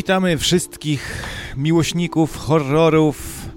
witamy 0.00 0.38
wszystkich 0.38 1.24
miłośników 1.56 2.36
horrorów, 2.36 3.48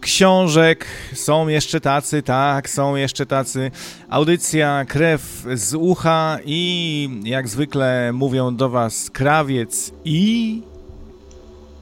książek. 0.00 0.86
Są 1.14 1.48
jeszcze 1.48 1.80
tacy, 1.80 2.22
tak, 2.22 2.70
są 2.70 2.96
jeszcze 2.96 3.26
tacy. 3.26 3.70
Audycja 4.08 4.84
Krew 4.88 5.46
z 5.54 5.74
ucha 5.74 6.38
i 6.44 7.08
jak 7.24 7.48
zwykle 7.48 8.12
mówią 8.12 8.56
do 8.56 8.70
Was 8.70 9.10
krawiec 9.10 9.90
i... 10.04 10.62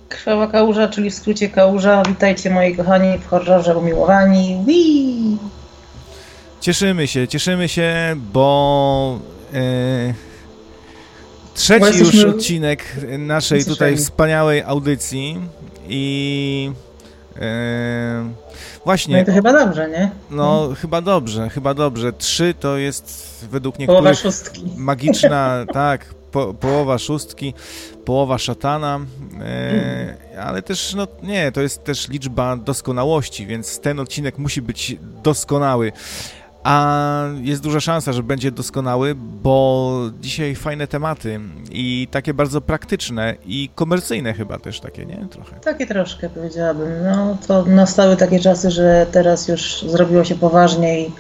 Krwawa 0.08 0.46
kałuża, 0.46 0.88
czyli 0.88 1.10
w 1.10 1.14
skrócie 1.14 1.48
kałuża. 1.48 2.02
Witajcie 2.08 2.50
moi 2.50 2.76
kochani 2.76 3.18
w 3.18 3.26
horrorze 3.26 3.78
umiłowani. 3.78 4.64
Wii! 4.66 5.38
Cieszymy 6.60 7.06
się, 7.06 7.28
cieszymy 7.28 7.68
się, 7.68 8.16
bo... 8.32 9.18
E, 9.54 10.31
trzeci 11.54 11.80
Bo 11.80 11.86
już 11.86 11.98
jesteśmy 11.98 12.30
odcinek 12.30 12.84
naszej 13.18 13.64
tutaj 13.64 13.96
wspaniałej 13.96 14.62
audycji 14.62 15.40
i... 15.88 16.72
E, 17.40 18.30
właśnie, 18.84 19.16
No 19.16 19.22
i 19.22 19.24
to 19.24 19.32
chyba 19.32 19.52
dobrze, 19.52 19.90
nie? 19.90 20.10
No, 20.30 20.68
chyba 20.80 21.00
dobrze, 21.00 21.48
chyba 21.48 21.74
dobrze. 21.74 22.12
Trzy 22.12 22.54
to 22.60 22.76
jest 22.76 23.28
według 23.50 23.76
Połowa 23.76 24.10
niektórych 24.10 24.18
szóstki. 24.18 24.64
magiczna, 24.76 25.64
tak, 25.72 26.14
po, 26.32 26.54
połowa 26.54 26.98
szóstki, 26.98 27.54
połowa 28.04 28.38
szatana, 28.38 29.00
e, 29.40 30.16
ale 30.42 30.62
też, 30.62 30.94
no 30.94 31.06
nie, 31.22 31.52
to 31.52 31.60
jest 31.60 31.84
też 31.84 32.08
liczba 32.08 32.56
doskonałości, 32.56 33.46
więc 33.46 33.80
ten 33.80 34.00
odcinek 34.00 34.38
musi 34.38 34.62
być 34.62 34.96
doskonały. 35.22 35.92
A 36.64 37.24
jest 37.40 37.62
duża 37.62 37.80
szansa, 37.80 38.12
że 38.12 38.22
będzie 38.22 38.52
doskonały, 38.52 39.14
bo 39.16 39.96
dzisiaj 40.20 40.54
fajne 40.54 40.86
tematy 40.86 41.40
i 41.70 42.08
takie 42.10 42.34
bardzo 42.34 42.60
praktyczne 42.60 43.34
i 43.46 43.70
komercyjne 43.74 44.32
chyba 44.34 44.58
też 44.58 44.80
takie, 44.80 45.06
nie? 45.06 45.26
Trochę. 45.30 45.60
Takie 45.60 45.86
troszkę 45.86 46.28
powiedziałabym. 46.28 46.88
No 47.04 47.36
to 47.46 47.64
nastały 47.64 48.16
takie 48.16 48.40
czasy, 48.40 48.70
że 48.70 49.06
teraz 49.12 49.48
już 49.48 49.84
zrobiło 49.88 50.24
się 50.24 50.34
poważniej 50.34 51.12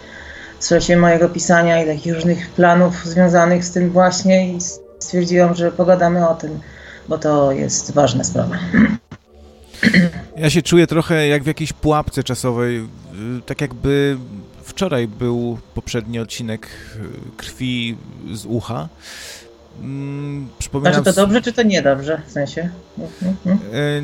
w 0.58 0.64
sensie 0.64 0.96
mojego 0.96 1.28
pisania 1.28 1.82
i 1.82 1.86
takich 1.86 2.14
różnych 2.14 2.50
planów 2.50 3.04
związanych 3.04 3.64
z 3.64 3.72
tym 3.72 3.90
właśnie 3.90 4.52
i 4.52 4.58
stwierdziłam, 4.98 5.54
że 5.54 5.72
pogadamy 5.72 6.28
o 6.28 6.34
tym, 6.34 6.60
bo 7.08 7.18
to 7.18 7.52
jest 7.52 7.92
ważna 7.94 8.24
sprawa. 8.24 8.56
Ja 10.36 10.50
się 10.50 10.62
czuję 10.62 10.86
trochę 10.86 11.28
jak 11.28 11.42
w 11.42 11.46
jakiejś 11.46 11.72
pułapce 11.72 12.22
czasowej, 12.22 12.76
y, 12.78 13.42
tak 13.46 13.60
jakby 13.60 14.16
wczoraj 14.72 15.08
był 15.08 15.58
poprzedni 15.74 16.18
odcinek 16.18 16.66
y, 16.96 17.36
krwi 17.36 17.96
z 18.32 18.46
ucha. 18.46 18.88
Mm, 19.80 20.48
Przypominam 20.58 20.94
Znaczy 20.94 21.04
to 21.16 21.20
dobrze, 21.22 21.42
czy 21.42 21.52
to 21.52 21.62
niedobrze 21.62 22.22
w 22.26 22.32
sensie? 22.32 22.68
Mhm, 22.98 23.58
y, 23.74 24.02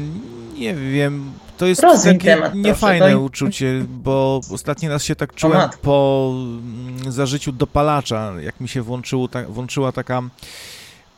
Nie 0.59 0.75
wiem, 0.75 1.33
to 1.59 1.67
jest 1.67 1.81
takie 2.05 2.19
temat, 2.19 2.53
proszę, 2.53 2.59
niefajne 2.69 3.13
to- 3.13 3.21
uczucie, 3.21 3.85
bo 3.89 4.41
ostatni 4.51 4.89
raz 4.89 5.05
się 5.05 5.17
tak 5.17 5.35
czułem 5.35 5.69
po 5.83 6.31
mm, 6.35 7.13
zażyciu 7.13 7.53
dopalacza, 7.53 8.33
jak 8.41 8.61
mi 8.61 8.69
się 8.69 8.83
włączyło, 8.83 9.29
ta, 9.29 9.43
włączyła 9.43 9.93
taka 9.93 10.23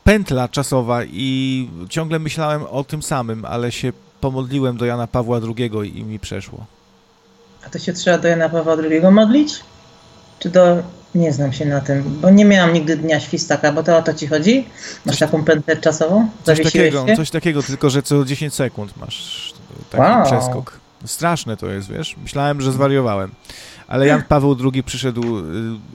pętla 0.03 0.47
czasowa 0.49 1.03
i 1.05 1.69
ciągle 1.89 2.19
myślałem 2.19 2.63
o 2.63 2.83
tym 2.83 3.03
samym, 3.03 3.45
ale 3.45 3.71
się 3.71 3.93
pomodliłem 4.21 4.77
do 4.77 4.85
Jana 4.85 5.07
Pawła 5.07 5.39
II 5.57 5.99
i 5.99 6.03
mi 6.03 6.19
przeszło. 6.19 6.65
A 7.65 7.69
to 7.69 7.79
się 7.79 7.93
trzeba 7.93 8.17
do 8.17 8.27
Jana 8.27 8.49
Pawła 8.49 8.75
II 8.91 9.01
modlić? 9.11 9.53
Czy 10.39 10.49
do... 10.49 10.77
Nie 11.15 11.33
znam 11.33 11.53
się 11.53 11.65
na 11.65 11.81
tym, 11.81 12.03
bo 12.21 12.29
nie 12.29 12.45
miałam 12.45 12.73
nigdy 12.73 12.97
dnia 12.97 13.19
świstaka, 13.19 13.71
bo 13.71 13.83
to 13.83 13.97
o 13.97 14.01
to 14.01 14.13
ci 14.13 14.27
chodzi? 14.27 14.65
Masz 15.05 15.15
Coś- 15.15 15.19
taką 15.19 15.43
pętlę 15.43 15.77
czasową? 15.77 16.29
Coś 16.43 16.63
takiego, 16.63 17.07
się? 17.07 17.15
coś 17.15 17.29
takiego, 17.29 17.63
tylko 17.63 17.89
że 17.89 18.03
co 18.03 18.25
10 18.25 18.53
sekund 18.53 18.97
masz 18.97 19.53
taki 19.89 20.03
Wow. 20.03 20.25
przeskok. 20.25 20.79
Straszne 21.05 21.57
to 21.57 21.67
jest, 21.67 21.89
wiesz? 21.91 22.15
Myślałem, 22.23 22.61
że 22.61 22.71
zwariowałem. 22.71 23.31
Ale 23.91 24.07
Jan 24.07 24.23
Paweł 24.23 24.57
II 24.73 24.83
przyszedł 24.83 25.39
y, 25.39 25.43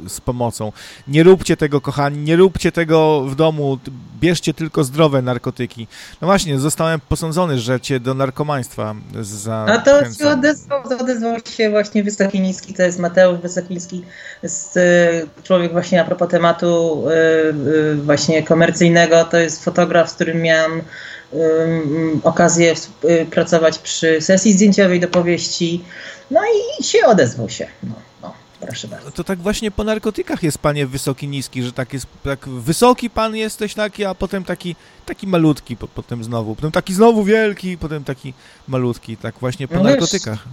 z 0.08 0.20
pomocą. 0.20 0.72
Nie 1.08 1.22
róbcie 1.22 1.56
tego, 1.56 1.80
kochani, 1.80 2.18
nie 2.18 2.36
róbcie 2.36 2.72
tego 2.72 3.22
w 3.22 3.34
domu. 3.34 3.78
Bierzcie 4.20 4.54
tylko 4.54 4.84
zdrowe 4.84 5.22
narkotyki. 5.22 5.86
No 6.20 6.26
właśnie, 6.26 6.58
zostałem 6.58 7.00
posądzony, 7.00 7.58
że 7.58 7.80
cię 7.80 8.00
do 8.00 8.14
narkomaństwa 8.14 8.94
za. 9.20 9.66
A 9.68 9.78
to 9.78 10.12
się 10.12 10.28
odezwał, 10.28 10.82
odezwał 11.00 11.36
się 11.56 11.70
właśnie 11.70 12.04
Wysoki 12.04 12.40
Niski, 12.40 12.74
to 12.74 12.82
jest 12.82 12.98
Mateusz 12.98 13.38
Wysokiński, 13.38 14.04
jest 14.42 14.76
y, 14.76 14.80
człowiek 15.42 15.72
właśnie 15.72 16.00
a 16.00 16.04
propos 16.04 16.28
tematu 16.28 17.04
y, 17.92 17.96
właśnie 17.96 18.42
komercyjnego, 18.42 19.24
to 19.24 19.36
jest 19.36 19.64
fotograf, 19.64 20.10
z 20.10 20.14
którym 20.14 20.42
miałam 20.42 20.82
okazję 22.22 22.74
pracować 23.30 23.78
przy 23.78 24.20
sesji 24.20 24.52
zdjęciowej 24.52 25.00
do 25.00 25.08
powieści, 25.08 25.84
no 26.30 26.40
i 26.80 26.84
się 26.84 26.98
odezwał 27.06 27.48
się, 27.48 27.66
no, 27.82 27.94
no 28.22 28.34
proszę 28.60 28.88
bardzo. 28.88 29.10
To 29.10 29.24
tak 29.24 29.38
właśnie 29.38 29.70
po 29.70 29.84
narkotykach 29.84 30.42
jest, 30.42 30.58
panie 30.58 30.86
wysoki, 30.86 31.28
niski, 31.28 31.62
że 31.62 31.72
tak 31.72 31.92
jest, 31.92 32.06
tak 32.24 32.48
wysoki 32.48 33.10
pan 33.10 33.36
jesteś 33.36 33.74
taki, 33.74 34.04
a 34.04 34.14
potem 34.14 34.44
taki, 34.44 34.76
taki 35.06 35.26
malutki, 35.26 35.76
po, 35.76 35.88
potem 35.88 36.24
znowu, 36.24 36.54
potem 36.54 36.72
taki 36.72 36.94
znowu 36.94 37.24
wielki, 37.24 37.78
potem 37.78 38.04
taki 38.04 38.34
malutki, 38.68 39.16
tak 39.16 39.34
właśnie 39.40 39.68
po 39.68 39.74
No 39.74 39.80
wiesz, 39.80 39.90
narkotykach. 39.90 40.44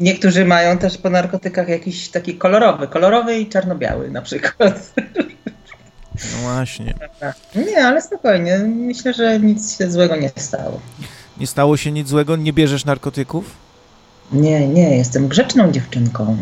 Niektórzy 0.00 0.44
mają 0.44 0.78
też 0.78 0.98
po 0.98 1.10
narkotykach 1.10 1.68
jakiś 1.68 2.08
taki 2.08 2.34
kolorowy, 2.34 2.88
kolorowy 2.88 3.38
i 3.38 3.48
czarno-biały 3.48 4.10
na 4.10 4.22
przykład. 4.22 4.92
No 6.14 6.38
właśnie. 6.42 6.94
Nie, 7.54 7.86
ale 7.86 8.02
spokojnie. 8.02 8.58
Myślę, 8.58 9.14
że 9.14 9.40
nic 9.40 9.78
się 9.78 9.90
złego 9.90 10.16
nie 10.16 10.30
stało. 10.36 10.80
Nie 11.36 11.46
stało 11.46 11.76
się 11.76 11.92
nic 11.92 12.08
złego, 12.08 12.36
nie 12.36 12.52
bierzesz 12.52 12.84
narkotyków? 12.84 13.44
Nie, 14.32 14.68
nie, 14.68 14.96
jestem 14.96 15.28
grzeczną 15.28 15.72
dziewczynką. 15.72 16.36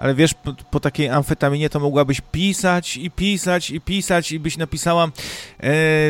Ale 0.00 0.14
wiesz, 0.14 0.34
po, 0.34 0.54
po 0.70 0.80
takiej 0.80 1.08
amfetaminie 1.08 1.70
to 1.70 1.80
mogłabyś 1.80 2.20
pisać 2.32 2.96
i 2.96 3.10
pisać 3.10 3.70
i 3.70 3.80
pisać 3.80 4.32
i 4.32 4.40
byś 4.40 4.56
napisała 4.56 5.04
e, 5.04 5.10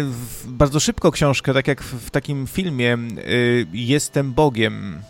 w, 0.03 0.45
bardzo 0.47 0.81
szybko 0.81 1.13
książkę, 1.13 1.55
tak 1.55 1.69
jak 1.69 1.83
w, 1.83 2.07
w 2.07 2.11
takim 2.11 2.47
filmie 2.47 2.93
e, 2.93 2.99
Jestem 3.73 4.33
Bogiem. 4.33 5.03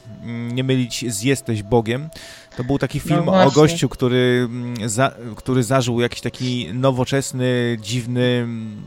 Nie 0.52 0.64
mylić 0.64 1.04
z 1.12 1.22
Jesteś 1.22 1.62
Bogiem. 1.62 2.08
To 2.56 2.64
był 2.64 2.78
taki 2.78 3.00
film 3.00 3.28
o 3.28 3.32
właśnie. 3.32 3.52
gościu, 3.62 3.88
który, 3.88 4.48
mm, 4.50 4.88
za, 4.88 5.12
który 5.36 5.62
zażył 5.62 6.00
jakiś 6.00 6.20
taki 6.20 6.68
nowoczesny, 6.74 7.76
dziwny 7.80 8.40
mm, 8.44 8.82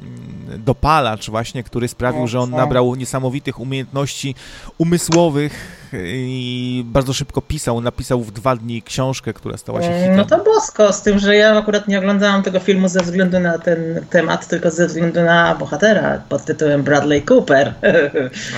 dopalacz 0.57 1.29
właśnie, 1.29 1.63
który 1.63 1.87
sprawił, 1.87 2.27
że 2.27 2.39
on 2.39 2.53
O, 2.53 2.57
o. 2.57 2.59
nabrał 2.59 2.95
niesamowitych 2.95 3.59
umiejętności 3.59 4.35
umysłowych 4.77 5.83
i 6.03 6.83
bardzo 6.87 7.13
szybko 7.13 7.41
pisał. 7.41 7.81
Napisał 7.81 8.21
w 8.21 8.31
dwa 8.31 8.55
dni 8.55 8.81
książkę, 8.81 9.33
która 9.33 9.57
stała 9.57 9.81
się 9.81 9.87
hitem. 9.99 10.15
No 10.15 10.25
to 10.25 10.43
bosko, 10.43 10.93
z 10.93 11.01
tym, 11.01 11.19
że 11.19 11.35
ja 11.35 11.57
akurat 11.57 11.87
nie 11.87 11.99
oglądałam 11.99 12.43
tego 12.43 12.59
filmu 12.59 12.87
ze 12.87 13.01
względu 13.01 13.39
na 13.39 13.57
ten 13.57 14.05
temat, 14.09 14.47
tylko 14.47 14.71
ze 14.71 14.87
względu 14.87 15.21
na 15.21 15.55
bohatera 15.55 16.21
pod 16.29 16.45
tytułem 16.45 16.83
Bradley 16.83 17.21
Cooper. 17.31 17.73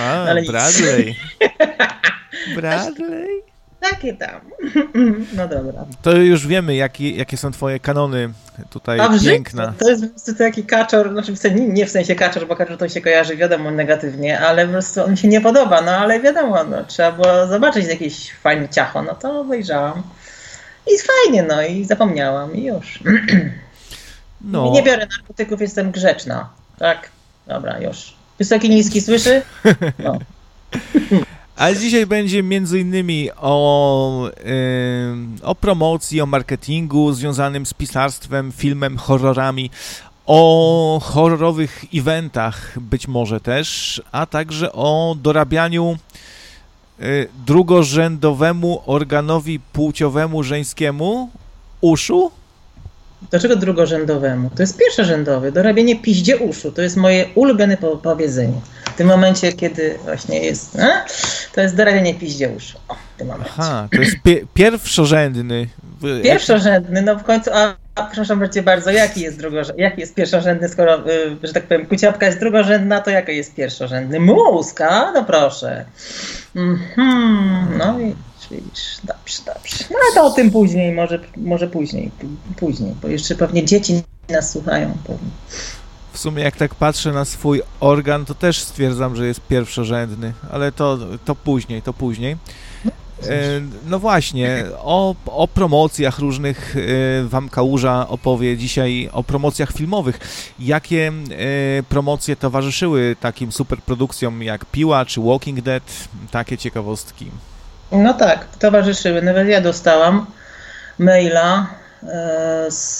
A, 0.00 0.12
ale. 0.28 0.42
Bradley. 0.42 1.16
Bradley? 2.56 3.45
Takie 3.80 4.14
tam. 4.14 4.40
No 5.36 5.48
dobra. 5.48 5.84
To 6.02 6.12
już 6.16 6.46
wiemy, 6.46 6.74
jakie, 6.74 7.10
jakie 7.10 7.36
są 7.36 7.50
twoje 7.52 7.80
kanony 7.80 8.28
tutaj 8.70 9.00
A 9.00 9.08
piękna. 9.24 9.72
to 9.78 9.88
jest 9.90 10.02
po 10.02 10.08
prostu 10.08 10.34
taki 10.34 10.64
kaczor, 10.64 11.12
znaczy 11.12 11.32
w 11.32 11.38
sensie, 11.38 11.60
nie 11.68 11.86
w 11.86 11.90
sensie 11.90 12.14
kaczor, 12.14 12.46
bo 12.46 12.56
kaczor 12.56 12.78
to 12.78 12.88
się 12.88 13.00
kojarzy 13.00 13.36
wiadomo 13.36 13.70
negatywnie, 13.70 14.40
ale 14.40 14.66
po 14.66 14.72
prostu 14.72 15.04
on 15.04 15.10
mi 15.10 15.18
się 15.18 15.28
nie 15.28 15.40
podoba, 15.40 15.82
no 15.82 15.90
ale 15.92 16.20
wiadomo, 16.20 16.64
no, 16.64 16.84
trzeba 16.84 17.12
było 17.12 17.46
zobaczyć 17.46 17.86
jakieś 17.86 18.32
fajne 18.32 18.68
ciacho, 18.68 19.02
no 19.02 19.14
to 19.14 19.40
obejrzałam. 19.40 20.02
I 20.86 20.90
fajnie, 20.98 21.42
no 21.42 21.62
i 21.62 21.84
zapomniałam 21.84 22.54
i 22.54 22.64
już. 22.64 22.98
No, 24.40 24.70
Nie 24.72 24.82
biorę 24.82 25.06
narkotyków, 25.06 25.60
jestem 25.60 25.90
grzeczna. 25.90 26.48
Tak? 26.78 27.10
Dobra, 27.46 27.78
już. 27.80 28.14
Wysoki, 28.38 28.70
niski, 28.70 29.00
słyszy? 29.00 29.42
No. 29.98 30.18
a 31.56 31.74
dzisiaj 31.74 32.06
będzie 32.06 32.42
między 32.42 32.80
innymi 32.80 33.30
o, 33.36 34.30
ym, 35.10 35.36
o 35.42 35.54
promocji, 35.54 36.20
o 36.20 36.26
marketingu 36.26 37.12
związanym 37.12 37.66
z 37.66 37.74
pisarstwem, 37.74 38.52
filmem, 38.52 38.96
horrorami, 38.96 39.70
o 40.26 41.00
horrorowych 41.02 41.84
eventach 41.94 42.80
być 42.80 43.08
może 43.08 43.40
też, 43.40 44.02
a 44.12 44.26
także 44.26 44.72
o 44.72 45.16
dorabianiu 45.22 45.98
y, 47.00 47.28
drugorzędowemu 47.46 48.82
organowi 48.86 49.60
płciowemu 49.60 50.42
żeńskiemu 50.42 51.30
uszu? 51.80 52.30
Dlaczego 53.30 53.56
drugorzędowemu? 53.56 54.50
To 54.50 54.62
jest 54.62 54.78
pierwszorzędowy. 54.78 55.52
Dorabianie 55.52 55.96
piździe 55.96 56.36
uszu. 56.36 56.72
To 56.72 56.82
jest 56.82 56.96
moje 56.96 57.26
ulubione 57.34 57.76
po- 57.76 57.96
powiedzenie. 57.96 58.60
w 58.84 58.96
tym 58.96 59.06
momencie, 59.06 59.52
kiedy 59.52 59.98
właśnie 60.04 60.40
jest, 60.44 60.78
e? 60.78 61.04
to 61.54 61.60
jest 61.60 61.76
dorabianie 61.76 62.14
piździeuszu. 62.14 62.78
O, 62.88 62.94
w 62.94 63.18
tym 63.18 63.26
momencie. 63.26 63.52
Aha, 63.58 63.88
to 63.92 64.00
jest 64.00 64.16
pie 64.24 64.46
pierwszorzędny. 64.54 65.66
Pierwszorzędny, 66.22 67.02
no 67.02 67.16
w 67.16 67.22
końcu, 67.22 67.50
a, 67.54 67.74
a 67.94 68.02
przepraszam 68.02 68.42
bardzo, 68.64 68.90
jaki 68.90 69.20
jest 69.20 69.38
drugorzędny, 69.38 69.82
jaki 69.82 70.00
jest 70.00 70.14
pierwszorzędny, 70.14 70.68
skoro, 70.68 70.98
y, 71.10 71.36
że 71.42 71.52
tak 71.52 71.64
powiem, 71.66 71.86
kuciapka 71.86 72.26
jest 72.26 72.40
drugorzędna, 72.40 73.00
to 73.00 73.10
jaki 73.10 73.36
jest 73.36 73.54
pierwszorzędny? 73.54 74.20
Mózg, 74.20 74.80
a? 74.80 75.12
No 75.12 75.24
proszę. 75.24 75.84
Mhm, 76.56 77.78
no 77.78 78.00
i 78.00 78.14
widzisz, 78.50 78.98
dobrze, 79.04 79.42
dobrze. 79.46 79.84
No 79.90 79.96
ale 80.02 80.14
to 80.14 80.26
o 80.26 80.30
tym 80.30 80.50
później, 80.50 80.92
może, 80.92 81.20
może 81.36 81.68
później, 81.68 82.10
później, 82.56 82.94
bo 83.02 83.08
jeszcze 83.08 83.34
pewnie 83.34 83.64
dzieci 83.64 84.02
nas 84.28 84.52
słuchają. 84.52 84.92
Pewnie. 85.06 85.28
W 86.12 86.18
sumie 86.18 86.42
jak 86.42 86.56
tak 86.56 86.74
patrzę 86.74 87.12
na 87.12 87.24
swój 87.24 87.62
organ, 87.80 88.24
to 88.24 88.34
też 88.34 88.60
stwierdzam, 88.60 89.16
że 89.16 89.26
jest 89.26 89.40
pierwszorzędny, 89.40 90.32
ale 90.50 90.72
to, 90.72 90.98
to 91.24 91.34
później, 91.34 91.82
to 91.82 91.92
później. 91.92 92.36
E, 93.22 93.60
no 93.86 93.98
właśnie, 93.98 94.64
o, 94.78 95.14
o 95.26 95.48
promocjach 95.48 96.18
różnych 96.18 96.76
e, 96.76 97.24
Wam 97.24 97.48
Kałuża 97.48 98.08
opowie 98.08 98.56
dzisiaj, 98.56 99.08
o 99.12 99.24
promocjach 99.24 99.72
filmowych. 99.72 100.18
Jakie 100.58 101.08
e, 101.08 101.82
promocje 101.82 102.36
towarzyszyły 102.36 103.16
takim 103.20 103.52
superprodukcjom 103.52 104.42
jak 104.42 104.64
Piła 104.64 105.04
czy 105.04 105.20
Walking 105.20 105.60
Dead? 105.60 105.82
Takie 106.30 106.58
ciekawostki. 106.58 107.30
No 107.92 108.14
tak, 108.14 108.46
towarzyszyły. 108.58 109.22
Nawet 109.22 109.48
ja 109.48 109.60
dostałam 109.60 110.26
maila, 110.98 111.66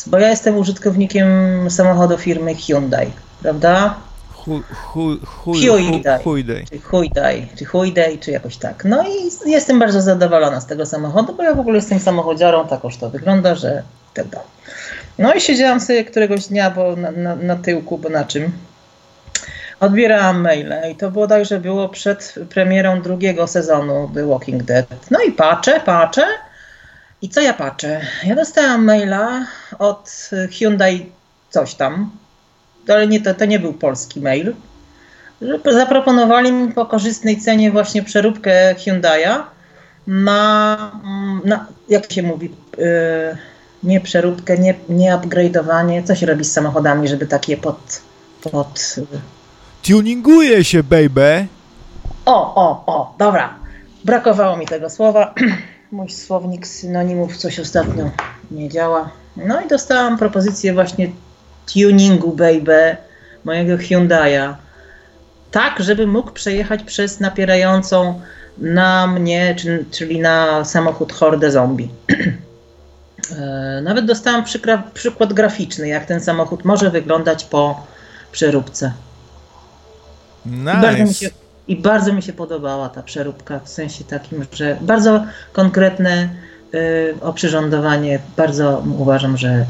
bo 0.06 0.18
ja 0.18 0.28
jestem 0.28 0.56
użytkownikiem 0.56 1.26
samochodu 1.70 2.18
firmy 2.18 2.54
Hyundai, 2.54 3.12
prawda? 3.42 3.94
Hyundai, 5.60 6.20
czy 6.70 6.78
Hyundai, 6.78 7.48
czy 7.58 7.64
Hyundai, 7.64 8.18
czy 8.18 8.30
jakoś 8.30 8.56
tak. 8.56 8.84
No 8.84 9.04
i 9.08 9.50
jestem 9.50 9.78
bardzo 9.78 10.02
zadowolona 10.02 10.60
z 10.60 10.66
tego 10.66 10.86
samochodu, 10.86 11.34
bo 11.34 11.42
ja 11.42 11.54
w 11.54 11.60
ogóle 11.60 11.76
jestem 11.76 12.00
samochodziarą, 12.00 12.68
tak 12.68 12.84
już 12.84 12.96
to 12.96 13.10
wygląda, 13.10 13.54
że 13.54 13.82
tak 14.14 14.28
dalej. 14.28 14.48
No 15.18 15.34
i 15.34 15.40
siedziałam 15.40 15.80
sobie 15.80 16.04
któregoś 16.04 16.46
dnia 16.46 16.70
bo 16.70 16.96
na, 16.96 17.10
na, 17.10 17.36
na 17.36 17.56
tyłku, 17.56 17.98
bo 17.98 18.08
na 18.08 18.24
czym? 18.24 18.52
Odbierałam 19.80 20.40
maile 20.40 20.74
i 20.92 20.96
to 20.96 21.10
bodajże 21.10 21.60
było 21.60 21.88
przed 21.88 22.34
premierą 22.50 23.02
drugiego 23.02 23.46
sezonu 23.46 24.10
The 24.14 24.26
Walking 24.26 24.62
Dead. 24.62 24.86
No 25.10 25.18
i 25.28 25.32
patrzę, 25.32 25.80
patrzę 25.80 26.26
i 27.22 27.28
co 27.28 27.40
ja 27.40 27.54
patrzę? 27.54 28.00
Ja 28.24 28.34
dostałam 28.34 28.84
maila 28.84 29.46
od 29.78 30.30
Hyundai 30.58 31.12
coś 31.50 31.74
tam, 31.74 32.10
ale 32.88 33.06
nie, 33.06 33.20
to, 33.20 33.34
to 33.34 33.44
nie 33.44 33.58
był 33.58 33.72
polski 33.72 34.20
mail, 34.20 34.54
że 35.42 35.58
zaproponowali 35.72 36.52
mi 36.52 36.72
po 36.72 36.86
korzystnej 36.86 37.40
cenie 37.40 37.70
właśnie 37.70 38.02
przeróbkę 38.02 38.74
Hyundai'a 38.74 39.42
na, 40.06 40.78
na 41.44 41.66
jak 41.88 42.12
się 42.12 42.22
mówi, 42.22 42.50
yy, 42.78 42.86
nie 43.82 44.00
przeróbkę, 44.00 44.58
nie, 44.58 44.74
nie 44.88 45.12
upgrade'owanie. 45.12 46.04
Co 46.04 46.14
się 46.14 46.26
robi 46.26 46.44
z 46.44 46.52
samochodami, 46.52 47.08
żeby 47.08 47.26
takie 47.26 47.56
pod... 47.56 48.02
pod... 48.52 48.96
Tuninguje 49.86 50.64
się, 50.64 50.82
baby! 50.82 51.46
O, 52.24 52.54
o, 52.54 52.84
o, 52.86 53.14
dobra. 53.18 53.54
Brakowało 54.04 54.56
mi 54.56 54.66
tego 54.66 54.90
słowa. 54.90 55.34
Mój 55.92 56.10
słownik 56.10 56.66
synonimów 56.66 57.36
coś 57.36 57.60
ostatnio 57.60 58.10
nie 58.50 58.68
działa. 58.68 59.10
No 59.36 59.60
i 59.60 59.68
dostałam 59.68 60.18
propozycję 60.18 60.74
właśnie 60.74 61.10
tuningu, 61.72 62.32
baby, 62.32 62.96
mojego 63.44 63.76
Hyundai'a. 63.76 64.54
Tak, 65.50 65.82
żeby 65.82 66.06
mógł 66.06 66.30
przejechać 66.30 66.82
przez 66.82 67.20
napierającą 67.20 68.20
na 68.58 69.06
mnie, 69.06 69.56
czyli 69.90 70.20
na 70.20 70.64
samochód 70.64 71.12
hordę 71.12 71.50
zombie. 71.50 71.88
E, 73.38 73.80
nawet 73.82 74.04
dostałam 74.04 74.44
przykład 74.94 75.32
graficzny, 75.32 75.88
jak 75.88 76.06
ten 76.06 76.20
samochód 76.20 76.64
może 76.64 76.90
wyglądać 76.90 77.44
po 77.44 77.86
przeróbce. 78.32 78.92
Nice. 80.50 80.78
I, 80.78 80.82
bardzo 80.82 81.04
mi 81.04 81.14
się, 81.14 81.30
I 81.68 81.76
bardzo 81.76 82.12
mi 82.12 82.22
się 82.22 82.32
podobała 82.32 82.88
ta 82.88 83.02
przeróbka, 83.02 83.60
w 83.60 83.68
sensie 83.68 84.04
takim, 84.04 84.46
że 84.52 84.76
bardzo 84.80 85.24
konkretne 85.52 86.28
y, 86.74 87.14
oprzyrządowanie. 87.20 88.18
Bardzo 88.36 88.82
uważam, 88.98 89.36
że 89.36 89.66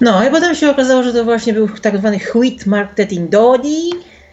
no 0.00 0.28
i 0.28 0.30
potem 0.30 0.54
się 0.54 0.70
okazało, 0.70 1.02
że 1.02 1.12
to 1.12 1.24
właśnie 1.24 1.52
był 1.52 1.68
tak 1.68 1.98
zwany 1.98 2.18
hit 2.18 2.66
marketing 2.66 3.30
dodi, 3.30 3.90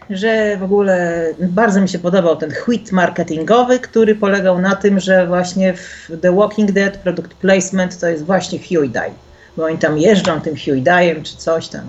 że 0.09 0.57
w 0.57 0.63
ogóle 0.63 1.25
bardzo 1.39 1.81
mi 1.81 1.89
się 1.89 1.99
podobał 1.99 2.35
ten 2.35 2.51
hit 2.65 2.91
marketingowy, 2.91 3.79
który 3.79 4.15
polegał 4.15 4.61
na 4.61 4.75
tym, 4.75 4.99
że 4.99 5.27
właśnie 5.27 5.73
w 5.73 6.09
The 6.21 6.35
Walking 6.35 6.71
Dead 6.71 6.97
product 6.97 7.33
placement 7.33 7.99
to 7.99 8.07
jest 8.07 8.25
właśnie 8.25 8.59
Hyundai, 8.59 9.11
bo 9.57 9.65
oni 9.65 9.77
tam 9.77 9.97
jeżdżą 9.97 10.41
tym 10.41 10.55
Hyundaiem 10.55 11.23
czy 11.23 11.37
coś 11.37 11.67
tam. 11.67 11.81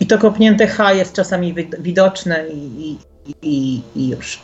I 0.00 0.06
to 0.06 0.18
kopnięte 0.18 0.66
H 0.66 0.92
jest 0.92 1.12
czasami 1.12 1.54
widoczne 1.78 2.48
i, 2.48 2.90
i, 2.90 2.98
i, 3.42 3.82
i 3.96 4.08
już. 4.08 4.40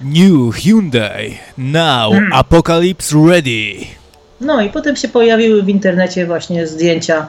New 0.00 0.54
Hyundai, 0.54 1.38
now 1.58 2.12
hmm. 2.12 2.32
apocalypse 2.32 3.16
ready. 3.28 3.86
No 4.40 4.60
i 4.62 4.70
potem 4.70 4.96
się 4.96 5.08
pojawiły 5.08 5.62
w 5.62 5.68
internecie 5.68 6.26
właśnie 6.26 6.66
zdjęcia, 6.66 7.28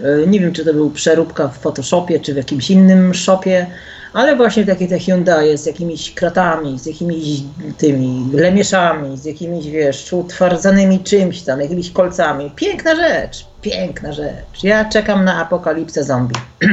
e, 0.00 0.26
nie 0.26 0.40
wiem 0.40 0.52
czy 0.52 0.64
to 0.64 0.74
był 0.74 0.90
przeróbka 0.90 1.48
w 1.48 1.58
Photoshopie 1.58 2.20
czy 2.20 2.34
w 2.34 2.36
jakimś 2.36 2.70
innym 2.70 3.14
shopie, 3.14 3.66
ale 4.12 4.36
właśnie 4.36 4.66
takie 4.66 4.88
te 4.88 4.98
Hyundai 4.98 5.58
z 5.58 5.66
jakimiś 5.66 6.14
kratami, 6.14 6.78
z 6.78 6.86
jakimiś 6.86 7.24
tymi 7.78 8.26
lemieszami, 8.32 9.18
z 9.18 9.24
jakimiś, 9.24 9.66
wiesz, 9.66 10.12
utwardzanymi 10.12 11.00
czymś 11.00 11.42
tam, 11.42 11.60
jakimiś 11.60 11.90
kolcami. 11.90 12.50
Piękna 12.56 12.94
rzecz, 12.94 13.46
piękna 13.62 14.12
rzecz. 14.12 14.62
Ja 14.62 14.84
czekam 14.84 15.24
na 15.24 15.40
apokalipsę 15.40 16.04
zombie. 16.04 16.34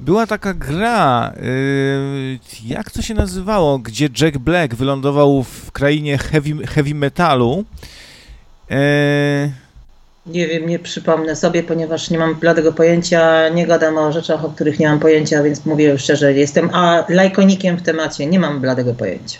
Była 0.00 0.26
taka 0.26 0.54
gra, 0.54 1.32
yy, 1.42 2.38
jak 2.64 2.90
to 2.90 3.02
się 3.02 3.14
nazywało, 3.14 3.78
gdzie 3.78 4.08
Jack 4.20 4.38
Black 4.38 4.74
wylądował 4.74 5.42
w 5.42 5.72
krainie 5.72 6.18
heavy, 6.18 6.66
heavy 6.66 6.94
metalu. 6.94 7.64
Yy... 8.70 8.76
Nie 10.26 10.46
wiem, 10.46 10.66
nie 10.66 10.78
przypomnę 10.78 11.36
sobie, 11.36 11.62
ponieważ 11.62 12.10
nie 12.10 12.18
mam 12.18 12.34
bladego 12.34 12.72
pojęcia, 12.72 13.48
nie 13.48 13.66
gadam 13.66 13.98
o 13.98 14.12
rzeczach, 14.12 14.44
o 14.44 14.48
których 14.48 14.78
nie 14.78 14.88
mam 14.88 14.98
pojęcia, 14.98 15.42
więc 15.42 15.66
mówię 15.66 15.98
szczerze, 15.98 16.32
jestem 16.32 16.70
a 16.72 17.04
lajkonikiem 17.08 17.76
w 17.76 17.82
temacie, 17.82 18.26
nie 18.26 18.40
mam 18.40 18.60
bladego 18.60 18.94
pojęcia. 18.94 19.38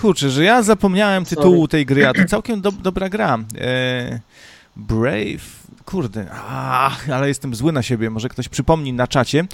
Kurczę, 0.00 0.30
że 0.30 0.44
ja 0.44 0.62
zapomniałem 0.62 1.24
tytułu 1.24 1.56
Sorry. 1.56 1.68
tej 1.68 1.86
gry, 1.86 2.06
a 2.06 2.12
to 2.12 2.24
całkiem 2.24 2.60
do, 2.60 2.72
dobra 2.72 3.08
gra. 3.08 3.38
Yy, 3.54 4.20
Brave 4.76 5.64
Kurde, 5.84 6.26
ach, 6.48 7.10
ale 7.10 7.28
jestem 7.28 7.54
zły 7.54 7.72
na 7.72 7.82
siebie, 7.82 8.10
może 8.10 8.28
ktoś 8.28 8.48
przypomni 8.48 8.92
na 8.92 9.06
czacie. 9.06 9.44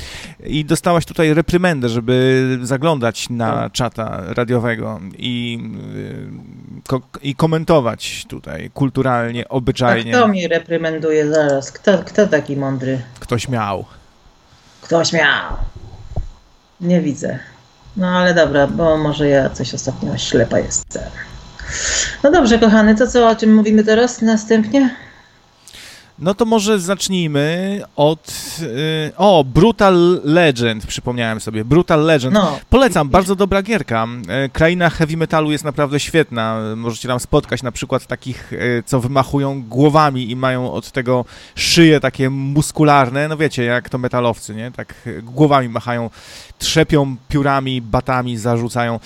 I 0.45 0.65
dostałaś 0.65 1.05
tutaj 1.05 1.35
reprymendę, 1.35 1.89
żeby 1.89 2.59
zaglądać 2.63 3.31
na 3.31 3.71
czata 3.71 4.23
radiowego 4.27 5.01
i, 5.19 5.59
y, 6.79 6.83
ko 6.89 7.01
i 7.23 7.35
komentować 7.35 8.25
tutaj 8.29 8.71
kulturalnie, 8.75 9.49
obyczajnie. 9.49 10.17
A 10.17 10.19
kto 10.19 10.29
mi 10.29 10.49
reprymenduje 10.49 11.33
zaraz? 11.33 11.73
Kto, 11.73 11.99
kto 11.99 12.27
taki 12.27 12.57
mądry? 12.57 13.03
Ktoś 13.21 13.49
miał. 13.49 13.85
Ktoś 14.81 15.13
miał. 15.13 15.57
Nie 16.81 17.01
widzę. 17.01 17.39
No 17.97 18.09
ale 18.09 18.35
dobra, 18.35 18.67
bo 18.67 18.97
może 18.97 19.29
ja 19.29 19.51
coś 19.51 19.75
ostatnio 19.75 20.19
ślepa 20.19 20.59
jestem. 20.59 21.11
No 22.23 22.31
dobrze, 22.31 22.59
kochany, 22.59 22.95
to 22.95 23.07
co, 23.07 23.29
o 23.29 23.37
czym 23.37 23.55
mówimy 23.55 23.85
teraz 23.85 24.23
następnie? 24.23 25.10
No 26.21 26.35
to 26.35 26.45
może 26.45 26.81
zacznijmy 26.81 27.81
od. 27.97 28.33
Yy, 28.61 29.13
o, 29.17 29.45
Brutal 29.45 30.21
Legend, 30.25 30.87
przypomniałem 30.87 31.41
sobie. 31.41 31.65
Brutal 31.65 32.05
Legend. 32.05 32.35
No. 32.35 32.59
Polecam, 32.71 33.09
bardzo 33.09 33.37
dobra 33.37 33.63
gierka. 33.63 34.07
Yy, 34.43 34.49
kraina 34.49 34.91
heavy 34.91 35.17
metalu 35.17 35.51
jest 35.53 35.65
naprawdę 35.65 36.01
świetna. 36.01 36.61
Możecie 36.77 37.09
tam 37.09 37.21
spotkać 37.21 37.63
na 37.63 37.73
przykład 37.73 38.07
takich, 38.07 38.53
yy, 38.53 38.83
co 38.87 39.01
wymachują 39.01 39.63
głowami 39.63 40.31
i 40.31 40.37
mają 40.37 40.73
od 40.73 40.91
tego 40.91 41.25
szyje 41.55 42.01
takie 42.01 42.31
muskularne. 42.31 43.29
No 43.29 43.37
wiecie, 43.37 43.65
jak 43.65 43.89
to 43.89 43.99
metalowcy, 43.99 44.55
nie? 44.55 44.71
Tak 44.71 44.95
głowami 45.23 45.69
machają, 45.69 46.11
trzepią 46.59 47.17
piórami, 47.29 47.83
batami, 47.83 48.37
zarzucają. 48.37 49.01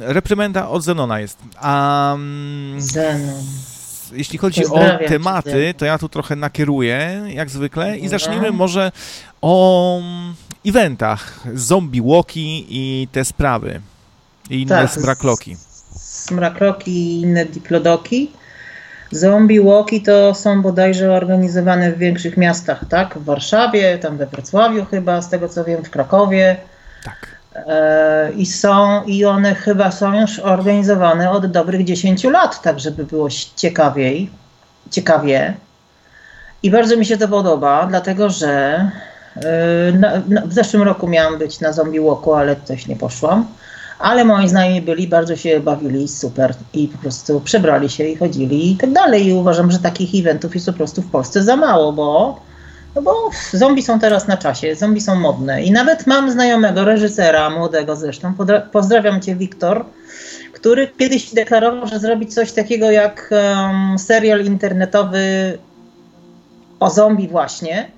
reprymenda 0.00 0.68
od 0.68 0.82
Zenona 0.84 1.20
jest. 1.20 1.38
Um, 1.62 2.74
Zenon 2.78 3.73
jeśli 4.16 4.38
chodzi 4.38 4.66
o 4.66 4.80
tematy, 5.08 5.74
to 5.76 5.84
ja 5.84 5.98
tu 5.98 6.08
trochę 6.08 6.36
nakieruję, 6.36 7.22
jak 7.28 7.50
zwykle, 7.50 7.98
i 7.98 8.08
zacznijmy 8.08 8.52
może 8.52 8.92
o 9.42 9.98
mm, 9.98 10.34
eventach, 10.66 11.40
zombie 11.54 12.02
walki 12.02 12.66
i 12.68 13.08
te 13.12 13.24
sprawy, 13.24 13.80
i 14.50 14.62
inne 14.62 14.68
tak, 14.68 14.90
smrakloki. 14.90 15.56
Smrakloki 15.96 16.90
i 16.90 17.20
inne 17.20 17.46
diplodoki. 17.46 18.30
Zombie 19.10 19.60
walki 19.60 20.02
to 20.02 20.34
są 20.34 20.62
bodajże 20.62 21.12
organizowane 21.12 21.92
w 21.92 21.98
większych 21.98 22.36
miastach, 22.36 22.84
tak? 22.88 23.18
W 23.18 23.24
Warszawie, 23.24 23.98
tam 23.98 24.16
we 24.16 24.26
Wrocławiu 24.26 24.84
chyba, 24.84 25.22
z 25.22 25.30
tego 25.30 25.48
co 25.48 25.64
wiem, 25.64 25.84
w 25.84 25.90
Krakowie. 25.90 26.56
Tak. 27.04 27.33
E, 27.54 28.32
I 28.36 28.46
są, 28.46 29.04
i 29.04 29.24
one 29.24 29.54
chyba 29.54 29.90
są 29.90 30.20
już 30.20 30.38
organizowane 30.38 31.30
od 31.30 31.46
dobrych 31.46 31.84
10 31.84 32.24
lat, 32.24 32.62
tak 32.62 32.80
żeby 32.80 33.04
było 33.04 33.28
ciekawiej, 33.56 34.30
ciekawie. 34.90 35.54
I 36.62 36.70
bardzo 36.70 36.96
mi 36.96 37.06
się 37.06 37.16
to 37.16 37.28
podoba, 37.28 37.86
dlatego 37.86 38.30
że 38.30 38.50
e, 39.36 39.92
na, 39.92 40.12
na, 40.28 40.46
w 40.46 40.52
zeszłym 40.52 40.82
roku 40.82 41.08
miałam 41.08 41.38
być 41.38 41.60
na 41.60 41.72
Zombie 41.72 42.00
Walku, 42.00 42.34
ale 42.34 42.56
też 42.56 42.86
nie 42.86 42.96
poszłam. 42.96 43.46
Ale 43.98 44.24
moi 44.24 44.48
znajomi 44.48 44.82
byli, 44.82 45.08
bardzo 45.08 45.36
się 45.36 45.60
bawili, 45.60 46.08
super 46.08 46.54
i 46.72 46.88
po 46.88 46.98
prostu 46.98 47.40
przebrali 47.40 47.90
się 47.90 48.04
i 48.04 48.16
chodzili 48.16 48.72
i 48.72 48.76
tak 48.76 48.92
dalej. 48.92 49.26
I 49.26 49.32
uważam, 49.32 49.70
że 49.70 49.78
takich 49.78 50.20
eventów 50.20 50.54
jest 50.54 50.66
po 50.66 50.72
prostu 50.72 51.02
w 51.02 51.10
Polsce 51.10 51.42
za 51.42 51.56
mało, 51.56 51.92
bo 51.92 52.40
no 52.94 53.02
bo 53.02 53.30
zombie 53.52 53.82
są 53.82 54.00
teraz 54.00 54.28
na 54.28 54.36
czasie, 54.36 54.74
zombie 54.74 55.00
są 55.00 55.14
modne. 55.14 55.62
I 55.62 55.70
nawet 55.70 56.06
mam 56.06 56.30
znajomego 56.30 56.84
reżysera, 56.84 57.50
młodego 57.50 57.96
zresztą, 57.96 58.34
pozdrawiam 58.72 59.20
cię 59.20 59.36
Wiktor, 59.36 59.84
który 60.52 60.88
kiedyś 60.98 61.34
deklarował, 61.34 61.86
że 61.86 61.98
zrobi 61.98 62.26
coś 62.26 62.52
takiego 62.52 62.90
jak 62.90 63.30
um, 63.30 63.98
serial 63.98 64.44
internetowy 64.44 65.58
o 66.80 66.90
zombie 66.90 67.28
właśnie. 67.28 67.90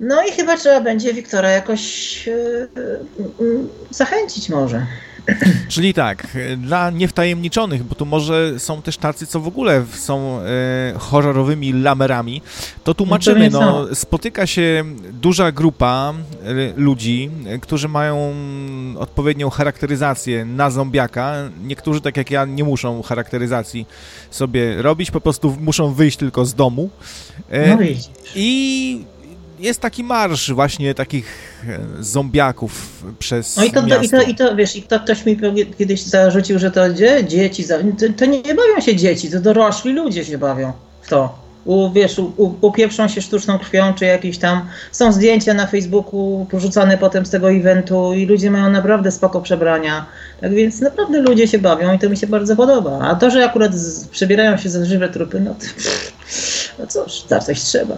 No 0.00 0.22
i 0.22 0.32
chyba 0.32 0.56
trzeba 0.56 0.80
będzie 0.80 1.14
Wiktora 1.14 1.50
jakoś 1.50 2.26
yy, 2.26 2.68
yy, 3.40 3.58
zachęcić 3.90 4.48
może. 4.48 4.86
Czyli 5.68 5.94
tak, 5.94 6.26
dla 6.56 6.90
niewtajemniczonych, 6.90 7.84
bo 7.84 7.94
tu 7.94 8.06
może 8.06 8.60
są 8.60 8.82
też 8.82 8.96
tacy, 8.96 9.26
co 9.26 9.40
w 9.40 9.48
ogóle 9.48 9.84
są 9.94 10.40
e, 10.40 10.94
horrorowymi 10.98 11.72
lamerami, 11.72 12.42
to 12.84 12.94
tłumaczymy, 12.94 13.50
no, 13.50 13.94
spotyka 13.94 14.46
się 14.46 14.84
duża 15.12 15.52
grupa 15.52 16.14
e, 16.42 16.72
ludzi, 16.76 17.30
którzy 17.60 17.88
mają 17.88 18.34
odpowiednią 18.98 19.50
charakteryzację 19.50 20.44
na 20.44 20.70
zombiaka. 20.70 21.34
Niektórzy, 21.64 22.00
tak 22.00 22.16
jak 22.16 22.30
ja, 22.30 22.44
nie 22.44 22.64
muszą 22.64 23.02
charakteryzacji 23.02 23.86
sobie 24.30 24.82
robić, 24.82 25.10
po 25.10 25.20
prostu 25.20 25.56
muszą 25.60 25.94
wyjść 25.94 26.16
tylko 26.16 26.44
z 26.44 26.54
domu. 26.54 26.90
E, 27.50 27.76
no 27.76 27.82
I 28.34 29.04
jest 29.60 29.80
taki 29.80 30.04
marsz 30.04 30.52
właśnie 30.52 30.94
takich 30.94 31.26
e, 31.68 31.78
zombiaków 32.00 33.02
przez 33.18 33.56
No 33.56 33.64
i 33.64 33.70
to, 33.70 33.82
miasto. 33.82 34.04
i 34.04 34.08
to, 34.08 34.22
i 34.22 34.34
to 34.34 34.56
wiesz, 34.56 34.76
i 34.76 34.82
to 34.82 35.00
ktoś 35.00 35.26
mi 35.26 35.38
kiedyś 35.78 36.02
zarzucił, 36.02 36.58
że 36.58 36.70
to 36.70 36.90
gdzie? 36.90 37.24
Dzieci, 37.24 37.64
to, 37.68 37.74
to 38.16 38.24
nie 38.24 38.42
bawią 38.42 38.80
się 38.80 38.96
dzieci, 38.96 39.30
to 39.30 39.40
dorośli 39.40 39.92
ludzie 39.92 40.24
się 40.24 40.38
bawią 40.38 40.72
w 41.02 41.08
to. 41.08 41.50
U, 41.64 41.90
wiesz, 41.90 42.18
u, 42.18 42.54
upieprzą 42.60 43.08
się 43.08 43.22
sztuczną 43.22 43.58
krwią, 43.58 43.94
czy 43.94 44.04
jakieś 44.04 44.38
tam, 44.38 44.68
są 44.92 45.12
zdjęcia 45.12 45.54
na 45.54 45.66
Facebooku 45.66 46.46
porzucane 46.50 46.98
potem 46.98 47.26
z 47.26 47.30
tego 47.30 47.50
eventu 47.52 48.14
i 48.14 48.26
ludzie 48.26 48.50
mają 48.50 48.70
naprawdę 48.70 49.10
spoko 49.10 49.40
przebrania. 49.40 50.06
Tak 50.40 50.54
więc 50.54 50.80
naprawdę 50.80 51.20
ludzie 51.20 51.48
się 51.48 51.58
bawią 51.58 51.94
i 51.94 51.98
to 51.98 52.10
mi 52.10 52.16
się 52.16 52.26
bardzo 52.26 52.56
podoba. 52.56 52.98
A 53.00 53.14
to, 53.14 53.30
że 53.30 53.44
akurat 53.44 53.74
z, 53.74 54.08
przebierają 54.08 54.56
się 54.56 54.70
za 54.70 54.84
żywe 54.84 55.08
trupy, 55.08 55.40
no 55.40 55.54
to, 55.54 55.66
no 56.78 56.86
cóż, 56.86 57.24
za 57.28 57.38
coś 57.38 57.60
trzeba. 57.60 57.96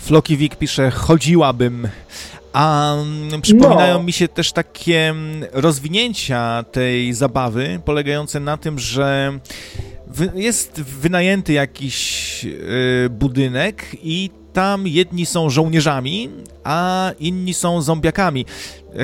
Flokiwik 0.00 0.56
pisze, 0.56 0.90
chodziłabym. 0.90 1.88
A 2.52 2.94
mm, 2.94 3.40
przypominają 3.42 3.94
no. 3.98 4.02
mi 4.02 4.12
się 4.12 4.28
też 4.28 4.52
takie 4.52 5.08
mm, 5.08 5.44
rozwinięcia 5.52 6.64
tej 6.72 7.14
zabawy, 7.14 7.80
polegające 7.84 8.40
na 8.40 8.56
tym, 8.56 8.78
że 8.78 9.38
jest 10.34 10.80
wynajęty 10.82 11.52
jakiś 11.52 12.44
y, 12.44 13.10
budynek 13.10 13.86
i 14.02 14.30
tam 14.52 14.86
jedni 14.86 15.26
są 15.26 15.50
żołnierzami, 15.50 16.30
a 16.64 17.10
inni 17.20 17.54
są 17.54 17.82
zombiakami. 17.82 18.46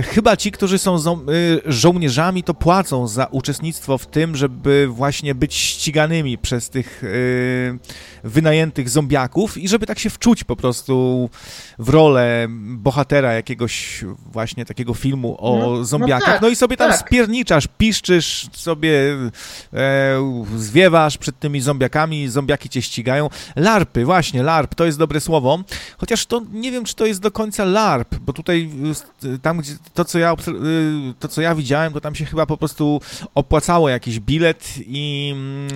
Chyba 0.02 0.37
ci, 0.37 0.52
którzy 0.52 0.78
są 0.78 0.97
y, 0.97 1.61
żołnierzami, 1.66 2.43
to 2.43 2.55
płacą 2.55 3.09
za 3.09 3.26
uczestnictwo 3.26 3.99
w 3.99 4.07
tym, 4.07 4.37
żeby 4.37 4.88
właśnie 4.90 5.35
być 5.35 5.55
ściganymi 5.55 6.38
przez 6.38 6.71
tych 6.71 7.05
y, 7.05 7.78
wynajętych 8.25 8.88
zombiaków 8.88 9.59
i 9.59 9.69
żeby 9.69 9.87
tak 9.87 9.99
się 9.99 10.11
wczuć 10.11 10.45
po 10.45 10.57
prostu 10.57 11.31
w 11.78 11.88
rolę 11.88 12.47
bohatera 12.61 13.33
jakiegoś 13.33 14.05
właśnie 14.33 14.64
takiego 14.64 14.95
filmu 14.95 15.37
o 15.38 15.59
no, 15.59 15.71
no 15.71 15.85
zombiakach. 15.85 16.28
No, 16.28 16.33
tak, 16.33 16.43
no 16.43 16.49
i 16.49 16.57
sobie 16.57 16.76
tam 16.76 16.90
tak. 16.90 17.00
spierniczasz, 17.00 17.69
piszczysz, 17.78 18.47
sobie 18.52 18.90
e, 19.73 20.47
zwiewasz 20.57 21.19
przed 21.19 21.38
tymi 21.38 21.61
zombiakami, 21.61 22.28
zombiaki 22.28 22.69
cię 22.69 22.83
ścigają. 22.83 23.28
Larpy, 23.57 24.05
właśnie, 24.05 24.43
larp, 24.43 24.75
to 24.75 24.85
jest 24.85 24.99
dobre 24.99 25.21
słowo. 25.21 25.62
Chociaż 25.99 26.26
to 26.26 26.43
nie 26.52 26.73
wiem, 26.73 26.85
czy 26.85 26.95
to 26.95 27.07
jest 27.07 27.21
do 27.21 27.31
końca 27.31 27.64
larp, 27.64 28.14
bo 28.14 28.33
tutaj 28.33 28.71
tam, 29.43 29.59
gdzie 29.59 29.75
to, 29.95 30.04
co 30.04 30.18
ja, 30.18 30.33
y, 30.33 31.14
to, 31.21 31.28
co 31.28 31.40
ja 31.40 31.54
widziałem, 31.54 31.92
to 31.92 32.00
tam 32.00 32.14
się 32.14 32.25
chyba 32.25 32.47
po 32.47 32.56
prostu 32.56 33.00
opłacało 33.35 33.88
jakiś 33.88 34.21
bilet 34.21 34.75
i 34.78 35.35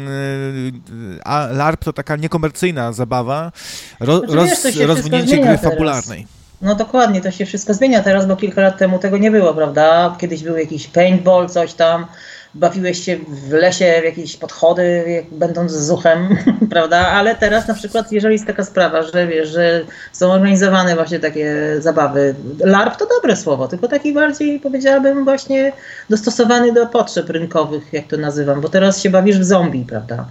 y, 0.09 1.23
a 1.25 1.47
LARP 1.47 1.85
to 1.85 1.93
taka 1.93 2.17
niekomercyjna 2.17 2.93
zabawa, 2.93 3.53
ro, 4.01 4.19
znaczy, 4.19 4.35
roz, 4.35 4.65
wiesz, 4.65 4.77
rozwinięcie 4.77 5.37
gry 5.37 5.45
teraz. 5.45 5.61
fabularnej. 5.61 6.27
No 6.63 6.75
dokładnie, 6.75 7.21
to 7.21 7.31
się 7.31 7.47
wszystko 7.47 7.75
zmienia 7.75 8.03
teraz, 8.03 8.27
bo 8.27 8.37
kilka 8.37 8.61
lat 8.61 8.79
temu 8.79 8.99
tego 8.99 9.19
nie 9.19 9.31
było, 9.31 9.55
prawda? 9.55 10.17
Kiedyś 10.19 10.43
był 10.43 10.57
jakiś 10.57 10.87
paintball, 10.87 11.49
coś 11.49 11.75
tam, 11.75 12.07
bawiłeś 12.55 13.05
się 13.05 13.19
w 13.29 13.53
lesie, 13.53 13.99
w 14.01 14.05
jakieś 14.05 14.37
podchody, 14.37 15.05
będąc 15.33 15.73
z 15.73 15.87
zuchem, 15.87 16.37
prawda? 16.71 17.09
Ale 17.09 17.35
teraz 17.35 17.69
na 17.69 17.75
przykład, 17.75 18.13
jeżeli 18.13 18.33
jest 18.33 18.47
taka 18.47 18.65
sprawa, 18.65 19.03
że 19.03 19.27
wiesz, 19.27 19.49
że 19.49 19.85
są 20.13 20.33
organizowane 20.33 20.95
właśnie 20.95 21.19
takie 21.19 21.77
zabawy, 21.79 22.35
LARP 22.59 22.97
to 22.97 23.07
dobre 23.07 23.37
słowo, 23.37 23.69
tylko 23.69 23.89
taki 23.89 24.13
bardziej 24.13 24.61
powiedziałabym 24.61 25.25
właśnie 25.25 25.73
dostosowany 26.11 26.73
do 26.73 26.87
potrzeb 26.87 27.31
rynkowych, 27.31 27.93
jak 27.93 28.07
to 28.07 28.17
nazywam, 28.17 28.61
bo 28.61 28.69
teraz 28.69 29.03
się 29.03 29.11
bawisz 29.11 29.39
w 29.39 29.45
zombie, 29.45 29.85
prawda? 29.89 30.27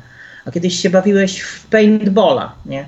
A 0.45 0.51
kiedyś 0.51 0.79
się 0.79 0.89
bawiłeś 0.89 1.41
w 1.41 1.67
paintballa, 1.67 2.55
nie? 2.65 2.87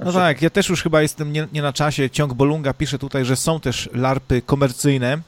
No 0.00 0.12
tak, 0.12 0.42
ja 0.42 0.50
też 0.50 0.68
już 0.68 0.82
chyba 0.82 1.02
jestem 1.02 1.32
nie, 1.32 1.48
nie 1.52 1.62
na 1.62 1.72
czasie. 1.72 2.10
Ciąg 2.10 2.34
Bolunga 2.34 2.74
pisze 2.74 2.98
tutaj, 2.98 3.24
że 3.24 3.36
są 3.36 3.60
też 3.60 3.88
larpy 3.92 4.42
komercyjne. 4.42 5.18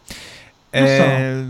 No 0.73 0.81
e, 0.81 1.45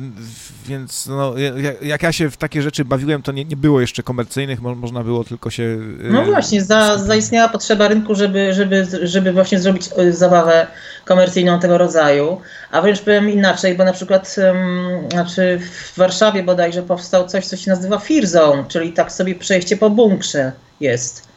więc 0.67 1.07
no, 1.07 1.35
jak 1.83 2.03
ja 2.03 2.13
się 2.13 2.31
w 2.31 2.37
takie 2.37 2.63
rzeczy 2.63 2.85
bawiłem, 2.85 3.23
to 3.23 3.33
nie, 3.33 3.45
nie 3.45 3.57
było 3.57 3.81
jeszcze 3.81 4.03
komercyjnych, 4.03 4.63
mo, 4.63 4.75
można 4.75 5.05
było 5.05 5.25
tylko 5.25 5.51
się... 5.51 5.79
E, 6.05 6.13
no 6.13 6.25
właśnie, 6.25 6.63
za, 6.63 6.99
zaistniała 6.99 7.49
potrzeba 7.49 7.89
rynku, 7.89 8.15
żeby, 8.15 8.55
żeby, 8.55 8.87
żeby 9.03 9.33
właśnie 9.33 9.59
zrobić 9.59 9.91
e, 9.97 10.13
zabawę 10.13 10.67
komercyjną 11.05 11.61
tego 11.61 11.79
rodzaju. 11.79 12.41
A 12.71 12.83
wręcz 12.83 13.01
powiem 13.01 13.31
inaczej, 13.31 13.75
bo 13.75 13.85
na 13.85 13.93
przykład 13.93 14.37
um, 14.39 15.11
znaczy 15.11 15.59
w 15.61 15.99
Warszawie 15.99 16.43
bodajże 16.43 16.83
powstał 16.83 17.29
coś, 17.29 17.47
co 17.47 17.57
się 17.57 17.71
nazywa 17.71 17.99
Fear 17.99 18.27
Zone, 18.27 18.65
czyli 18.69 18.93
tak 18.93 19.13
sobie 19.13 19.35
przejście 19.35 19.77
po 19.77 19.91
bunkrze 19.91 20.53
jest. 20.81 21.28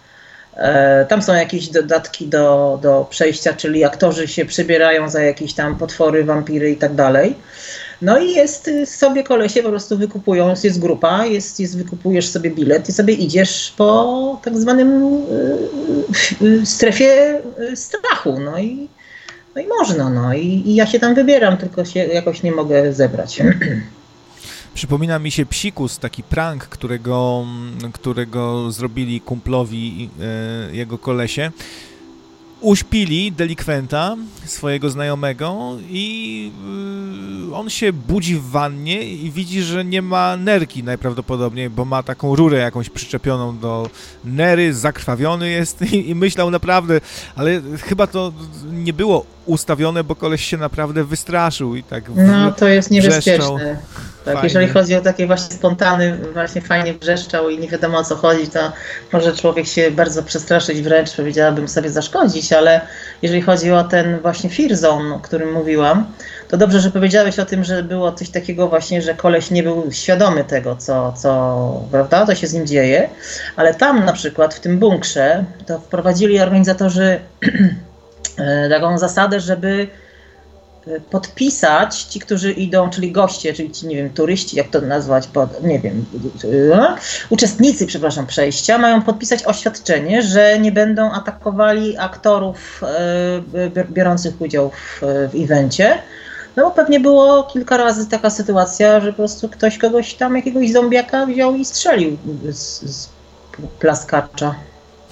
E, 0.58 1.06
tam 1.06 1.22
są 1.22 1.34
jakieś 1.34 1.68
dodatki 1.68 2.28
do, 2.28 2.80
do 2.82 3.08
przejścia, 3.10 3.54
czyli 3.54 3.84
aktorzy 3.84 4.28
się 4.28 4.46
przybierają 4.46 5.10
za 5.10 5.22
jakieś 5.22 5.54
tam 5.54 5.78
potwory, 5.78 6.24
wampiry 6.24 6.72
i 6.72 6.78
tak 6.78 6.96
dalej. 6.96 7.36
No 8.02 8.20
i 8.20 8.32
jest 8.32 8.68
y, 8.68 8.86
sobie 8.86 9.24
kolesie 9.24 9.64
po 9.64 9.70
prostu 9.70 9.98
wykupują, 9.98 10.54
jest 10.64 10.80
grupa, 10.80 11.26
jest, 11.26 11.60
jest 11.60 11.78
wykupujesz 11.78 12.30
sobie 12.30 12.50
bilet 12.50 12.90
i 12.90 12.92
sobie 12.92 13.14
idziesz 13.14 13.74
po 13.78 14.42
tak 14.44 14.58
zwanym 14.58 15.04
y, 16.42 16.46
y, 16.46 16.66
strefie 16.66 17.42
strachu. 17.76 18.40
No 18.40 18.60
i, 18.60 18.90
no 19.56 19.62
i 19.62 19.68
można, 19.68 20.10
no 20.10 20.34
I, 20.34 20.46
i 20.46 20.76
ja 20.76 20.86
się 20.86 21.00
tam 21.00 21.16
wybieram, 21.16 21.58
tylko 21.58 21.86
się 21.86 22.00
jakoś 22.00 22.44
nie 22.44 22.52
mogę 22.52 22.94
zebrać. 22.94 23.42
Przypomina 24.74 25.20
mi 25.20 25.32
się 25.32 25.46
Psikus, 25.46 26.00
taki 26.00 26.24
prank, 26.24 26.64
którego, 26.64 27.46
którego 27.94 28.72
zrobili 28.72 29.22
kumplowi 29.22 30.10
e, 30.22 30.76
jego 30.76 30.98
kolesie 30.98 31.52
uśpili 32.62 33.32
delikwenta, 33.32 34.16
swojego 34.46 34.90
znajomego 34.90 35.78
i 35.90 36.52
yy, 37.50 37.56
on 37.56 37.70
się 37.70 37.94
budzi 37.94 38.36
w 38.36 38.50
wannie 38.50 39.04
i 39.04 39.32
widzi, 39.32 39.62
że 39.62 39.86
nie 39.86 40.02
ma 40.02 40.38
nerki 40.38 40.84
najprawdopodobniej, 40.84 41.70
bo 41.70 41.86
ma 41.86 42.04
taką 42.04 42.36
rurę 42.36 42.58
jakąś 42.58 42.90
przyczepioną 42.90 43.60
do 43.60 43.90
nery, 44.26 44.74
zakrwawiony 44.74 45.50
jest 45.50 45.82
i, 45.82 46.10
i 46.10 46.16
myślał 46.16 46.52
naprawdę, 46.52 47.02
ale 47.36 47.62
chyba 47.82 48.08
to 48.08 48.34
nie 48.72 48.94
było 48.94 49.26
ustawione, 49.46 50.04
bo 50.04 50.16
koleś 50.16 50.46
się 50.46 50.58
naprawdę 50.58 51.04
wystraszył 51.04 51.76
i 51.76 51.84
tak 51.84 52.04
No, 52.16 52.52
to 52.52 52.68
jest 52.68 52.92
niebezpieczne. 52.92 53.78
Tak, 54.26 54.34
fajnie. 54.34 54.42
jeżeli 54.44 54.68
chodzi 54.68 54.96
o 54.96 55.02
takie 55.02 55.28
właśnie 55.28 55.56
spontany, 55.56 56.18
właśnie 56.34 56.62
fajnie 56.62 56.94
wrzeszczał 56.94 57.50
i 57.50 57.60
nie 57.60 57.68
wiadomo 57.68 57.98
o 57.98 58.04
co 58.04 58.16
chodzi, 58.16 58.48
to 58.48 58.72
może 59.14 59.36
człowiek 59.36 59.68
się 59.68 59.92
bardzo 59.92 60.24
przestraszyć, 60.24 60.82
wręcz 60.82 61.16
powiedziałabym 61.16 61.68
sobie 61.68 61.90
zaszkodzić, 61.90 62.54
ale 62.54 62.82
jeżeli 63.22 63.42
chodzi 63.42 63.72
o 63.72 63.84
ten 63.84 64.20
właśnie 64.20 64.50
fear 64.50 64.76
zone, 64.76 65.16
o 65.16 65.20
którym 65.20 65.54
mówiłam, 65.54 66.06
to 66.50 66.58
dobrze, 66.58 66.80
że 66.80 66.92
powiedziałeś 66.92 67.40
o 67.40 67.46
tym, 67.46 67.64
że 67.64 67.84
było 67.84 68.12
coś 68.12 68.30
takiego 68.30 68.68
właśnie, 68.68 69.02
że 69.02 69.14
koleś 69.14 69.52
nie 69.52 69.64
był 69.64 69.92
świadomy 69.92 70.44
tego, 70.44 70.76
co, 70.76 71.14
co 71.14 71.82
prawda, 71.92 72.26
to 72.26 72.36
się 72.36 72.48
z 72.48 72.54
nim 72.54 72.68
dzieje, 72.68 73.10
ale 73.56 73.74
tam 73.74 74.06
na 74.06 74.14
przykład 74.14 74.54
w 74.54 74.60
tym 74.60 74.80
bunkrze 74.80 75.44
to 75.66 75.80
wprowadzili 75.80 76.40
organizatorzy 76.40 77.20
e, 78.38 78.70
taką 78.70 78.98
zasadę, 78.98 79.40
żeby 79.40 79.88
podpisać 81.10 82.04
ci, 82.04 82.20
którzy 82.20 82.52
idą, 82.52 82.90
czyli 82.90 83.12
goście, 83.12 83.54
czyli 83.54 83.72
ci, 83.72 83.88
nie 83.88 83.96
wiem, 83.96 84.10
turyści, 84.10 84.58
jak 84.58 84.68
to 84.68 84.82
nazwać, 84.82 85.28
pod, 85.28 85.64
nie 85.64 85.80
wiem, 85.80 86.06
e, 86.44 86.96
uczestnicy, 87.30 87.88
przepraszam, 87.88 88.28
przejścia, 88.28 88.78
mają 88.78 89.02
podpisać 89.02 89.46
oświadczenie, 89.46 90.22
że 90.22 90.60
nie 90.60 90.72
będą 90.72 91.12
atakowali 91.12 91.98
aktorów 91.98 92.82
biorących 93.92 94.42
udział 94.42 94.70
w, 94.70 95.02
w 95.32 95.44
evencie, 95.44 95.98
no 96.56 96.64
bo 96.64 96.72
pewnie 96.72 97.00
było 97.00 97.44
kilka 97.44 97.78
razy 97.78 98.10
taka 98.10 98.30
sytuacja, 98.30 99.00
że 99.00 99.12
po 99.12 99.18
prostu 99.18 99.50
ktoś 99.50 99.78
kogoś 99.78 100.14
tam, 100.14 100.36
jakiegoś 100.36 100.72
zombiaka 100.72 101.26
wziął 101.26 101.56
i 101.56 101.66
strzelił 101.66 102.18
z, 102.50 102.82
z 102.82 103.10
plaskacza. 103.80 104.56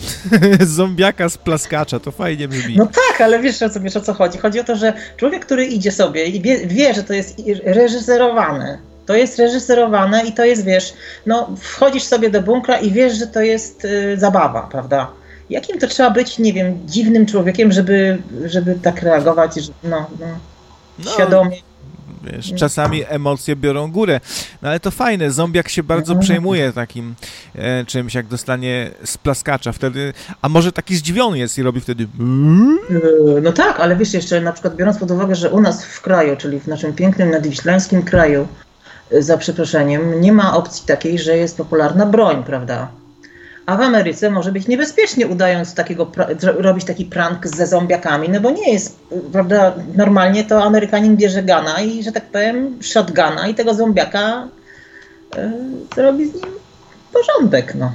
Zombiaka 0.77 1.29
z 1.29 1.37
plaskacza, 1.37 1.99
to 1.99 2.11
fajnie 2.11 2.47
brzmi. 2.47 2.77
No 2.77 2.85
tak, 2.85 3.21
ale 3.21 3.39
wiesz 3.39 3.61
o, 3.61 3.69
co, 3.69 3.79
wiesz 3.79 3.97
o 3.97 4.01
co 4.01 4.13
chodzi? 4.13 4.37
Chodzi 4.37 4.59
o 4.59 4.63
to, 4.63 4.75
że 4.75 4.93
człowiek, 5.17 5.45
który 5.45 5.65
idzie 5.65 5.91
sobie 5.91 6.25
i 6.25 6.41
wie, 6.41 6.67
wie 6.67 6.93
że 6.93 7.03
to 7.03 7.13
jest 7.13 7.41
reżyserowane, 7.65 8.77
to 9.05 9.15
jest 9.15 9.39
reżyserowane 9.39 10.25
i 10.25 10.31
to 10.31 10.45
jest, 10.45 10.65
wiesz, 10.65 10.93
no 11.25 11.49
wchodzisz 11.59 12.03
sobie 12.03 12.29
do 12.29 12.41
bunkra 12.41 12.77
i 12.77 12.91
wiesz, 12.91 13.13
że 13.13 13.27
to 13.27 13.41
jest 13.41 13.85
y, 13.85 14.17
zabawa, 14.17 14.67
prawda? 14.71 15.07
Jakim 15.49 15.79
to 15.79 15.87
trzeba 15.87 16.09
być, 16.09 16.39
nie 16.39 16.53
wiem, 16.53 16.79
dziwnym 16.85 17.25
człowiekiem, 17.25 17.71
żeby, 17.71 18.17
żeby 18.45 18.75
tak 18.83 19.01
reagować, 19.01 19.55
że 19.55 19.71
no, 19.83 20.07
no 20.19 20.25
no, 21.05 21.11
świadomie. 21.11 21.57
Wiesz, 22.23 22.53
czasami 22.55 23.03
emocje 23.07 23.55
biorą 23.55 23.91
górę. 23.91 24.19
No 24.61 24.69
ale 24.69 24.79
to 24.79 24.91
fajne, 24.91 25.31
zombiak 25.31 25.69
się 25.69 25.83
bardzo 25.83 26.13
mhm. 26.13 26.23
przejmuje 26.23 26.73
takim 26.73 27.15
e, 27.55 27.85
czymś, 27.85 28.13
jak 28.13 28.27
dostanie 28.27 28.91
z 29.05 29.17
plaskacza 29.17 29.71
wtedy, 29.71 30.13
a 30.41 30.49
może 30.49 30.71
taki 30.71 30.95
zdziwiony 30.95 31.37
jest 31.37 31.57
i 31.57 31.63
robi 31.63 31.81
wtedy 31.81 32.03
e, 32.03 33.41
No 33.41 33.51
tak, 33.51 33.79
ale 33.79 33.95
wiesz, 33.95 34.13
jeszcze 34.13 34.41
na 34.41 34.51
przykład 34.51 34.75
biorąc 34.75 34.97
pod 34.97 35.11
uwagę, 35.11 35.35
że 35.35 35.49
u 35.49 35.61
nas 35.61 35.85
w 35.85 36.01
kraju, 36.01 36.37
czyli 36.37 36.59
w 36.59 36.67
naszym 36.67 36.93
pięknym 36.93 37.31
nadwiślańskim 37.31 38.03
kraju, 38.03 38.47
e, 39.11 39.21
za 39.21 39.37
przeproszeniem, 39.37 40.21
nie 40.21 40.31
ma 40.31 40.57
opcji 40.57 40.85
takiej, 40.87 41.19
że 41.19 41.37
jest 41.37 41.57
popularna 41.57 42.05
broń, 42.05 42.43
prawda? 42.43 42.98
A 43.69 43.77
w 43.77 43.81
Ameryce 43.81 44.29
może 44.29 44.51
być 44.51 44.67
niebezpiecznie 44.67 45.27
udając 45.27 45.73
takiego, 45.73 46.11
robić 46.41 46.85
taki 46.85 47.05
prank 47.05 47.47
ze 47.47 47.67
zombiakami, 47.67 48.29
no 48.29 48.39
bo 48.41 48.51
nie 48.51 48.73
jest, 48.73 48.99
prawda, 49.31 49.73
normalnie 49.95 50.43
to 50.43 50.63
Amerykanin 50.63 51.17
bierze 51.17 51.43
gana 51.43 51.81
i, 51.81 52.03
że 52.03 52.11
tak 52.11 52.25
powiem, 52.25 52.83
shotguna 52.83 53.47
i 53.47 53.55
tego 53.55 53.73
zombiaka 53.73 54.47
yy, 55.95 56.03
robi 56.03 56.25
z 56.25 56.33
nim 56.33 56.43
porządek, 57.13 57.75
no. 57.75 57.91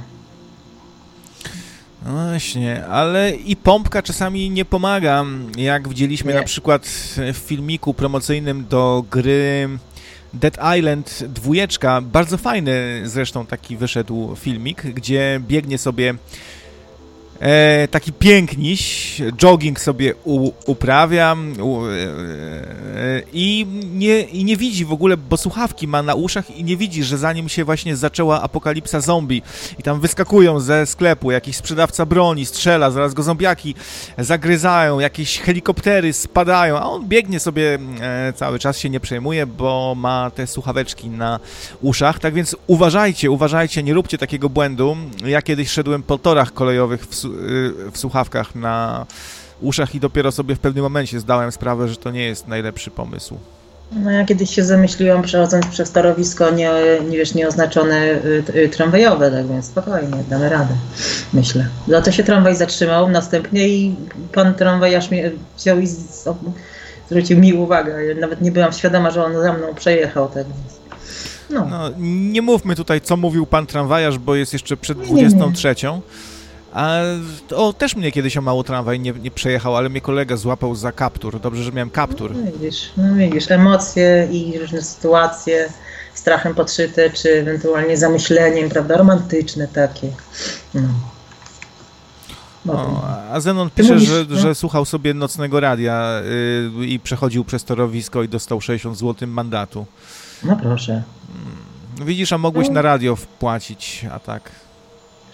No 2.05 2.29
właśnie, 2.29 2.85
ale 2.85 3.31
i 3.31 3.55
pompka 3.55 4.01
czasami 4.01 4.49
nie 4.49 4.65
pomaga. 4.65 5.25
Jak 5.57 5.89
widzieliśmy 5.89 6.33
nie. 6.33 6.39
na 6.39 6.45
przykład 6.45 6.85
w 7.33 7.37
filmiku 7.37 7.93
promocyjnym 7.93 8.65
do 8.69 9.03
gry 9.11 9.69
Dead 10.33 10.57
Island 10.77 11.23
dwójeczka, 11.23 12.01
bardzo 12.01 12.37
fajny 12.37 13.01
zresztą 13.05 13.45
taki 13.45 13.77
wyszedł 13.77 14.35
filmik, 14.35 14.81
gdzie 14.81 15.41
biegnie 15.47 15.77
sobie 15.77 16.13
e, 17.45 17.87
taki 17.87 18.13
piękniś, 18.13 19.21
jogging 19.37 19.79
sobie 19.79 20.13
u, 20.23 20.51
uprawia 20.65 21.35
u, 21.61 21.85
e, 21.85 21.91
e, 21.91 23.21
i, 23.33 23.67
nie, 23.93 24.21
i 24.21 24.43
nie 24.43 24.57
widzi 24.57 24.85
w 24.85 24.93
ogóle, 24.93 25.17
bo 25.17 25.37
słuchawki 25.37 25.87
ma 25.87 26.03
na 26.03 26.15
uszach 26.15 26.57
i 26.57 26.63
nie 26.63 26.77
widzi, 26.77 27.03
że 27.03 27.17
zanim 27.17 27.49
się 27.49 27.65
właśnie 27.65 27.95
zaczęła 27.95 28.41
apokalipsa 28.41 28.99
zombie 28.99 29.41
i 29.79 29.83
tam 29.83 29.99
wyskakują 29.99 30.59
ze 30.59 30.85
sklepu, 30.85 31.31
jakiś 31.31 31.55
sprzedawca 31.55 32.05
broni 32.05 32.45
strzela, 32.45 32.91
zaraz 32.91 33.13
go 33.13 33.23
zombiaki 33.23 33.75
zagryzają, 34.17 34.99
jakieś 34.99 35.39
helikoptery 35.39 36.13
spadają, 36.13 36.77
a 36.77 36.85
on 36.85 37.07
biegnie 37.07 37.39
sobie 37.39 37.79
e, 38.01 38.33
cały 38.35 38.59
czas, 38.59 38.77
się 38.77 38.89
nie 38.89 38.99
przejmuje, 38.99 39.47
bo 39.47 39.93
ma 39.97 40.31
te 40.35 40.47
słuchaweczki 40.47 41.09
na 41.09 41.39
uszach, 41.81 42.19
tak 42.19 42.33
więc 42.33 42.55
uważajcie, 42.67 43.31
uważajcie, 43.31 43.83
nie 43.83 43.93
róbcie 43.93 44.17
takiego 44.17 44.49
błędu. 44.49 44.97
Ja 45.25 45.41
kiedyś 45.41 45.69
szedłem 45.69 46.03
po 46.03 46.17
torach 46.17 46.53
kolejowych 46.53 47.05
w 47.05 47.34
w 47.91 47.97
słuchawkach 47.97 48.55
na 48.55 49.05
uszach 49.61 49.95
i 49.95 49.99
dopiero 49.99 50.31
sobie 50.31 50.55
w 50.55 50.59
pewnym 50.59 50.83
momencie 50.83 51.19
zdałem 51.19 51.51
sprawę, 51.51 51.87
że 51.87 51.95
to 51.95 52.11
nie 52.11 52.23
jest 52.23 52.47
najlepszy 52.47 52.91
pomysł. 52.91 53.37
No 53.91 54.11
ja 54.11 54.25
kiedyś 54.25 54.55
się 54.55 54.63
zamyśliłam 54.63 55.21
przechodząc 55.21 55.67
przez 55.67 55.91
torowisko 55.91 56.51
nie, 56.51 56.71
nie 57.09 57.17
wiesz, 57.17 57.33
nieoznaczone 57.33 58.11
y, 58.11 58.43
y, 58.55 58.69
tramwajowe, 58.69 59.31
tak 59.31 59.47
więc 59.47 59.65
spokojnie, 59.65 60.23
damy 60.29 60.49
radę, 60.49 60.73
myślę. 61.33 61.67
Za 61.87 62.01
to 62.01 62.11
się 62.11 62.23
tramwaj 62.23 62.55
zatrzymał 62.55 63.09
następnie 63.09 63.67
i 63.67 63.95
pan 64.33 64.53
tramwajarz 64.53 65.11
mnie 65.11 65.31
wziął 65.57 65.79
i 65.79 65.87
zwrócił 67.07 67.39
mi 67.39 67.53
uwagę. 67.53 68.05
Ja 68.05 68.15
nawet 68.15 68.41
nie 68.41 68.51
byłam 68.51 68.73
świadoma, 68.73 69.11
że 69.11 69.25
on 69.25 69.33
za 69.33 69.53
mną 69.53 69.75
przejechał, 69.75 70.27
tak 70.27 70.45
więc. 70.47 70.75
No. 71.49 71.67
no. 71.69 71.91
nie 71.99 72.41
mówmy 72.41 72.75
tutaj, 72.75 73.01
co 73.01 73.17
mówił 73.17 73.45
pan 73.45 73.65
tramwajarz, 73.65 74.17
bo 74.17 74.35
jest 74.35 74.53
jeszcze 74.53 74.77
przed 74.77 74.97
23. 74.99 75.67
Nie, 75.67 75.91
nie. 75.91 76.01
A 76.75 76.99
o, 77.55 77.73
też 77.73 77.95
mnie 77.95 78.11
kiedyś 78.11 78.37
o 78.37 78.41
mało 78.41 78.63
tramwaj 78.63 78.99
nie, 78.99 79.11
nie 79.11 79.31
przejechał, 79.31 79.75
ale 79.75 79.89
mnie 79.89 80.01
kolega 80.01 80.37
złapał 80.37 80.75
za 80.75 80.91
kaptur. 80.91 81.39
Dobrze, 81.39 81.63
że 81.63 81.71
miałem 81.71 81.89
kaptur. 81.89 82.35
No 82.35 82.51
widzisz, 82.51 82.91
no 82.97 83.15
widzisz, 83.15 83.51
emocje 83.51 84.27
i 84.31 84.59
różne 84.59 84.81
sytuacje 84.81 85.69
strachem 86.13 86.55
podszyte, 86.55 87.09
czy 87.09 87.29
ewentualnie 87.29 87.97
zamyśleniem, 87.97 88.69
prawda, 88.69 88.97
romantyczne 88.97 89.67
takie. 89.67 90.07
No. 92.65 93.01
A 93.31 93.39
Zenon 93.39 93.69
pisze, 93.69 93.93
mówisz, 93.93 94.09
że, 94.09 94.25
no? 94.29 94.39
że 94.39 94.55
słuchał 94.55 94.85
sobie 94.85 95.13
nocnego 95.13 95.59
radia 95.59 96.21
yy, 96.77 96.85
i 96.87 96.99
przechodził 96.99 97.45
przez 97.45 97.63
torowisko 97.63 98.23
i 98.23 98.29
dostał 98.29 98.61
60 98.61 98.97
zł 98.97 99.27
mandatu. 99.27 99.85
No 100.43 100.55
proszę. 100.61 101.03
Hmm. 101.33 102.07
Widzisz, 102.07 102.33
a 102.33 102.37
mogłeś 102.37 102.67
no. 102.67 102.73
na 102.73 102.81
radio 102.81 103.15
wpłacić, 103.15 104.05
a 104.11 104.19
tak. 104.19 104.64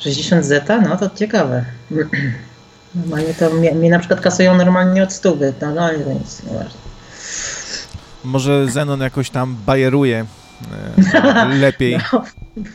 60 0.02 0.46
zeta? 0.46 0.82
No 0.82 0.98
to 0.98 1.10
ciekawe. 1.16 1.66
Normalnie 2.96 3.34
to 3.34 3.50
mnie, 3.50 3.72
mnie 3.72 3.90
na 3.90 4.00
przykład 4.00 4.22
kasują 4.22 4.58
normalnie 4.58 5.04
od 5.04 5.14
stówy. 5.14 5.54
No, 5.62 5.72
no 5.72 5.90
to 5.90 6.14
nic, 6.14 6.44
nieważne. 6.44 6.82
Może 8.24 8.68
Zenon 8.68 9.02
jakoś 9.02 9.30
tam 9.30 9.58
bajeruje 9.66 10.26
e, 11.14 11.48
lepiej. 11.66 12.00
No, 12.14 12.24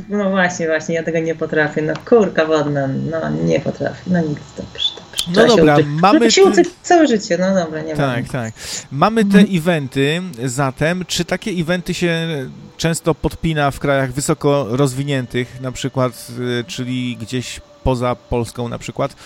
no, 0.09 0.31
właśnie, 0.31 0.67
właśnie, 0.67 0.95
ja 0.95 1.03
tego 1.03 1.19
nie 1.19 1.35
potrafię. 1.35 1.83
No 1.83 1.93
kurka 2.09 2.45
wodna, 2.45 2.89
no 3.11 3.31
nie 3.31 3.61
potrafię. 3.61 4.03
No 4.07 4.21
nic, 4.21 4.39
dobrze. 4.57 4.96
No 5.35 5.47
dobra, 5.47 5.77
mamy... 5.87 6.21
No 6.21 6.31
się 6.31 6.45
uczyć 6.45 6.69
całe 6.83 7.07
życie, 7.07 7.39
no 7.39 7.55
dobra, 7.55 7.83
nie 7.83 7.95
Tak, 7.95 8.29
tak. 8.29 8.55
Mamy 8.93 9.25
te 9.25 9.39
mhm. 9.39 9.57
eventy, 9.57 10.23
zatem 10.45 11.05
czy 11.07 11.25
takie 11.25 11.51
eventy 11.51 11.95
się 11.95 12.29
często 12.77 13.15
podpina 13.15 13.71
w 13.71 13.79
krajach 13.79 14.13
wysoko 14.13 14.67
rozwiniętych, 14.71 15.61
na 15.61 15.73
przykład, 15.73 16.29
y, 16.61 16.65
czyli 16.65 17.17
gdzieś 17.17 17.61
poza 17.87 18.15
Polską 18.15 18.69
na 18.69 18.79
przykład, 18.79 19.17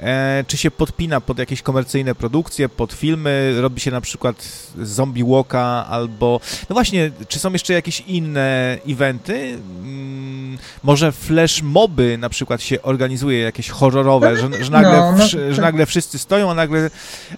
e, 0.00 0.44
czy 0.46 0.56
się 0.56 0.70
podpina 0.70 1.20
pod 1.20 1.38
jakieś 1.38 1.62
komercyjne 1.62 2.14
produkcje, 2.14 2.68
pod 2.68 2.92
filmy, 2.92 3.54
robi 3.60 3.80
się 3.80 3.90
na 3.90 4.00
przykład 4.00 4.36
zombie 4.82 5.24
walka 5.24 5.86
albo, 5.86 6.40
no 6.68 6.74
właśnie, 6.74 7.10
czy 7.28 7.38
są 7.38 7.52
jeszcze 7.52 7.72
jakieś 7.72 8.00
inne 8.00 8.78
eventy? 8.88 9.58
Mm, 9.82 10.58
może 10.82 11.12
flash 11.12 11.62
moby 11.62 12.18
na 12.18 12.28
przykład 12.28 12.62
się 12.62 12.82
organizuje, 12.82 13.38
jakieś 13.38 13.68
horrorowe, 13.68 14.36
że, 14.36 14.64
że 14.64 14.70
nagle, 14.70 14.96
no, 14.96 15.12
no, 15.12 15.54
że 15.54 15.62
nagle 15.62 15.86
wszyscy 15.86 16.18
stoją, 16.18 16.50
a 16.50 16.54
nagle 16.54 16.90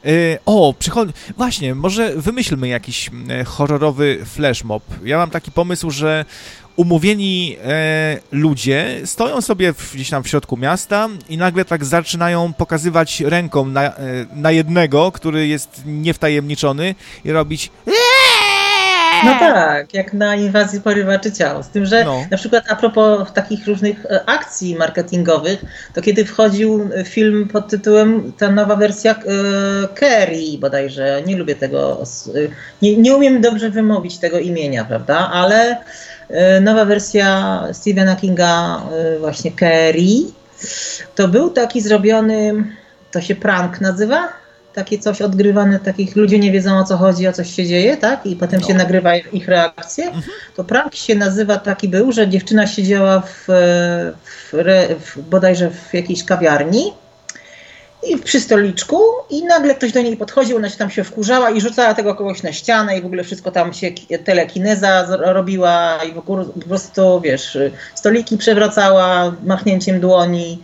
y, 0.06 0.38
o, 0.46 0.74
przychodzi, 0.78 1.12
właśnie, 1.36 1.74
może 1.74 2.16
wymyślmy 2.16 2.68
jakiś 2.68 3.10
e, 3.28 3.44
horrorowy 3.44 4.18
flash 4.24 4.64
mob. 4.64 4.82
Ja 5.04 5.18
mam 5.18 5.30
taki 5.30 5.50
pomysł, 5.50 5.90
że 5.90 6.24
umówieni 6.76 7.56
e, 7.64 8.18
ludzie 8.32 9.00
stoją 9.04 9.40
sobie 9.40 9.72
w, 9.72 9.94
gdzieś 9.94 10.10
tam 10.10 10.22
w 10.22 10.28
środku 10.28 10.56
miasta 10.56 11.08
i 11.28 11.36
nagle 11.36 11.64
tak 11.64 11.84
zaczynają 11.84 12.52
pokazywać 12.52 13.20
ręką 13.20 13.66
na, 13.66 13.82
e, 13.82 13.92
na 14.34 14.50
jednego, 14.50 15.12
który 15.12 15.46
jest 15.46 15.82
niewtajemniczony 15.86 16.94
i 17.24 17.32
robić 17.32 17.70
No 19.24 19.38
tak, 19.38 19.94
jak 19.94 20.12
na 20.12 20.36
inwazji 20.36 20.80
porywaczy 20.80 21.32
ciał. 21.32 21.62
Z 21.62 21.68
tym, 21.68 21.86
że 21.86 22.04
no. 22.04 22.26
na 22.30 22.36
przykład 22.36 22.64
a 22.68 22.76
propos 22.76 23.32
takich 23.32 23.66
różnych 23.66 24.06
e, 24.06 24.20
akcji 24.26 24.76
marketingowych, 24.76 25.64
to 25.94 26.02
kiedy 26.02 26.24
wchodził 26.24 26.88
film 27.04 27.48
pod 27.48 27.68
tytułem 27.68 28.32
ta 28.38 28.50
nowa 28.50 28.76
wersja 28.76 29.12
e, 29.12 29.16
Kerry 29.94 30.58
bodajże, 30.58 31.22
nie 31.26 31.36
lubię 31.36 31.54
tego, 31.54 32.02
e, 32.02 32.38
nie, 32.82 32.96
nie 32.96 33.16
umiem 33.16 33.40
dobrze 33.40 33.70
wymówić 33.70 34.18
tego 34.18 34.38
imienia, 34.38 34.84
prawda, 34.84 35.30
ale 35.32 35.70
e, 35.70 35.76
nowa 36.60 36.84
wersja 36.84 37.62
Stephena 37.72 38.16
Kinga 38.16 38.82
e, 38.92 39.18
właśnie 39.18 39.50
Kerry, 39.50 40.32
to 41.14 41.28
był 41.28 41.50
taki 41.50 41.80
zrobiony, 41.80 42.64
to 43.10 43.20
się 43.20 43.34
prank 43.34 43.80
nazywa? 43.80 44.42
takie 44.72 44.98
coś 44.98 45.22
odgrywane, 45.22 45.78
takich 45.78 46.16
ludzie 46.16 46.38
nie 46.38 46.52
wiedzą 46.52 46.78
o 46.78 46.84
co 46.84 46.96
chodzi, 46.96 47.28
o 47.28 47.32
coś 47.32 47.54
się 47.54 47.66
dzieje, 47.66 47.96
tak? 47.96 48.26
I 48.26 48.36
potem 48.36 48.60
no. 48.60 48.66
się 48.66 48.74
nagrywa 48.74 49.16
ich 49.16 49.48
reakcje. 49.48 50.06
Mhm. 50.06 50.22
To 50.56 50.64
prank 50.64 50.94
się 50.94 51.14
nazywa 51.14 51.56
taki 51.56 51.88
był, 51.88 52.12
że 52.12 52.28
dziewczyna 52.28 52.66
siedziała 52.66 53.20
w, 53.20 53.44
w, 54.24 54.52
w, 55.00 55.20
bodajże 55.20 55.70
w 55.70 55.94
jakiejś 55.94 56.24
kawiarni 56.24 56.92
i 58.10 58.16
przy 58.16 58.40
stoliczku 58.40 59.00
i 59.30 59.44
nagle 59.44 59.74
ktoś 59.74 59.92
do 59.92 60.02
niej 60.02 60.16
podchodził, 60.16 60.56
ona 60.56 60.68
się 60.68 60.76
tam 60.76 60.90
się 60.90 61.04
wkurzała 61.04 61.50
i 61.50 61.60
rzucała 61.60 61.94
tego 61.94 62.14
kogoś 62.14 62.42
na 62.42 62.52
ścianę 62.52 62.98
i 62.98 63.02
w 63.02 63.06
ogóle 63.06 63.24
wszystko 63.24 63.50
tam 63.50 63.72
się 63.72 63.90
telekineza 64.24 65.06
robiła 65.16 65.98
i 66.10 66.12
w 66.12 66.18
ogóle 66.18 66.44
po 66.44 66.60
prostu, 66.60 67.20
wiesz, 67.20 67.58
stoliki 67.94 68.38
przewracała 68.38 69.32
machnięciem 69.44 70.00
dłoni 70.00 70.62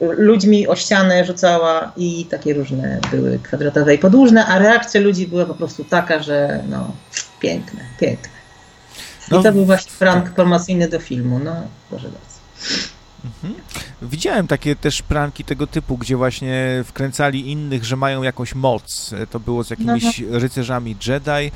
ludźmi 0.00 0.68
o 0.68 0.76
ścianę 0.76 1.24
rzucała 1.24 1.92
i 1.96 2.26
takie 2.30 2.54
różne 2.54 3.00
były 3.10 3.38
kwadratowe 3.42 3.94
i 3.94 3.98
podłużne, 3.98 4.46
a 4.46 4.58
reakcja 4.58 5.00
ludzi 5.00 5.26
była 5.26 5.46
po 5.46 5.54
prostu 5.54 5.84
taka, 5.84 6.22
że 6.22 6.62
no 6.68 6.92
piękne, 7.40 7.80
piękne. 8.00 8.38
I 9.28 9.34
no, 9.34 9.42
to 9.42 9.52
był 9.52 9.64
właśnie 9.64 9.92
prank 9.98 10.24
tak. 10.24 10.34
promocyjny 10.34 10.88
do 10.88 10.98
filmu, 10.98 11.38
no 11.38 11.54
proszę 11.90 12.04
bardzo. 12.04 12.38
Mhm. 13.24 13.54
Widziałem 14.02 14.46
takie 14.46 14.76
też 14.76 15.02
pranki 15.02 15.44
tego 15.44 15.66
typu, 15.66 15.98
gdzie 15.98 16.16
właśnie 16.16 16.84
wkręcali 16.86 17.50
innych, 17.50 17.84
że 17.84 17.96
mają 17.96 18.22
jakąś 18.22 18.54
moc. 18.54 19.14
To 19.30 19.40
było 19.40 19.64
z 19.64 19.70
jakimiś 19.70 20.20
no, 20.20 20.26
no. 20.30 20.38
rycerzami 20.38 20.96
Jedi, 21.06 21.50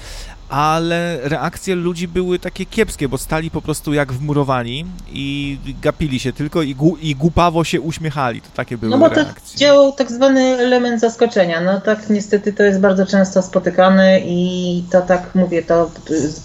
ale 0.49 1.19
reakcje 1.23 1.75
ludzi 1.75 2.09
były 2.09 2.39
takie 2.39 2.67
kiepskie, 2.67 3.09
bo 3.09 3.19
stali 3.19 3.51
po 3.51 3.63
prostu 3.63 3.93
jak 3.93 4.13
wmurowani 4.13 4.87
i 5.09 5.59
gapili 5.83 6.21
się 6.21 6.33
tylko 6.33 6.63
i, 6.63 6.75
gu, 6.75 6.97
i 6.97 7.15
głupawo 7.15 7.65
się 7.65 7.81
uśmiechali. 7.81 8.41
To 8.41 8.49
takie 8.55 8.79
były 8.79 8.93
reakcje. 8.93 9.09
No 9.09 9.25
bo 9.25 9.31
reakcje. 9.31 9.53
to 9.53 9.59
działał 9.59 9.93
tak 9.93 10.13
zwany 10.13 10.41
element 10.41 11.01
zaskoczenia. 11.01 11.61
No 11.61 11.81
tak 11.81 12.11
niestety 12.11 12.53
to 12.53 12.63
jest 12.63 12.81
bardzo 12.81 13.07
często 13.07 13.43
spotykane 13.43 14.21
i 14.21 14.85
to 14.91 15.01
tak 15.01 15.35
mówię, 15.35 15.63
to 15.63 15.91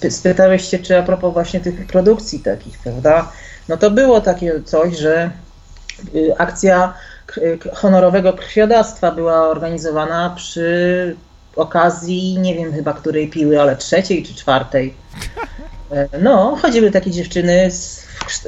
spytałeś 0.10 0.70
się, 0.70 0.80
czy 0.80 0.98
a 0.98 1.04
propos 1.04 1.34
właśnie 1.34 1.60
tych 1.60 1.88
produkcji 1.88 2.40
takich, 2.40 2.80
prawda? 2.80 3.32
No 3.70 3.78
to 3.78 3.92
było 3.92 4.22
takie 4.22 4.64
coś, 4.64 4.98
że 4.98 5.32
y, 6.16 6.38
akcja 6.38 6.94
honorowego 7.74 8.34
krwiodawstwa 8.34 9.12
była 9.12 9.48
organizowana 9.50 10.34
przy 10.36 11.16
okazji, 11.56 12.40
nie 12.40 12.56
wiem 12.56 12.74
chyba 12.74 12.94
której 12.94 13.30
piły, 13.30 13.62
ale 13.62 13.76
trzeciej 13.76 14.24
czy 14.24 14.36
czwartej. 14.36 14.94
E, 15.92 16.20
no, 16.20 16.56
chodziły 16.62 16.92
takie 16.92 17.12
dziewczyny 17.12 17.72
z, 17.72 18.08
w, 18.28 18.44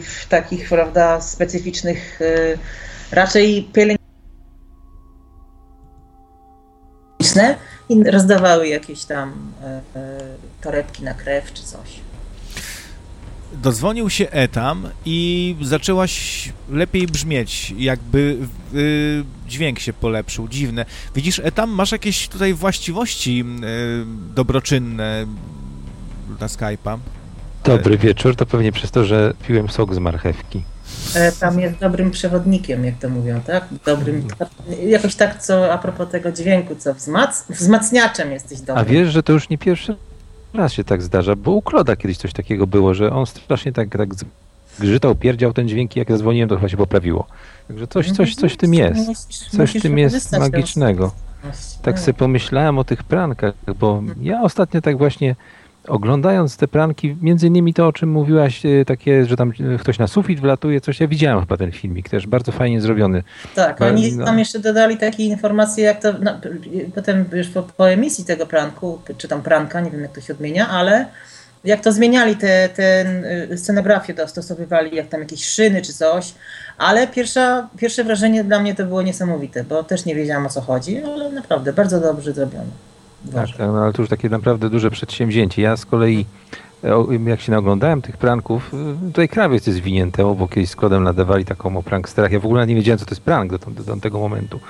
w, 0.00 0.28
takich, 0.28 0.68
prawda, 0.68 1.20
specyficznych, 1.20 2.20
e, 2.22 2.24
raczej 3.12 3.68
pielęgniczne 3.72 3.98
i 7.88 8.04
rozdawały 8.10 8.68
jakieś 8.68 9.04
tam 9.04 9.52
e, 9.62 9.80
torebki 10.60 11.04
na 11.04 11.14
krew 11.14 11.52
czy 11.52 11.62
coś. 11.62 12.03
Dozwonił 13.62 14.10
się 14.10 14.30
Etam 14.30 14.88
i 15.04 15.56
zaczęłaś 15.62 16.52
lepiej 16.70 17.06
brzmieć, 17.06 17.74
jakby 17.78 18.38
y, 18.74 19.24
dźwięk 19.48 19.78
się 19.78 19.92
polepszył, 19.92 20.48
dziwne. 20.48 20.84
Widzisz, 21.14 21.40
Etam, 21.44 21.70
masz 21.70 21.92
jakieś 21.92 22.28
tutaj 22.28 22.54
właściwości 22.54 23.44
y, 23.44 24.34
dobroczynne 24.34 25.26
dla 26.38 26.46
Skype'a? 26.46 26.98
Dobry 27.64 27.98
wieczór, 27.98 28.36
to 28.36 28.46
pewnie 28.46 28.72
przez 28.72 28.90
to, 28.90 29.04
że 29.04 29.34
piłem 29.46 29.68
sok 29.68 29.94
z 29.94 29.98
marchewki. 29.98 30.62
Tam 31.40 31.60
jest 31.60 31.78
dobrym 31.78 32.10
przewodnikiem, 32.10 32.84
jak 32.84 32.98
to 32.98 33.08
mówią, 33.08 33.40
tak? 33.40 33.64
Dobrym, 33.86 34.28
jakoś 34.86 35.14
tak, 35.14 35.42
co 35.42 35.72
a 35.72 35.78
propos 35.78 36.08
tego 36.10 36.32
dźwięku, 36.32 36.76
co 36.76 36.94
wzmac, 36.94 37.44
wzmacniaczem 37.50 38.32
jesteś 38.32 38.60
dobrym. 38.60 38.78
A 38.78 38.84
wiesz, 38.84 39.12
że 39.12 39.22
to 39.22 39.32
już 39.32 39.48
nie 39.48 39.58
pierwszy 39.58 39.96
raz 40.54 40.72
się 40.72 40.84
tak 40.84 41.02
zdarza, 41.02 41.36
bo 41.36 41.50
u 41.50 41.62
Kloda 41.62 41.96
kiedyś 41.96 42.16
coś 42.16 42.32
takiego 42.32 42.66
było, 42.66 42.94
że 42.94 43.12
on 43.12 43.26
strasznie 43.26 43.72
tak, 43.72 43.88
tak 43.88 44.08
grzytał, 44.78 45.14
pierdział 45.14 45.52
ten 45.52 45.68
dźwięk 45.68 45.96
i 45.96 45.98
jak 45.98 46.10
zadzwoniłem, 46.10 46.48
to 46.48 46.56
chyba 46.56 46.68
się 46.68 46.76
poprawiło. 46.76 47.26
Także 47.68 47.86
coś, 47.86 48.12
coś, 48.12 48.34
coś 48.34 48.52
w 48.52 48.56
tym 48.56 48.74
jest. 48.74 49.28
Coś 49.50 49.78
w 49.78 49.82
tym 49.82 49.98
jest 49.98 50.38
magicznego. 50.38 51.12
Tak 51.82 51.98
sobie 51.98 52.14
pomyślałem 52.14 52.78
o 52.78 52.84
tych 52.84 53.02
prankach, 53.02 53.54
bo 53.78 54.02
ja 54.20 54.42
ostatnio 54.42 54.80
tak 54.80 54.98
właśnie 54.98 55.36
oglądając 55.88 56.56
te 56.56 56.68
pranki, 56.68 57.16
między 57.20 57.46
innymi 57.46 57.74
to, 57.74 57.86
o 57.86 57.92
czym 57.92 58.10
mówiłaś, 58.10 58.66
e, 58.66 58.84
takie, 58.84 59.26
że 59.26 59.36
tam 59.36 59.52
e, 59.74 59.78
ktoś 59.78 59.98
na 59.98 60.06
sufit 60.06 60.40
wlatuje, 60.40 60.80
coś, 60.80 61.00
ja 61.00 61.08
widziałem 61.08 61.40
chyba 61.40 61.56
ten 61.56 61.72
filmik, 61.72 62.08
też 62.08 62.26
bardzo 62.26 62.52
fajnie 62.52 62.80
zrobiony. 62.80 63.22
Tak, 63.54 63.82
oni 63.82 64.16
no. 64.16 64.24
tam 64.24 64.38
jeszcze 64.38 64.58
dodali 64.58 64.96
takie 64.96 65.24
informacje, 65.24 65.84
jak 65.84 66.02
to, 66.02 66.12
no, 66.20 66.40
potem 66.94 67.24
już 67.32 67.48
po, 67.48 67.62
po, 67.62 67.90
emisji 67.90 68.24
tego 68.24 68.46
pranku, 68.46 69.00
czy 69.18 69.28
tam 69.28 69.42
pranka, 69.42 69.80
nie 69.80 69.90
wiem 69.90 70.02
jak 70.02 70.12
to 70.12 70.20
się 70.20 70.32
odmienia, 70.32 70.68
ale 70.68 71.06
jak 71.64 71.80
to 71.80 71.92
zmieniali 71.92 72.36
te, 72.36 72.68
ten 72.68 73.24
e, 73.24 73.58
scenografię, 73.58 74.14
dostosowywali, 74.14 74.96
jak 74.96 75.08
tam 75.08 75.20
jakieś 75.20 75.44
szyny 75.44 75.82
czy 75.82 75.92
coś, 75.92 76.34
ale 76.78 77.06
pierwsza, 77.06 77.68
pierwsze 77.78 78.04
wrażenie 78.04 78.44
dla 78.44 78.60
mnie 78.60 78.74
to 78.74 78.84
było 78.84 79.02
niesamowite, 79.02 79.64
bo 79.64 79.84
też 79.84 80.04
nie 80.04 80.14
wiedziałam 80.14 80.46
o 80.46 80.48
co 80.48 80.60
chodzi, 80.60 81.02
ale 81.04 81.30
naprawdę 81.30 81.72
bardzo 81.72 82.00
dobrze 82.00 82.32
zrobione. 82.32 82.93
Tak, 83.32 83.48
tak, 83.48 83.58
no 83.58 83.82
ale 83.82 83.92
to 83.92 84.02
już 84.02 84.08
takie 84.08 84.28
naprawdę 84.28 84.70
duże 84.70 84.90
przedsięwzięcie. 84.90 85.62
Ja 85.62 85.76
z 85.76 85.86
kolei, 85.86 86.26
e, 86.84 87.30
jak 87.30 87.40
się 87.40 87.52
naoglądałem 87.52 88.02
tych 88.02 88.16
pranków, 88.16 88.74
e, 88.74 89.06
tutaj 89.06 89.28
krawiec 89.28 89.66
jest 89.66 89.78
zwinięte, 89.78 90.34
bo 90.34 90.48
kiedyś 90.48 90.70
z 90.70 90.76
Klodem 90.76 91.02
nadawali 91.02 91.44
taką 91.44 91.76
o 91.76 91.82
pranksterach. 91.82 92.32
Ja 92.32 92.40
w 92.40 92.44
ogóle 92.46 92.66
nie 92.66 92.74
wiedziałem, 92.74 92.98
co 92.98 93.04
to 93.04 93.10
jest 93.10 93.22
prank 93.22 93.50
do, 93.50 93.58
do, 93.58 93.84
do 93.84 93.96
tego 93.96 94.18
momentu. 94.18 94.60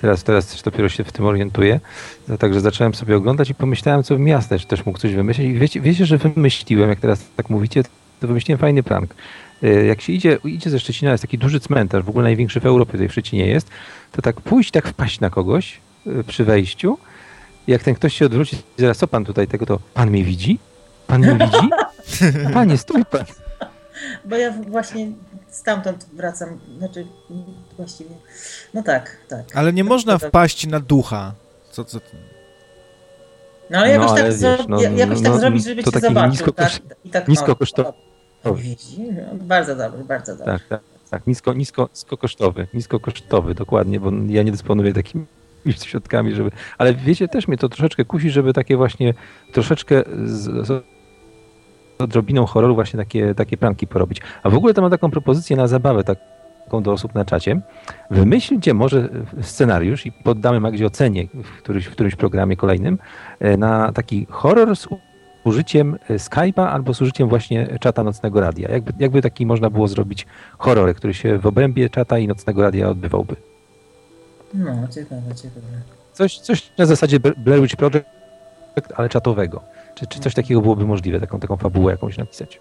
Teraz, 0.00 0.24
teraz 0.24 0.46
też 0.46 0.62
dopiero 0.62 0.88
się 0.88 1.04
w 1.04 1.12
tym 1.12 1.24
orientuję. 1.24 1.80
No, 2.28 2.38
także 2.38 2.60
zacząłem 2.60 2.94
sobie 2.94 3.16
oglądać 3.16 3.50
i 3.50 3.54
pomyślałem, 3.54 4.02
co 4.02 4.14
bym 4.14 4.28
jasne, 4.28 4.58
czy 4.58 4.66
też 4.66 4.86
mógł 4.86 4.98
coś 4.98 5.14
wymyślić. 5.14 5.46
I 5.46 5.54
wiecie, 5.54 5.80
wiecie, 5.80 6.06
że 6.06 6.18
wymyśliłem, 6.18 6.90
jak 6.90 7.00
teraz 7.00 7.24
tak 7.36 7.50
mówicie, 7.50 7.82
to 8.20 8.26
wymyśliłem 8.26 8.58
fajny 8.58 8.82
prank. 8.82 9.14
E, 9.62 9.68
jak 9.84 10.00
się 10.00 10.12
idzie, 10.12 10.38
idzie 10.44 10.70
ze 10.70 10.80
Szczecina, 10.80 11.12
jest 11.12 11.22
taki 11.22 11.38
duży 11.38 11.60
cmentarz, 11.60 12.04
w 12.04 12.08
ogóle 12.08 12.22
największy 12.22 12.60
w 12.60 12.66
Europie, 12.66 12.92
tutaj 12.92 13.08
w 13.08 13.12
Szczecinie 13.12 13.46
jest, 13.46 13.70
to 14.12 14.22
tak 14.22 14.40
pójść, 14.40 14.70
tak 14.70 14.88
wpaść 14.88 15.20
na 15.20 15.30
kogoś 15.30 15.80
przy 16.26 16.44
wejściu 16.44 16.98
jak 17.70 17.82
ten 17.82 17.94
ktoś 17.94 18.14
się 18.14 18.26
odwróci, 18.26 18.62
zaraz 18.78 18.98
co 18.98 19.08
pan 19.08 19.24
tutaj 19.24 19.48
tego, 19.48 19.66
to 19.66 19.78
pan 19.94 20.10
mnie 20.10 20.24
widzi? 20.24 20.58
Pan 21.06 21.20
mnie 21.20 21.46
widzi? 21.46 21.70
Panie, 22.54 22.78
stój 22.78 23.04
pan. 23.04 23.24
Bo 24.24 24.36
ja 24.36 24.52
właśnie 24.68 25.12
stamtąd 25.50 26.06
wracam, 26.12 26.60
znaczy 26.78 27.06
właściwie, 27.76 28.10
no 28.74 28.82
tak, 28.82 29.16
tak. 29.28 29.56
Ale 29.56 29.72
nie 29.72 29.84
można 29.84 30.18
wpaść 30.18 30.66
na 30.66 30.80
ducha. 30.80 31.32
Co, 31.70 31.84
co? 31.84 31.98
No 33.70 33.78
ale 33.78 33.90
jakoś 33.90 34.10
no, 34.10 34.16
tak, 34.16 34.24
wiesz, 34.26 34.66
no, 34.68 34.80
jakoś 34.80 35.16
tak 35.16 35.24
no, 35.24 35.30
tak 35.30 35.40
zrobić, 35.40 35.64
żeby 35.64 35.84
cię 35.84 36.00
zobaczył. 36.00 36.30
Nisko, 36.30 36.52
tak? 36.52 36.72
I 37.04 37.10
tak, 37.10 37.28
nisko 37.28 37.56
kosztowy. 37.56 37.92
Widzi? 38.56 39.02
No, 39.02 39.34
bardzo 39.34 39.76
dobry, 39.76 40.04
bardzo 40.04 40.36
dobry. 40.36 40.52
Tak, 40.52 40.68
tak, 40.68 40.80
tak. 41.10 41.26
Nisko, 41.26 41.52
nisko, 41.52 41.88
niskokosztowy, 41.92 42.66
niskokosztowy, 42.74 43.54
dokładnie, 43.54 44.00
bo 44.00 44.10
ja 44.26 44.42
nie 44.42 44.52
dysponuję 44.52 44.92
takim 45.64 45.82
środkami, 45.82 46.34
żeby... 46.34 46.50
Ale 46.78 46.94
wiecie, 46.94 47.28
też 47.28 47.48
mnie 47.48 47.56
to 47.56 47.68
troszeczkę 47.68 48.04
kusi, 48.04 48.30
żeby 48.30 48.52
takie 48.52 48.76
właśnie 48.76 49.14
troszeczkę 49.52 50.02
z, 50.24 50.66
z 50.66 50.84
odrobiną 51.98 52.46
horroru 52.46 52.74
właśnie 52.74 52.98
takie, 52.98 53.34
takie 53.34 53.56
pranki 53.56 53.86
porobić. 53.86 54.20
A 54.42 54.50
w 54.50 54.54
ogóle 54.54 54.74
to 54.74 54.82
mam 54.82 54.90
taką 54.90 55.10
propozycję 55.10 55.56
na 55.56 55.66
zabawę 55.66 56.04
taką 56.04 56.82
do 56.82 56.92
osób 56.92 57.14
na 57.14 57.24
czacie. 57.24 57.60
Wymyślcie 58.10 58.74
może 58.74 59.08
scenariusz 59.40 60.06
i 60.06 60.12
poddamy 60.12 60.60
Magdzie 60.60 60.86
ocenie 60.86 61.26
w 61.44 61.58
którymś, 61.58 61.86
w 61.86 61.90
którymś 61.90 62.16
programie 62.16 62.56
kolejnym 62.56 62.98
e, 63.40 63.56
na 63.56 63.92
taki 63.92 64.26
horror 64.30 64.76
z 64.76 64.88
użyciem 65.44 65.96
Skype'a 66.10 66.66
albo 66.66 66.94
z 66.94 67.02
użyciem 67.02 67.28
właśnie 67.28 67.78
czata 67.80 68.04
Nocnego 68.04 68.40
Radia. 68.40 68.68
Jakby, 68.70 68.92
jakby 68.98 69.22
taki 69.22 69.46
można 69.46 69.70
było 69.70 69.88
zrobić 69.88 70.26
horror, 70.58 70.94
który 70.94 71.14
się 71.14 71.38
w 71.38 71.46
obrębie 71.46 71.90
czata 71.90 72.18
i 72.18 72.28
Nocnego 72.28 72.62
Radia 72.62 72.88
odbywałby. 72.88 73.49
No, 74.54 74.88
ciekawe, 74.88 75.34
ciekawe. 75.34 75.66
Coś, 76.12 76.38
coś 76.38 76.70
na 76.78 76.86
zasadzie 76.86 77.20
Blair 77.20 77.62
Witch 77.62 77.76
Project, 77.76 78.06
ale 78.96 79.08
czatowego. 79.08 79.62
Czy, 79.94 80.06
czy 80.06 80.20
coś 80.20 80.34
takiego 80.34 80.60
byłoby 80.60 80.86
możliwe, 80.86 81.20
taką, 81.20 81.40
taką 81.40 81.56
fabułę 81.56 81.92
jakąś 81.92 82.18
napisać? 82.18 82.60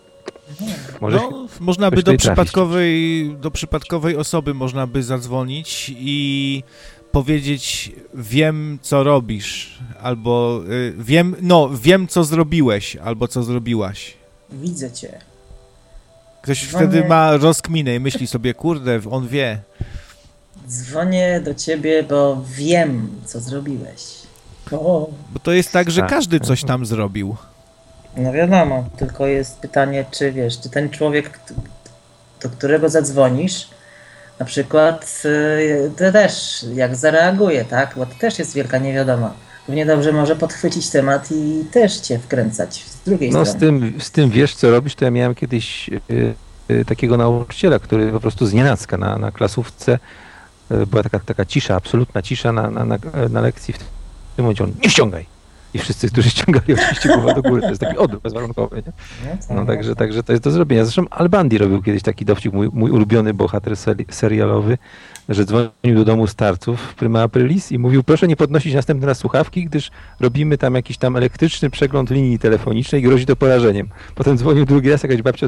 Może 1.02 1.18
no, 1.18 1.48
można 1.60 1.92
by 1.92 2.04
do 2.04 2.18
przypadkowej, 2.18 3.36
do 3.42 3.52
przypadkowej 3.52 4.18
osoby 4.18 4.54
można 4.54 4.88
by 4.88 5.04
zadzwonić 5.04 5.92
i 5.98 6.64
powiedzieć 7.12 7.92
wiem, 8.14 8.80
co 8.82 9.04
robisz, 9.04 9.80
albo 10.02 10.62
y, 10.70 10.94
wiem, 10.98 11.36
no, 11.42 11.70
wiem, 11.82 12.08
co 12.08 12.24
zrobiłeś, 12.24 12.96
albo 12.96 13.28
co 13.28 13.44
zrobiłaś. 13.44 14.14
Widzę 14.52 14.92
cię. 14.92 15.20
Ktoś 16.42 16.68
Dzwonię... 16.68 16.88
wtedy 16.88 17.08
ma 17.08 17.38
rozkminę 17.38 17.96
i 17.96 18.00
myśli 18.00 18.28
sobie, 18.28 18.54
kurde, 18.54 19.00
on 19.12 19.28
wie. 19.28 19.62
Dzwonię 20.70 21.42
do 21.42 21.56
ciebie, 21.56 22.04
bo 22.04 22.42
wiem, 22.48 23.10
co 23.26 23.40
zrobiłeś. 23.40 24.04
O. 24.72 25.10
Bo 25.34 25.40
to 25.40 25.52
jest 25.52 25.72
tak, 25.72 25.92
że 25.92 26.02
tak. 26.02 26.10
każdy 26.10 26.40
coś 26.40 26.64
tam 26.64 26.86
zrobił. 26.86 27.36
No 28.18 28.32
wiadomo, 28.34 28.86
tylko 28.98 29.28
jest 29.28 29.60
pytanie, 29.60 30.06
czy 30.12 30.32
wiesz, 30.32 30.60
czy 30.60 30.70
ten 30.70 30.90
człowiek, 30.90 31.40
do 32.42 32.50
którego 32.50 32.90
zadzwonisz, 32.90 33.68
na 34.40 34.46
przykład 34.46 35.22
y, 35.26 35.92
to 35.98 36.12
też 36.12 36.66
jak 36.74 36.96
zareaguje, 36.96 37.66
tak? 37.66 37.94
Bo 37.98 38.06
to 38.06 38.16
też 38.20 38.40
jest 38.40 38.54
wielka 38.54 38.78
niewiadoma. 38.78 39.34
Równie 39.68 39.86
dobrze 39.86 40.12
może 40.12 40.36
podchwycić 40.36 40.90
temat 40.90 41.32
i 41.32 41.66
też 41.72 41.98
cię 41.98 42.20
wkręcać 42.20 42.84
z 42.84 43.04
drugiej 43.06 43.32
no, 43.32 43.46
strony. 43.46 43.72
No 43.72 43.88
z 43.88 43.92
tym, 43.92 44.02
z 44.02 44.12
tym 44.12 44.30
wiesz, 44.30 44.56
co 44.56 44.72
robisz, 44.72 44.96
to 44.96 45.06
ja 45.06 45.12
miałem 45.12 45.36
kiedyś 45.36 45.90
y, 45.90 46.34
y, 46.72 46.86
takiego 46.86 47.18
nauczyciela, 47.18 47.80
który 47.80 48.12
po 48.12 48.20
prostu 48.20 48.46
z 48.46 48.54
nienacka 48.54 48.98
na, 48.98 49.18
na 49.18 49.32
klasówce 49.32 49.94
y, 49.94 50.29
była 50.88 51.04
taka, 51.04 51.20
taka 51.20 51.46
cisza, 51.46 51.76
absolutna 51.76 52.22
cisza 52.22 52.52
na, 52.52 52.70
na, 52.70 52.86
na, 52.86 52.98
na 53.30 53.42
lekcji. 53.42 53.74
W 53.74 54.36
tym 54.36 54.46
momencie 54.46 54.64
on, 54.64 54.72
nie 54.84 54.90
ściągaj! 54.90 55.40
i 55.74 55.80
wszyscy, 55.80 56.10
którzy 56.10 56.30
ściągali 56.30 56.74
oczywiście 56.74 57.10
głowę 57.10 57.34
do 57.34 57.42
góry. 57.42 57.62
To 57.62 57.70
jest 57.70 57.82
taki 57.82 57.98
odruch 57.98 58.22
bezwarunkowy. 58.22 58.84
Nie? 59.26 59.38
No, 59.50 59.56
no 59.56 59.66
także, 59.66 59.96
także 59.96 60.24
to 60.24 60.32
jest 60.32 60.44
do 60.44 60.52
zrobienia. 60.52 60.86
Zresztą 60.86 61.10
Albandi 61.10 61.58
robił 61.58 61.82
kiedyś 61.82 62.04
taki 62.04 62.26
dowcip, 62.26 62.54
mój, 62.54 62.70
mój 62.74 62.92
ulubiony 62.92 63.34
bohater 63.34 63.74
serialowy, 64.12 64.78
że 65.30 65.46
dzwonił 65.46 65.96
do 65.96 66.06
domu 66.06 66.28
starców 66.28 66.82
w 66.82 66.96
Prima 66.96 67.22
Aprilis 67.22 67.72
i 67.72 67.80
mówił, 67.80 68.04
proszę 68.04 68.28
nie 68.28 68.36
podnosić 68.36 68.74
następny 68.74 69.08
raz 69.08 69.18
słuchawki, 69.18 69.66
gdyż 69.66 69.92
robimy 70.20 70.58
tam 70.58 70.76
jakiś 70.76 70.98
tam 70.98 71.16
elektryczny 71.16 71.70
przegląd 71.70 72.10
linii 72.10 72.40
telefonicznej 72.40 73.02
i 73.02 73.04
grozi 73.04 73.26
to 73.26 73.36
porażeniem. 73.36 73.90
Potem 74.16 74.38
dzwonił 74.38 74.66
drugi 74.66 74.90
raz, 74.90 75.04
jakaś 75.04 75.22
babcia 75.22 75.48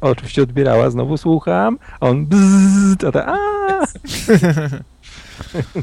oczywiście 0.00 0.42
odbierała, 0.42 0.90
znowu 0.90 1.16
słucham, 1.16 1.78
a 2.00 2.06
on 2.06 2.26
bzzz, 2.26 3.04
a 3.04 3.12
ta, 3.12 3.36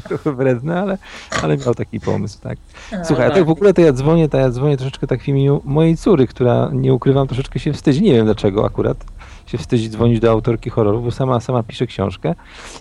trochę 0.08 0.32
wredne, 0.32 0.80
ale, 0.80 0.98
ale 1.42 1.56
miał 1.56 1.74
taki 1.74 2.00
pomysł, 2.00 2.38
tak. 2.40 2.58
Słuchaj, 3.04 3.26
a 3.26 3.30
tak 3.30 3.44
w 3.44 3.50
ogóle 3.50 3.74
to 3.74 3.80
ja 3.80 3.92
dzwonię, 3.92 4.28
to 4.28 4.38
ja 4.38 4.50
dzwonię 4.50 4.76
troszeczkę 4.76 5.06
tak 5.06 5.22
w 5.22 5.28
imieniu 5.28 5.62
mojej 5.64 5.96
córy, 5.96 6.26
która, 6.26 6.70
nie 6.72 6.94
ukrywam, 6.94 7.26
troszeczkę 7.26 7.58
się 7.58 7.72
wstydzi. 7.72 8.02
Nie 8.02 8.12
wiem 8.12 8.24
dlaczego 8.24 8.66
akurat 8.66 9.04
się 9.46 9.58
wstydzi 9.58 9.90
dzwonić 9.90 10.20
do 10.20 10.30
autorki 10.30 10.70
horroru, 10.70 11.00
bo 11.00 11.10
sama, 11.10 11.40
sama 11.40 11.62
pisze 11.62 11.86
książkę 11.86 12.34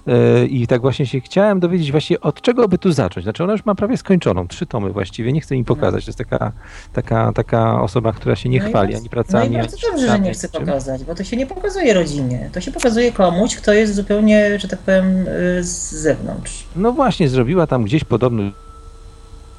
yy, 0.06 0.48
i 0.48 0.68
tak 0.68 0.82
właśnie 0.82 1.06
się 1.06 1.20
chciałem 1.20 1.60
dowiedzieć 1.60 1.92
właśnie 1.92 2.22
od 2.22 2.42
czego 2.42 2.68
by 2.68 2.78
tu 2.78 2.92
zacząć. 2.92 3.24
Znaczy 3.24 3.44
ona 3.44 3.54
już 3.54 3.66
ma 3.66 3.76
prawie 3.76 3.98
skończoną, 3.98 4.48
trzy 4.48 4.66
tomy 4.66 4.90
właściwie, 4.90 5.34
nie 5.34 5.42
chcę 5.42 5.56
mi 5.56 5.66
pokazać. 5.66 6.06
To 6.06 6.10
jest 6.10 6.18
taka, 6.18 6.52
taka, 6.94 7.34
taka 7.34 7.82
osoba, 7.82 8.12
która 8.12 8.36
się 8.36 8.50
nie 8.50 8.60
no 8.60 8.70
chwali 8.70 8.96
ani 8.96 9.10
pracami. 9.10 9.50
No 9.50 9.58
i 9.58 9.62
bardzo 9.62 9.78
dobrze, 9.92 10.08
że 10.08 10.20
nie 10.20 10.32
chce 10.32 10.50
pokazać, 10.50 11.04
bo 11.04 11.16
to 11.16 11.24
się 11.24 11.38
nie 11.38 11.48
pokazuje 11.48 11.94
rodzinie. 11.94 12.50
To 12.54 12.62
się 12.62 12.72
pokazuje 12.72 13.12
komuś, 13.12 13.56
kto 13.56 13.74
jest 13.74 13.96
zupełnie, 13.96 14.60
że 14.60 14.68
tak 14.68 14.80
powiem, 14.80 15.26
z 15.62 15.92
zewnątrz. 15.92 16.64
No 16.76 16.92
właśnie, 16.92 17.30
zrobiła 17.30 17.68
tam 17.68 17.84
gdzieś 17.84 18.04
podobny 18.04 18.52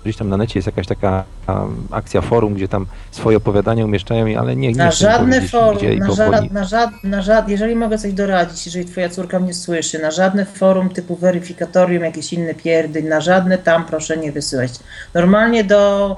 gdzieś 0.06 0.16
tam 0.16 0.28
na 0.28 0.36
necie 0.36 0.58
jest 0.58 0.66
jakaś 0.66 0.86
taka 0.86 1.24
um, 1.48 1.86
akcja 1.90 2.20
forum, 2.20 2.54
gdzie 2.54 2.68
tam 2.68 2.86
swoje 3.10 3.36
opowiadania 3.36 3.84
umieszczają, 3.84 4.40
ale 4.40 4.56
nie, 4.56 4.68
nie 4.68 4.74
Na 4.74 4.90
żadne 4.90 5.40
forum, 5.40 5.98
na, 5.98 6.14
ża 6.14 6.30
na, 6.52 6.64
ża 6.64 6.92
na 7.04 7.44
jeżeli 7.48 7.76
mogę 7.76 7.98
coś 7.98 8.12
doradzić, 8.12 8.66
jeżeli 8.66 8.84
twoja 8.84 9.08
córka 9.08 9.40
mnie 9.40 9.54
słyszy, 9.54 9.98
na 9.98 10.10
żadne 10.10 10.44
forum 10.44 10.88
typu 10.88 11.16
weryfikatorium, 11.16 12.04
jakieś 12.04 12.32
inne 12.32 12.54
pierdy, 12.54 13.02
na 13.02 13.20
żadne 13.20 13.58
tam 13.58 13.84
proszę 13.84 14.16
nie 14.16 14.32
wysyłać. 14.32 14.70
Normalnie 15.14 15.64
do 15.64 16.16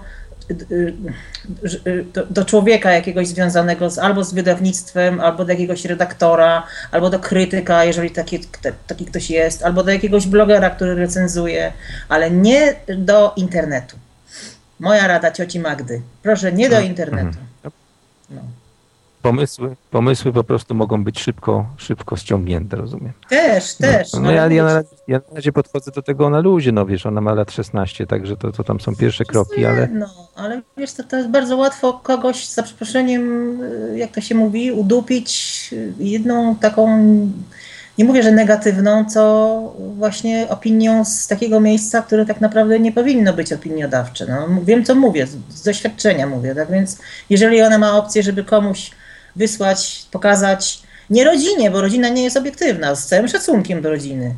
do, 2.15 2.27
do, 2.27 2.45
człowieka 2.45 2.93
jakiegoś 2.93 3.29
związanego 3.29 3.91
z, 3.91 3.99
albo 3.99 4.25
z 4.25 4.35
wydawnictwem, 4.35 5.21
albo 5.21 5.45
do 5.45 5.53
jakiegoś 5.53 5.85
redaktora, 5.85 6.63
albo 6.91 7.11
do 7.11 7.19
krytyka, 7.19 7.85
jeżeli 7.85 8.11
taki, 8.11 8.41
taki 8.87 9.05
ktoś 9.05 9.31
jest, 9.31 9.65
albo 9.65 9.85
do 9.85 9.93
jakiegoś 9.93 10.27
blogera, 10.27 10.71
który 10.71 10.95
recenzuje, 10.95 11.73
ale 12.09 12.31
nie 12.31 12.75
do 12.99 13.33
internetu. 13.37 13.97
Moja 14.81 15.07
rada 15.07 15.31
cioci 15.31 15.61
Magdy. 15.61 16.03
Proszę, 16.23 16.53
nie 16.53 16.69
do 16.69 16.77
mhm. 16.77 16.91
internetu. 16.91 17.39
No 18.31 18.43
pomysły, 19.31 19.77
pomysły 19.91 20.33
po 20.33 20.45
prostu 20.45 20.75
mogą 20.75 21.05
być 21.05 21.21
szybko, 21.21 21.67
szybko 21.77 22.17
ściągnięte, 22.17 22.77
rozumiem. 22.77 23.13
Też, 23.29 23.75
też. 23.75 24.13
No, 24.13 24.21
no 24.21 24.31
ja, 24.31 24.47
ja, 24.47 24.65
na 24.65 24.75
razie, 24.75 24.89
ja 25.09 25.21
na 25.29 25.35
razie 25.35 25.53
podchodzę 25.53 25.91
do 25.91 26.03
tego 26.03 26.31
na 26.31 26.41
luzie, 26.41 26.73
no 26.73 26.87
wiesz, 26.87 27.07
ona 27.07 27.21
ma 27.21 27.35
lat 27.35 27.53
16, 27.53 28.07
także 28.07 28.37
to, 28.37 28.53
to 28.53 28.65
tam 28.65 28.81
są 28.81 28.97
pierwsze 28.97 29.25
kroki, 29.25 29.67
ale... 29.67 29.89
No, 29.89 30.07
ale 30.37 30.63
wiesz, 30.77 30.93
to, 30.93 31.05
to 31.05 31.17
jest 31.17 31.29
bardzo 31.29 31.57
łatwo 31.57 31.93
kogoś, 31.93 32.49
za 32.49 32.63
przeproszeniem, 32.63 33.59
jak 33.97 34.11
to 34.11 34.21
się 34.21 34.35
mówi, 34.35 34.73
udupić 34.73 35.75
jedną 35.99 36.57
taką 36.57 36.89
nie 37.99 38.05
mówię, 38.05 38.23
że 38.23 38.33
negatywną, 38.33 39.05
co 39.05 39.75
właśnie 39.97 40.47
opinią 40.49 41.05
z 41.05 41.27
takiego 41.27 41.61
miejsca, 41.61 42.03
które 42.03 42.27
tak 42.27 42.41
naprawdę 42.41 42.81
nie 42.81 42.93
powinno 42.93 43.33
być 43.33 43.53
opiniodawcze. 43.53 44.27
No, 44.29 44.49
wiem, 44.65 44.85
co 44.85 44.95
mówię, 44.95 45.27
z 45.49 45.63
doświadczenia 45.63 46.27
mówię, 46.27 46.55
tak 46.55 46.71
więc 46.71 46.99
jeżeli 47.31 47.63
ona 47.63 47.79
ma 47.79 47.97
opcję, 47.97 48.23
żeby 48.23 48.45
komuś 48.45 48.91
wysłać, 49.39 50.07
pokazać, 50.11 50.83
nie 51.11 51.25
rodzinie, 51.25 51.71
bo 51.71 51.81
rodzina 51.81 52.09
nie 52.09 52.25
jest 52.25 52.37
obiektywna, 52.37 52.95
z 52.95 53.07
całym 53.07 53.29
szacunkiem 53.29 53.83
do 53.83 53.91
rodziny, 53.91 54.35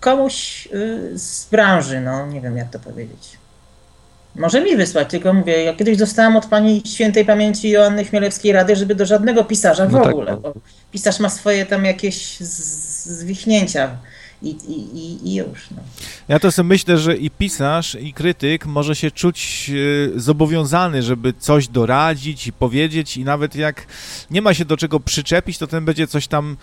komuś 0.00 0.68
y, 0.74 1.18
z 1.18 1.48
branży, 1.50 2.00
no 2.00 2.26
nie 2.26 2.40
wiem 2.40 2.56
jak 2.56 2.70
to 2.70 2.78
powiedzieć. 2.78 3.38
Może 4.36 4.60
mi 4.60 4.76
wysłać, 4.76 5.10
tylko 5.10 5.32
mówię, 5.32 5.64
ja 5.64 5.74
kiedyś 5.74 5.96
dostałam 5.96 6.36
od 6.36 6.46
pani 6.46 6.82
świętej 6.86 7.24
pamięci 7.24 7.70
Joanny 7.70 8.04
Chmielewskiej 8.04 8.52
rady, 8.52 8.76
żeby 8.76 8.94
do 8.94 9.06
żadnego 9.06 9.44
pisarza 9.44 9.86
w 9.86 9.92
no 9.92 10.02
ogóle, 10.02 10.26
tak. 10.26 10.40
bo 10.40 10.54
pisarz 10.92 11.20
ma 11.20 11.28
swoje 11.28 11.66
tam 11.66 11.84
jakieś 11.84 12.40
zwichnięcia 12.40 13.96
i, 14.44 14.56
i, 14.68 15.28
i 15.28 15.34
już. 15.34 15.70
No. 15.70 15.82
Ja 16.28 16.38
to 16.38 16.52
sobie 16.52 16.68
myślę, 16.68 16.98
że 16.98 17.16
i 17.16 17.30
pisarz, 17.30 17.94
i 17.94 18.12
krytyk 18.12 18.66
może 18.66 18.96
się 18.96 19.10
czuć 19.10 19.70
e, 20.16 20.20
zobowiązany, 20.20 21.02
żeby 21.02 21.32
coś 21.38 21.68
doradzić 21.68 22.46
i 22.46 22.52
powiedzieć 22.52 23.16
i 23.16 23.24
nawet 23.24 23.56
jak 23.56 23.86
nie 24.30 24.42
ma 24.42 24.54
się 24.54 24.64
do 24.64 24.76
czego 24.76 25.00
przyczepić, 25.00 25.58
to 25.58 25.66
ten 25.66 25.84
będzie 25.84 26.06
coś 26.06 26.26
tam 26.26 26.56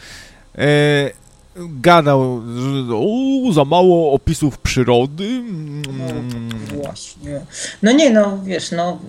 e, 0.58 1.12
gadał, 1.56 2.42
że 3.48 3.54
za 3.54 3.66
mało 3.66 4.14
opisów 4.14 4.58
przyrody. 4.58 5.44
No, 5.98 6.14
właśnie. 6.84 7.42
No 7.82 7.92
nie, 7.92 8.10
no 8.10 8.40
wiesz, 8.44 8.72
no 8.72 9.00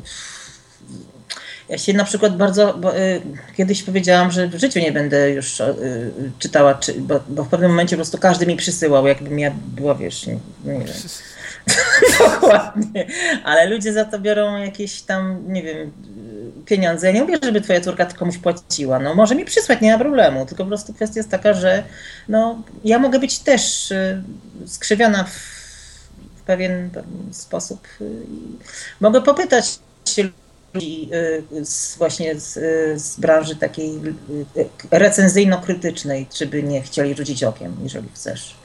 ja 1.72 1.78
się 1.78 1.92
na 1.92 2.04
przykład 2.04 2.37
bardzo, 2.37 2.74
bo, 2.74 2.96
y, 2.98 3.20
kiedyś 3.56 3.82
powiedziałam, 3.82 4.30
że 4.30 4.48
w 4.48 4.61
życiu 4.61 4.80
nie 4.80 4.92
będę 4.92 5.30
już 5.30 5.61
y, 5.61 6.12
czytała, 6.38 6.74
czy, 6.74 6.94
bo, 6.94 7.20
bo, 7.28 7.44
w 7.44 7.48
pewnym 7.48 7.70
momencie 7.70 7.96
po 7.96 7.98
prostu 7.98 8.18
każdy 8.18 8.46
mi 8.46 8.56
przysyłał, 8.56 9.06
jakbym 9.06 9.38
ja 9.38 9.52
była, 9.76 9.94
wiesz, 9.94 10.26
nie, 10.26 10.38
nie 10.64 10.78
wiem. 10.78 10.88
Dokładnie. 12.18 13.06
Ale 13.44 13.66
ludzie 13.66 13.92
za 13.92 14.04
to 14.04 14.18
biorą 14.18 14.56
jakieś 14.56 15.02
tam, 15.02 15.52
nie 15.52 15.62
wiem, 15.62 15.92
pieniądze. 16.66 17.06
Ja 17.06 17.12
nie 17.12 17.22
mówię, 17.22 17.38
żeby 17.42 17.61
twoja 17.61 17.80
córka 17.80 18.06
komuś 18.06 18.38
płaciła. 18.38 18.98
No 18.98 19.14
może 19.14 19.35
mi 19.35 19.44
przysłać, 19.44 19.80
nie 19.80 19.92
ma 19.92 19.98
problemu. 19.98 20.46
Tylko 20.46 20.64
po 20.64 20.68
prostu 20.68 20.94
kwestia 20.94 21.20
jest 21.20 21.30
taka, 21.30 21.54
że 21.54 21.82
no, 22.28 22.62
ja 22.85 22.98
mogę 22.98 23.18
być 23.18 23.38
też 23.38 23.90
y, 23.90 24.22
skrzywiona 24.66 25.24
w, 25.24 25.37
w 26.37 26.42
pewien, 26.46 26.90
pewien 26.90 27.35
sposób. 27.35 27.88
Y, 28.00 28.11
mogę 29.00 29.22
popytać 29.22 29.78
się 30.08 30.28
ludzi 30.74 31.08
y, 31.52 31.64
z, 31.64 31.96
właśnie 31.96 32.40
z, 32.40 32.52
z 33.02 33.20
branży 33.20 33.56
takiej 33.56 34.00
recenzyjno-krytycznej, 34.90 36.26
czy 36.30 36.46
by 36.46 36.62
nie 36.62 36.82
chcieli 36.82 37.14
rzucić 37.14 37.44
okiem, 37.44 37.76
jeżeli 37.82 38.08
chcesz. 38.14 38.62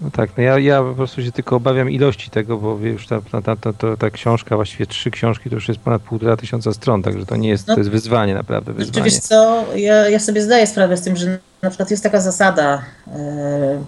No 0.00 0.10
tak, 0.10 0.30
no 0.36 0.42
ja, 0.42 0.58
ja 0.58 0.82
po 0.82 0.94
prostu 0.94 1.22
się 1.22 1.32
tylko 1.32 1.56
obawiam 1.56 1.90
ilości 1.90 2.30
tego, 2.30 2.56
bo 2.56 2.78
już 2.78 3.06
ta, 3.06 3.20
ta, 3.42 3.56
ta, 3.56 3.72
ta, 3.72 3.96
ta 3.96 4.10
książka, 4.10 4.56
właściwie 4.56 4.86
trzy 4.86 5.10
książki, 5.10 5.50
to 5.50 5.54
już 5.54 5.68
jest 5.68 5.80
ponad 5.80 6.02
półtora 6.02 6.36
tysiąca 6.36 6.72
stron, 6.72 7.02
także 7.02 7.26
to 7.26 7.36
nie 7.36 7.48
jest, 7.48 7.68
no, 7.68 7.74
to 7.74 7.80
jest 7.80 7.90
wyzwanie 7.90 8.34
naprawdę, 8.34 8.72
wyzwanie. 8.72 8.92
Znaczy 8.92 9.10
wiesz 9.10 9.18
co, 9.18 9.64
ja, 9.76 10.08
ja 10.08 10.18
sobie 10.18 10.42
zdaję 10.42 10.66
sprawę 10.66 10.96
z 10.96 11.02
tym, 11.02 11.16
że 11.16 11.38
na 11.62 11.70
przykład 11.70 11.90
jest 11.90 12.02
taka 12.02 12.20
zasada, 12.20 12.82
e, 13.06 13.84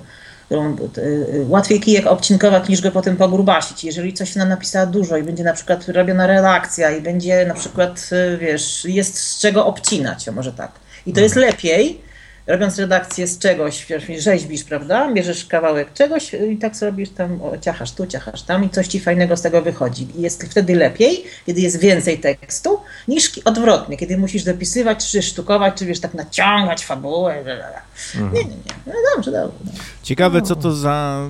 łatwiej 1.49 1.81
kijek 1.81 2.07
obcinkować 2.07 2.69
niż 2.69 2.81
go 2.81 2.91
potem 2.91 3.17
pogruba시ć. 3.17 3.85
Jeżeli 3.85 4.13
coś 4.13 4.37
nam 4.37 4.49
napisała 4.49 4.87
dużo 4.87 5.17
i 5.17 5.23
będzie 5.23 5.45
na 5.45 5.53
przykład 5.53 5.89
robiona 5.89 6.27
redakcja 6.27 6.91
i 6.91 7.01
będzie 7.01 7.47
na 7.47 7.55
przykład, 7.55 8.11
e, 8.13 8.37
wiesz, 8.37 8.85
jest 8.85 9.19
z 9.19 9.39
czego 9.39 9.67
obcinać, 9.67 10.31
może 10.31 10.53
tak. 10.53 10.73
I 11.07 11.13
to 11.13 11.21
jest 11.21 11.37
lepiej, 11.37 12.01
robiąc 12.49 12.79
redakcję 12.79 13.27
z 13.27 13.39
czegoś, 13.39 13.87
rzeźbisz, 14.19 14.65
prawda? 14.65 15.13
Bierzesz 15.13 15.45
kawałek 15.45 15.93
czegoś 15.93 16.35
i 16.35 16.57
tak 16.57 16.73
robisz 16.83 17.11
tam, 17.11 17.43
o, 17.43 17.59
ciachasz 17.59 17.93
tu, 17.93 18.07
ciachasz 18.07 18.43
tam 18.43 18.65
i 18.65 18.71
coś 18.71 18.89
ci 18.89 19.01
fajnego 19.01 19.37
z 19.37 19.43
tego 19.43 19.63
wychodzi. 19.63 20.09
I 20.17 20.23
jest 20.23 20.43
wtedy 20.43 20.75
lepiej, 20.75 21.25
kiedy 21.47 21.61
jest 21.61 21.81
więcej 21.81 22.19
tekstu, 22.19 22.81
niż 23.09 23.41
odwrotnie, 23.45 23.97
kiedy 23.97 24.19
musisz 24.19 24.45
dopisywać, 24.45 25.11
czy 25.11 25.23
sztukować, 25.23 25.75
czy 25.75 25.87
wiesz, 25.87 26.01
tak 26.01 26.15
naciągać 26.15 26.85
fabułę. 26.85 27.39
Mhm. 27.39 28.35
Nie, 28.35 28.45
nie, 28.45 28.51
nie. 28.51 28.73
No 28.87 28.93
dobrze, 29.17 29.33
dobrze. 29.33 29.59
No. 29.65 29.71
Ciekawe, 30.03 30.43
co 30.43 30.57
to 30.57 30.73
za 30.73 31.29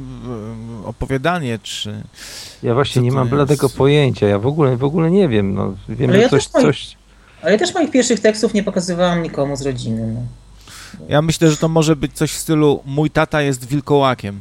e, 0.84 0.86
opowiadanie, 0.86 1.58
czy... 1.62 2.02
Ja 2.62 2.74
właśnie 2.74 3.02
nie 3.02 3.12
mam 3.12 3.28
bladego 3.28 3.68
pojęcia, 3.68 4.26
ja 4.26 4.38
w 4.38 4.46
ogóle, 4.46 4.76
w 4.76 4.84
ogóle 4.84 5.10
nie 5.10 5.28
wiem, 5.28 5.54
no, 5.54 5.74
wiem, 5.88 6.10
Ale 6.10 6.18
że 6.18 6.22
ja 6.22 6.28
coś, 6.28 6.46
coś... 6.46 6.96
Ale 7.42 7.52
ja 7.52 7.58
też 7.58 7.74
moich 7.74 7.90
pierwszych 7.90 8.20
tekstów 8.20 8.54
nie 8.54 8.62
pokazywałam 8.62 9.22
nikomu 9.22 9.56
z 9.56 9.62
rodziny, 9.62 10.06
no. 10.14 10.20
Ja 11.08 11.22
myślę, 11.22 11.50
że 11.50 11.56
to 11.56 11.68
może 11.68 11.96
być 11.96 12.12
coś 12.12 12.32
w 12.32 12.38
stylu 12.38 12.82
mój 12.86 13.10
tata 13.10 13.42
jest 13.42 13.68
wilkołakiem. 13.68 14.40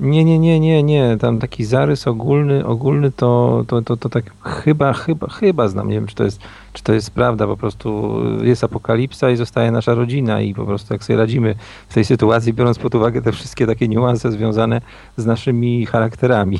Nie, 0.00 0.24
nie, 0.24 0.38
nie, 0.38 0.60
nie, 0.60 0.82
nie. 0.82 1.16
Tam 1.20 1.38
taki 1.38 1.64
zarys 1.64 2.06
ogólny, 2.06 2.66
ogólny 2.66 3.12
to, 3.12 3.64
to, 3.66 3.82
to, 3.82 3.96
to 3.96 4.08
tak 4.08 4.24
chyba, 4.42 4.92
chyba, 4.92 5.28
chyba 5.28 5.68
znam. 5.68 5.88
Nie 5.88 5.94
wiem, 5.94 6.06
czy 6.06 6.14
to, 6.14 6.24
jest, 6.24 6.40
czy 6.72 6.82
to 6.82 6.92
jest 6.92 7.10
prawda. 7.10 7.46
Po 7.46 7.56
prostu 7.56 8.20
jest 8.42 8.64
apokalipsa 8.64 9.30
i 9.30 9.36
zostaje 9.36 9.70
nasza 9.70 9.94
rodzina 9.94 10.40
i 10.40 10.54
po 10.54 10.64
prostu 10.64 10.94
jak 10.94 11.04
sobie 11.04 11.16
radzimy 11.16 11.54
w 11.88 11.94
tej 11.94 12.04
sytuacji, 12.04 12.52
biorąc 12.52 12.78
pod 12.78 12.94
uwagę 12.94 13.22
te 13.22 13.32
wszystkie 13.32 13.66
takie 13.66 13.88
niuanse 13.88 14.32
związane 14.32 14.80
z 15.16 15.26
naszymi 15.26 15.86
charakterami 15.86 16.58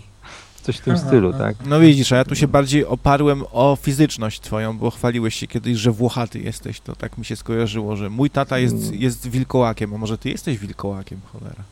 coś 0.67 0.77
w 0.77 0.81
tym 0.81 0.95
aha, 0.95 1.07
stylu, 1.07 1.31
aha. 1.35 1.39
tak? 1.39 1.57
No 1.67 1.81
widzisz, 1.81 2.13
a 2.13 2.17
ja 2.17 2.25
tu 2.25 2.35
się 2.35 2.49
bardziej 2.49 2.87
oparłem 2.87 3.45
o 3.53 3.77
fizyczność 3.81 4.41
twoją, 4.41 4.79
bo 4.79 4.91
chwaliłeś 4.91 5.35
się 5.35 5.47
kiedyś, 5.47 5.79
że 5.79 5.93
włochaty 5.93 6.39
jesteś, 6.39 6.81
to 6.81 6.97
tak 6.97 7.19
mi 7.19 7.25
się 7.25 7.37
skojarzyło, 7.37 7.97
że 7.97 8.11
mój 8.11 8.31
tata 8.31 8.59
jest, 8.59 8.75
mm. 8.75 8.95
jest 8.95 9.29
wilkołakiem, 9.29 9.95
a 9.95 9.99
może 9.99 10.19
ty 10.19 10.31
jesteś 10.31 10.59
wilkołakiem, 10.59 11.21
cholera? 11.33 11.63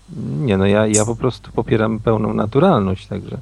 Nie, 0.41 0.57
no 0.57 0.67
ja, 0.67 0.87
ja 0.87 1.05
po 1.05 1.17
prostu 1.17 1.53
popieram 1.53 2.01
pełną 2.01 2.35
naturalność, 2.35 3.07
także... 3.07 3.39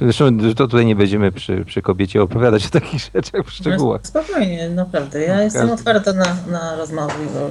Zresztą 0.00 0.38
to 0.38 0.54
tutaj 0.54 0.86
nie 0.86 0.96
będziemy 0.96 1.32
przy, 1.32 1.64
przy 1.64 1.82
kobiecie 1.82 2.22
opowiadać 2.22 2.66
o 2.66 2.70
takich 2.70 3.02
rzeczach 3.14 3.46
w 3.46 3.50
szczegółach. 3.50 4.00
No, 4.02 4.08
spokojnie, 4.08 4.70
naprawdę. 4.70 5.22
Ja 5.22 5.34
no, 5.34 5.42
jestem 5.42 5.68
każdy... 5.68 5.74
otwarta 5.74 6.12
na, 6.12 6.36
na 6.50 6.76
rozmowy 6.76 7.14
o 7.14 7.48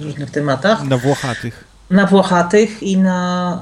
różnych 0.00 0.30
tematach. 0.30 0.84
Na 0.84 0.98
włochatych 0.98 1.73
na 1.90 2.06
włochatych 2.06 2.82
i 2.82 2.96
na, 2.96 3.60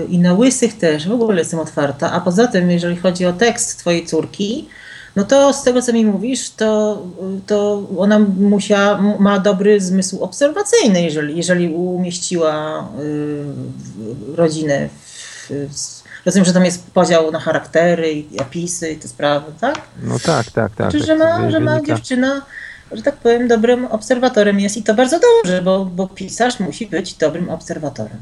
yy, 0.00 0.06
i 0.06 0.18
na 0.18 0.34
łysych 0.34 0.78
też. 0.78 1.08
W 1.08 1.12
ogóle 1.12 1.38
jestem 1.38 1.60
otwarta. 1.60 2.12
A 2.12 2.20
poza 2.20 2.46
tym, 2.46 2.70
jeżeli 2.70 2.96
chodzi 2.96 3.26
o 3.26 3.32
tekst 3.32 3.78
twojej 3.78 4.06
córki, 4.06 4.68
no 5.16 5.24
to 5.24 5.52
z 5.52 5.62
tego, 5.62 5.82
co 5.82 5.92
mi 5.92 6.04
mówisz, 6.04 6.50
to, 6.50 7.02
to 7.46 7.82
ona 7.98 8.18
musiała, 8.18 9.02
ma 9.18 9.38
dobry 9.38 9.80
zmysł 9.80 10.24
obserwacyjny, 10.24 11.02
jeżeli, 11.02 11.36
jeżeli 11.36 11.68
umieściła 11.68 12.84
yy, 12.98 14.36
rodzinę. 14.36 14.88
W, 14.88 15.50
w, 15.50 16.04
rozumiem, 16.24 16.44
że 16.44 16.52
tam 16.52 16.64
jest 16.64 16.90
podział 16.90 17.30
na 17.30 17.40
charaktery 17.40 18.12
i 18.12 18.40
opisy 18.40 18.92
i 18.92 18.96
te 18.96 19.08
sprawy, 19.08 19.52
tak? 19.60 19.80
No 20.02 20.18
tak, 20.18 20.50
tak, 20.50 20.74
tak. 20.74 20.90
Znaczy, 20.90 21.06
że 21.06 21.16
ma, 21.16 21.50
że 21.50 21.60
ma 21.60 21.80
dziewczyna 21.80 22.42
że 22.92 23.02
tak 23.02 23.16
powiem, 23.16 23.48
dobrym 23.48 23.86
obserwatorem 23.86 24.60
jest 24.60 24.76
i 24.76 24.82
to 24.82 24.94
bardzo 24.94 25.20
dobrze, 25.20 25.62
bo, 25.62 25.84
bo 25.84 26.08
pisarz 26.08 26.60
musi 26.60 26.86
być 26.86 27.14
dobrym 27.14 27.50
obserwatorem. 27.50 28.18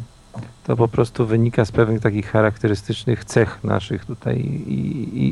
To 0.64 0.76
po 0.76 0.88
prostu 0.88 1.26
wynika 1.26 1.64
z 1.64 1.72
pewnych 1.72 2.00
takich 2.00 2.30
charakterystycznych 2.30 3.24
cech 3.24 3.64
naszych 3.64 4.04
tutaj 4.04 4.36
i, 4.36 4.72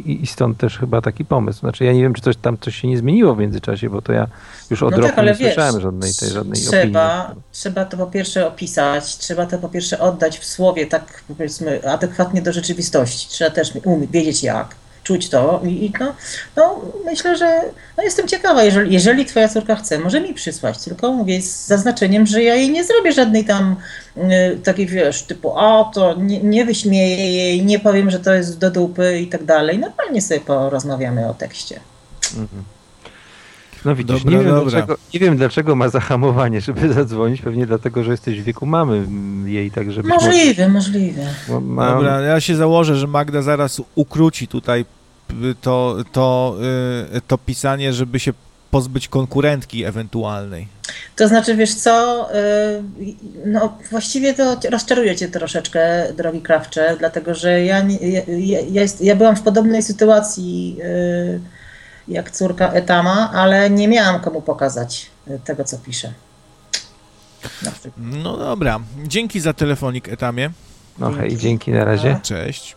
i, 0.08 0.22
i 0.22 0.26
stąd 0.26 0.58
też 0.58 0.78
chyba 0.78 1.00
taki 1.00 1.24
pomysł. 1.24 1.60
Znaczy 1.60 1.84
ja 1.84 1.92
nie 1.92 2.02
wiem, 2.02 2.14
czy 2.14 2.22
coś 2.22 2.36
tam 2.36 2.58
coś 2.60 2.76
się 2.76 2.88
nie 2.88 2.98
zmieniło 2.98 3.34
w 3.34 3.38
międzyczasie, 3.38 3.90
bo 3.90 4.02
to 4.02 4.12
ja 4.12 4.26
już 4.70 4.82
od 4.82 4.90
no 4.90 4.96
roku 4.96 5.16
tak, 5.16 5.26
nie 5.26 5.34
wiesz, 5.34 5.54
słyszałem 5.54 5.80
żadnej 5.80 6.14
tej 6.20 6.28
żadnej 6.28 6.62
trzeba, 6.62 7.24
opinii. 7.24 7.42
Trzeba 7.52 7.84
to 7.84 7.96
po 7.96 8.06
pierwsze 8.06 8.46
opisać, 8.46 9.16
trzeba 9.16 9.46
to 9.46 9.58
po 9.58 9.68
pierwsze 9.68 9.98
oddać 9.98 10.38
w 10.38 10.44
słowie 10.44 10.86
tak 10.86 11.24
powiedzmy 11.28 11.88
adekwatnie 11.88 12.42
do 12.42 12.52
rzeczywistości. 12.52 13.28
Trzeba 13.28 13.50
też 13.50 13.72
umieć, 13.84 14.10
wiedzieć 14.10 14.42
jak 14.42 14.79
czuć 15.04 15.28
to 15.28 15.60
i, 15.64 15.84
i 15.84 15.92
no, 16.00 16.14
no, 16.56 16.80
myślę, 17.04 17.36
że 17.36 17.60
no 17.96 18.02
jestem 18.02 18.28
ciekawa, 18.28 18.62
jeżeli, 18.62 18.92
jeżeli 18.92 19.24
twoja 19.24 19.48
córka 19.48 19.76
chce, 19.76 19.98
może 19.98 20.20
mi 20.20 20.34
przysłać, 20.34 20.78
tylko 20.84 21.12
mówię 21.12 21.42
z 21.42 21.66
zaznaczeniem, 21.66 22.26
że 22.26 22.42
ja 22.42 22.54
jej 22.54 22.70
nie 22.70 22.84
zrobię 22.84 23.12
żadnej 23.12 23.44
tam 23.44 23.76
y, 24.16 24.58
takiej, 24.64 24.86
wiesz, 24.86 25.22
typu 25.22 25.50
o, 25.50 25.90
to 25.94 26.14
nie, 26.14 26.40
nie 26.40 26.64
wyśmieję 26.64 27.32
jej, 27.32 27.64
nie 27.64 27.78
powiem, 27.78 28.10
że 28.10 28.20
to 28.20 28.34
jest 28.34 28.58
do 28.58 28.70
dupy 28.70 29.18
i 29.18 29.26
tak 29.26 29.44
dalej. 29.44 29.78
Normalnie 29.78 30.22
sobie 30.22 30.40
porozmawiamy 30.40 31.28
o 31.28 31.34
tekście. 31.34 31.80
Mhm. 32.36 32.64
No 33.84 33.96
widzisz, 33.96 34.24
dobra, 34.24 34.38
nie, 34.38 34.44
wiem 34.44 34.60
Dlaczego, 34.60 34.96
nie 35.14 35.20
wiem 35.20 35.36
dlaczego 35.36 35.76
ma 35.76 35.88
zahamowanie, 35.88 36.60
żeby 36.60 36.92
zadzwonić, 36.94 37.40
pewnie 37.40 37.66
dlatego, 37.66 38.04
że 38.04 38.10
jesteś 38.10 38.40
w 38.40 38.44
wieku 38.44 38.66
mamy 38.66 39.06
jej, 39.44 39.70
tak 39.70 39.92
żeby... 39.92 40.08
Możliwe, 40.08 40.68
możliwe. 40.68 41.22
Ma... 41.60 41.90
Dobra, 41.90 42.20
ja 42.20 42.40
się 42.40 42.56
założę, 42.56 42.96
że 42.96 43.06
Magda 43.06 43.42
zaraz 43.42 43.82
ukróci 43.94 44.48
tutaj 44.48 44.84
to, 45.60 45.96
to, 46.12 46.56
y, 47.16 47.20
to 47.20 47.38
pisanie, 47.38 47.92
żeby 47.92 48.20
się 48.20 48.32
pozbyć 48.70 49.08
konkurentki 49.08 49.84
ewentualnej. 49.84 50.68
To 51.16 51.28
znaczy, 51.28 51.56
wiesz 51.56 51.74
co, 51.74 52.26
y, 52.34 53.14
no 53.46 53.78
właściwie 53.90 54.34
to 54.34 54.56
rozczaruje 54.70 55.16
cię 55.16 55.28
troszeczkę, 55.28 56.12
drogi 56.16 56.40
krawcze, 56.40 56.96
dlatego 56.98 57.34
że 57.34 57.64
ja, 57.64 57.78
ja, 58.00 58.20
ja, 58.28 58.60
jest, 58.60 59.00
ja 59.00 59.16
byłam 59.16 59.36
w 59.36 59.42
podobnej 59.42 59.82
sytuacji 59.82 60.76
y, 60.80 61.59
jak 62.10 62.30
córka 62.30 62.72
Etama, 62.72 63.30
ale 63.32 63.70
nie 63.70 63.88
miałam 63.88 64.20
komu 64.20 64.42
pokazać 64.42 65.10
tego, 65.44 65.64
co 65.64 65.78
piszę. 65.78 66.12
No 67.96 68.36
dobra, 68.36 68.80
dzięki 69.02 69.40
za 69.40 69.52
telefonik 69.52 70.08
Etamie. 70.08 70.50
No 70.98 71.12
hej, 71.12 71.36
dzięki 71.36 71.70
na 71.70 71.84
razie. 71.84 72.20
Cześć. 72.22 72.76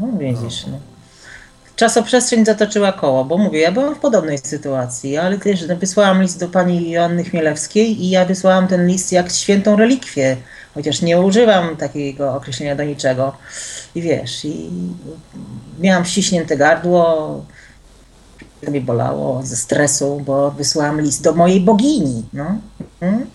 No 0.00 0.06
widzisz, 0.18 0.66
no. 0.66 0.78
Czasoprzestrzeń 1.76 2.44
zatoczyła 2.44 2.92
koło, 2.92 3.24
bo 3.24 3.38
mówię, 3.38 3.60
ja 3.60 3.72
byłam 3.72 3.94
w 3.94 3.98
podobnej 3.98 4.38
sytuacji, 4.38 5.16
ale 5.16 5.38
też 5.38 5.66
wysłałam 5.66 6.22
list 6.22 6.40
do 6.40 6.48
pani 6.48 6.90
Joanny 6.90 7.24
Chmielewskiej 7.24 8.04
i 8.04 8.10
ja 8.10 8.24
wysłałam 8.24 8.68
ten 8.68 8.86
list 8.86 9.12
jak 9.12 9.32
świętą 9.32 9.76
relikwię, 9.76 10.36
chociaż 10.78 11.02
nie 11.02 11.20
używam 11.20 11.76
takiego 11.76 12.34
określenia 12.34 12.76
do 12.76 12.84
niczego. 12.84 13.32
I 13.94 14.02
wiesz, 14.02 14.44
i 14.44 14.70
miałam 15.78 16.04
ściśnięte 16.04 16.56
gardło, 16.56 17.44
to 18.64 18.70
mi 18.70 18.80
bolało 18.80 19.42
ze 19.42 19.56
stresu, 19.56 20.22
bo 20.26 20.50
wysłałam 20.50 21.00
list 21.00 21.22
do 21.22 21.34
mojej 21.34 21.60
bogini. 21.60 22.24
No. 22.32 22.58
Hmm? 23.00 23.26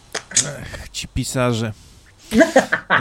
Ech, 0.62 0.90
ci 0.92 1.08
pisarze. 1.08 1.72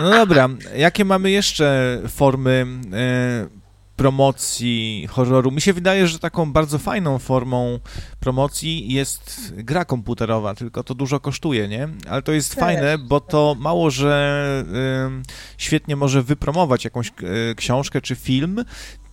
No 0.01 0.11
dobra, 0.11 0.49
jakie 0.77 1.05
mamy 1.05 1.31
jeszcze 1.31 1.99
formy 2.09 2.67
e, 2.93 3.62
promocji 3.97 5.07
horroru? 5.11 5.51
Mi 5.51 5.61
się 5.61 5.73
wydaje, 5.73 6.09
że 6.09 6.19
taką 6.19 6.53
bardzo 6.53 6.79
fajną 6.79 7.19
formą 7.19 7.79
promocji 8.21 8.93
jest 8.93 9.55
gra 9.57 9.85
komputerowa, 9.85 10.55
tylko 10.55 10.85
to 10.85 10.95
dużo 10.95 11.21
kosztuje, 11.21 11.69
nie? 11.69 11.89
Ale 12.09 12.23
to 12.23 12.33
jest 12.33 12.55
fajne, 12.55 12.99
bo 12.99 13.21
to 13.21 13.57
mało, 13.59 13.91
że 13.91 14.65
e, 14.75 15.23
świetnie 15.59 15.97
może 15.97 16.23
wypromować 16.23 16.85
jakąś 16.85 17.09
e, 17.09 17.55
książkę 17.55 18.01
czy 18.01 18.17
film, 18.17 18.65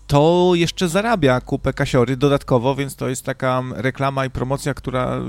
to 0.10 0.52
jeszcze 0.56 0.89
zarabia 0.89 1.41
kupę 1.41 1.74
kasiory 1.74 2.17
dodatkowo, 2.17 2.76
więc 2.76 2.95
to 2.95 3.10
jest 3.10 3.26
taka 3.26 3.63
reklama 3.76 4.26
i 4.26 4.30
promocja, 4.30 4.74
która 4.74 5.19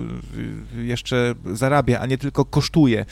jeszcze 0.77 1.35
zarabia, 1.53 2.01
a 2.01 2.07
nie 2.07 2.19
tylko 2.19 2.45
kosztuje. 2.45 3.05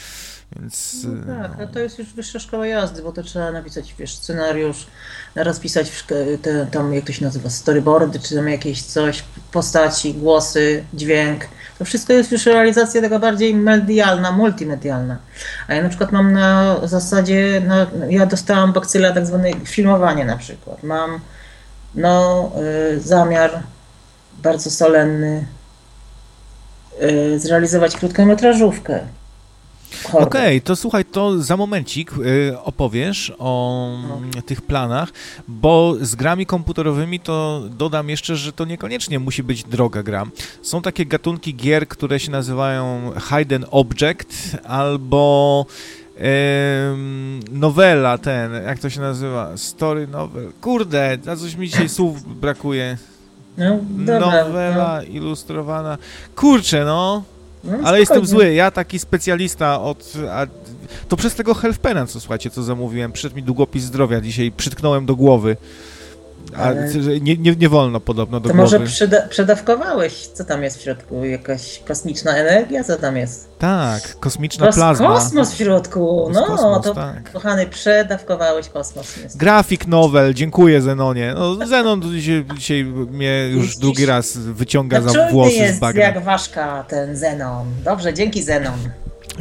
Więc, 0.56 1.06
no 1.26 1.34
tak, 1.34 1.58
no. 1.58 1.66
to 1.66 1.78
jest 1.78 1.98
już 1.98 2.12
wyższa 2.12 2.38
szkoła 2.38 2.66
jazdy, 2.66 3.02
bo 3.02 3.12
to 3.12 3.22
trzeba 3.22 3.52
napisać 3.52 3.94
wiesz, 3.98 4.14
scenariusz, 4.14 4.86
rozpisać 5.36 6.04
te, 6.42 6.66
tam, 6.66 6.94
jak 6.94 7.04
to 7.04 7.12
się 7.12 7.24
nazywa, 7.24 7.50
storyboardy, 7.50 8.18
czy 8.18 8.34
tam 8.34 8.48
jakieś 8.48 8.82
coś, 8.82 9.24
postaci, 9.52 10.14
głosy, 10.14 10.84
dźwięk. 10.94 11.44
To 11.78 11.84
wszystko 11.84 12.12
jest 12.12 12.32
już 12.32 12.46
realizacja 12.46 13.00
taka 13.00 13.18
bardziej 13.18 13.54
medialna, 13.54 14.32
multimedialna. 14.32 15.18
A 15.68 15.74
ja 15.74 15.82
na 15.82 15.88
przykład 15.88 16.12
mam 16.12 16.32
na 16.32 16.76
zasadzie, 16.86 17.62
na, 17.66 17.86
ja 18.10 18.26
dostałam 18.26 18.72
bakcyla 18.72 19.12
tak 19.12 19.26
zwane 19.26 19.50
filmowanie 19.64 20.24
na 20.24 20.36
przykład. 20.36 20.82
Mam 20.82 21.20
no, 21.98 22.52
y, 22.94 23.00
zamiar 23.00 23.62
bardzo 24.42 24.70
solenny 24.70 25.46
y, 27.02 27.38
zrealizować 27.38 27.96
krótkometrażówkę 27.96 29.00
Okej, 30.12 30.22
okay, 30.22 30.60
to 30.60 30.76
słuchaj, 30.76 31.04
to 31.04 31.42
za 31.42 31.56
momencik 31.56 32.12
y, 32.12 32.58
opowiesz 32.62 33.32
o 33.38 33.90
no. 34.34 34.42
tych 34.42 34.62
planach, 34.62 35.08
bo 35.48 35.94
z 36.00 36.14
grami 36.14 36.46
komputerowymi 36.46 37.20
to 37.20 37.62
dodam 37.70 38.08
jeszcze, 38.08 38.36
że 38.36 38.52
to 38.52 38.64
niekoniecznie 38.64 39.18
musi 39.18 39.42
być 39.42 39.64
droga 39.64 40.02
gra. 40.02 40.26
Są 40.62 40.82
takie 40.82 41.06
gatunki 41.06 41.54
gier, 41.54 41.88
które 41.88 42.20
się 42.20 42.30
nazywają 42.30 43.12
Hidden 43.28 43.64
Object 43.70 44.56
albo 44.64 45.66
nowela 47.52 48.18
ten, 48.18 48.52
jak 48.52 48.78
to 48.78 48.90
się 48.90 49.00
nazywa? 49.00 49.56
Story 49.56 50.06
novel. 50.06 50.52
Kurde, 50.60 51.18
za 51.24 51.36
coś 51.36 51.54
mi 51.56 51.68
dzisiaj 51.68 51.88
słów 51.88 52.40
brakuje. 52.40 52.98
No, 53.58 53.78
dobra, 53.98 54.44
Nowela 54.44 54.96
no. 54.96 55.02
ilustrowana. 55.02 55.98
Kurczę, 56.36 56.84
no. 56.84 57.22
No, 57.64 57.72
Ale 57.84 58.00
jestem 58.00 58.26
spokojnie. 58.26 58.48
zły, 58.48 58.54
ja 58.54 58.70
taki 58.70 58.98
specjalista 58.98 59.80
od... 59.80 60.12
A, 60.32 60.46
to 61.08 61.16
przez 61.16 61.34
tego 61.34 61.54
healthpena, 61.54 62.06
co 62.06 62.20
słuchajcie, 62.20 62.50
co 62.50 62.62
zamówiłem, 62.62 63.12
przyszedł 63.12 63.36
mi 63.36 63.42
długopis 63.42 63.82
zdrowia 63.84 64.20
dzisiaj, 64.20 64.52
przytknąłem 64.56 65.06
do 65.06 65.16
głowy. 65.16 65.56
A 66.56 66.72
nie, 67.20 67.36
nie, 67.36 67.56
nie 67.56 67.68
wolno 67.68 68.00
podobno 68.00 68.40
do 68.40 68.48
To 68.48 68.54
głowy. 68.54 68.78
może 68.78 68.90
przyda- 68.90 69.28
przedawkowałeś? 69.28 70.26
Co 70.26 70.44
tam 70.44 70.62
jest 70.62 70.78
w 70.78 70.82
środku? 70.82 71.24
Jakaś 71.24 71.78
kosmiczna 71.88 72.36
energia? 72.36 72.84
Co 72.84 72.96
tam 72.96 73.16
jest? 73.16 73.48
Tak, 73.58 74.18
kosmiczna 74.20 74.66
Kos- 74.66 74.74
plazma. 74.74 75.06
Kosmos 75.08 75.52
w 75.52 75.56
środku! 75.56 76.30
No, 76.34 76.46
kosmos, 76.46 76.84
to 76.84 76.94
tak. 76.94 77.32
kochany, 77.32 77.66
przedawkowałeś 77.66 78.68
kosmos. 78.68 79.06
niestety. 79.16 79.38
Grafik 79.38 79.86
novel, 79.86 80.34
dziękuję 80.34 80.82
Zenonie. 80.82 81.34
No, 81.36 81.66
Zenon 81.66 82.02
dzisiaj, 82.02 82.44
dzisiaj 82.56 82.84
mnie 82.84 83.48
już 83.52 83.76
drugi 83.76 84.06
raz 84.06 84.36
wyciąga 84.36 85.00
No, 85.00 85.12
za 85.12 85.26
włosy 85.30 85.54
z 85.54 85.56
jest 85.56 85.80
bagna. 85.80 86.02
jak 86.02 86.24
ważka 86.24 86.84
ten 86.88 87.16
Zenon. 87.16 87.66
Dobrze, 87.84 88.14
dzięki 88.14 88.42
Zenon. 88.42 88.78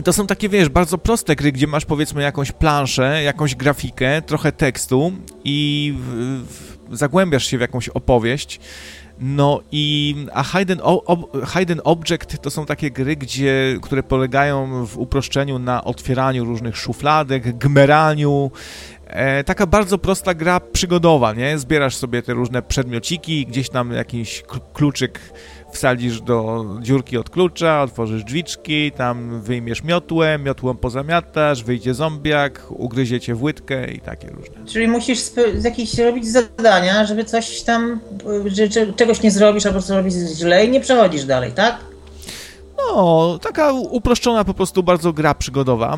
To 0.03 0.13
są 0.13 0.27
takie, 0.27 0.49
wiesz, 0.49 0.69
bardzo 0.69 0.97
proste 0.97 1.35
gry, 1.35 1.51
gdzie 1.51 1.67
masz 1.67 1.85
powiedzmy 1.85 2.21
jakąś 2.21 2.51
planszę, 2.51 3.23
jakąś 3.23 3.55
grafikę, 3.55 4.21
trochę 4.21 4.51
tekstu 4.51 5.11
i 5.43 5.93
w, 5.99 6.43
w, 6.47 6.76
zagłębiasz 6.91 7.45
się 7.45 7.57
w 7.57 7.61
jakąś 7.61 7.89
opowieść. 7.89 8.59
No 9.19 9.61
i 9.71 10.15
a 10.33 10.43
Hidden, 10.43 10.79
ob, 10.83 11.47
Hidden 11.53 11.81
Object 11.83 12.41
to 12.41 12.49
są 12.49 12.65
takie 12.65 12.91
gry, 12.91 13.15
gdzie, 13.15 13.77
które 13.81 14.03
polegają 14.03 14.85
w 14.85 14.97
uproszczeniu 14.97 15.59
na 15.59 15.83
otwieraniu 15.83 16.45
różnych 16.45 16.77
szufladek, 16.77 17.57
gmeraniu. 17.57 18.51
E, 19.07 19.43
taka 19.43 19.65
bardzo 19.67 19.97
prosta 19.97 20.33
gra 20.33 20.59
przygodowa, 20.59 21.33
nie? 21.33 21.57
Zbierasz 21.57 21.95
sobie 21.95 22.21
te 22.21 22.33
różne 22.33 22.61
przedmiociki, 22.61 23.45
gdzieś 23.45 23.69
tam 23.69 23.91
jakiś 23.91 24.43
kl- 24.43 24.61
kluczyk 24.73 25.19
wsadzisz 25.71 26.21
do 26.21 26.65
dziurki 26.81 27.17
od 27.17 27.29
klucza, 27.29 27.81
otworzysz 27.81 28.23
drzwiczki, 28.23 28.91
tam 28.91 29.41
wyjmiesz 29.41 29.83
miotłę, 29.83 30.39
miotłą 30.39 30.75
pozamiatasz, 30.77 31.63
wyjdzie 31.63 31.93
zombiak, 31.93 32.61
ugryzie 32.69 33.19
cię 33.19 33.35
w 33.35 33.43
łydkę 33.43 33.91
i 33.91 33.99
takie 33.99 34.27
różne. 34.29 34.65
Czyli 34.65 34.87
musisz 34.87 35.19
spe- 35.19 35.63
jakieś 35.65 35.97
robić 35.97 36.27
zadania, 36.27 37.05
żeby 37.05 37.23
coś 37.23 37.61
tam, 37.61 37.99
że, 38.45 38.67
że 38.67 38.93
czegoś 38.93 39.21
nie 39.21 39.31
zrobisz 39.31 39.65
albo 39.65 39.81
zrobisz 39.81 40.13
źle 40.13 40.65
i 40.65 40.69
nie 40.69 40.79
przechodzisz 40.81 41.25
dalej, 41.25 41.51
tak? 41.51 41.75
No, 42.77 43.39
taka 43.41 43.71
uproszczona 43.71 44.43
po 44.43 44.53
prostu 44.53 44.83
bardzo 44.83 45.13
gra 45.13 45.33
przygodowa, 45.33 45.93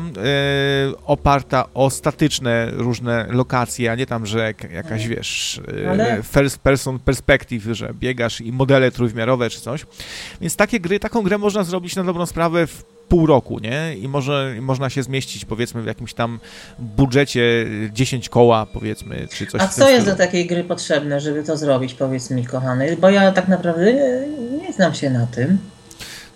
oparta 1.06 1.64
o 1.74 1.90
statyczne 1.90 2.70
różne 2.70 3.26
lokacje, 3.30 3.92
a 3.92 3.94
nie 3.94 4.06
tam, 4.06 4.26
że 4.26 4.38
jak, 4.38 4.72
jakaś, 4.72 5.06
wiesz, 5.08 5.60
e, 5.84 5.90
Ale- 5.90 6.22
first 6.22 6.58
person 6.58 6.98
perspective, 6.98 7.64
że 7.72 7.94
biegasz 7.94 8.40
i 8.40 8.52
modele 8.52 8.90
trójwymiarowe 8.90 9.50
czy 9.50 9.60
coś. 9.60 9.86
Więc 10.40 10.56
takie 10.56 10.80
gry, 10.80 11.00
taką 11.00 11.22
grę 11.22 11.38
można 11.38 11.64
zrobić 11.64 11.96
na 11.96 12.04
dobrą 12.04 12.26
sprawę 12.26 12.66
w 12.66 12.84
pół 13.08 13.26
roku, 13.26 13.58
nie? 13.58 13.96
I 13.96 14.08
może 14.08 14.54
i 14.58 14.60
można 14.60 14.90
się 14.90 15.02
zmieścić, 15.02 15.44
powiedzmy, 15.44 15.82
w 15.82 15.86
jakimś 15.86 16.14
tam 16.14 16.40
budżecie 16.78 17.66
10 17.92 18.28
koła, 18.28 18.66
powiedzmy, 18.66 19.28
czy 19.32 19.46
coś 19.46 19.60
A 19.60 19.68
co 19.68 19.90
jest 19.90 20.06
do 20.06 20.16
takiej 20.16 20.46
gry 20.46 20.64
potrzebne, 20.64 21.20
żeby 21.20 21.42
to 21.42 21.56
zrobić, 21.56 21.94
powiedz 21.94 22.30
mi, 22.30 22.46
kochany? 22.46 22.96
Bo 22.96 23.10
ja 23.10 23.32
tak 23.32 23.48
naprawdę 23.48 23.92
nie 24.62 24.72
znam 24.72 24.94
się 24.94 25.10
na 25.10 25.26
tym. 25.26 25.58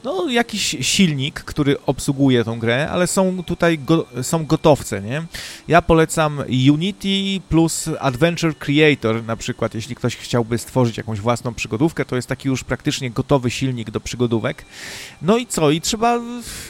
No, 0.05 0.29
jakiś 0.29 0.77
silnik, 0.81 1.41
który 1.41 1.77
obsługuje 1.87 2.45
tą 2.45 2.59
grę, 2.59 2.89
ale 2.91 3.07
są 3.07 3.45
tutaj 3.45 3.79
go, 3.79 4.07
są 4.23 4.47
gotowce, 4.47 5.03
nie? 5.03 5.23
Ja 5.69 5.83
polecam 5.83 6.39
Unity 6.73 7.41
plus 7.49 7.91
Adventure 8.01 8.59
Creator, 8.59 9.25
na 9.25 9.37
przykład, 9.37 9.75
jeśli 9.75 9.95
ktoś 9.95 10.17
chciałby 10.17 10.59
stworzyć 10.59 10.97
jakąś 10.97 11.21
własną 11.21 11.55
przygodówkę, 11.55 12.05
to 12.05 12.17
jest 12.17 12.29
taki 12.29 12.49
już 12.49 12.65
praktycznie 12.65 13.11
gotowy 13.11 13.51
silnik 13.51 13.91
do 13.91 14.01
przygodówek. 14.01 14.65
No 15.23 15.37
i 15.37 15.47
co? 15.47 15.71
I 15.71 15.81
trzeba 15.81 16.21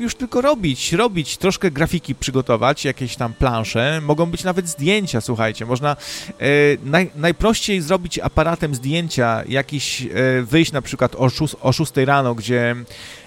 już 0.01 0.15
tylko 0.15 0.41
robić, 0.41 0.93
robić, 0.93 1.37
troszkę 1.37 1.71
grafiki 1.71 2.15
przygotować, 2.15 2.85
jakieś 2.85 3.17
tam 3.17 3.33
plansze, 3.33 4.01
mogą 4.05 4.27
być 4.27 4.45
nawet 4.45 4.69
zdjęcia, 4.69 5.21
słuchajcie, 5.21 5.67
można 5.67 5.97
e, 6.31 6.47
naj, 6.85 7.11
najprościej 7.17 7.81
zrobić 7.81 8.19
aparatem 8.19 8.75
zdjęcia, 8.75 9.43
jakiś, 9.49 10.03
e, 10.03 10.09
wyjść 10.43 10.73
na 10.73 10.83
przykład 10.83 11.15
o, 11.15 11.31
szós, 11.31 11.57
o 11.61 11.73
6 11.73 11.93
rano, 11.97 12.35
gdzie 12.35 12.77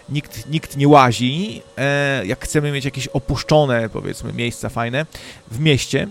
nikt, 0.10 0.50
nikt 0.50 0.78
nie 0.78 0.88
łazi, 0.88 1.62
e, 1.78 2.26
jak 2.26 2.44
chcemy 2.46 2.72
mieć 2.72 2.86
jakieś 2.86 3.08
opuszczone, 3.08 3.90
powiedzmy, 3.90 4.34
miejsca 4.34 4.70
fajne 4.70 5.06
w 5.52 5.60
mieście, 5.60 6.08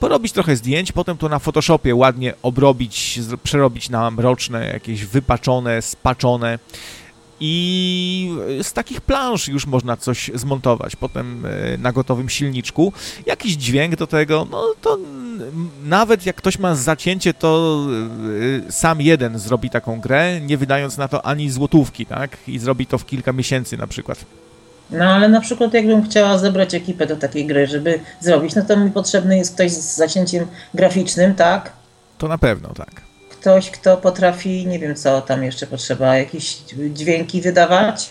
porobić 0.00 0.32
trochę 0.32 0.56
zdjęć, 0.56 0.92
potem 0.92 1.16
to 1.16 1.28
na 1.28 1.38
Photoshopie 1.38 1.94
ładnie 1.94 2.34
obrobić, 2.42 3.20
przerobić 3.42 3.88
na 3.90 4.10
mroczne, 4.10 4.66
jakieś 4.66 5.04
wypaczone, 5.04 5.82
spaczone 5.82 6.58
i 7.40 8.30
z 8.62 8.72
takich 8.72 9.00
plansz 9.00 9.48
już 9.48 9.66
można 9.66 9.96
coś 9.96 10.30
zmontować. 10.34 10.96
Potem 10.96 11.46
e, 11.46 11.78
na 11.78 11.92
gotowym 11.92 12.28
silniczku 12.28 12.92
jakiś 13.26 13.52
dźwięk 13.52 13.96
do 13.96 14.06
tego, 14.06 14.46
no 14.50 14.64
to 14.82 14.98
nawet 15.84 16.26
jak 16.26 16.36
ktoś 16.36 16.58
ma 16.58 16.74
zacięcie, 16.74 17.34
to 17.34 17.80
e, 18.68 18.72
sam 18.72 19.00
jeden 19.00 19.38
zrobi 19.38 19.70
taką 19.70 20.00
grę, 20.00 20.40
nie 20.40 20.58
wydając 20.58 20.98
na 20.98 21.08
to 21.08 21.26
ani 21.26 21.50
złotówki, 21.50 22.06
tak? 22.06 22.36
I 22.48 22.58
zrobi 22.58 22.86
to 22.86 22.98
w 22.98 23.06
kilka 23.06 23.32
miesięcy 23.32 23.76
na 23.76 23.86
przykład. 23.86 24.24
No 24.90 25.04
ale 25.04 25.28
na 25.28 25.40
przykład 25.40 25.74
jakbym 25.74 26.02
chciała 26.02 26.38
zebrać 26.38 26.74
ekipę 26.74 27.06
do 27.06 27.16
takiej 27.16 27.46
gry, 27.46 27.66
żeby 27.66 28.00
zrobić, 28.20 28.54
no 28.54 28.62
to 28.62 28.76
mi 28.76 28.90
potrzebny 28.90 29.36
jest 29.36 29.54
ktoś 29.54 29.70
z 29.70 29.96
zacięciem 29.96 30.46
graficznym, 30.74 31.34
tak? 31.34 31.72
To 32.18 32.28
na 32.28 32.38
pewno, 32.38 32.68
tak. 32.68 33.09
Ktoś, 33.40 33.70
kto 33.70 33.96
potrafi, 33.96 34.66
nie 34.66 34.78
wiem 34.78 34.94
co 34.96 35.20
tam 35.20 35.44
jeszcze 35.44 35.66
potrzeba, 35.66 36.16
jakieś 36.16 36.56
dźwięki 36.94 37.40
wydawać? 37.40 38.10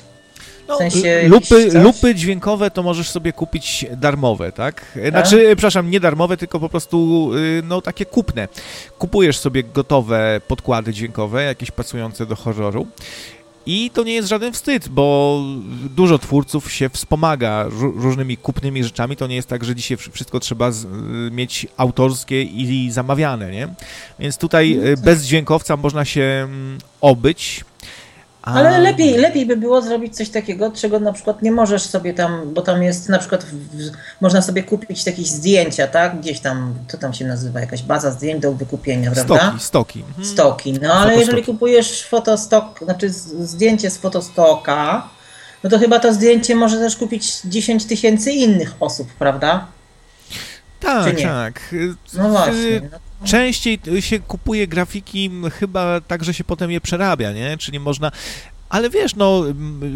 No, 0.68 0.78
sensie 0.78 1.24
lupy, 1.28 1.70
lupy 1.74 2.16
dźwiękowe 2.16 2.72
to 2.72 2.84
możesz 2.84 3.10
sobie 3.10 3.34
kupić 3.34 3.86
darmowe, 3.98 4.52
tak? 4.52 4.86
E, 4.96 5.10
Znaczy, 5.10 5.44
przepraszam, 5.46 5.92
nie 5.92 6.00
darmowe, 6.00 6.38
tylko 6.38 6.60
po 6.60 6.70
prostu 6.70 7.30
y, 7.36 7.62
no 7.66 7.82
takie 7.82 8.06
kupne. 8.06 8.48
Kupujesz 8.98 9.38
sobie 9.38 9.64
gotowe 9.64 10.42
podkłady 10.48 10.94
dźwiękowe, 10.94 11.44
jakieś 11.44 11.72
pasujące 11.72 12.26
do 12.26 12.36
horroru. 12.36 12.88
I 13.66 13.92
to 13.94 14.04
nie 14.04 14.14
jest 14.14 14.28
żaden 14.30 14.54
wstyd, 14.54 14.88
bo 14.90 15.42
dużo 15.96 16.20
twórców 16.20 16.72
się 16.72 16.90
wspomaga 16.90 17.66
ró- 17.70 18.02
różnymi 18.02 18.38
kupnymi 18.38 18.84
rzeczami. 18.84 19.16
To 19.16 19.28
nie 19.28 19.36
jest 19.36 19.48
tak, 19.48 19.64
że 19.64 19.76
dzisiaj 19.76 19.98
wsz- 19.98 20.12
wszystko 20.12 20.40
trzeba 20.40 20.70
y, 20.70 20.74
mieć 21.32 21.68
autorskie 21.78 22.44
i 22.44 22.92
zamawiane, 22.92 23.52
nie? 23.52 23.68
Więc 24.20 24.38
tutaj 24.38 24.80
y, 24.88 24.98
bez 24.98 25.26
dźwiękowca 25.26 25.78
można 25.78 26.06
się 26.06 26.22
mm, 26.22 26.78
obyć. 27.02 27.66
Ale 28.42 28.80
lepiej, 28.80 29.18
lepiej 29.18 29.46
by 29.46 29.58
było 29.58 29.82
zrobić 29.82 30.16
coś 30.16 30.30
takiego, 30.30 30.72
czego 30.72 31.00
na 31.00 31.14
przykład 31.14 31.42
nie 31.42 31.52
możesz 31.52 31.82
sobie 31.84 32.14
tam, 32.14 32.54
bo 32.54 32.62
tam 32.62 32.84
jest 32.84 33.10
na 33.10 33.20
przykład, 33.20 33.44
w, 33.46 33.56
można 34.22 34.42
sobie 34.42 34.64
kupić 34.64 35.06
jakieś 35.06 35.28
zdjęcia, 35.28 35.88
tak? 35.88 36.20
Gdzieś 36.20 36.40
tam, 36.40 36.74
co 36.88 36.98
tam 36.98 37.14
się 37.14 37.26
nazywa, 37.26 37.60
jakaś 37.60 37.84
baza 37.84 38.12
zdjęć 38.12 38.42
do 38.42 38.54
wykupienia, 38.54 39.12
prawda? 39.12 39.38
Stoki, 39.38 39.60
stoki. 39.64 40.00
Mhm. 40.08 40.26
Stoki. 40.26 40.74
No 40.74 40.94
ale 40.94 41.00
Fotostoki. 41.02 41.20
jeżeli 41.20 41.44
kupujesz 41.44 42.04
fotostok, 42.08 42.80
znaczy 42.84 43.10
zdjęcie 43.10 43.90
z 43.90 43.98
fotostoka, 43.98 45.08
no 45.64 45.70
to 45.70 45.80
chyba 45.80 46.00
to 46.00 46.14
zdjęcie 46.14 46.56
może 46.56 46.78
też 46.78 46.96
kupić 46.98 47.42
10 47.46 47.86
tysięcy 47.86 48.32
innych 48.32 48.74
osób, 48.80 49.08
prawda? 49.20 49.68
Tak, 50.80 51.22
tak. 51.22 51.76
No 52.14 52.30
właśnie. 52.30 52.54
y, 52.56 52.90
No, 52.92 52.98
Częściej 53.24 53.80
się 54.00 54.20
kupuje 54.20 54.68
grafiki 54.68 55.32
chyba 55.60 56.02
tak, 56.02 56.24
że 56.24 56.34
się 56.34 56.44
potem 56.44 56.72
je 56.72 56.82
przerabia, 56.82 57.32
nie? 57.32 57.58
Czyli 57.58 57.80
można... 57.80 58.12
Ale 58.70 58.90
wiesz, 58.90 59.16
no, 59.16 59.44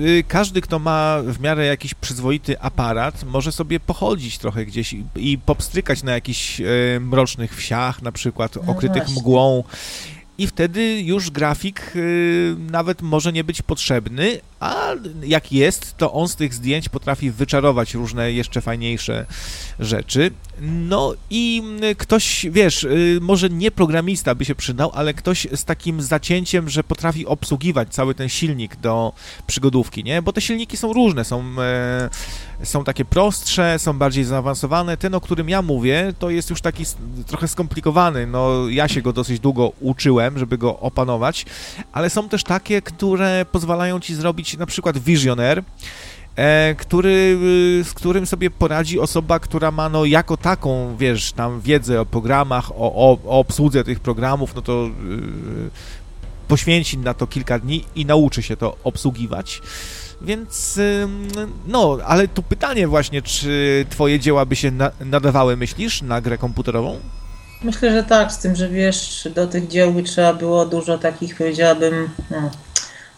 y, 0.05 0.24
każdy, 0.28 0.61
kto 0.61 0.80
ma 0.80 1.17
w 1.26 1.39
miarę 1.39 1.65
jakiś 1.65 1.93
przyzwoity 1.93 2.59
aparat, 2.59 3.24
może 3.24 3.51
sobie 3.51 3.80
pochodzić 3.80 4.38
trochę 4.38 4.65
gdzieś 4.65 4.93
i, 4.93 5.05
i 5.15 5.38
popstrykać 5.38 6.03
na 6.03 6.11
jakichś 6.11 6.61
e, 6.61 6.65
mrocznych 6.99 7.55
wsiach, 7.55 8.01
na 8.01 8.11
przykład 8.11 8.55
No 8.55 8.71
okrytych 8.71 9.03
właśnie. 9.03 9.21
mgłą. 9.21 9.63
I 10.38 10.47
wtedy 10.47 11.01
już 11.01 11.31
grafik 11.31 11.91
y, 11.95 12.55
nawet 12.71 13.01
może 13.01 13.34
nie 13.34 13.43
być 13.43 13.61
potrzebny, 13.61 14.39
a 14.59 14.91
jak 15.23 15.51
jest, 15.51 15.97
to 15.97 16.13
on 16.13 16.27
z 16.27 16.36
tych 16.36 16.53
zdjęć 16.53 16.89
potrafi 16.89 17.31
wyczarować 17.31 17.93
różne 17.93 18.31
jeszcze 18.31 18.61
fajniejsze 18.61 19.25
rzeczy. 19.79 20.31
No 20.61 21.13
i 21.29 21.61
mm, 21.65 21.95
ktoś, 21.95 22.45
wiesz, 22.51 22.84
y, 22.84 23.19
może 23.21 23.49
nie 23.49 23.71
programista 23.71 24.36
by 24.36 24.45
się 24.45 24.55
przydał, 24.55 24.91
ale 24.93 25.13
ktoś 25.13 25.47
z 25.55 25.63
takim 25.63 26.01
zacięciem, 26.01 26.69
że 26.69 26.84
potrafi 26.84 27.25
obsługiwać 27.25 27.89
cały 27.89 28.15
ten 28.15 28.29
silnik 28.29 28.75
do 28.75 29.13
przygodówki, 29.47 30.03
nie? 30.03 30.21
Bo 30.21 30.34
te 30.34 30.41
silniki 30.41 30.77
są 30.77 30.93
różne, 30.93 31.25
są, 31.25 31.43
e, 31.59 32.09
są 32.64 32.84
takie 32.84 33.05
prostsze, 33.05 33.80
są 33.80 33.93
bardziej 33.93 34.24
zaawansowane. 34.24 34.97
Ten, 34.97 35.16
o 35.16 35.22
którym 35.22 35.49
ja 35.49 35.61
mówię, 35.61 36.14
to 36.20 36.30
jest 36.30 36.49
już 36.49 36.61
taki 36.61 36.84
trochę 37.28 37.47
skomplikowany. 37.47 38.28
No, 38.28 38.70
ja 38.70 38.88
się 38.88 39.01
go 39.01 39.14
dosyć 39.14 39.39
długo 39.39 39.72
uczyłem, 39.82 40.39
żeby 40.39 40.57
go 40.57 40.80
opanować, 40.80 41.45
ale 41.91 42.09
są 42.09 42.30
też 42.30 42.43
takie, 42.43 42.82
które 42.82 43.45
pozwalają 43.51 43.99
ci 43.99 44.16
zrobić 44.16 44.57
na 44.57 44.66
przykład 44.66 44.97
Visionaire, 44.97 45.64
e, 46.36 46.76
który, 46.76 47.38
y, 47.82 47.84
z 47.84 47.93
którym 47.93 48.26
sobie 48.26 48.51
poradzi 48.51 48.99
osoba, 48.99 49.39
która 49.39 49.72
ma 49.72 49.89
no 49.89 50.05
jako 50.05 50.38
taką, 50.38 50.97
wiesz, 50.97 51.32
tam 51.32 51.61
wiedzę 51.61 52.01
o 52.01 52.05
programach, 52.05 52.72
o, 52.72 52.76
o, 52.76 53.18
o 53.26 53.39
obsłudze 53.39 53.84
tych 53.84 53.99
programów, 53.99 54.55
no 54.55 54.61
to 54.61 54.88
y, 54.88 55.70
poświęci 56.47 56.97
na 56.97 57.14
to 57.14 57.28
kilka 57.28 57.59
dni 57.59 57.86
i 57.95 58.05
nauczy 58.05 58.43
się 58.43 58.57
to 58.57 58.78
obsługiwać. 58.84 59.61
Więc 60.24 60.80
no, 61.67 61.97
ale 62.05 62.28
tu 62.28 62.43
pytanie 62.43 62.88
właśnie, 62.88 63.21
czy 63.21 63.86
twoje 63.89 64.19
dzieła 64.19 64.45
by 64.45 64.55
się 64.55 64.71
na 64.71 64.91
nadawały, 64.99 65.57
myślisz, 65.57 66.01
na 66.01 66.21
grę 66.21 66.38
komputerową? 66.38 66.99
Myślę, 67.63 67.91
że 67.91 68.03
tak, 68.03 68.32
z 68.32 68.38
tym, 68.38 68.55
że 68.55 68.69
wiesz, 68.69 69.28
do 69.36 69.47
tych 69.47 69.67
dzieł 69.67 69.93
by 69.93 70.03
trzeba 70.03 70.34
było 70.34 70.65
dużo 70.65 70.97
takich, 70.97 71.38
powiedziałabym, 71.38 72.09
no, 72.32 72.51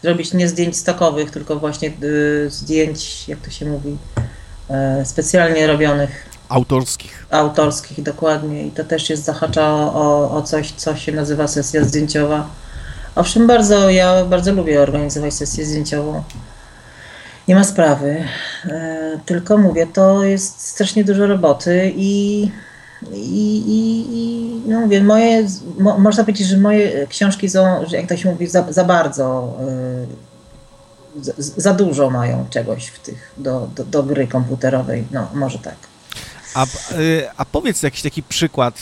zrobić 0.02 0.32
nie 0.32 0.48
zdjęć 0.48 0.76
stokowych, 0.76 1.30
tylko 1.30 1.56
właśnie 1.56 1.92
y, 2.02 2.50
zdjęć, 2.50 3.28
jak 3.28 3.38
to 3.38 3.50
się 3.50 3.66
mówi, 3.66 3.96
y, 5.00 5.04
specjalnie 5.04 5.66
robionych. 5.66 6.26
Autorskich. 6.48 7.26
Autorskich, 7.30 8.02
dokładnie. 8.02 8.66
I 8.66 8.70
to 8.70 8.84
też 8.84 9.10
jest 9.10 9.24
zahacza 9.24 9.70
o, 9.72 10.30
o 10.30 10.42
coś, 10.42 10.72
co 10.72 10.96
się 10.96 11.12
nazywa 11.12 11.48
sesja 11.48 11.84
zdjęciowa. 11.84 12.48
Owszem, 13.14 13.46
bardzo, 13.46 13.90
ja 13.90 14.24
bardzo 14.24 14.52
lubię 14.52 14.82
organizować 14.82 15.34
sesję 15.34 15.66
zdjęciową. 15.66 16.22
Nie 17.48 17.54
ma 17.54 17.64
sprawy. 17.64 18.24
E, 18.64 19.18
tylko 19.26 19.58
mówię, 19.58 19.86
to 19.86 20.24
jest 20.24 20.60
strasznie 20.60 21.04
dużo 21.04 21.26
roboty 21.26 21.92
i 21.96 22.50
i, 23.12 23.56
i, 23.66 24.06
i 24.10 24.68
no 24.68 24.80
mówię, 24.80 25.02
moje, 25.02 25.48
mo, 25.78 25.98
można 25.98 26.24
powiedzieć, 26.24 26.46
że 26.46 26.56
moje 26.56 27.06
książki 27.06 27.48
są, 27.48 27.84
jak 27.90 28.08
to 28.08 28.16
się 28.16 28.30
mówi, 28.30 28.46
za, 28.46 28.72
za 28.72 28.84
bardzo, 28.84 29.56
y, 31.18 31.24
za, 31.24 31.32
za, 31.56 31.74
dużo 31.74 32.10
mają 32.10 32.46
czegoś 32.50 32.86
w 32.86 32.98
tych, 32.98 33.32
do, 33.36 33.68
do, 33.74 33.84
do 33.84 34.02
gry 34.02 34.26
komputerowej, 34.26 35.04
no 35.10 35.28
może 35.34 35.58
tak. 35.58 35.76
A, 36.54 36.64
y, 36.64 37.28
a 37.36 37.44
powiedz 37.44 37.82
jakiś 37.82 38.02
taki 38.02 38.22
przykład 38.22 38.80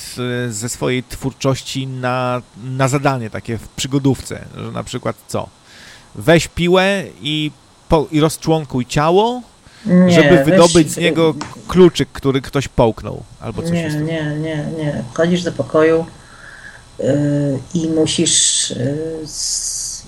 ze 0.48 0.68
swojej 0.68 1.02
twórczości 1.02 1.86
na, 1.86 2.42
na 2.64 2.88
zadanie 2.88 3.30
takie 3.30 3.58
w 3.58 3.68
przygodówce, 3.68 4.44
że 4.56 4.72
na 4.72 4.84
przykład 4.84 5.16
co? 5.28 5.48
Weź 6.14 6.48
piłę 6.48 7.02
i, 7.20 7.50
po, 7.94 8.06
i 8.10 8.20
rozczłonkuj 8.20 8.86
ciało, 8.86 9.42
nie, 9.86 10.12
żeby 10.12 10.44
wydobyć 10.44 10.86
weź, 10.86 10.92
z 10.92 10.96
niego 10.96 11.34
kluczyk, 11.68 12.08
który 12.12 12.40
ktoś 12.40 12.68
połknął, 12.68 13.22
albo 13.40 13.62
coś 13.62 13.70
Nie, 13.70 13.88
nie, 13.88 14.36
nie, 14.40 14.66
nie. 14.78 15.04
Chodzisz 15.14 15.42
do 15.42 15.52
pokoju 15.52 16.06
yy, 16.98 17.06
i 17.74 17.88
musisz 17.88 18.70
yy, 18.70 19.18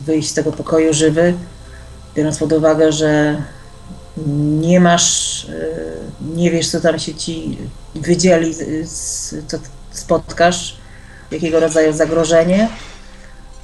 wyjść 0.07 0.29
z 0.29 0.35
tego 0.35 0.53
pokoju 0.53 0.95
żywy, 0.95 1.35
biorąc 2.15 2.39
pod 2.39 2.53
uwagę, 2.53 2.93
że 2.93 3.43
nie 4.61 4.81
masz, 4.81 5.45
yy, 5.49 6.37
nie 6.37 6.51
wiesz, 6.51 6.71
co 6.71 6.81
tam 6.81 6.99
się 6.99 7.15
ci 7.15 7.59
wydzieli, 7.95 8.55
co 9.47 9.59
spotkasz, 9.91 10.77
jakiego 11.31 11.61
rodzaju 11.61 11.93
zagrożenie. 11.93 12.69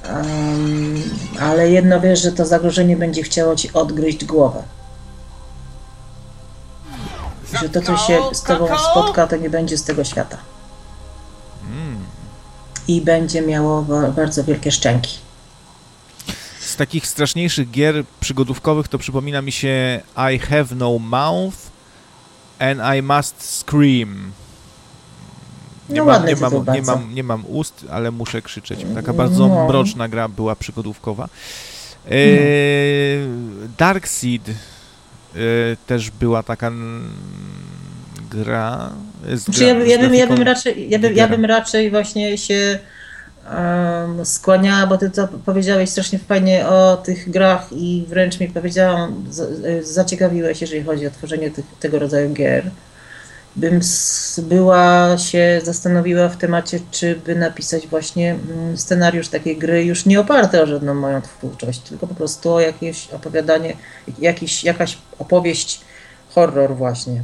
Um, 0.09 1.03
ale 1.39 1.69
jedno 1.69 2.01
wiesz, 2.01 2.21
że 2.21 2.31
to 2.31 2.45
zagrożenie 2.45 2.97
będzie 2.97 3.23
chciało 3.23 3.55
ci 3.55 3.73
odgryźć 3.73 4.25
głowę 4.25 4.63
że 7.61 7.69
to, 7.69 7.81
co 7.81 7.97
się 7.97 8.19
z 8.33 8.43
tobą 8.43 8.67
spotka, 8.91 9.27
to 9.27 9.37
nie 9.37 9.49
będzie 9.49 9.77
z 9.77 9.83
tego 9.83 10.03
świata. 10.03 10.37
Mm. 11.71 11.97
I 12.87 13.01
będzie 13.01 13.41
miało 13.41 13.81
bardzo 14.15 14.43
wielkie 14.43 14.71
szczęki. 14.71 15.17
Z 16.59 16.75
takich 16.75 17.07
straszniejszych 17.07 17.71
gier 17.71 18.03
przygodówkowych 18.19 18.87
to 18.87 18.97
przypomina 18.97 19.41
mi 19.41 19.51
się 19.51 20.01
I 20.33 20.39
have 20.39 20.65
no 20.75 20.99
mouth 20.99 21.57
and 22.59 22.79
I 22.97 23.01
must 23.01 23.59
scream. 23.59 24.31
Nie, 25.89 25.99
no 25.99 26.05
mam, 26.05 26.25
nie, 26.25 26.35
mam, 26.35 26.53
nie, 26.73 26.81
mam, 26.81 27.15
nie 27.15 27.23
mam 27.23 27.43
ust, 27.47 27.85
ale 27.91 28.11
muszę 28.11 28.41
krzyczeć. 28.41 28.85
Taka 28.95 29.13
bardzo 29.13 29.47
no. 29.47 29.67
mroczna 29.67 30.07
gra 30.07 30.27
była 30.27 30.55
przygodówkowa. 30.55 31.29
E, 32.05 32.17
Dark 33.77 34.07
Seed 34.07 34.51
Y, 35.35 35.77
też 35.87 36.11
była 36.11 36.43
taka 36.43 36.71
gra. 38.31 38.89
Znaczy, 39.33 39.63
ja, 39.63 39.73
ja, 39.73 39.99
bym, 39.99 40.15
ja, 40.15 40.27
bym 40.27 40.41
raczej, 40.41 40.89
ja, 40.89 40.99
bym, 40.99 41.15
ja 41.15 41.27
bym 41.27 41.45
raczej 41.45 41.91
właśnie 41.91 42.37
się 42.37 42.79
um, 43.49 44.25
skłaniała, 44.25 44.87
bo 44.87 44.97
ty 44.97 45.09
to 45.09 45.27
powiedziałeś 45.45 45.89
strasznie 45.89 46.19
fajnie 46.19 46.67
o 46.67 46.97
tych 46.97 47.29
grach 47.29 47.67
i 47.71 48.05
wręcz 48.07 48.39
mi 48.39 48.47
powiedziałam, 48.47 49.25
zaciekawiłeś, 49.81 50.61
jeżeli 50.61 50.83
chodzi 50.83 51.07
o 51.07 51.11
tworzenie 51.11 51.51
tych, 51.51 51.65
tego 51.79 51.99
rodzaju 51.99 52.33
gier 52.33 52.63
bym 53.55 53.79
była 54.37 55.17
się 55.17 55.61
zastanowiła 55.63 56.29
w 56.29 56.37
temacie, 56.37 56.79
czy 56.91 57.15
by 57.15 57.35
napisać 57.35 57.87
właśnie 57.87 58.31
mm, 58.31 58.77
scenariusz 58.77 59.27
takiej 59.27 59.57
gry 59.57 59.85
już 59.85 60.05
nie 60.05 60.19
oparte 60.19 60.63
o 60.63 60.65
żadną 60.65 60.93
moją 60.93 61.21
twórczość, 61.21 61.79
tylko 61.79 62.07
po 62.07 62.15
prostu 62.15 62.53
o 62.53 62.59
jakieś 62.59 63.09
opowiadanie, 63.09 63.77
jakiś, 64.19 64.63
jakaś 64.63 64.97
opowieść, 65.19 65.81
horror 66.29 66.75
właśnie. 66.75 67.23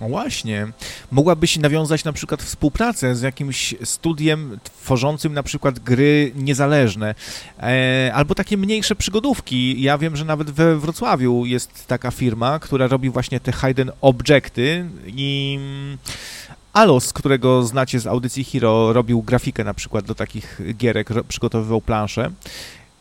Właśnie. 0.00 0.66
Mogłabyś 1.10 1.58
nawiązać 1.58 2.04
na 2.04 2.12
przykład 2.12 2.42
współpracę 2.42 3.16
z 3.16 3.22
jakimś 3.22 3.74
studiem 3.84 4.58
tworzącym 4.64 5.34
na 5.34 5.42
przykład 5.42 5.78
gry 5.78 6.32
niezależne, 6.34 7.14
e, 7.60 8.10
albo 8.14 8.34
takie 8.34 8.56
mniejsze 8.56 8.94
przygodówki. 8.96 9.82
Ja 9.82 9.98
wiem, 9.98 10.16
że 10.16 10.24
nawet 10.24 10.50
we 10.50 10.78
Wrocławiu 10.78 11.44
jest 11.46 11.86
taka 11.86 12.10
firma, 12.10 12.58
która 12.58 12.86
robi 12.86 13.10
właśnie 13.10 13.40
te 13.40 13.52
hidden 13.52 13.92
objecty 14.00 14.88
i 15.06 15.58
Alos, 16.72 17.12
którego 17.12 17.62
znacie 17.62 18.00
z 18.00 18.06
audycji 18.06 18.44
Hero, 18.44 18.92
robił 18.92 19.22
grafikę 19.22 19.64
na 19.64 19.74
przykład 19.74 20.04
do 20.04 20.14
takich 20.14 20.60
gierek, 20.76 21.08
przygotowywał 21.28 21.80
plansze. 21.80 22.30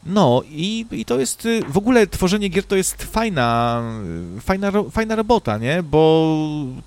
No 0.06 0.42
i, 0.50 0.86
i 0.92 1.06
to 1.06 1.20
jest, 1.20 1.46
y, 1.46 1.62
w 1.70 1.78
ogóle 1.78 2.08
tworzenie 2.08 2.50
gier 2.50 2.64
to 2.64 2.76
jest 2.76 3.04
fajna, 3.04 3.82
fajna, 4.42 4.72
fajna 4.92 5.16
robota, 5.16 5.58
nie? 5.58 5.84
Bo 5.84 6.36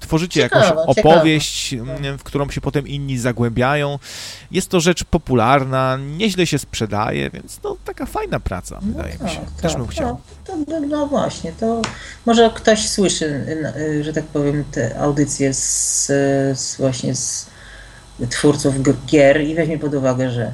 tworzycie 0.01 0.43
ciekawe, 0.43 0.67
jakąś 0.67 0.99
opowieść, 0.99 1.69
ciekawe. 1.69 2.19
w 2.19 2.23
którą 2.23 2.51
się 2.51 2.61
potem 2.61 2.89
inni 2.89 3.19
zagłębiają. 3.19 3.99
Jest 4.51 4.69
to 4.69 4.81
rzecz 4.81 5.05
popularna, 5.05 5.99
nieźle 6.17 6.47
się 6.47 6.59
sprzedaje, 6.59 7.31
więc 7.31 7.61
no 7.65 7.77
taka 7.85 8.07
fajna 8.07 8.41
praca, 8.41 8.79
no 8.83 8.93
wydaje 8.93 9.13
tak, 9.13 9.23
mi 9.23 9.31
się. 9.31 9.41
Tak, 9.41 9.63
Też 9.63 9.77
bym 9.77 9.87
chciał. 9.87 10.21
No, 10.49 10.65
to, 10.67 10.81
no 10.81 11.07
właśnie, 11.07 11.53
to 11.53 11.83
może 12.27 12.51
ktoś 12.55 12.89
słyszy, 12.89 13.25
y, 13.77 14.05
że 14.05 14.13
tak 14.13 14.25
powiem, 14.25 14.65
te 14.73 15.01
audycje 15.01 15.55
z, 15.55 16.07
z 16.59 16.77
właśnie 16.77 17.15
z 17.15 17.47
twórców 18.31 18.75
gier 19.07 19.41
i 19.41 19.55
weźmie 19.55 19.79
pod 19.79 19.95
uwagę, 19.95 20.31
że 20.31 20.53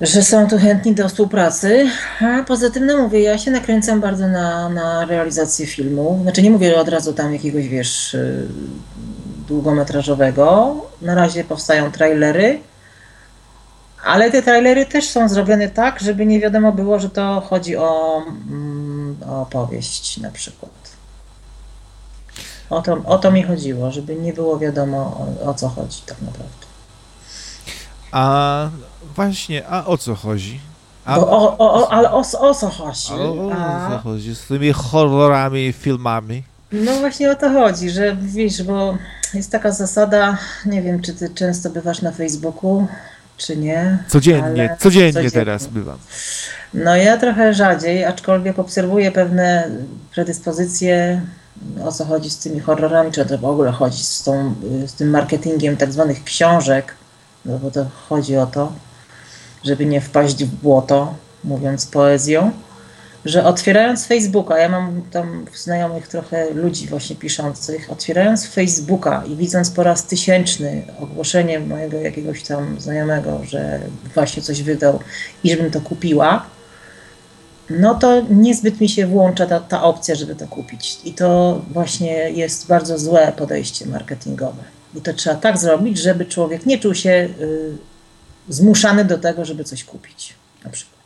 że 0.00 0.22
są 0.22 0.48
tu 0.48 0.58
chętni 0.58 0.94
do 0.94 1.08
współpracy. 1.08 1.86
A 2.20 2.42
poza 2.42 2.70
tym, 2.70 2.86
no 2.86 2.98
mówię, 2.98 3.20
ja 3.20 3.38
się 3.38 3.50
nakręcam 3.50 4.00
bardzo 4.00 4.28
na, 4.28 4.68
na 4.68 5.04
realizację 5.04 5.66
filmu. 5.66 6.18
Znaczy 6.22 6.42
nie 6.42 6.50
mówię 6.50 6.80
od 6.80 6.88
razu 6.88 7.12
tam 7.12 7.32
jakiegoś, 7.32 7.68
wiesz, 7.68 8.14
y, 8.14 8.48
długometrażowego. 9.48 10.76
Na 11.02 11.14
razie 11.14 11.44
powstają 11.44 11.92
trailery, 11.92 12.60
ale 14.04 14.30
te 14.30 14.42
trailery 14.42 14.86
też 14.86 15.08
są 15.08 15.28
zrobione 15.28 15.68
tak, 15.68 16.00
żeby 16.00 16.26
nie 16.26 16.40
wiadomo 16.40 16.72
było, 16.72 16.98
że 16.98 17.10
to 17.10 17.40
chodzi 17.40 17.76
o, 17.76 18.22
mm, 18.50 19.16
o 19.28 19.42
opowieść 19.42 20.18
na 20.18 20.30
przykład. 20.30 20.70
O 22.70 22.82
to, 22.82 23.02
o 23.04 23.18
to 23.18 23.30
mi 23.30 23.42
chodziło, 23.42 23.90
żeby 23.90 24.16
nie 24.16 24.32
było 24.32 24.58
wiadomo 24.58 24.96
o, 25.42 25.50
o 25.50 25.54
co 25.54 25.68
chodzi 25.68 26.02
tak 26.06 26.22
naprawdę. 26.22 26.66
A 28.12 28.68
Właśnie, 29.16 29.66
a 29.68 29.84
o 29.84 29.98
co 29.98 30.14
chodzi? 30.14 30.60
A, 31.04 31.18
o, 31.18 31.58
o, 31.58 31.74
o, 31.74 31.92
ale 31.92 32.10
o, 32.10 32.18
o 32.18 32.54
co 32.54 32.68
chodzi? 32.68 33.12
O, 33.12 33.46
o 33.46 33.90
co 33.90 33.98
chodzi 33.98 34.34
z 34.34 34.40
tymi 34.40 34.72
horrorami, 34.72 35.72
filmami? 35.72 36.42
No 36.72 36.96
właśnie 36.96 37.30
o 37.30 37.34
to 37.34 37.50
chodzi, 37.50 37.90
że 37.90 38.16
wiesz, 38.16 38.62
bo 38.62 38.98
jest 39.34 39.52
taka 39.52 39.70
zasada, 39.70 40.38
nie 40.66 40.82
wiem, 40.82 41.02
czy 41.02 41.14
ty 41.14 41.30
często 41.34 41.70
bywasz 41.70 42.02
na 42.02 42.12
Facebooku, 42.12 42.86
czy 43.36 43.56
nie. 43.56 43.98
Codziennie, 44.08 44.76
codziennie, 44.80 45.12
codziennie 45.12 45.30
teraz 45.30 45.66
bywam. 45.66 45.98
No 46.74 46.96
ja 46.96 47.16
trochę 47.16 47.54
rzadziej, 47.54 48.04
aczkolwiek 48.04 48.58
obserwuję 48.58 49.12
pewne 49.12 49.70
predyspozycje, 50.14 51.22
o 51.84 51.92
co 51.92 52.04
chodzi 52.04 52.30
z 52.30 52.38
tymi 52.38 52.60
horrorami, 52.60 53.12
czy 53.12 53.26
to 53.26 53.38
w 53.38 53.44
ogóle 53.44 53.72
chodzi 53.72 54.04
z, 54.04 54.22
tą, 54.22 54.54
z 54.86 54.92
tym 54.92 55.10
marketingiem 55.10 55.76
tak 55.76 55.92
zwanych 55.92 56.24
książek, 56.24 56.94
no 57.44 57.58
bo 57.58 57.70
to 57.70 57.86
chodzi 58.08 58.36
o 58.36 58.46
to, 58.46 58.72
żeby 59.64 59.86
nie 59.86 60.00
wpaść 60.00 60.44
w 60.44 60.62
błoto, 60.62 61.14
mówiąc 61.44 61.86
poezją, 61.86 62.50
że 63.24 63.44
otwierając 63.44 64.06
Facebooka, 64.06 64.58
ja 64.58 64.68
mam 64.68 65.02
tam 65.10 65.44
znajomych 65.54 66.08
trochę 66.08 66.50
ludzi 66.50 66.86
właśnie 66.86 67.16
piszących, 67.16 67.92
otwierając 67.92 68.46
Facebooka 68.46 69.24
i 69.26 69.36
widząc 69.36 69.70
po 69.70 69.82
raz 69.82 70.06
tysięczny 70.06 70.82
ogłoszenie 71.00 71.60
mojego 71.60 71.96
jakiegoś 71.96 72.42
tam 72.42 72.80
znajomego, 72.80 73.40
że 73.44 73.80
właśnie 74.14 74.42
coś 74.42 74.62
wydał 74.62 74.98
i 75.44 75.50
żebym 75.50 75.70
to 75.70 75.80
kupiła, 75.80 76.46
no 77.70 77.94
to 77.94 78.22
niezbyt 78.30 78.80
mi 78.80 78.88
się 78.88 79.06
włącza 79.06 79.46
ta, 79.46 79.60
ta 79.60 79.82
opcja, 79.82 80.14
żeby 80.14 80.34
to 80.34 80.46
kupić. 80.46 80.98
I 81.04 81.12
to 81.12 81.60
właśnie 81.70 82.30
jest 82.30 82.66
bardzo 82.66 82.98
złe 82.98 83.32
podejście 83.36 83.86
marketingowe. 83.86 84.62
I 84.94 85.00
to 85.00 85.12
trzeba 85.12 85.36
tak 85.36 85.58
zrobić, 85.58 85.98
żeby 85.98 86.26
człowiek 86.26 86.66
nie 86.66 86.78
czuł 86.78 86.94
się 86.94 87.10
y, 87.10 87.76
zmuszany 88.48 89.04
do 89.04 89.18
tego, 89.18 89.44
żeby 89.44 89.64
coś 89.64 89.84
kupić. 89.84 90.34
Na 90.64 90.70
przykład. 90.70 91.00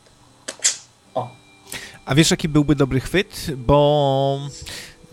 O. 1.13 1.29
A 2.05 2.15
wiesz, 2.15 2.31
jaki 2.31 2.49
byłby 2.49 2.75
dobry 2.75 2.99
chwyt? 2.99 3.47
Bo 3.57 4.49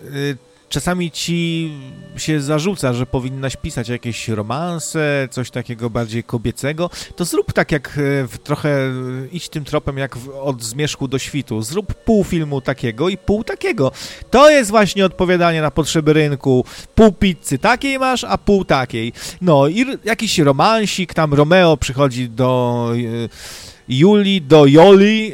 y, 0.04 0.36
czasami 0.68 1.10
ci 1.10 1.72
się 2.16 2.40
zarzuca, 2.40 2.92
że 2.92 3.06
powinnaś 3.06 3.56
pisać 3.56 3.88
jakieś 3.88 4.28
romanse, 4.28 5.28
coś 5.30 5.50
takiego 5.50 5.90
bardziej 5.90 6.24
kobiecego, 6.24 6.90
to 7.16 7.24
zrób 7.24 7.52
tak 7.52 7.72
jak 7.72 7.88
e, 7.88 8.26
w, 8.26 8.38
trochę, 8.38 8.68
e, 8.68 8.92
idź 9.32 9.48
tym 9.48 9.64
tropem 9.64 9.98
jak 9.98 10.16
w, 10.16 10.28
od 10.28 10.62
zmierzchu 10.62 11.08
do 11.08 11.18
świtu. 11.18 11.62
Zrób 11.62 11.94
pół 11.94 12.24
filmu 12.24 12.60
takiego 12.60 13.08
i 13.08 13.16
pół 13.16 13.44
takiego. 13.44 13.92
To 14.30 14.50
jest 14.50 14.70
właśnie 14.70 15.04
odpowiadanie 15.04 15.62
na 15.62 15.70
potrzeby 15.70 16.12
rynku. 16.12 16.64
Pół 16.94 17.12
pizzy 17.12 17.58
takiej 17.58 17.98
masz, 17.98 18.24
a 18.24 18.38
pół 18.38 18.64
takiej. 18.64 19.12
No 19.40 19.68
i 19.68 19.86
jakiś 20.04 20.38
romansik, 20.38 21.14
tam 21.14 21.34
Romeo 21.34 21.76
przychodzi 21.76 22.28
do... 22.28 22.90
E, 23.24 23.75
Julii 23.88 24.42
do 24.42 24.66
Joli, 24.66 25.32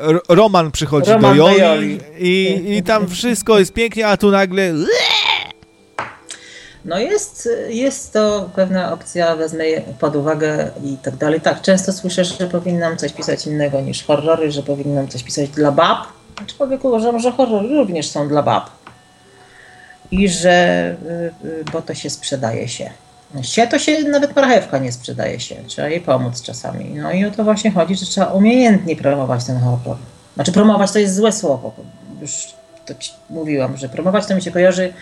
R- 0.00 0.20
Roman 0.28 0.70
przychodzi 0.70 1.10
Roman 1.10 1.36
do 1.36 1.42
do 1.44 1.50
Joli, 1.50 1.60
Joli. 1.60 1.98
I, 2.18 2.64
i 2.76 2.82
tam 2.82 3.08
wszystko 3.08 3.58
jest 3.58 3.72
pięknie, 3.72 4.06
a 4.08 4.16
tu 4.16 4.30
nagle 4.30 4.72
No 6.84 6.98
jest, 6.98 7.48
jest 7.68 8.12
to 8.12 8.50
pewna 8.56 8.92
opcja, 8.92 9.36
wezmę 9.36 9.66
je 9.66 9.80
pod 10.00 10.16
uwagę 10.16 10.70
i 10.84 10.96
tak 11.02 11.16
dalej. 11.16 11.40
Tak, 11.40 11.62
często 11.62 11.92
słyszę, 11.92 12.24
że 12.24 12.46
powinnam 12.46 12.96
coś 12.96 13.12
pisać 13.12 13.46
innego 13.46 13.80
niż 13.80 14.04
horrory, 14.04 14.52
że 14.52 14.62
powinnam 14.62 15.08
coś 15.08 15.22
pisać 15.22 15.50
dla 15.50 15.72
bab. 15.72 15.98
Aczkolwiek 16.42 16.84
uważam, 16.84 17.20
że 17.20 17.32
horrory 17.32 17.68
również 17.68 18.08
są 18.10 18.28
dla 18.28 18.42
bab. 18.42 18.70
I 20.10 20.28
że, 20.28 20.96
y, 21.44 21.48
y, 21.48 21.64
bo 21.72 21.82
to 21.82 21.94
się 21.94 22.10
sprzedaje 22.10 22.68
się. 22.68 22.90
Się 23.42 23.66
to 23.66 23.78
się, 23.78 24.02
nawet 24.02 24.36
marchewka 24.36 24.78
nie 24.78 24.92
sprzedaje 24.92 25.40
się. 25.40 25.56
Trzeba 25.66 25.88
jej 25.88 26.00
pomóc 26.00 26.42
czasami. 26.42 26.84
No 26.84 27.12
i 27.12 27.24
o 27.24 27.30
to 27.30 27.44
właśnie 27.44 27.70
chodzi, 27.70 27.96
że 27.96 28.06
trzeba 28.06 28.26
umiejętnie 28.26 28.96
promować 28.96 29.44
ten 29.44 29.58
horror. 29.58 29.96
Znaczy 30.34 30.52
promować 30.52 30.92
to 30.92 30.98
jest 30.98 31.14
złe 31.14 31.32
słowo. 31.32 31.74
Już 32.20 32.48
to 32.86 32.94
ci 32.94 33.12
mówiłam, 33.30 33.76
że 33.76 33.88
promować 33.88 34.26
to 34.26 34.34
mi 34.34 34.42
się 34.42 34.50
kojarzy 34.50 34.92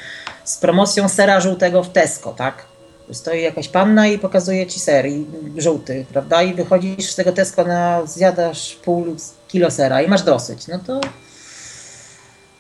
z 0.45 0.57
promocją 0.59 1.09
sera 1.09 1.41
żółtego 1.41 1.83
w 1.83 1.89
Tesco, 1.89 2.33
tak? 2.33 2.65
Stoi 3.13 3.43
jakaś 3.43 3.69
panna 3.69 4.07
i 4.07 4.19
pokazuje 4.19 4.67
ci 4.67 4.81
ser 4.81 5.07
i 5.07 5.27
żółty, 5.59 6.07
prawda? 6.13 6.43
I 6.43 6.55
wychodzisz 6.55 7.11
z 7.11 7.17
tego 7.17 7.33
Tesco 7.33 7.65
na 7.65 8.07
zjadasz 8.07 8.75
pół 8.85 9.07
kilo 9.49 9.71
sera 9.71 10.03
i 10.03 10.09
masz 10.09 10.23
dosyć. 10.23 10.67
No 10.69 10.79
to 10.87 11.01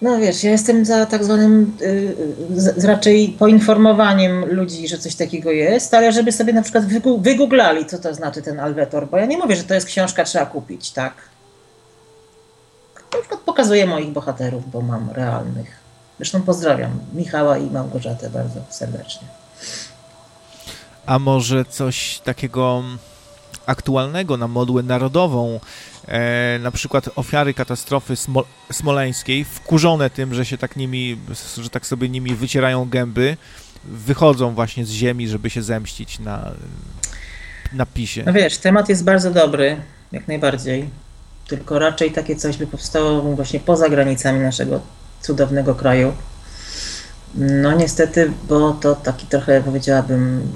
no 0.03 0.19
wiesz, 0.19 0.45
ja 0.45 0.51
jestem 0.51 0.85
za 0.85 1.07
tak 1.07 1.25
zwanym 1.25 1.77
y, 1.83 2.87
raczej 2.87 3.29
poinformowaniem 3.39 4.45
ludzi, 4.45 4.89
że 4.89 4.99
coś 4.99 5.15
takiego 5.15 5.51
jest, 5.51 5.95
ale 5.95 6.13
żeby 6.13 6.33
sobie 6.33 6.53
na 6.53 6.63
przykład 6.63 6.85
wygooglali, 7.19 7.87
co 7.87 7.99
to 7.99 8.15
znaczy 8.15 8.43
ten 8.43 8.61
alwetor, 8.61 9.09
bo 9.09 9.17
ja 9.17 9.27
nie 9.27 9.39
mówię, 9.39 9.57
że 9.57 9.65
to 9.65 9.75
jest 9.75 9.87
książka, 9.87 10.25
trzeba 10.25 10.47
kupić, 10.47 10.91
tak? 10.91 11.15
Na 13.13 13.19
przykład 13.19 13.41
pokazuję 13.41 13.87
moich 13.87 14.11
bohaterów, 14.11 14.71
bo 14.71 14.81
mam 14.81 15.11
realnych. 15.11 15.83
Zresztą 16.17 16.43
pozdrawiam 16.43 16.91
Michała 17.15 17.59
i 17.59 17.71
Małgorzatę 17.71 18.31
bardzo 18.31 18.61
serdecznie. 18.71 19.29
A 21.07 21.19
może 21.19 21.65
coś 21.65 22.19
takiego 22.25 22.83
aktualnego 23.67 24.37
na 24.37 24.49
modłę 24.49 24.83
narodową, 24.83 25.61
e, 26.07 26.59
na 26.59 26.71
przykład 26.71 27.09
ofiary 27.17 27.55
katastrofy 27.55 28.17
smo 28.17 28.45
smoleńskiej, 28.73 29.45
wkurzone 29.45 30.11
tym, 30.11 30.35
że 30.35 30.45
się 30.45 30.59
tak 30.59 30.77
nimi, 30.77 31.19
że 31.57 31.71
tak 31.71 31.87
sobie 31.87 32.09
nimi 32.09 32.35
wycierają 32.35 32.89
gęby, 32.89 33.37
wychodzą 33.85 34.55
właśnie 34.55 34.85
z 34.85 34.91
ziemi, 34.91 35.29
żeby 35.29 35.51
się 35.51 35.63
zemścić 35.63 36.19
na, 36.19 36.53
na 37.73 37.87
pisie. 37.87 38.23
No 38.27 38.33
wiesz, 38.33 38.59
temat 38.59 38.89
jest 38.89 39.05
bardzo 39.05 39.31
dobry, 39.31 39.77
jak 40.13 40.29
najbardziej. 40.29 40.89
Tylko 41.49 41.79
raczej 41.79 42.13
takie 42.13 42.37
coś 42.37 42.57
by 42.57 42.67
powstało 42.67 43.23
właśnie 43.23 43.61
poza 43.61 43.89
granicami 43.89 44.41
naszego 44.41 44.81
cudownego 45.21 45.75
kraju. 45.75 46.13
No 47.35 47.73
niestety, 47.73 48.33
bo 48.49 48.73
to 48.73 48.95
taki 48.95 49.27
trochę 49.27 49.63
powiedziałabym 49.63 50.49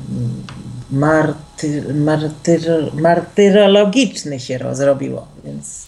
martyr, 0.91 1.95
martyr, 1.95 2.61
martyrologiczny 2.95 4.41
się 4.41 4.59
rozrobiło, 4.59 5.27
więc 5.45 5.87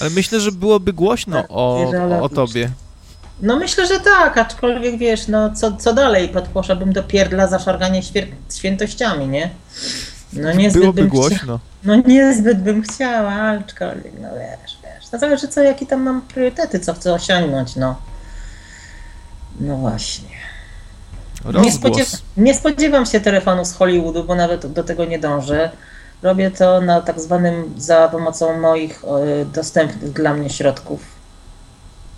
Ale 0.00 0.10
myślę, 0.10 0.40
że 0.40 0.52
byłoby 0.52 0.92
głośno 0.92 1.44
o, 1.48 1.92
o 2.20 2.28
tobie. 2.28 2.70
no 3.42 3.56
myślę, 3.56 3.86
że 3.86 4.00
tak, 4.00 4.38
aczkolwiek 4.38 4.98
wiesz, 4.98 5.28
no 5.28 5.54
co, 5.54 5.76
co 5.76 5.92
dalej, 5.92 6.28
podposzłabym 6.28 6.92
do 6.92 7.02
pierdla 7.02 7.46
za 7.46 7.58
szarganie 7.58 8.02
świę, 8.02 8.26
świętościami, 8.54 9.28
nie? 9.28 9.50
No 10.32 10.52
niezbyt 10.52 10.82
Byłoby 10.82 11.00
bym 11.02 11.10
chcia- 11.10 11.14
głośno. 11.14 11.60
no 11.84 11.96
niezbyt 11.96 12.62
bym 12.62 12.82
chciała, 12.82 13.32
aczkolwiek, 13.32 14.12
no 14.22 14.28
wiesz, 14.34 14.78
wiesz. 14.84 15.08
To 15.10 15.18
zależy 15.18 15.48
co, 15.48 15.62
jakie 15.62 15.86
tam 15.86 16.02
mam 16.02 16.22
priorytety, 16.22 16.80
co 16.80 16.94
chcę 16.94 17.12
osiągnąć, 17.12 17.76
no. 17.76 17.96
No 19.60 19.76
właśnie. 19.76 20.28
Nie, 21.52 21.72
spodziew 21.72 22.08
nie 22.36 22.54
spodziewam 22.54 23.06
się 23.06 23.20
telefonu 23.20 23.64
z 23.64 23.72
Hollywoodu, 23.72 24.24
bo 24.24 24.34
nawet 24.34 24.66
do 24.72 24.84
tego 24.84 25.04
nie 25.04 25.18
dążę. 25.18 25.70
Robię 26.22 26.50
to 26.50 26.80
na 26.80 27.00
tak 27.00 27.20
zwanym, 27.20 27.74
za 27.76 28.08
pomocą 28.08 28.60
moich 28.60 29.02
e, 29.04 29.44
dostępnych 29.44 30.12
dla 30.12 30.34
mnie 30.34 30.50
środków, 30.50 31.00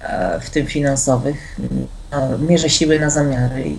e, 0.01 0.41
w 0.41 0.51
tym 0.51 0.67
finansowych. 0.67 1.57
E, 2.13 2.39
Mierzę 2.39 2.71
siły 2.71 3.01
na 3.01 3.11
zamiary 3.11 3.69
i. 3.69 3.79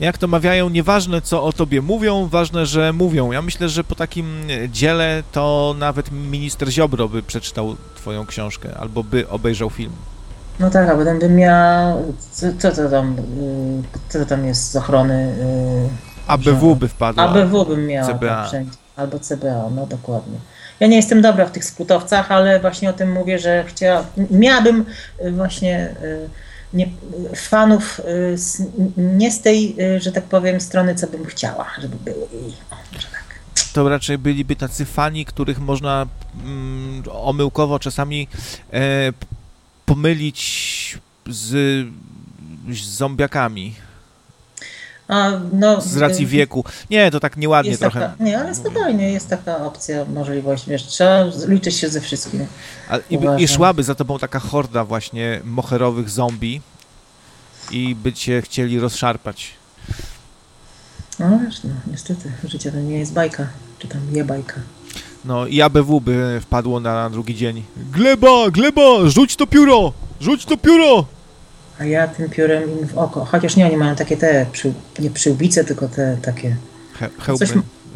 Jak 0.00 0.18
to 0.18 0.28
mawiają, 0.28 0.68
nieważne 0.68 1.22
co 1.22 1.44
o 1.44 1.52
tobie 1.52 1.82
mówią, 1.82 2.28
ważne, 2.28 2.66
że 2.66 2.92
mówią. 2.92 3.32
Ja 3.32 3.42
myślę, 3.42 3.68
że 3.68 3.84
po 3.84 3.94
takim 3.94 4.46
dziele 4.68 5.22
to 5.32 5.74
nawet 5.78 6.12
minister 6.12 6.68
Ziobro 6.70 7.08
by 7.08 7.22
przeczytał 7.22 7.76
twoją 7.96 8.26
książkę 8.26 8.68
albo 8.78 9.04
by 9.04 9.28
obejrzał 9.28 9.70
film. 9.70 9.92
No 10.60 10.70
tak, 10.70 10.88
a 10.88 10.94
potem 10.96 11.18
bym 11.18 11.36
miał. 11.36 12.14
Co, 12.30 12.46
co 12.58 12.72
to 12.72 12.88
tam? 12.90 13.16
y, 13.18 13.82
Co 14.08 14.18
to 14.18 14.26
tam 14.26 14.46
jest 14.46 14.70
z 14.70 14.76
ochrony? 14.76 15.34
y, 16.26 16.30
ABW 16.30 16.76
by 16.76 16.88
wpadła. 16.88 17.24
ABW 17.24 17.64
bym 17.64 17.86
miała 17.86 18.08
CBA. 18.14 18.46
wszędzie. 18.46 18.76
Albo 18.96 19.18
CBA, 19.18 19.70
no 19.74 19.86
dokładnie. 19.86 20.38
Ja 20.80 20.86
nie 20.86 20.96
jestem 20.96 21.22
dobra 21.22 21.46
w 21.46 21.50
tych 21.52 21.64
skutowcach, 21.64 22.32
ale 22.32 22.60
właśnie 22.60 22.90
o 22.90 22.92
tym 22.92 23.12
mówię, 23.12 23.38
że 23.38 23.64
chciała, 23.66 24.04
miałabym 24.30 24.84
y, 25.24 25.32
właśnie 25.32 25.94
nie, 26.74 26.88
fanów 27.36 28.00
z, 28.34 28.62
nie 28.96 29.30
z 29.32 29.40
tej, 29.40 29.76
że 29.98 30.12
tak 30.12 30.24
powiem, 30.24 30.60
strony, 30.60 30.94
co 30.94 31.06
bym 31.06 31.24
chciała, 31.26 31.66
żeby 31.80 31.96
były. 32.04 32.26
Może 32.92 33.06
tak. 33.08 33.24
To 33.72 33.88
raczej 33.88 34.18
byliby 34.18 34.56
tacy 34.56 34.84
fani, 34.84 35.24
których 35.24 35.60
można 35.60 36.06
mm, 36.44 37.02
omyłkowo 37.12 37.78
czasami 37.78 38.28
e, 38.72 39.12
pomylić 39.90 40.98
z, 41.26 41.86
z 42.70 42.82
zombiakami 42.82 43.74
A, 45.08 45.30
no, 45.52 45.80
z 45.80 45.96
racji 45.96 46.24
y, 46.24 46.28
wieku. 46.28 46.64
Nie, 46.90 47.10
to 47.10 47.20
tak 47.20 47.36
nieładnie 47.36 47.78
trochę. 47.78 48.00
taka, 48.00 48.24
nie, 48.24 48.38
ale 48.38 48.54
spokojnie, 48.54 49.12
jest 49.12 49.28
taka 49.28 49.56
opcja, 49.56 50.04
możliwość, 50.04 50.68
wiesz, 50.68 50.86
trzeba 50.86 51.24
liczyć 51.48 51.76
się 51.76 51.88
ze 51.88 52.00
wszystkim. 52.00 52.46
A, 52.88 52.96
i, 52.96 53.42
I 53.42 53.48
szłaby 53.48 53.82
za 53.82 53.94
tobą 53.94 54.18
taka 54.18 54.38
horda 54.38 54.84
właśnie 54.84 55.40
moherowych 55.44 56.10
zombie 56.10 56.60
i 57.70 57.94
by 57.94 58.12
cię 58.12 58.42
chcieli 58.42 58.80
rozszarpać. 58.80 59.50
No 61.18 61.38
wiesz, 61.38 61.64
no, 61.64 61.70
niestety, 61.86 62.32
życie 62.44 62.72
to 62.72 62.78
nie 62.78 62.98
jest 62.98 63.12
bajka, 63.12 63.46
czy 63.78 63.88
tam 63.88 64.00
je 64.12 64.24
bajka. 64.24 64.60
No 65.24 65.46
i 65.46 65.62
ABW 65.62 66.00
by 66.00 66.40
wpadło 66.42 66.80
na 66.80 67.10
drugi 67.10 67.34
dzień. 67.34 67.62
Gleba, 67.92 68.50
gleba, 68.50 68.80
rzuć 69.04 69.36
to 69.36 69.46
pióro! 69.46 69.92
Rzuć 70.20 70.44
to 70.44 70.56
pióro! 70.56 71.04
A 71.78 71.84
ja 71.84 72.08
tym 72.08 72.30
piórem 72.30 72.80
im 72.80 72.88
w 72.88 72.98
oko, 72.98 73.24
chociaż 73.24 73.56
nie, 73.56 73.66
oni 73.66 73.76
mają 73.76 73.94
takie 73.96 74.16
te, 74.16 74.46
przy, 74.52 74.72
nie 74.98 75.10
przyłbice, 75.10 75.64
tylko 75.64 75.88
te 75.88 76.16
takie 76.22 76.56
He, 76.98 77.08
hełmy. 77.18 77.38
Coś 77.38 77.50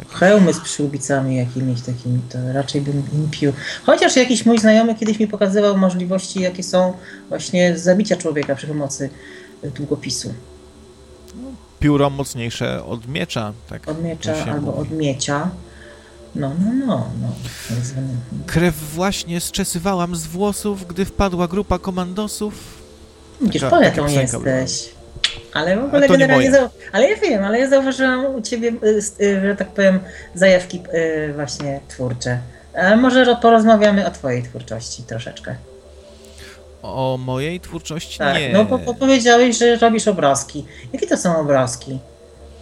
hełmy 0.09 0.53
z 0.53 0.59
przyłbicami 0.59 1.35
jakimiś 1.37 1.81
takimi, 1.81 2.19
to 2.29 2.37
raczej 2.53 2.81
bym 2.81 3.03
im 3.13 3.27
pił. 3.31 3.53
Chociaż 3.85 4.15
jakiś 4.15 4.45
mój 4.45 4.57
znajomy 4.59 4.95
kiedyś 4.95 5.19
mi 5.19 5.27
pokazywał 5.27 5.77
możliwości, 5.77 6.39
jakie 6.41 6.63
są 6.63 6.93
właśnie 7.29 7.77
zabicia 7.77 8.15
człowieka 8.17 8.55
przy 8.55 8.67
pomocy 8.67 9.09
y, 9.63 9.71
długopisu. 9.71 10.33
Pióro 11.79 12.09
mocniejsze 12.09 12.85
od 12.85 13.07
miecza. 13.07 13.53
Tak 13.69 13.87
Od 13.87 14.03
miecza 14.03 14.33
albo 14.51 14.71
mówi. 14.71 14.79
od 14.81 14.91
miecia. 14.91 15.49
No, 16.35 16.51
no, 16.65 16.73
no, 16.87 17.09
no. 17.21 17.27
tak 18.45 18.53
Krew 18.53 18.75
właśnie 18.75 19.41
zczesywałam 19.41 20.15
z 20.15 20.25
włosów, 20.27 20.87
gdy 20.87 21.05
wpadła 21.05 21.47
grupa 21.47 21.79
komandosów. 21.79 22.53
Widzisz, 23.41 23.61
Taka- 23.61 23.75
poetą 23.75 23.95
taka 23.95 24.07
piosenka 24.07 24.39
była. 24.39 24.55
jesteś. 24.55 24.95
Ale 25.53 25.77
w 25.77 25.83
ogóle 25.83 26.07
generalnie, 26.07 26.51
zau- 26.51 26.69
ale 26.91 27.09
ja 27.09 27.15
wiem, 27.17 27.43
ale 27.43 27.59
ja 27.59 27.69
zauważyłam 27.69 28.25
u 28.35 28.41
ciebie, 28.41 28.69
y, 28.83 29.01
y, 29.25 29.41
że 29.41 29.55
tak 29.55 29.67
powiem, 29.67 29.99
zajawki 30.35 30.81
y, 31.29 31.33
właśnie 31.33 31.79
twórcze. 31.87 32.39
Może 32.97 33.25
ro- 33.25 33.35
porozmawiamy 33.35 34.07
o 34.07 34.11
twojej 34.11 34.43
twórczości 34.43 35.03
troszeczkę. 35.03 35.55
O 36.83 37.17
mojej 37.21 37.59
twórczości 37.59 38.17
Tak, 38.17 38.35
nie. 38.39 38.49
no 38.53 38.65
bo, 38.65 38.77
bo 38.77 38.93
powiedziałeś, 38.93 39.57
że 39.57 39.75
robisz 39.75 40.07
obrazki. 40.07 40.65
Jakie 40.93 41.07
to 41.07 41.17
są 41.17 41.37
obrazki? 41.37 41.99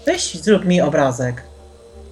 Weź, 0.05 0.35
zrób 0.41 0.65
mi 0.65 0.81
obrazek. 0.81 1.43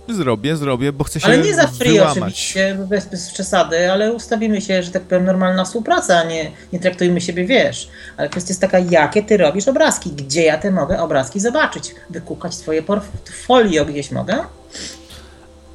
Zrobię, 0.08 0.56
zrobię, 0.56 0.92
bo 0.92 1.04
chcę 1.04 1.20
się 1.20 1.26
Ale 1.26 1.38
nie 1.38 1.56
za 1.56 1.68
free 1.68 1.94
wyłamać. 1.94 2.18
oczywiście, 2.18 2.78
bez, 2.90 3.06
bez 3.06 3.32
przesady, 3.32 3.92
ale 3.92 4.14
ustawimy 4.14 4.62
się, 4.62 4.84
że 4.84 4.92
tak 4.92 5.02
powiem, 5.02 5.26
normalna 5.26 5.66
współpraca, 5.66 6.18
a 6.20 6.24
nie, 6.24 6.52
nie 6.74 6.80
traktujmy 6.80 7.22
siebie, 7.22 7.46
wiesz. 7.46 7.90
Ale 8.18 8.30
kwestia 8.30 8.52
jest 8.52 8.62
taka, 8.62 8.80
jakie 8.80 9.24
ty 9.24 9.38
robisz 9.38 9.68
obrazki, 9.68 10.10
gdzie 10.10 10.44
ja 10.44 10.58
te 10.58 10.72
mogę 10.72 11.02
obrazki 11.02 11.40
zobaczyć, 11.40 11.96
wykukać 12.10 12.58
twoje 12.58 12.84
portfolio 12.84 13.86
gdzieś 13.86 14.12
mogę? 14.12 14.38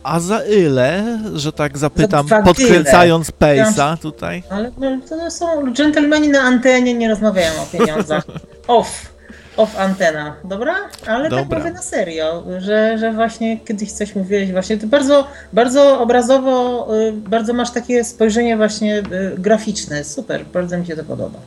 A 0.03 0.20
za 0.20 0.45
ile, 0.45 1.18
że 1.35 1.53
tak 1.53 1.79
zapytam, 1.79 2.27
dwa 2.27 2.43
podkręcając 2.43 3.31
pejsa 3.31 3.97
tutaj? 4.03 4.43
Ale 4.51 4.72
no, 4.79 4.99
to 5.09 5.31
są 5.31 5.72
dżentelmeni 5.72 6.29
na 6.29 6.41
antenie, 6.41 6.95
nie 6.95 7.09
rozmawiają 7.09 7.53
o 7.62 7.66
pieniądzach. 7.79 8.24
Off. 8.66 9.16
Off 9.57 9.78
antena, 9.78 10.36
dobra? 10.44 10.74
Ale 11.07 11.30
tak 11.30 11.38
Dobra. 11.38 11.59
mówię 11.59 11.70
na 11.70 11.82
serio, 11.82 12.44
że, 12.59 12.98
że 12.98 13.12
właśnie 13.12 13.61
kiedyś 13.61 13.92
coś 13.92 14.14
mówiłeś, 14.14 14.52
właśnie 14.52 14.78
to 14.78 14.86
bardzo, 14.86 15.26
bardzo 15.52 16.00
obrazowo, 16.00 16.88
y, 16.96 17.12
bardzo 17.12 17.54
masz 17.54 17.70
takie 17.70 18.04
spojrzenie 18.04 18.57
właśnie 18.57 18.98
y, 18.98 19.34
graficzne, 19.38 20.04
super, 20.04 20.44
bardzo 20.52 20.78
mi 20.78 20.86
się 20.86 20.96
to 20.96 21.04
podoba. 21.04 21.38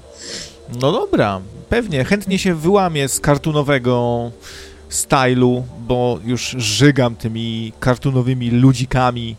No 0.82 0.91
dobra, 0.91 1.41
pewnie, 1.70 2.05
chętnie 2.05 2.39
się 2.39 2.55
wyłamię 2.55 3.10
z 3.10 3.20
kartunowego 3.20 4.32
stylu, 4.89 5.64
bo 5.80 6.20
już 6.26 6.55
żygam 6.57 7.16
tymi 7.16 7.74
kartunowymi 7.80 8.51
ludzikami. 8.51 9.36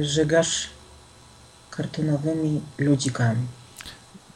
Żygasz 0.00 0.68
kartonowymi 1.70 2.60
ludzikami. 2.78 3.46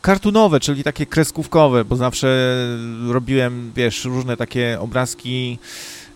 Kartunowe, 0.03 0.61
czyli 0.61 0.85
takie 0.85 1.07
kreskówkowe, 1.07 1.85
bo 1.85 1.97
zawsze 1.97 2.57
robiłem, 3.09 3.73
wiesz, 3.77 4.05
różne 4.05 4.37
takie 4.37 4.81
obrazki 4.81 5.59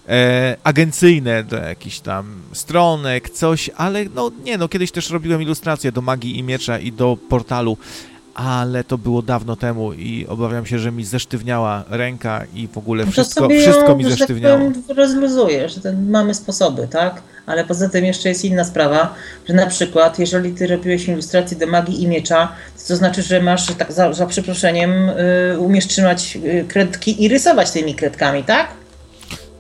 e, 0.09 0.57
agencyjne 0.65 1.45
do 1.45 1.57
jakichś 1.57 1.99
tam 2.01 2.27
stronek, 2.53 3.31
coś, 3.31 3.71
ale 3.77 4.05
no 4.15 4.31
nie, 4.45 4.59
no 4.59 4.69
kiedyś 4.69 4.91
też 4.93 5.11
robiłem 5.11 5.43
ilustracje 5.43 5.93
do 5.93 6.03
Magii 6.03 6.39
i 6.39 6.43
Miecza 6.43 6.79
i 6.79 6.93
do 6.93 7.17
portalu, 7.29 7.77
ale 8.35 8.85
to 8.85 8.99
było 8.99 9.23
dawno 9.23 9.57
temu 9.57 9.93
i 9.93 10.27
obawiam 10.29 10.67
się, 10.67 10.79
że 10.79 10.93
mi 10.93 11.05
zesztywniała 11.05 11.85
ręka 11.89 12.45
i 12.55 12.69
w 12.69 12.79
ogóle 12.79 13.05
No 13.05 13.07
to 13.07 13.13
wszystko, 13.13 13.41
sobie 13.41 13.61
wszystko 13.61 13.97
mi 13.97 14.05
tak 14.05 14.13
zesztywniało. 14.13 14.59
powiem, 14.59 14.83
rozluzujesz, 14.97 15.75
że 15.75 15.81
ten, 15.81 16.11
mamy 16.11 16.35
sposoby, 16.35 16.89
tak? 16.89 17.23
Ale 17.47 17.65
poza 17.65 17.89
tym 17.89 18.05
jeszcze 18.05 18.29
jest 18.29 18.45
inna 18.45 18.65
sprawa, 18.65 19.15
że 19.49 19.55
na 19.55 19.67
przykład, 19.67 20.19
jeżeli 20.19 20.53
ty 20.53 20.67
robiłeś 20.67 21.09
ilustrację 21.09 21.57
do 21.57 21.67
magii 21.67 22.03
i 22.03 22.09
miecza, 22.09 22.53
to, 22.89 22.97
znaczy, 22.97 23.23
że 23.23 23.41
masz, 23.41 23.67
tak 23.67 23.93
za, 23.93 24.13
za 24.13 24.27
przeproszeniem, 24.27 25.09
y, 25.09 25.59
umiesz 25.59 25.87
trzymać 25.87 26.39
y, 26.45 26.65
kredki 26.69 27.25
i 27.25 27.29
rysować 27.29 27.71
tymi 27.71 27.95
kredkami, 27.95 28.45
tak? 28.45 28.69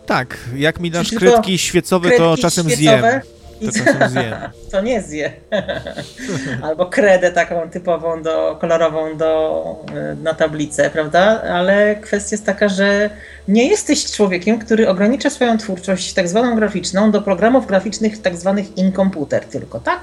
Tak, 0.06 0.38
jak 0.56 0.80
mi 0.80 0.90
dasz 0.90 1.08
Czy 1.08 1.10
tylko 1.10 1.32
kredki 1.32 1.58
świecowe, 1.58 2.10
to 2.10 2.16
Kredki 2.16 2.42
czasem 2.42 2.70
świecowe 2.70 3.10
zjem. 3.10 3.41
I- 3.62 3.66
To 3.66 3.72
czasem 3.84 4.10
zjem. 4.10 4.34
To 4.70 4.80
nie 4.80 5.02
zje. 5.02 5.32
Albo 6.62 6.86
kredę 6.86 7.32
taką 7.32 7.70
typową, 7.70 8.22
do, 8.22 8.56
kolorową 8.60 9.16
do, 9.16 9.64
y, 10.12 10.16
na 10.22 10.34
tablicę, 10.34 10.90
prawda? 10.90 11.42
Ale 11.42 11.96
kwestia 11.96 12.34
jest 12.34 12.46
taka, 12.46 12.68
że 12.68 13.10
nie 13.48 13.68
jesteś 13.68 14.10
człowiekiem, 14.12 14.58
który 14.58 14.88
ogranicza 14.88 15.30
swoją 15.30 15.58
twórczość 15.58 16.12
tak 16.12 16.28
zwaną 16.28 16.56
graficzną 16.56 17.10
do 17.10 17.22
programów 17.22 17.66
graficznych 17.66 18.22
tak 18.22 18.36
zwanych 18.36 18.76
in-computer 18.78 19.44
tylko, 19.44 19.80
tak? 19.80 20.00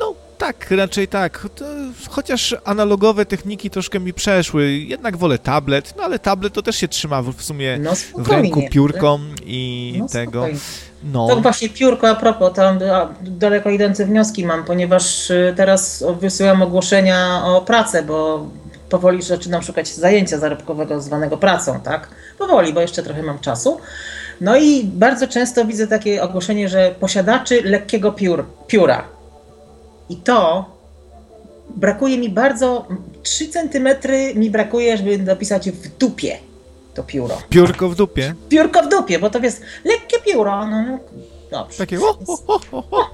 No 0.00 0.14
tak, 0.38 0.70
raczej 0.70 1.08
tak. 1.08 1.46
Chociaż 2.10 2.56
analogowe 2.64 3.26
techniki 3.26 3.70
troszkę 3.70 4.00
mi 4.00 4.12
przeszły. 4.14 4.70
Jednak 4.72 5.16
wolę 5.16 5.38
tablet, 5.38 5.94
no 5.96 6.02
ale 6.02 6.18
tablet 6.18 6.52
to 6.52 6.62
też 6.62 6.76
się 6.76 6.88
trzyma 6.88 7.22
w, 7.22 7.42
sumie 7.42 7.78
No 7.78 7.92
w 8.18 8.28
ręku 8.30 8.62
piórką 8.70 9.18
i 9.46 9.94
No, 9.98 10.08
tego. 10.08 10.30
spokojnie. 10.32 10.58
No, 11.04 11.28
To 11.28 11.36
właśnie 11.36 11.68
piórko 11.68 12.08
a 12.08 12.14
propos, 12.14 12.52
tam 12.52 12.78
daleko 13.22 13.70
idące 13.70 14.06
wnioski 14.06 14.46
mam, 14.46 14.64
ponieważ 14.64 15.30
y, 15.30 15.54
teraz 15.56 16.04
wysyłam 16.20 16.62
ogłoszenia 16.62 17.42
o 17.44 17.60
pracę, 17.60 18.02
bo 18.02 18.46
powoli 18.88 19.22
zaczynam 19.22 19.62
szukać 19.62 19.88
zajęcia 19.88 20.38
zarobkowego 20.38 21.00
zwanego 21.00 21.36
pracą, 21.36 21.80
tak? 21.80 22.08
Powoli, 22.38 22.72
bo 22.72 22.80
jeszcze 22.80 23.02
trochę 23.02 23.22
mam 23.22 23.38
czasu. 23.38 23.80
No 24.40 24.56
i 24.56 24.84
bardzo 24.84 25.28
często 25.28 25.64
widzę 25.64 25.86
takie 25.86 26.22
ogłoszenie, 26.22 26.68
że 26.68 26.94
posiadaczy 27.00 27.62
lekkiego 27.62 28.12
piór, 28.12 28.44
pióra. 28.66 29.04
I 30.08 30.16
to 30.16 30.64
brakuje 31.76 32.18
mi 32.18 32.28
bardzo, 32.28 32.86
3 33.22 33.48
centymetry 33.48 34.34
mi 34.34 34.50
brakuje, 34.50 34.96
żeby 34.96 35.18
dopisać 35.18 35.70
w 35.70 35.98
dupie 35.98 36.49
to 37.00 37.06
pióro. 37.06 37.42
piórko 37.50 37.88
w 37.88 37.94
dupie. 37.94 38.34
Piórko 38.48 38.82
w 38.82 38.88
dupie, 38.88 39.18
bo 39.18 39.30
to 39.30 39.38
jest 39.38 39.62
lekkie 39.84 40.18
pióro. 40.20 40.66
No, 40.66 40.82
no, 40.82 40.98
dobrze. 41.50 41.78
Takie 41.78 42.00
o, 42.00 42.18
o, 42.26 42.38
o, 42.46 42.60
o, 42.72 42.84
o. 42.90 43.10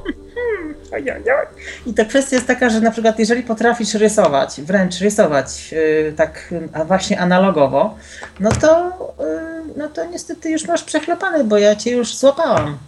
I 1.86 1.94
ta 1.94 2.04
kwestia 2.04 2.36
jest 2.36 2.46
taka, 2.46 2.70
że 2.70 2.80
na 2.80 2.90
przykład 2.90 3.18
jeżeli 3.18 3.42
potrafisz 3.42 3.94
rysować, 3.94 4.60
wręcz 4.60 4.98
rysować 5.00 5.72
yy, 5.72 6.12
tak 6.16 6.54
a 6.72 6.84
właśnie 6.84 7.20
analogowo, 7.20 7.94
no 8.40 8.50
to, 8.52 8.92
yy, 9.18 9.74
no 9.76 9.88
to 9.88 10.04
niestety 10.04 10.50
już 10.50 10.66
masz 10.68 10.82
przechlepane, 10.82 11.44
bo 11.44 11.58
ja 11.58 11.76
cię 11.76 11.90
już 11.90 12.16
złapałam 12.16 12.78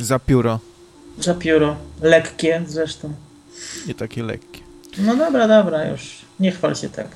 Za 0.00 0.18
pióro. 0.18 0.58
za 1.20 1.34
pióro. 1.34 1.76
Lekkie 2.02 2.62
zresztą. 2.66 3.12
Nie 3.86 3.94
takie 3.94 4.22
lekkie. 4.22 4.60
No 4.98 5.16
dobra, 5.16 5.48
dobra, 5.48 5.84
już. 5.86 6.18
Nie 6.40 6.52
chwal 6.52 6.74
się 6.74 6.88
tak. 6.88 7.06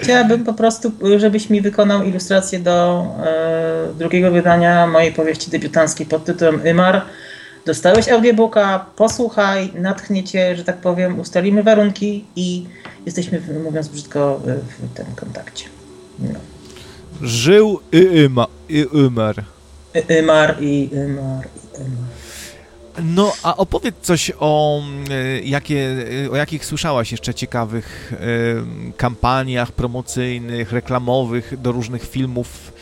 Chciałabym 0.00 0.44
po 0.44 0.54
prostu, 0.54 0.92
żebyś 1.16 1.50
mi 1.50 1.60
wykonał 1.60 2.02
ilustrację 2.02 2.58
do 2.58 3.06
e, 3.26 3.94
drugiego 3.98 4.30
wydania 4.30 4.86
mojej 4.86 5.12
powieści 5.12 5.50
debiutanckiej 5.50 6.06
pod 6.06 6.24
tytułem 6.24 6.66
Ymar. 6.66 7.02
Dostałeś 7.66 8.08
audiobooka, 8.08 8.86
posłuchaj, 8.96 9.72
natchnie 9.74 10.24
cię, 10.24 10.56
że 10.56 10.64
tak 10.64 10.76
powiem, 10.76 11.20
ustalimy 11.20 11.62
warunki 11.62 12.24
i 12.36 12.66
jesteśmy, 13.06 13.40
mówiąc 13.64 13.88
brzydko, 13.88 14.40
w, 14.44 14.94
tym 14.94 15.06
kontakcie. 15.16 15.64
No. 16.18 16.38
Żył 17.22 17.80
i 17.92 17.98
ima, 17.98 18.46
i. 18.68 18.80
Y- 18.80 18.88
Ymar 18.98 19.44
i 19.94 20.10
Ymar 20.12 20.56
i 20.60 20.90
Ymar. 20.94 21.46
No, 23.04 23.32
a 23.42 23.56
opowiedz 23.56 23.94
coś 24.02 24.32
o, 24.40 24.82
e, 25.10 25.40
jakie, 25.40 25.96
e, 26.26 26.30
o 26.30 26.36
jakich 26.36 26.64
słyszałaś 26.64 27.12
jeszcze 27.12 27.34
ciekawych 27.34 28.12
kampaniach 28.96 29.72
promocyjnych, 29.72 30.72
reklamowych 30.72 31.60
do 31.60 31.72
różnych 31.72 32.08
filmów. 32.08 32.72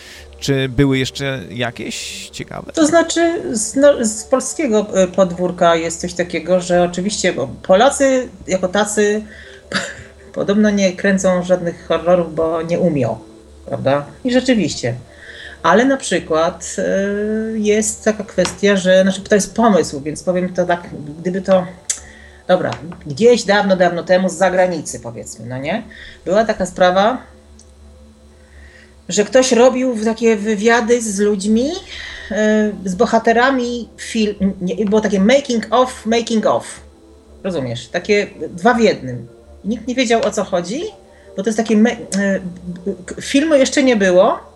Czy 0.45 0.69
były 0.69 0.99
jeszcze 0.99 1.41
jakieś 1.51 2.29
ciekawe? 2.31 2.73
To 2.73 2.87
znaczy, 2.87 3.43
z, 3.57 3.75
no, 3.75 4.05
z 4.05 4.25
polskiego 4.25 4.87
e, 4.95 5.07
podwórka 5.07 5.77
jest 5.77 6.01
coś 6.01 6.15
takiego, 6.15 6.61
że 6.61 6.83
oczywiście 6.83 7.33
bo 7.33 7.47
Polacy 7.63 8.29
jako 8.47 8.69
tacy 8.69 9.23
podobno 10.35 10.71
nie 10.71 10.93
kręcą 10.93 11.43
żadnych 11.43 11.87
horrorów, 11.87 12.35
bo 12.35 12.63
nie 12.63 12.79
umią, 12.79 13.19
prawda? 13.67 14.07
I 14.25 14.33
rzeczywiście. 14.33 14.95
Ale 15.65 15.85
na 15.85 15.97
przykład 15.97 16.77
e, 16.79 16.83
jest 17.59 18.05
taka 18.05 18.25
kwestia, 18.25 18.77
że 18.77 19.03
znaczy 19.03 19.21
to 19.21 19.35
jest 19.35 19.55
pomysł, 19.55 20.01
więc 20.01 20.23
powiem 20.23 20.55
to 20.55 20.67
tak, 20.67 20.89
gdyby 21.21 21.43
to. 21.43 21.67
Dobra, 22.49 22.71
gdzieś 23.07 23.45
dawno, 23.45 23.77
dawno 23.77 24.03
temu 24.03 24.29
z 24.29 24.33
zagranicy 24.33 25.01
powiedzmy, 25.01 25.47
no 25.47 25.59
nie? 25.59 25.83
Była 26.25 26.45
taka 26.45 26.67
sprawa, 26.67 27.19
że 29.09 29.25
ktoś 29.25 29.53
robił 29.53 30.05
takie 30.05 30.37
wywiady 30.37 31.03
z 31.03 31.19
ludźmi, 31.19 31.71
e, 32.31 32.73
z 32.85 32.95
bohaterami 32.95 33.89
film, 33.97 34.35
było 34.87 35.01
takie 35.01 35.21
making 35.21 35.67
of, 35.71 36.07
making 36.07 36.47
of. 36.47 36.81
Rozumiesz? 37.45 37.89
Takie 37.89 38.27
dwa 38.51 38.75
w 38.75 38.81
jednym. 38.81 39.29
Nikt 39.65 39.87
nie 39.87 39.95
wiedział 39.95 40.23
o 40.25 40.31
co 40.31 40.45
chodzi, 40.45 40.83
bo 41.37 41.43
to 41.43 41.49
jest 41.49 41.57
takie. 41.59 41.77
me- 41.77 41.97
e, 42.17 42.41
Filmu 43.21 43.55
jeszcze 43.55 43.83
nie 43.83 43.97
było, 43.97 44.54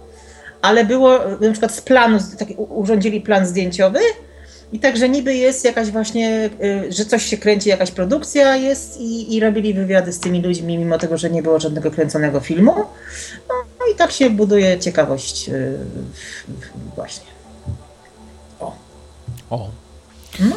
ale 0.63 0.85
było 0.85 1.19
na 1.41 1.51
przykład 1.51 1.75
z 1.75 1.81
planu, 1.81 2.19
taki, 2.39 2.55
urządzili 2.55 3.21
plan 3.21 3.47
zdjęciowy. 3.47 3.99
I 4.73 4.79
także 4.79 5.09
niby 5.09 5.35
jest 5.35 5.65
jakaś 5.65 5.91
właśnie, 5.91 6.51
e, 6.63 6.93
że 6.93 7.05
coś 7.05 7.23
się 7.23 7.37
kręci, 7.37 7.69
jakaś 7.69 7.91
produkcja 7.91 8.57
jest 8.57 9.01
i, 9.01 9.37
i 9.37 9.41
robili 9.41 9.75
wywiady 9.75 10.13
z 10.13 10.21
tymi 10.21 10.43
ludźmi, 10.43 10.79
mimo 10.79 10.99
tego, 10.99 11.19
że 11.19 11.31
nie 11.31 11.43
było 11.43 11.61
żadnego 11.61 11.91
kręconego 11.91 12.41
filmu. 12.41 12.75
No, 13.49 13.55
no 13.79 13.87
i 13.95 13.97
tak 13.97 14.13
się 14.13 14.31
buduje 14.31 14.79
ciekawość 14.79 15.49
yy, 15.49 15.79
właśnie. 16.97 17.27
O. 19.51 19.71
No. 20.41 20.57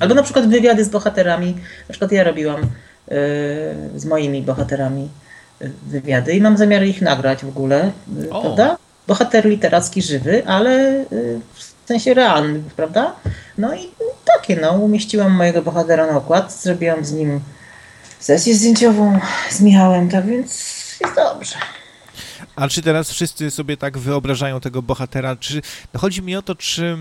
Albo 0.00 0.14
na 0.14 0.22
przykład 0.22 0.48
wywiady 0.48 0.84
z 0.84 0.88
bohaterami. 0.88 1.54
Na 1.88 1.92
przykład 1.92 2.12
ja 2.12 2.24
robiłam 2.24 2.60
yy, 2.60 3.16
z 3.96 4.04
moimi 4.04 4.42
bohaterami 4.42 5.08
wywiady 5.60 6.32
i 6.32 6.40
mam 6.40 6.56
zamiar 6.56 6.84
ich 6.84 7.02
nagrać 7.02 7.44
w 7.44 7.48
ogóle, 7.48 7.92
yy, 8.16 8.30
O. 8.30 8.40
prawda? 8.40 8.76
Bohater 9.06 9.46
literacki 9.46 10.02
żywy, 10.02 10.42
ale 10.46 11.04
yy, 11.10 11.40
w 11.54 11.88
sensie 11.88 12.14
realny, 12.14 12.62
prawda? 12.76 13.12
No 13.58 13.74
i 13.74 13.88
takie, 14.24 14.56
no, 14.56 14.72
umieściłam 14.72 15.32
mojego 15.32 15.62
bohatera 15.62 16.06
na 16.06 16.16
okład, 16.16 16.52
zrobiłam 16.52 17.04
z 17.04 17.12
nim 17.12 17.40
sesję 18.20 18.54
zdjęciową 18.54 19.18
z 19.50 19.60
Michałem, 19.60 20.08
tak 20.08 20.26
więc 20.26 20.50
jest 21.00 21.14
dobrze. 21.16 21.56
A 22.58 22.68
czy 22.68 22.82
teraz 22.82 23.10
wszyscy 23.10 23.50
sobie 23.50 23.76
tak 23.76 23.98
wyobrażają 23.98 24.60
tego 24.60 24.82
bohatera? 24.82 25.36
Czy 25.36 25.62
no 25.94 26.00
chodzi 26.00 26.22
mi 26.22 26.36
o 26.36 26.42
to, 26.42 26.54
czy 26.54 26.98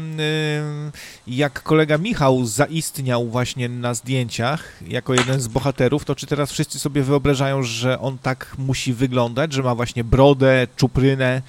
jak 1.28 1.64
kolega 1.64 1.98
Michał 1.98 2.46
zaistniał 2.46 3.28
właśnie 3.28 3.70
na 3.70 3.94
zdjęciach 3.94 4.84
jako 4.88 5.14
jeden 5.14 5.42
z 5.42 5.48
bohaterów, 5.48 6.06
to 6.06 6.16
czy 6.16 6.28
teraz 6.28 6.52
wszyscy 6.52 6.80
sobie 6.80 7.04
wyobrażają, 7.04 7.64
że 7.64 8.00
on 8.00 8.18
tak 8.18 8.56
musi 8.58 8.94
wyglądać, 8.94 9.54
że 9.54 9.64
ma 9.64 9.76
właśnie 9.76 10.04
brodę, 10.04 10.68
czuprynę? 10.76 11.42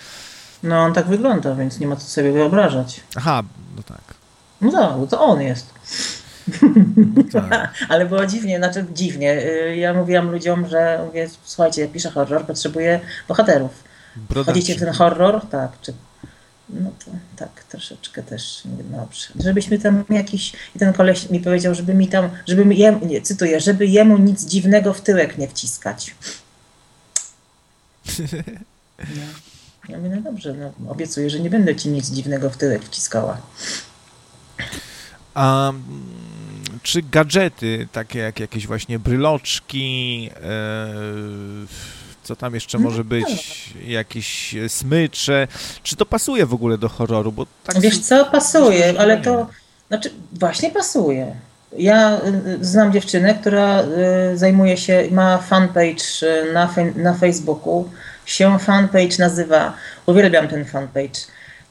No 0.63 0.79
on 0.79 0.95
tak 0.95 1.07
wygląda, 1.07 1.55
więc 1.55 1.81
nie 1.81 1.87
ma 1.87 1.97
co 1.97 2.09
sobie 2.09 2.33
wyobrażać. 2.33 3.01
Aha, 3.17 3.43
no 3.77 3.83
tak. 3.83 4.15
No 4.61 4.71
to, 4.71 5.07
to 5.07 5.21
on 5.21 5.41
jest. 5.41 5.75
No 6.97 7.23
tak. 7.33 7.75
Ale 7.89 8.07
było 8.07 8.27
dziwnie, 8.27 8.59
znaczy 8.59 8.87
dziwnie. 8.95 9.43
Y, 9.47 9.77
Ja 9.77 9.95
mówiłam 9.95 10.31
ludziom, 10.31 10.69
że 10.69 11.03
mówię, 11.07 11.29
słuchajcie, 11.45 11.89
piszę 11.89 12.11
horror, 12.11 12.47
potrzebuję 12.47 13.01
bohaterów. 13.29 13.88
Chodzicie 14.47 14.75
w 14.75 14.79
ten 14.79 14.93
horror? 14.93 15.47
Tak. 15.47 15.81
Czy... 15.81 15.93
No 16.71 16.91
to 17.05 17.11
tak, 17.37 17.65
troszeczkę 17.65 18.23
też 18.23 18.63
mówię, 18.65 18.85
dobrze. 18.85 19.27
Żebyśmy 19.45 19.79
tam 19.79 20.05
jakiś. 20.11 20.53
I 20.77 20.79
ten 20.79 20.93
koleś 20.93 21.31
mi 21.31 21.41
powiedział, 21.41 21.75
żeby 21.75 21.95
mi 21.95 22.09
tam, 22.09 22.31
żeby 22.49 22.65
mi 22.65 22.79
jemu, 22.79 23.07
nie, 23.07 23.23
cytuję, 23.23 23.61
żeby 23.61 23.87
jemu 23.87 24.19
nic 24.19 24.45
dziwnego 24.45 24.95
w 24.95 25.01
tyłek 25.01 25.39
nie 25.39 25.49
wciskać. 25.49 26.15
No. 28.99 29.23
Ja 29.89 29.99
mówię, 29.99 30.11
no 30.17 30.23
dobrze, 30.23 30.55
no, 30.55 30.91
obiecuję, 30.91 31.31
że 31.31 31.41
nie 31.41 31.51
będę 31.51 31.77
ci 31.77 31.89
nic 31.89 32.11
dziwnego 32.11 32.51
w 32.51 32.57
tyłek 32.57 32.85
wciskała. 32.85 33.41
A 35.35 35.69
mm, 35.69 35.85
czy 36.83 37.03
gadżety, 37.03 37.89
takie 37.93 38.19
jak 38.19 38.41
jakieś 38.41 38.67
właśnie 38.67 38.99
bryloczki, 38.99 40.31
e, 40.37 40.89
co 42.29 42.37
tam 42.37 42.55
jeszcze 42.55 42.79
może 42.79 43.05
być, 43.05 43.75
jakieś 43.87 44.55
smycze, 44.69 45.49
czy 45.83 45.97
to 45.97 46.07
pasuje 46.07 46.47
w 46.47 46.55
ogóle 46.55 46.79
do 46.79 46.89
horroru? 46.89 47.33
Bo 47.33 47.47
tak 47.65 47.81
Wiesz 47.81 47.99
co, 47.99 48.25
pasuje, 48.25 48.95
ale 48.99 49.17
to, 49.17 49.47
znaczy 49.89 50.11
właśnie 50.33 50.71
pasuje. 50.71 51.35
Ja 51.77 52.21
y, 52.61 52.65
znam 52.65 52.93
dziewczynę, 52.93 53.35
która 53.35 53.83
y, 54.33 54.39
zajmuje 54.39 54.77
się, 54.77 55.09
ma 55.11 55.39
fanpage 55.39 56.05
na, 56.53 56.75
na 56.97 57.15
Facebooku, 57.15 57.91
się 58.27 58.59
fanpage 58.59 59.19
nazywa, 59.19 59.73
uwielbiam 60.07 60.49
ten 60.49 60.65
fanpage, 60.65 61.21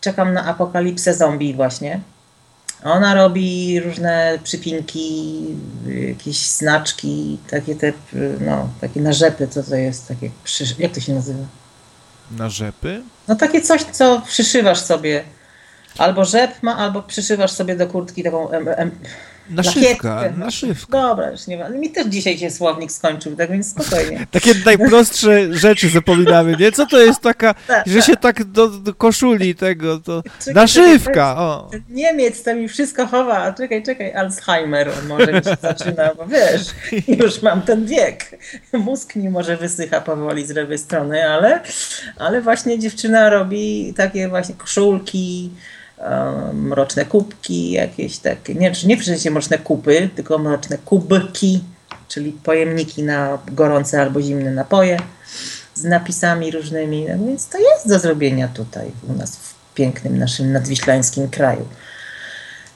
czekam 0.02 0.34
na 0.34 0.46
apokalipsę 0.46 1.14
zombie 1.14 1.54
właśnie. 1.54 2.00
Ona 2.84 3.14
robi 3.14 3.80
różne 3.80 4.40
przypinki, 4.44 5.40
jakieś 6.10 6.38
znaczki, 6.38 7.38
takie 7.50 7.76
te, 7.76 7.94
no, 8.40 8.70
takie 8.82 9.02
narzepy, 9.02 9.48
co 9.48 9.64
to 9.64 9.76
jest, 9.76 10.08
takie, 10.08 10.30
jak 10.80 10.92
to 10.92 11.00
się 11.00 11.14
nazywa? 11.14 11.44
na 12.32 12.50
rzepy? 12.50 13.02
No 13.28 13.36
takie 13.36 13.62
coś, 13.62 13.84
co 13.84 14.22
przyszywasz 14.28 14.80
sobie. 14.80 15.24
Albo 15.98 16.26
rzep 16.26 16.64
ma, 16.64 16.78
albo 16.78 17.04
przyszywasz 17.04 17.52
sobie 17.52 17.76
do 17.76 17.88
kurtki 17.88 18.24
taką 18.24 18.52
em, 18.52 18.68
em, 18.68 18.92
Naszywka, 19.50 20.24
naszywka. 20.38 21.02
Dobra, 21.02 21.32
już 21.32 21.48
nie 21.48 21.58
ma. 21.58 21.70
Mi 21.70 21.90
też 21.90 22.08
dzisiaj 22.08 22.38
się 22.38 22.52
słownik 22.52 22.92
skończył, 22.92 23.36
tak 23.36 23.52
więc 23.52 23.72
spokojnie. 23.72 24.28
Takie 24.32 24.54
najprostsze 24.66 25.54
rzeczy 25.54 25.90
zapominamy, 25.90 26.56
nie? 26.60 26.72
Co 26.72 26.86
to 26.86 27.00
jest 27.00 27.22
taka, 27.22 27.54
Tak, 27.68 27.88
że 27.88 28.02
się 28.02 28.16
tak 28.16 28.44
do, 28.44 28.68
do 28.68 28.94
koszuli 28.94 29.56
tego, 29.56 30.00
to 30.00 30.24
Czekaj, 30.40 30.54
naszywka, 30.54 31.38
o. 31.38 31.68
Ten 31.72 31.84
Niemiec 31.90 32.44
to 32.44 32.56
mi 32.56 32.68
wszystko 32.68 33.08
chowa. 33.08 33.54
Czekaj, 33.54 33.84
czekaj, 33.84 34.14
Alzheimer 34.14 34.92
może 35.08 35.34
mi 35.34 35.44
się 35.44 35.58
zaczyna, 35.70 36.16
bo 36.16 36.26
wiesz, 36.26 36.62
już 37.08 37.42
mam 37.42 37.62
ten 37.62 37.86
wiek. 37.86 38.40
Mózg 38.74 39.16
mi 39.16 39.30
może 39.30 39.58
wysycha 39.58 40.02
powoli 40.02 40.46
z 40.46 40.50
lewej 40.50 40.78
strony, 40.78 41.30
ale, 41.30 41.62
ale 42.18 42.42
właśnie 42.42 42.80
dziewczyna 42.80 43.30
robi 43.30 43.94
takie 43.98 44.30
właśnie 44.30 44.56
koszulki, 44.56 45.52
mroczne 46.54 47.06
kubki, 47.06 47.72
jakieś 47.72 48.18
takie, 48.18 48.56
nie, 48.56 48.72
nie 48.86 48.98
przecież 48.98 49.26
mroczne 49.26 49.58
kupy, 49.58 50.10
tylko 50.16 50.38
mroczne 50.38 50.78
kubki, 50.78 51.64
czyli 52.08 52.32
pojemniki 52.32 53.04
na 53.04 53.38
gorące 53.52 54.02
albo 54.02 54.22
zimne 54.22 54.52
napoje 54.52 55.00
z 55.76 55.84
napisami 55.84 56.52
różnymi, 56.52 57.06
no 57.10 57.26
więc 57.26 57.48
to 57.48 57.58
jest 57.58 57.90
do 57.90 58.00
zrobienia 58.00 58.48
tutaj 58.48 58.92
u 59.10 59.14
nas 59.14 59.36
w 59.36 59.74
pięknym 59.74 60.18
naszym 60.18 60.52
nadwiślańskim 60.52 61.30
kraju. 61.30 61.68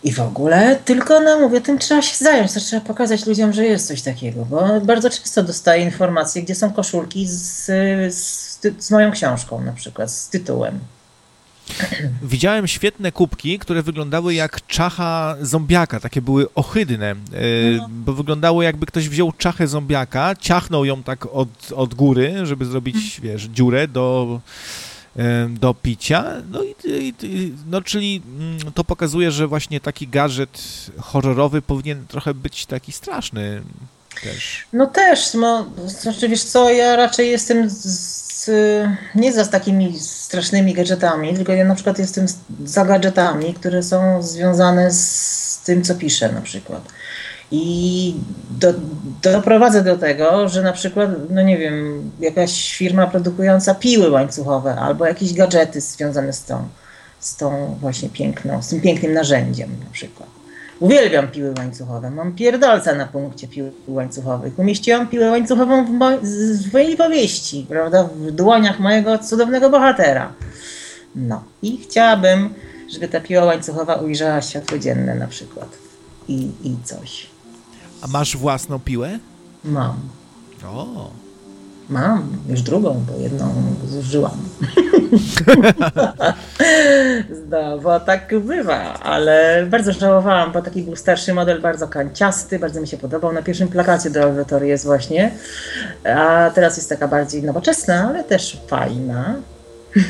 I 0.03 0.13
w 0.13 0.19
ogóle, 0.19 0.77
tylko 0.85 1.19
no 1.19 1.39
mówię, 1.39 1.61
tym 1.61 1.79
trzeba 1.79 2.01
się 2.01 2.25
zająć, 2.25 2.53
to 2.53 2.59
trzeba 2.59 2.85
pokazać 2.85 3.25
ludziom, 3.25 3.53
że 3.53 3.65
jest 3.65 3.87
coś 3.87 4.01
takiego, 4.01 4.45
bo 4.45 4.81
bardzo 4.81 5.09
często 5.09 5.43
dostaję 5.43 5.83
informacje, 5.83 6.43
gdzie 6.43 6.55
są 6.55 6.73
koszulki 6.73 7.27
z, 7.27 7.65
z, 8.15 8.59
z 8.79 8.91
moją 8.91 9.11
książką 9.11 9.61
na 9.61 9.73
przykład, 9.73 10.11
z 10.11 10.29
tytułem. 10.29 10.79
Widziałem 12.23 12.67
świetne 12.67 13.11
kubki, 13.11 13.59
które 13.59 13.83
wyglądały 13.83 14.33
jak 14.33 14.67
czacha 14.67 15.35
zombiaka, 15.41 15.99
takie 15.99 16.21
były 16.21 16.53
ohydne, 16.55 17.11
e, 17.11 17.15
No. 17.77 17.87
bo 17.89 18.13
wyglądało 18.13 18.63
jakby 18.63 18.85
ktoś 18.85 19.09
wziął 19.09 19.31
czachę 19.31 19.67
zombiaka, 19.67 20.35
ciachnął 20.39 20.85
ją 20.85 21.03
tak 21.03 21.25
od, 21.25 21.49
od 21.75 21.93
góry, 21.93 22.33
żeby 22.43 22.65
zrobić, 22.65 22.95
Mhm. 22.95 23.23
wiesz, 23.23 23.43
dziurę 23.43 23.87
do, 23.87 24.39
e, 25.17 25.49
do 25.49 25.73
picia, 25.73 26.25
no 26.51 26.63
i, 26.63 26.75
i, 27.23 27.53
no 27.69 27.81
czyli 27.81 28.21
mm, 28.39 28.59
to 28.73 28.83
pokazuje, 28.83 29.31
że 29.31 29.47
właśnie 29.47 29.79
taki 29.79 30.07
gadżet 30.07 30.61
horrorowy 30.99 31.61
powinien 31.61 32.07
trochę 32.07 32.33
być 32.33 32.65
taki 32.65 32.91
straszny 32.91 33.61
też. 34.23 34.65
No 34.73 34.85
też, 34.87 35.33
no, 35.33 35.65
znaczy 35.87 36.29
wiesz 36.29 36.43
co, 36.43 36.69
ja 36.71 36.95
raczej 36.95 37.29
jestem 37.31 37.69
z, 37.69 38.30
z, 38.41 38.49
nie 39.15 39.33
za 39.33 39.45
takimi 39.45 39.99
strasznymi 39.99 40.73
gadżetami, 40.73 41.33
tylko 41.33 41.53
ja 41.53 41.65
na 41.65 41.75
przykład 41.75 41.99
jestem 41.99 42.25
za 42.65 42.85
gadżetami, 42.85 43.53
które 43.53 43.83
są 43.83 44.21
związane 44.21 44.91
z 44.91 45.61
tym, 45.65 45.83
co 45.83 45.95
piszę 45.95 46.31
na 46.31 46.41
przykład. 46.41 46.81
I 47.51 48.15
do, 48.49 48.73
doprowadzę 49.21 49.83
do 49.83 49.97
tego, 49.97 50.49
że 50.49 50.61
na 50.61 50.73
przykład, 50.73 51.09
no 51.29 51.41
nie 51.41 51.57
wiem, 51.57 52.11
jakaś 52.19 52.75
firma 52.75 53.07
produkująca 53.07 53.75
piły 53.75 54.09
łańcuchowe 54.09 54.75
albo 54.75 55.05
jakieś 55.05 55.33
gadżety 55.33 55.81
związane 55.81 56.33
z 56.33 56.45
tą, 56.45 56.67
z 57.19 57.35
tą 57.35 57.77
właśnie 57.81 58.09
piękną, 58.09 58.61
z 58.61 58.67
tym 58.67 58.81
pięknym 58.81 59.13
narzędziem 59.13 59.69
na 59.85 59.91
przykład. 59.91 60.40
Uwielbiam 60.81 61.27
piły 61.27 61.53
łańcuchowe. 61.57 62.11
Mam 62.11 62.33
pierdolca 62.35 62.95
na 62.95 63.05
punkcie 63.07 63.47
pił 63.47 63.71
łańcuchowych. 63.87 64.59
Umieściłam 64.59 65.07
piłę 65.07 65.31
łańcuchową 65.31 65.85
w, 65.85 65.89
mo- 65.89 66.17
z- 66.23 66.67
w 66.67 66.73
mojej 66.73 66.97
powieści, 66.97 67.65
prawda? 67.69 68.03
W 68.03 68.31
dłoniach 68.31 68.79
mojego 68.79 69.17
cudownego 69.19 69.69
bohatera. 69.69 70.33
No 71.15 71.43
i 71.61 71.77
chciałabym, 71.77 72.53
żeby 72.93 73.07
ta 73.07 73.19
piła 73.19 73.45
łańcuchowa 73.45 73.95
ujrzała 73.95 74.41
światło 74.41 74.77
dzienne 74.77 75.15
na 75.15 75.27
przykład. 75.27 75.69
I, 76.27 76.51
i 76.63 76.75
coś. 76.83 77.27
A 78.01 78.07
masz 78.07 78.37
własną 78.37 78.79
piłę? 78.79 79.19
Mam. 79.63 79.95
O, 80.65 81.09
Mam. 81.91 82.37
Już 82.49 82.61
drugą, 82.61 83.05
bo 83.07 83.23
jedną 83.23 83.53
zużyłam. 83.87 84.37
No, 87.49 87.77
bo 87.77 87.99
tak 87.99 88.39
bywa, 88.39 88.99
ale 88.99 89.65
bardzo 89.69 89.93
żałowałam, 89.93 90.51
bo 90.51 90.61
taki 90.61 90.83
był 90.83 90.95
starszy 90.95 91.33
model, 91.33 91.61
bardzo 91.61 91.87
kanciasty, 91.87 92.59
bardzo 92.59 92.81
mi 92.81 92.87
się 92.87 92.97
podobał. 92.97 93.33
Na 93.33 93.41
pierwszym 93.41 93.67
plakacie 93.67 94.09
do 94.09 94.23
audytorii 94.23 94.69
jest 94.69 94.85
właśnie, 94.85 95.31
a 96.03 96.51
teraz 96.55 96.77
jest 96.77 96.89
taka 96.89 97.07
bardziej 97.07 97.43
nowoczesna, 97.43 98.07
ale 98.09 98.23
też 98.23 98.61
fajna. 98.67 99.35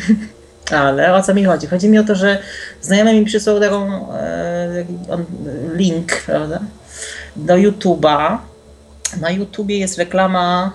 Ale 0.71 1.13
o 1.13 1.21
co 1.21 1.33
mi 1.33 1.45
chodzi? 1.45 1.67
Chodzi 1.67 1.89
mi 1.89 1.99
o 1.99 2.03
to, 2.03 2.15
że 2.15 2.37
znajomy 2.81 3.13
mi 3.13 3.25
przysłał 3.25 3.59
taką 3.59 4.07
e, 4.13 4.85
link, 5.73 6.21
prawda, 6.25 6.59
do 7.35 7.53
YouTube'a. 7.53 8.37
Na 9.21 9.31
YouTubie 9.31 9.79
jest 9.79 9.97
reklama 9.97 10.71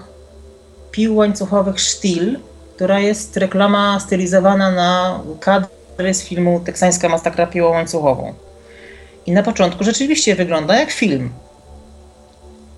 pił 0.97 1.16
łańcuchowych 1.16 1.80
Stihl, 1.80 2.36
która 2.76 3.01
jest 3.01 3.36
reklama 3.36 4.01
stylizowana 4.01 4.70
na 4.70 5.20
kadry 5.40 6.14
z 6.14 6.22
filmu 6.22 6.61
Teksańska 6.61 7.09
masakra 7.09 7.47
piłą 7.47 7.70
łańcuchową. 7.70 8.34
I 9.26 9.32
na 9.32 9.42
początku 9.42 9.84
rzeczywiście 9.84 10.34
wygląda 10.34 10.76
jak 10.80 10.90
film. 10.90 11.30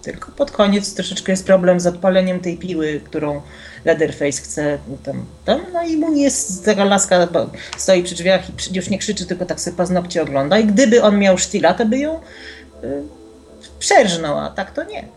Tylko 0.02 0.32
pod 0.32 0.50
koniec 0.50 0.94
troszeczkę 0.94 1.32
jest 1.32 1.46
problem 1.46 1.80
z 1.80 1.86
odpaleniem 1.86 2.40
tej 2.40 2.56
piły, 2.56 3.00
którą 3.04 3.42
Leatherface 3.84 4.42
chce 4.42 4.78
tam, 5.04 5.24
tam 5.44 5.60
no 5.72 5.82
i 5.82 5.96
mu 5.96 6.14
jest 6.14 6.64
taka 6.64 6.84
laska, 6.84 7.26
bo 7.26 7.50
stoi 7.76 8.02
przy 8.02 8.14
drzwiach 8.14 8.50
i 8.50 8.76
już 8.76 8.90
nie 8.90 8.98
krzyczy, 8.98 9.26
tylko 9.26 9.46
tak 9.46 9.60
sobie 9.60 9.76
paznokcie 9.76 10.22
ogląda 10.22 10.58
i 10.58 10.64
gdyby 10.64 11.02
on 11.02 11.18
miał 11.18 11.38
sztyla, 11.38 11.74
to 11.74 11.86
by 11.86 11.98
ją 11.98 12.20
y, 12.84 13.02
przerżnął, 13.78 14.38
a 14.38 14.50
tak 14.50 14.70
to 14.70 14.84
nie. 14.84 15.08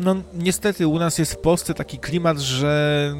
No 0.00 0.16
niestety 0.34 0.86
u 0.86 0.98
nas 0.98 1.18
jest 1.18 1.32
w 1.32 1.38
Polsce 1.38 1.74
taki 1.74 1.98
klimat, 1.98 2.38
że 2.38 3.14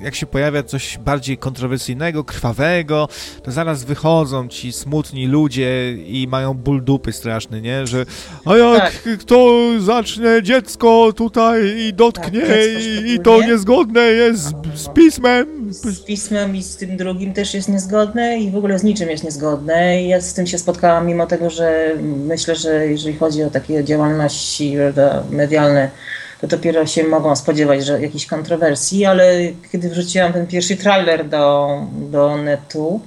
jak 0.00 0.14
się 0.14 0.26
pojawia 0.26 0.62
coś 0.62 0.98
bardziej 0.98 1.38
kontrowersyjnego, 1.38 2.24
krwawego, 2.24 3.08
to 3.42 3.50
zaraz 3.52 3.84
wychodzą 3.84 4.48
ci 4.48 4.72
smutni 4.72 5.26
ludzie 5.26 5.92
i 5.92 6.26
mają 6.28 6.54
ból 6.54 6.84
dupy 6.84 7.12
straszny, 7.12 7.60
nie? 7.60 7.86
Że 7.86 8.06
a 8.44 8.56
jak 8.56 8.80
Tak. 9.04 9.18
kto 9.18 9.58
zacznie 9.78 10.42
dziecko 10.42 11.12
tutaj 11.16 11.78
i 11.78 11.92
dotknie 11.94 12.40
Tak, 12.40 12.56
i, 13.04 13.12
i 13.14 13.20
to 13.20 13.42
niezgodne 13.42 14.00
jest 14.00 14.42
z, 14.74 14.80
z 14.82 14.88
pismem. 14.88 15.46
z 15.74 16.00
pismem 16.04 16.56
i 16.56 16.62
z 16.62 16.76
tym 16.76 16.96
drugim 16.96 17.32
też 17.32 17.54
jest 17.54 17.68
niezgodne 17.68 18.38
i 18.38 18.50
w 18.50 18.56
ogóle 18.56 18.78
z 18.78 18.82
niczym 18.84 19.10
jest 19.10 19.24
niezgodne. 19.24 20.02
I 20.02 20.08
ja 20.08 20.20
z 20.20 20.34
tym 20.34 20.46
się 20.46 20.58
spotkałam, 20.58 21.06
mimo 21.06 21.26
tego, 21.26 21.50
że 21.50 21.92
myślę, 22.26 22.56
że 22.56 22.86
jeżeli 22.86 23.16
chodzi 23.16 23.42
o 23.42 23.50
takie 23.50 23.84
działalności 23.84 24.76
medialne, 25.30 25.90
dopiero 26.46 26.86
się 26.86 27.04
mogą 27.04 27.36
spodziewać, 27.36 27.86
że 27.86 28.02
jakichś 28.02 28.26
kontrowersji, 28.26 29.04
ale 29.04 29.32
kiedy 29.72 29.90
wrzuciłam 29.90 30.32
ten 30.32 30.46
pierwszy 30.46 30.76
trailer 30.76 31.28
do, 31.28 31.80
do 31.92 32.36
netu, 32.36 33.00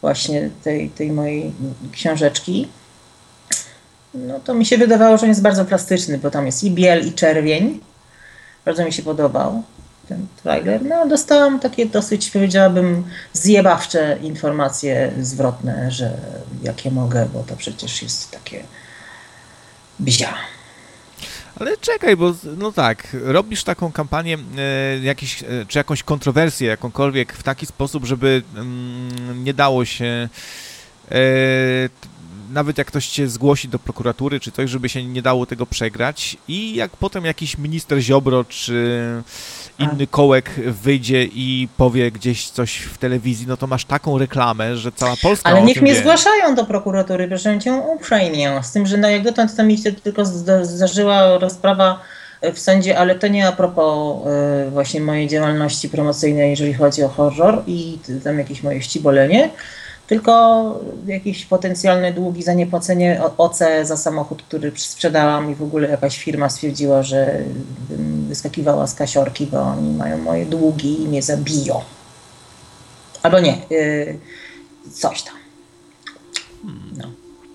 właśnie 0.00 0.50
tej, 0.64 0.90
tej 0.90 1.12
mojej 1.12 1.52
książeczki, 1.92 2.68
no 4.14 4.40
to 4.40 4.54
mi 4.54 4.66
się 4.66 4.78
wydawało, 4.78 5.16
że 5.16 5.22
on 5.22 5.28
jest 5.28 5.42
bardzo 5.42 5.64
plastyczny, 5.64 6.18
bo 6.18 6.30
tam 6.30 6.46
jest 6.46 6.64
i 6.64 6.70
biel, 6.70 7.06
i 7.06 7.12
czerwień. 7.12 7.80
Bardzo 8.64 8.84
mi 8.84 8.92
się 8.92 9.02
podobał 9.02 9.62
ten 10.08 10.26
trailer. 10.42 10.84
No, 10.84 11.06
dostałam 11.06 11.60
takie 11.60 11.86
dosyć, 11.86 12.30
powiedziałabym, 12.30 13.04
zjebawcze 13.32 14.18
informacje 14.22 15.12
zwrotne, 15.20 15.90
że 15.90 16.16
jakie 16.62 16.90
mogę, 16.90 17.28
bo 17.32 17.42
to 17.42 17.56
przecież 17.56 18.02
jest 18.02 18.30
takie 18.30 18.64
bzia. 19.98 20.34
Ale 21.60 21.76
czekaj, 21.76 22.16
bo 22.16 22.34
no 22.58 22.72
tak, 22.72 23.16
robisz 23.24 23.64
taką 23.64 23.92
kampanię, 23.92 24.38
e, 24.58 24.98
jakiś, 24.98 25.42
e, 25.42 25.46
czy 25.68 25.78
jakąś 25.78 26.02
kontrowersję, 26.02 26.68
jakąkolwiek 26.68 27.32
w 27.32 27.42
taki 27.42 27.66
sposób, 27.66 28.04
żeby 28.04 28.42
mm, 28.54 29.44
nie 29.44 29.54
dało 29.54 29.84
się, 29.84 30.28
e, 31.10 31.18
nawet 32.50 32.78
jak 32.78 32.86
ktoś 32.86 33.08
cię 33.08 33.28
zgłosi 33.28 33.68
do 33.68 33.78
prokuratury 33.78 34.40
czy 34.40 34.52
coś, 34.52 34.70
żeby 34.70 34.88
się 34.88 35.04
nie 35.04 35.22
dało 35.22 35.46
tego 35.46 35.66
przegrać. 35.66 36.36
I 36.48 36.74
jak 36.74 36.96
potem 36.96 37.24
jakiś 37.24 37.58
minister 37.58 38.00
Ziobro 38.00 38.44
czy 38.44 39.02
inny 39.82 40.06
kołek 40.06 40.50
wyjdzie 40.66 41.24
i 41.24 41.68
powie 41.76 42.10
gdzieś 42.10 42.50
coś 42.50 42.76
w 42.76 42.98
telewizji, 42.98 43.46
no 43.46 43.56
to 43.56 43.66
masz 43.66 43.84
taką 43.84 44.18
reklamę, 44.18 44.76
że 44.76 44.92
cała 44.92 45.14
Polska 45.22 45.50
Ale 45.50 45.62
niech 45.62 45.82
mnie 45.82 45.92
wie. 45.94 46.00
zgłaszają 46.00 46.54
do 46.54 46.64
prokuratury, 46.64 47.28
proszę 47.28 47.58
cię 47.58 47.72
uprzejmie. 47.72 48.60
Z 48.62 48.72
tym, 48.72 48.86
że 48.86 48.96
no 48.96 49.08
jak 49.08 49.22
dotąd 49.22 49.56
to 49.56 49.62
mi 49.64 49.78
się 49.78 49.92
tylko 49.92 50.22
zda- 50.24 50.64
zdarzyła 50.64 51.38
rozprawa 51.38 52.00
w 52.54 52.58
sądzie, 52.58 52.98
ale 52.98 53.14
to 53.14 53.28
nie 53.28 53.48
a 53.48 53.52
propos 53.52 54.26
e, 54.26 54.70
właśnie 54.70 55.00
mojej 55.00 55.28
działalności 55.28 55.88
promocyjnej, 55.88 56.50
jeżeli 56.50 56.74
chodzi 56.74 57.02
o 57.02 57.08
horror 57.08 57.62
i 57.66 57.98
tam 58.24 58.38
jakieś 58.38 58.62
moje 58.62 58.82
ścibolenie, 58.82 59.50
tylko 60.06 60.80
jakieś 61.06 61.44
potencjalne 61.46 62.12
długi 62.12 62.42
za 62.42 62.52
niepłacenie 62.52 63.20
OC 63.38 63.58
za 63.82 63.96
samochód, 63.96 64.42
który 64.42 64.72
sprzedałam 64.76 65.50
i 65.52 65.54
w 65.54 65.62
ogóle 65.62 65.88
jakaś 65.88 66.18
firma 66.18 66.48
stwierdziła, 66.48 67.02
że 67.02 67.38
bym 67.88 68.26
wyskakiwała 68.28 68.86
z 68.86 68.94
kasiorki, 68.94 69.46
bo 69.46 69.60
oni 69.62 69.90
mają 69.90 70.18
moje 70.18 70.46
długi 70.46 71.02
i 71.02 71.08
mnie 71.08 71.22
zabiją. 71.22 71.80
Albo 73.22 73.40
nie, 73.40 73.56
y, 73.72 74.18
coś 74.92 75.22
tam. 75.22 75.34
No. 76.96 77.04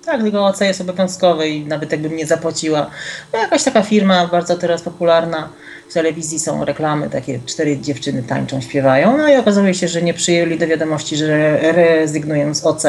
Tak, 0.06 0.22
tylko 0.22 0.46
OC 0.46 0.62
jest 0.62 0.82
obowiązkowe 0.82 1.50
i 1.50 1.66
nawet 1.66 1.92
jakbym 1.92 2.16
nie 2.16 2.26
zapłaciła. 2.26 2.90
No 3.34 3.40
jakaś 3.40 3.64
taka 3.64 3.84
firma 3.84 4.28
bardzo 4.28 4.58
teraz 4.58 4.82
popularna. 4.82 5.50
W 5.90 5.94
telewizji 5.94 6.40
są 6.40 6.66
reklamy, 6.66 7.10
takie 7.10 7.40
cztery 7.46 7.80
dziewczyny 7.80 8.24
tańczą, 8.24 8.62
śpiewają. 8.62 9.18
No 9.18 9.30
i 9.30 9.36
okazuje 9.36 9.74
się, 9.74 9.88
że 9.88 10.02
nie 10.02 10.14
przyjęli 10.14 10.58
do 10.58 10.68
wiadomości, 10.68 11.18
że 11.18 11.58
rezygnują 11.72 12.56
z 12.56 12.66
OC. 12.66 12.84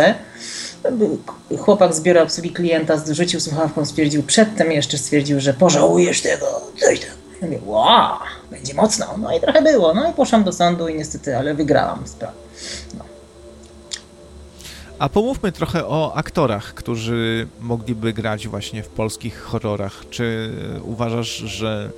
Chłopak 1.58 1.94
z 1.94 2.00
biura 2.00 2.22
obsługi 2.22 2.50
klienta 2.50 2.96
zrzucił 2.96 3.40
słuchawką, 3.40 3.84
stwierdził, 3.84 4.22
przedtem 4.22 4.72
jeszcze 4.72 4.98
stwierdził, 4.98 5.40
że 5.40 5.54
pożałujesz 5.54 6.22
tego, 6.22 6.46
coś 6.76 7.00
tam. 7.00 7.10
Ja 7.40 7.46
mówię, 7.46 7.58
wow, 7.66 8.18
będzie 8.50 8.74
mocno. 8.74 9.06
No 9.18 9.36
i 9.36 9.40
trochę 9.40 9.62
było. 9.62 9.94
No 9.94 10.10
i 10.10 10.12
poszłam 10.12 10.44
do 10.44 10.52
sądu 10.52 10.88
i 10.88 10.94
niestety, 10.94 11.36
ale 11.36 11.54
wygrałam 11.54 12.02
sprawę. 12.06 12.32
A 14.98 15.08
pomówmy 15.08 15.52
trochę 15.52 15.86
o 15.86 16.14
aktorach, 16.14 16.74
którzy 16.74 17.48
mogliby 17.60 18.12
grać 18.12 18.48
właśnie 18.48 18.82
w 18.82 18.88
polskich 18.88 19.40
horrorach. 19.40 20.04
Czy 20.10 20.50
uważasz, 20.82 21.28
że 21.36 21.90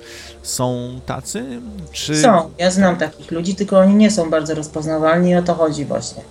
są 0.43 0.99
tacy? 1.05 1.43
Czy... 1.91 2.21
Są, 2.21 2.51
ja 2.57 2.71
znam 2.71 2.97
takich 2.97 3.31
ludzi, 3.31 3.55
tylko 3.55 3.79
oni 3.79 3.95
nie 3.95 4.11
są 4.11 4.29
bardzo 4.29 4.55
rozpoznawalni 4.55 5.31
i 5.31 5.35
o 5.35 5.41
to 5.41 5.53
chodzi 5.53 5.85
właśnie. 5.85 6.21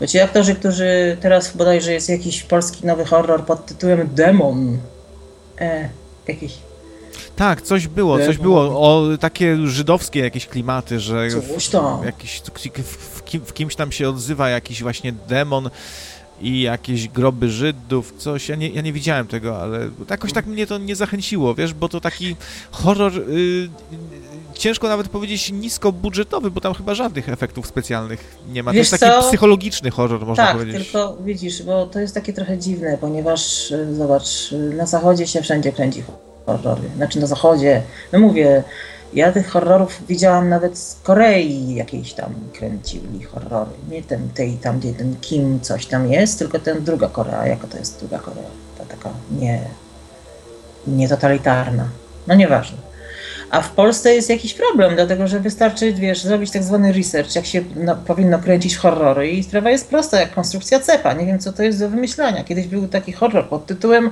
Bo 0.00 0.06
ci 0.06 0.18
aktorzy, 0.20 0.54
którzy 0.54 1.16
teraz 1.20 1.56
bodajże 1.56 1.92
jest 1.92 2.08
jakiś 2.08 2.42
polski 2.42 2.86
nowy 2.86 3.04
horror 3.04 3.44
pod 3.44 3.66
tytułem 3.66 4.08
Demon. 4.14 4.78
E, 5.60 5.88
jakiś. 6.28 6.54
Tak, 7.36 7.62
coś 7.62 7.88
było, 7.88 8.18
coś 8.18 8.38
było. 8.38 8.60
O 8.60 9.18
takie 9.20 9.56
żydowskie 9.66 10.20
jakieś 10.20 10.46
klimaty, 10.46 11.00
że 11.00 11.28
Coś 11.54 11.68
tam. 11.68 12.04
jakiś, 12.04 12.42
w, 12.82 13.19
kim, 13.30 13.40
w 13.44 13.54
kimś 13.54 13.76
tam 13.76 13.92
się 13.92 14.08
odzywa 14.08 14.48
jakiś 14.48 14.82
właśnie 14.82 15.12
demon 15.12 15.70
i 16.40 16.60
jakieś 16.60 17.08
groby 17.08 17.50
Żydów, 17.50 18.14
coś. 18.18 18.48
Ja 18.48 18.56
nie, 18.56 18.68
ja 18.68 18.82
nie 18.82 18.92
widziałem 18.92 19.26
tego, 19.26 19.62
ale 19.62 19.90
jakoś 20.10 20.32
tak 20.32 20.46
mnie 20.46 20.66
to 20.66 20.78
nie 20.78 20.96
zachęciło, 20.96 21.54
wiesz, 21.54 21.74
bo 21.74 21.88
to 21.88 22.00
taki 22.00 22.36
horror. 22.70 23.12
y, 23.18 23.68
ciężko 24.54 24.88
nawet 24.88 25.08
powiedzieć 25.08 25.52
niskobudżetowy, 25.52 26.50
bo 26.50 26.60
tam 26.60 26.74
chyba 26.74 26.94
żadnych 26.94 27.28
efektów 27.28 27.66
specjalnych 27.66 28.38
nie 28.52 28.62
ma. 28.62 28.70
To 28.70 28.76
jest 28.76 28.90
taki 28.90 29.04
co? 29.04 29.28
psychologiczny 29.28 29.90
horror, 29.90 30.26
można 30.26 30.46
tak, 30.46 30.56
powiedzieć. 30.56 30.82
tylko 30.84 31.16
widzisz, 31.24 31.62
bo 31.62 31.86
to 31.86 32.00
jest 32.00 32.14
takie 32.14 32.32
trochę 32.32 32.58
dziwne, 32.58 32.98
ponieważ 33.00 33.70
y, 33.70 33.94
zobacz, 33.94 34.52
y, 34.52 34.74
na 34.76 34.86
zachodzie 34.86 35.26
się 35.26 35.42
wszędzie 35.42 35.72
kręci 35.72 36.04
horrory. 36.46 36.82
Znaczy 36.96 37.20
na 37.20 37.26
zachodzie, 37.26 37.82
no 38.12 38.18
mówię, 38.18 38.64
ja 39.14 39.32
tych 39.32 39.48
horrorów 39.48 40.06
widziałam 40.08 40.48
nawet 40.48 40.78
z 40.78 40.96
Korei 41.02 41.74
jakiejś 41.74 42.12
tam 42.12 42.34
kręcili 42.52 43.22
horrory. 43.22 43.70
Nie 43.90 44.02
ten, 44.02 44.28
tej 44.28 44.52
tam, 44.52 44.78
gdzie 44.78 44.92
ten 44.92 45.16
Kim 45.20 45.60
coś 45.60 45.86
tam 45.86 46.12
jest, 46.12 46.38
tylko 46.38 46.58
ten 46.58 46.84
druga 46.84 47.08
Korea. 47.08 47.46
Jaka 47.46 47.66
to 47.66 47.78
jest 47.78 47.98
druga 47.98 48.18
Korea? 48.18 48.50
Ta 48.78 48.84
taka 48.84 49.10
nie, 49.30 49.60
nie 50.86 51.08
totalitarna. 51.08 51.88
No 52.26 52.34
nieważne. 52.34 52.90
A 53.50 53.62
w 53.62 53.70
Polsce 53.70 54.14
jest 54.14 54.30
jakiś 54.30 54.54
problem, 54.54 54.94
dlatego 54.94 55.26
że 55.26 55.40
wystarczy, 55.40 55.92
wiesz, 55.92 56.22
zrobić 56.22 56.50
tak 56.50 56.62
zwany 56.62 56.92
research, 56.92 57.34
jak 57.34 57.46
się 57.46 57.62
no, 57.76 57.96
powinno 57.96 58.38
kręcić 58.38 58.76
horrory 58.76 59.30
i 59.30 59.42
sprawa 59.44 59.70
jest 59.70 59.88
prosta, 59.88 60.20
jak 60.20 60.34
konstrukcja 60.34 60.80
cepa. 60.80 61.12
Nie 61.12 61.26
wiem, 61.26 61.38
co 61.38 61.52
to 61.52 61.62
jest 61.62 61.78
do 61.78 61.88
wymyślania. 61.88 62.44
Kiedyś 62.44 62.66
był 62.66 62.88
taki 62.88 63.12
horror 63.12 63.48
pod 63.48 63.66
tytułem 63.66 64.10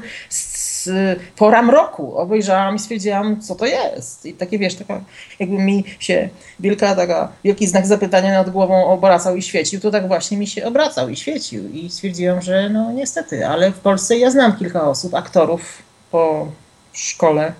Pora 1.36 1.62
mroku. 1.62 2.16
Obejrzałam 2.16 2.76
i 2.76 2.78
stwierdziłam, 2.78 3.40
co 3.40 3.54
to 3.54 3.66
jest. 3.66 4.26
I 4.26 4.32
takie, 4.34 4.58
wiesz, 4.58 4.74
taka, 4.74 5.00
jakby 5.38 5.58
mi 5.58 5.84
się 5.98 6.28
wielka 6.60 6.94
taka, 6.94 7.32
wielki 7.44 7.66
znak 7.66 7.86
zapytania 7.86 8.32
nad 8.32 8.50
głową 8.50 8.86
obracał 8.86 9.36
i 9.36 9.42
świecił, 9.42 9.80
to 9.80 9.90
tak 9.90 10.08
właśnie 10.08 10.38
mi 10.38 10.46
się 10.46 10.64
obracał 10.64 11.08
i 11.08 11.16
świecił. 11.16 11.68
I 11.68 11.90
stwierdziłam, 11.90 12.42
że 12.42 12.68
no 12.68 12.92
niestety, 12.92 13.46
ale 13.46 13.70
w 13.70 13.78
Polsce 13.78 14.18
ja 14.18 14.30
znam 14.30 14.56
kilka 14.56 14.88
osób, 14.88 15.14
aktorów 15.14 15.82
po 16.10 16.48
szkole, 16.92 17.52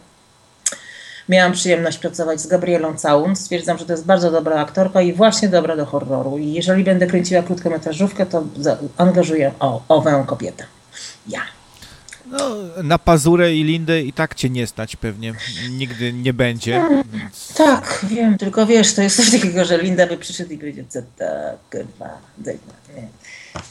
Miałam 1.28 1.52
przyjemność 1.52 1.98
pracować 1.98 2.40
z 2.40 2.46
Gabrielą 2.46 2.96
Całun. 2.96 3.36
Stwierdzam, 3.36 3.78
że 3.78 3.86
to 3.86 3.92
jest 3.92 4.06
bardzo 4.06 4.30
dobra 4.30 4.60
aktorka 4.60 5.02
i 5.02 5.12
właśnie 5.12 5.48
dobra 5.48 5.76
do 5.76 5.86
horroru. 5.86 6.38
I 6.38 6.52
jeżeli 6.52 6.84
będę 6.84 7.06
kręciła 7.06 7.42
krótkometrażówkę, 7.42 8.26
to 8.26 8.44
angażuję 8.96 9.52
o, 9.60 9.82
owę 9.88 10.24
kobietę. 10.26 10.64
Ja. 11.28 11.40
No, 12.30 12.56
na 12.82 12.98
Pazurę 12.98 13.54
i 13.54 13.64
Lindę 13.64 14.02
i 14.02 14.12
tak 14.12 14.34
cię 14.34 14.50
nie 14.50 14.66
stać 14.66 14.96
pewnie. 14.96 15.34
Nigdy 15.70 16.12
nie 16.12 16.32
będzie. 16.32 16.82
Więc... 17.12 17.54
Tak, 17.56 18.04
wiem, 18.08 18.38
tylko 18.38 18.66
wiesz, 18.66 18.94
to 18.94 19.02
jest 19.02 19.16
coś 19.16 19.30
takiego, 19.30 19.64
że 19.64 19.78
Linda 19.78 20.06
by 20.06 20.16
przyszedł 20.16 20.52
i 20.52 20.58
powiedział, 20.58 20.84
co 20.88 21.00
kurwa, 21.70 22.18
nie. 22.96 23.08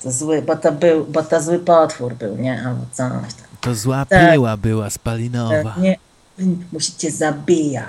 To 0.03 0.11
zły, 0.11 0.41
bo 0.41 0.55
to 0.55 0.71
był, 0.71 1.05
bo 1.05 1.23
to 1.23 1.41
zły 1.41 1.59
potwór 1.59 2.15
był, 2.15 2.35
nie? 2.35 2.63
Albo 2.65 2.85
coś 2.91 3.33
tam. 3.33 3.47
To 3.61 3.75
zła 3.75 4.05
tak. 4.05 4.31
piła 4.31 4.57
była 4.57 4.89
spalinowa. 4.89 5.75
Nie, 5.79 5.97
musicie 6.71 7.11
zabijać. 7.11 7.87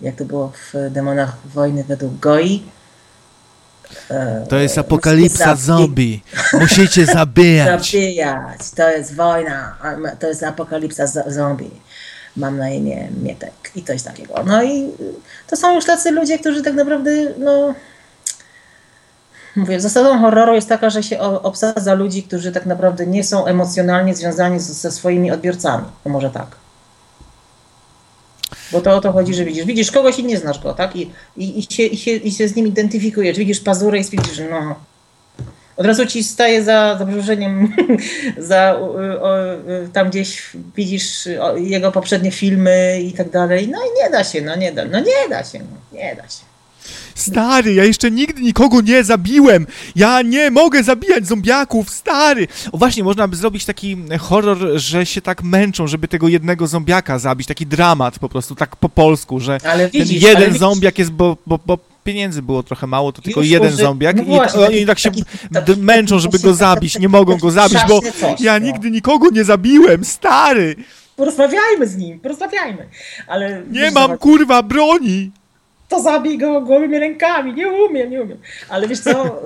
Jak 0.00 0.16
to 0.16 0.24
było 0.24 0.52
w 0.72 0.90
Demonach 0.90 1.36
Wojny 1.54 1.84
według 1.84 2.18
Goi. 2.18 2.62
To 4.48 4.56
jest 4.56 4.78
apokalipsa 4.78 5.56
zombie. 5.56 6.22
Musicie 6.52 7.06
zabijać. 7.06 7.86
Zabijać. 7.92 8.70
To 8.76 8.90
jest 8.90 9.14
wojna. 9.14 9.76
To 10.18 10.26
jest 10.26 10.42
apokalipsa 10.42 11.06
zombie. 11.26 11.70
Mam 12.36 12.58
na 12.58 12.70
imię 12.70 13.08
Mietek 13.22 13.52
i 13.74 13.82
coś 13.82 14.02
takiego. 14.02 14.34
No 14.46 14.62
i 14.62 14.90
to 15.46 15.56
są 15.56 15.74
już 15.74 15.84
tacy 15.84 16.10
ludzie, 16.10 16.38
którzy 16.38 16.62
tak 16.62 16.74
naprawdę, 16.74 17.10
no... 17.38 17.74
Mówię, 19.56 19.80
zasadą 19.80 20.18
horroru 20.18 20.54
jest 20.54 20.68
taka, 20.68 20.90
że 20.90 21.02
się 21.02 21.20
obsadza 21.20 21.94
ludzi, 21.94 22.22
którzy 22.22 22.52
tak 22.52 22.66
naprawdę 22.66 23.06
nie 23.06 23.24
są 23.24 23.46
emocjonalnie 23.46 24.14
związani 24.14 24.60
ze 24.60 24.90
swoimi 24.90 25.30
odbiorcami. 25.30 25.84
No 26.04 26.12
może 26.12 26.30
tak. 26.30 26.46
Bo 28.76 28.82
to 28.82 28.96
o 28.96 29.00
to 29.00 29.12
chodzi, 29.12 29.34
że 29.34 29.44
widzisz, 29.44 29.64
widzisz 29.64 29.90
kogoś 29.90 30.18
i 30.18 30.24
nie 30.24 30.38
znasz 30.38 30.58
go, 30.58 30.74
tak? 30.74 30.96
I, 30.96 31.10
i, 31.36 31.58
i, 31.58 31.62
się, 31.62 31.82
i, 31.82 31.96
się, 31.96 32.10
i 32.10 32.32
się 32.32 32.48
z 32.48 32.56
nim 32.56 32.66
identyfikujesz. 32.66 33.38
Widzisz 33.38 33.60
pazurę 33.60 33.98
i 33.98 34.04
stwierdzisz, 34.04 34.40
no. 34.50 34.74
Od 35.76 35.86
razu 35.86 36.06
ci 36.06 36.24
staje 36.24 36.64
za, 36.64 36.94
za 36.98 37.06
przeproszeniem, 37.06 37.76
za, 38.38 38.78
tam 39.92 40.10
gdzieś 40.10 40.50
widzisz 40.76 41.28
jego 41.56 41.92
poprzednie 41.92 42.30
filmy 42.30 43.00
i 43.02 43.12
tak 43.12 43.30
dalej. 43.30 43.68
No 43.68 43.78
i 43.78 44.02
nie 44.02 44.10
da 44.10 44.24
się, 44.24 44.42
no 44.42 44.56
nie 44.56 44.72
da, 44.72 44.84
no 44.84 45.00
nie 45.00 45.28
da 45.30 45.44
się, 45.44 45.58
no, 45.58 45.98
nie 45.98 46.16
da 46.16 46.22
się. 46.22 46.55
Stary, 47.16 47.74
ja 47.74 47.84
jeszcze 47.84 48.10
nigdy 48.10 48.42
nikogo 48.42 48.80
nie 48.80 49.04
zabiłem. 49.04 49.66
Ja 49.96 50.22
nie 50.22 50.50
mogę 50.50 50.82
zabijać 50.82 51.26
zombiaków, 51.26 51.90
stary. 51.90 52.48
O 52.72 52.78
właśnie, 52.78 53.04
można 53.04 53.28
by 53.28 53.36
zrobić 53.36 53.64
taki 53.64 53.96
horror, 54.20 54.58
że 54.74 55.06
się 55.06 55.20
tak 55.20 55.42
męczą, 55.42 55.86
żeby 55.86 56.08
tego 56.08 56.28
jednego 56.28 56.66
zombiaka 56.66 57.18
zabić. 57.18 57.46
Taki 57.48 57.66
dramat 57.66 58.18
po 58.18 58.28
prostu, 58.28 58.54
tak 58.54 58.76
po 58.76 58.88
polsku, 58.88 59.40
że 59.40 59.58
ale 59.64 59.90
widzisz, 59.90 60.22
ten 60.22 60.30
jeden 60.30 60.50
ale 60.50 60.58
zombiak 60.58 60.98
jest, 60.98 61.10
bo, 61.10 61.36
bo, 61.46 61.58
bo 61.66 61.78
pieniędzy 62.04 62.42
było 62.42 62.62
trochę 62.62 62.86
mało, 62.86 63.12
to 63.12 63.22
tylko 63.22 63.40
Już 63.40 63.48
jeden 63.50 63.72
uży- 63.72 63.82
zombiak 63.82 64.16
no 64.16 64.22
i 64.22 64.26
właśnie, 64.26 64.60
oni 64.60 64.72
taki- 64.74 64.86
tak 64.86 64.98
się 64.98 65.10
taki- 65.10 65.24
taki- 65.54 65.80
męczą, 65.80 66.18
żeby 66.18 66.38
go 66.38 66.54
zabić, 66.54 66.98
nie 66.98 67.08
mogą 67.08 67.36
go 67.38 67.50
zabić, 67.50 67.78
bo 67.88 68.00
coś, 68.20 68.40
ja 68.40 68.58
no. 68.58 68.66
nigdy 68.66 68.90
nikogo 68.90 69.30
nie 69.30 69.44
zabiłem, 69.44 70.04
stary. 70.04 70.76
Porozmawiajmy 71.16 71.86
z 71.86 71.96
nim, 71.96 72.20
porozmawiajmy. 72.20 72.88
Ale 73.26 73.62
Nie 73.70 73.90
mam 73.90 74.02
zobacz, 74.02 74.20
kurwa 74.20 74.62
broni. 74.62 75.30
To 75.88 76.02
zabij 76.02 76.38
go 76.38 76.60
gołymi 76.60 76.98
rękami. 76.98 77.54
Nie 77.54 77.68
umiem, 77.68 78.10
nie 78.10 78.22
umiem. 78.22 78.38
Ale 78.68 78.88
wiesz 78.88 79.00
co, 79.00 79.42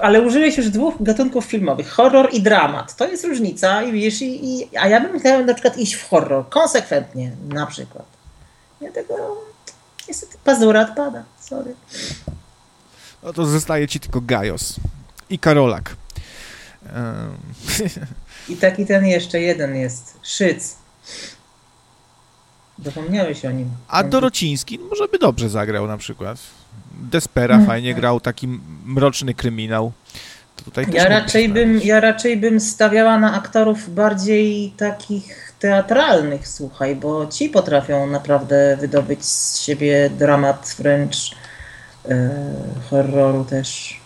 ale 0.00 0.22
użyłeś 0.22 0.56
już 0.56 0.68
dwóch 0.68 0.94
gatunków 1.00 1.44
filmowych, 1.44 1.88
horror 1.90 2.28
i 2.32 2.42
dramat. 2.42 2.96
To 2.96 3.08
jest 3.08 3.24
różnica 3.24 3.82
i 3.82 3.92
wiesz, 3.92 4.22
i, 4.22 4.60
i, 4.60 4.76
a 4.78 4.88
ja 4.88 5.00
bym 5.00 5.20
chciał 5.20 5.44
na 5.44 5.54
przykład 5.54 5.78
iść 5.78 5.94
w 5.94 6.08
horror, 6.08 6.48
konsekwentnie 6.48 7.30
na 7.48 7.66
przykład. 7.66 8.04
Ja 8.80 8.92
tego, 8.92 9.44
niestety, 10.08 10.36
pazura 10.44 10.80
odpada, 10.80 11.24
sorry. 11.40 11.74
No 13.22 13.32
to 13.32 13.46
zostaje 13.46 13.88
ci 13.88 14.00
tylko 14.00 14.20
Gajos 14.20 14.74
i 15.30 15.38
Karolak. 15.38 15.96
Em, 16.86 17.36
I 18.48 18.56
taki 18.56 18.86
ten 18.86 19.06
jeszcze 19.06 19.40
jeden 19.40 19.76
jest, 19.76 20.18
Szyc. 20.22 20.76
Zapomniałeś 22.84 23.44
o 23.44 23.50
nim. 23.50 23.70
A 23.88 24.02
Dorociński 24.02 24.78
no, 24.78 24.84
może 24.88 25.08
by 25.08 25.18
dobrze 25.18 25.48
zagrał 25.48 25.86
na 25.86 25.96
przykład. 25.96 26.38
Despera 27.00 27.54
Mhm. 27.54 27.66
fajnie 27.66 27.94
grał, 27.94 28.20
taki 28.20 28.48
mroczny 28.84 29.34
kryminał. 29.34 29.92
Ja 30.92 31.08
raczej, 31.08 31.48
bym, 31.48 31.80
ja 31.84 32.00
raczej 32.00 32.36
bym 32.36 32.60
stawiała 32.60 33.18
na 33.18 33.34
aktorów 33.34 33.94
bardziej 33.94 34.70
takich 34.76 35.52
teatralnych, 35.58 36.48
słuchaj, 36.48 36.96
bo 36.96 37.26
ci 37.26 37.48
potrafią 37.48 38.06
naprawdę 38.06 38.76
wydobyć 38.80 39.24
z 39.24 39.60
siebie 39.60 40.10
dramat, 40.10 40.74
wręcz 40.78 41.34
e, 42.08 42.30
horroru 42.90 43.44
też. 43.44 44.00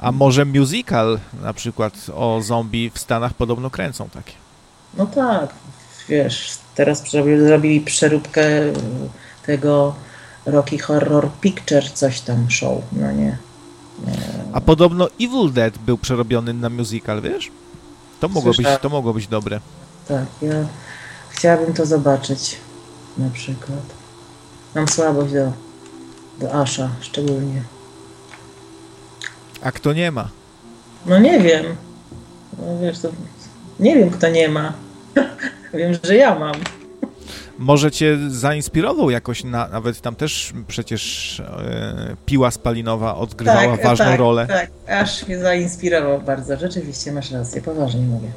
A 0.00 0.12
może 0.12 0.44
musical 0.44 1.18
na 1.42 1.52
przykład 1.52 1.94
o 2.14 2.40
zombie 2.42 2.90
w 2.94 2.98
Stanach 2.98 3.34
podobno 3.34 3.70
kręcą 3.70 4.08
takie. 4.08 4.32
No 4.94 5.06
tak, 5.06 5.50
wiesz, 6.08 6.58
teraz 6.74 7.10
zrobili, 7.10 7.80
przeróbkę 7.80 8.48
tego 9.46 9.94
Rocky 10.46 10.78
Horror 10.78 11.30
Picture, 11.40 11.92
coś 11.92 12.20
tam 12.20 12.50
show, 12.50 12.82
no 12.92 13.12
nie. 13.12 13.38
A 14.52 14.60
podobno 14.60 15.08
Evil 15.20 15.52
Dead 15.52 15.78
był 15.78 15.98
przerobiony 15.98 16.54
na 16.54 16.70
musical, 16.70 17.22
wiesz? 17.22 17.50
To 18.20 18.28
mogło, 18.28 18.52
być, 18.52 18.66
to 18.82 18.88
mogło 18.88 19.14
być 19.14 19.26
dobre. 19.26 19.60
Tak, 20.08 20.24
ja 20.42 20.54
chciałabym 21.30 21.74
to 21.74 21.86
zobaczyć 21.86 22.56
na 23.18 23.30
przykład. 23.30 23.82
Mam 24.74 24.88
słabość 24.88 25.32
do, 25.32 25.52
do 26.38 26.54
Asha 26.54 26.90
szczególnie. 27.00 27.62
A 29.62 29.72
kto 29.72 29.92
nie 29.92 30.10
ma? 30.10 30.28
No 31.06 31.18
nie 31.18 31.40
wiem. 31.40 31.64
No 32.58 32.78
wiesz, 32.78 32.98
to 32.98 33.08
nie 33.80 33.96
wiem 33.96 34.10
kto 34.10 34.28
nie 34.28 34.48
ma. 34.48 34.72
wiem, 35.74 35.98
że 36.02 36.16
ja 36.16 36.38
mam. 36.38 36.54
Może 37.58 37.90
cię 37.90 38.18
zainspirował 38.28 39.10
jakoś, 39.10 39.44
na, 39.44 39.68
nawet 39.68 40.00
tam 40.00 40.16
też 40.16 40.52
przecież 40.68 41.40
e, 41.40 42.16
piła 42.26 42.50
spalinowa 42.50 43.16
odgrywała 43.16 43.76
ważną 43.76 44.06
tak, 44.06 44.18
rolę. 44.18 44.46
Tak, 44.46 44.70
aż 44.88 45.26
mnie 45.26 45.38
zainspirował 45.38 46.20
bardzo. 46.20 46.56
Rzeczywiście 46.56 47.12
masz 47.12 47.30
rację, 47.30 47.62
poważnie 47.62 48.00
mówię. 48.00 48.28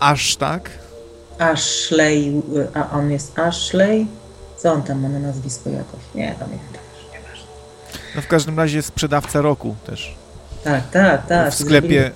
Aż 0.00 0.36
tak? 0.36 0.70
Ashley, 1.38 2.42
a 2.74 2.90
on 2.90 3.10
jest 3.10 3.38
Ashley? 3.38 4.06
Co 4.56 4.72
on 4.72 4.82
tam 4.82 5.00
ma 5.00 5.08
na 5.08 5.18
nazwisko 5.18 5.70
jakoś? 5.70 6.00
Nie 6.14 6.34
pamiętam 6.38 6.82
już, 6.94 7.12
nieważne. 7.12 7.46
No 8.16 8.22
w 8.22 8.26
każdym 8.26 8.58
razie 8.58 8.82
sprzedawca 8.82 9.40
roku 9.40 9.76
też. 9.86 10.14
Tak, 10.64 10.90
tak, 10.90 11.26
tak. 11.26 11.52
w 11.52 11.54
sklepie 11.54 12.10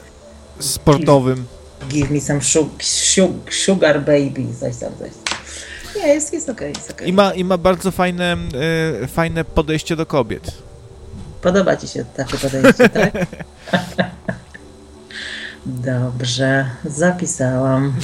sportowym. 0.61 1.47
Give 1.89 2.11
me 2.11 2.21
some 2.21 2.41
su- 2.43 2.71
su- 2.81 3.39
sugar 3.51 4.01
baby, 4.01 4.47
coś 4.61 4.77
tam, 4.77 4.93
coś 4.99 5.11
tam. 5.25 5.37
Nie, 5.97 6.09
jest, 6.09 6.33
jest 6.33 6.49
okej, 6.49 6.73
jest 6.77 6.91
okej. 6.91 7.09
I 7.09 7.13
ma, 7.13 7.35
I 7.35 7.45
ma 7.45 7.59
bardzo 7.59 7.91
fajne, 7.91 8.37
e, 9.03 9.07
fajne 9.07 9.45
podejście 9.45 9.97
do 9.97 10.07
kobiet. 10.07 10.53
Podoba 11.43 11.77
ci 11.77 11.89
się 11.89 12.05
takie 12.17 12.39
podejście, 12.39 12.89
tak? 12.89 13.13
Dobrze, 15.67 16.71
zapisałam. 16.85 17.95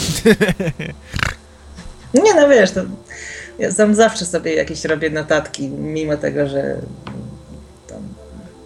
Nie 2.25 2.35
no, 2.35 2.49
wiesz, 2.49 2.71
to 2.71 2.81
ja 3.59 3.73
sam 3.73 3.95
zawsze 3.95 4.27
sobie 4.27 4.55
jakieś 4.55 4.85
robię 4.85 5.11
notatki, 5.11 5.69
mimo 5.69 6.17
tego, 6.17 6.49
że 6.49 6.77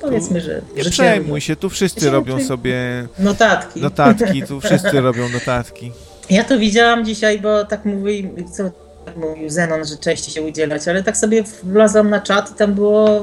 powiedzmy, 0.08 0.40
że... 0.40 0.62
Nie 0.76 0.84
że 0.84 0.90
przejmuj 0.90 1.40
się, 1.40 1.56
tu 1.56 1.70
wszyscy 1.70 2.10
robią 2.10 2.44
sobie 2.44 3.06
Notatki. 3.18 3.80
notatki, 3.80 4.42
tu 4.42 4.60
wszyscy 4.66 5.00
robią 5.00 5.28
notatki. 5.28 5.92
Ja 6.30 6.44
to 6.44 6.58
widziałam 6.58 7.04
dzisiaj, 7.04 7.40
bo 7.40 7.64
tak 7.64 7.84
mówi, 7.84 8.30
co 8.52 8.70
mówił 9.16 9.50
Zenon, 9.50 9.84
że 9.84 9.96
częściej 9.96 10.34
się 10.34 10.42
udzielać, 10.42 10.88
ale 10.88 11.02
tak 11.02 11.16
sobie 11.16 11.44
wlazłam 11.62 12.10
na 12.10 12.20
czat 12.20 12.50
i 12.50 12.54
tam 12.54 12.74
było 12.74 13.18
y, 13.18 13.22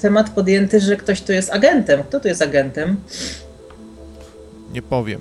temat 0.00 0.30
podjęty, 0.30 0.80
że 0.80 0.96
ktoś 0.96 1.20
tu 1.20 1.32
jest 1.32 1.50
agentem. 1.50 2.02
Kto 2.02 2.20
tu 2.20 2.28
jest 2.28 2.42
agentem? 2.42 2.96
Nie 4.72 4.82
powiem. 4.82 5.20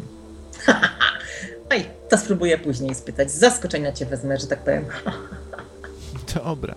Ej, 1.71 1.85
to 2.09 2.17
spróbuję 2.17 2.57
później 2.57 2.95
spytać. 2.95 3.31
Z 3.31 3.35
zaskoczenia 3.39 3.91
cię 3.91 4.05
wezmę, 4.05 4.37
że 4.37 4.47
tak 4.47 4.59
powiem. 4.59 4.85
Dobra. 6.45 6.75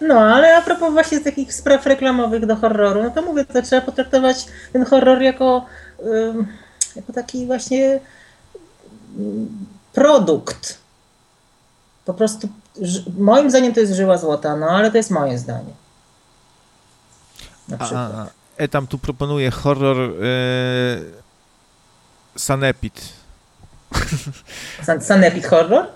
No, 0.00 0.20
ale 0.20 0.56
a 0.56 0.62
propos 0.62 0.92
właśnie 0.92 1.20
takich 1.20 1.54
spraw 1.54 1.86
reklamowych 1.86 2.46
do 2.46 2.56
horroru, 2.56 3.02
no 3.02 3.10
to 3.10 3.22
mówię, 3.22 3.44
to 3.44 3.62
trzeba 3.62 3.82
potraktować 3.82 4.46
ten 4.72 4.84
horror 4.84 5.22
jako, 5.22 5.66
jako 6.96 7.12
taki 7.12 7.46
właśnie 7.46 8.00
ym, 9.18 9.66
produkt. 9.92 10.78
Po 12.04 12.14
prostu, 12.14 12.48
moim 13.18 13.50
zdaniem 13.50 13.74
to 13.74 13.80
jest 13.80 13.92
żyła 13.92 14.18
złota, 14.18 14.56
no 14.56 14.66
ale 14.66 14.90
to 14.90 14.96
jest 14.96 15.10
moje 15.10 15.38
zdanie. 15.38 15.72
Na 17.68 17.76
A, 17.78 17.84
przykład. 17.84 18.12
a, 18.14 18.26
e 18.56 18.68
tam 18.68 18.86
tu 18.86 18.98
proponuje 18.98 19.50
horror 19.50 20.12
Sanepid. 22.36 23.19
San- 24.82 25.00
Sanepid 25.00 25.46
horror? 25.46 25.86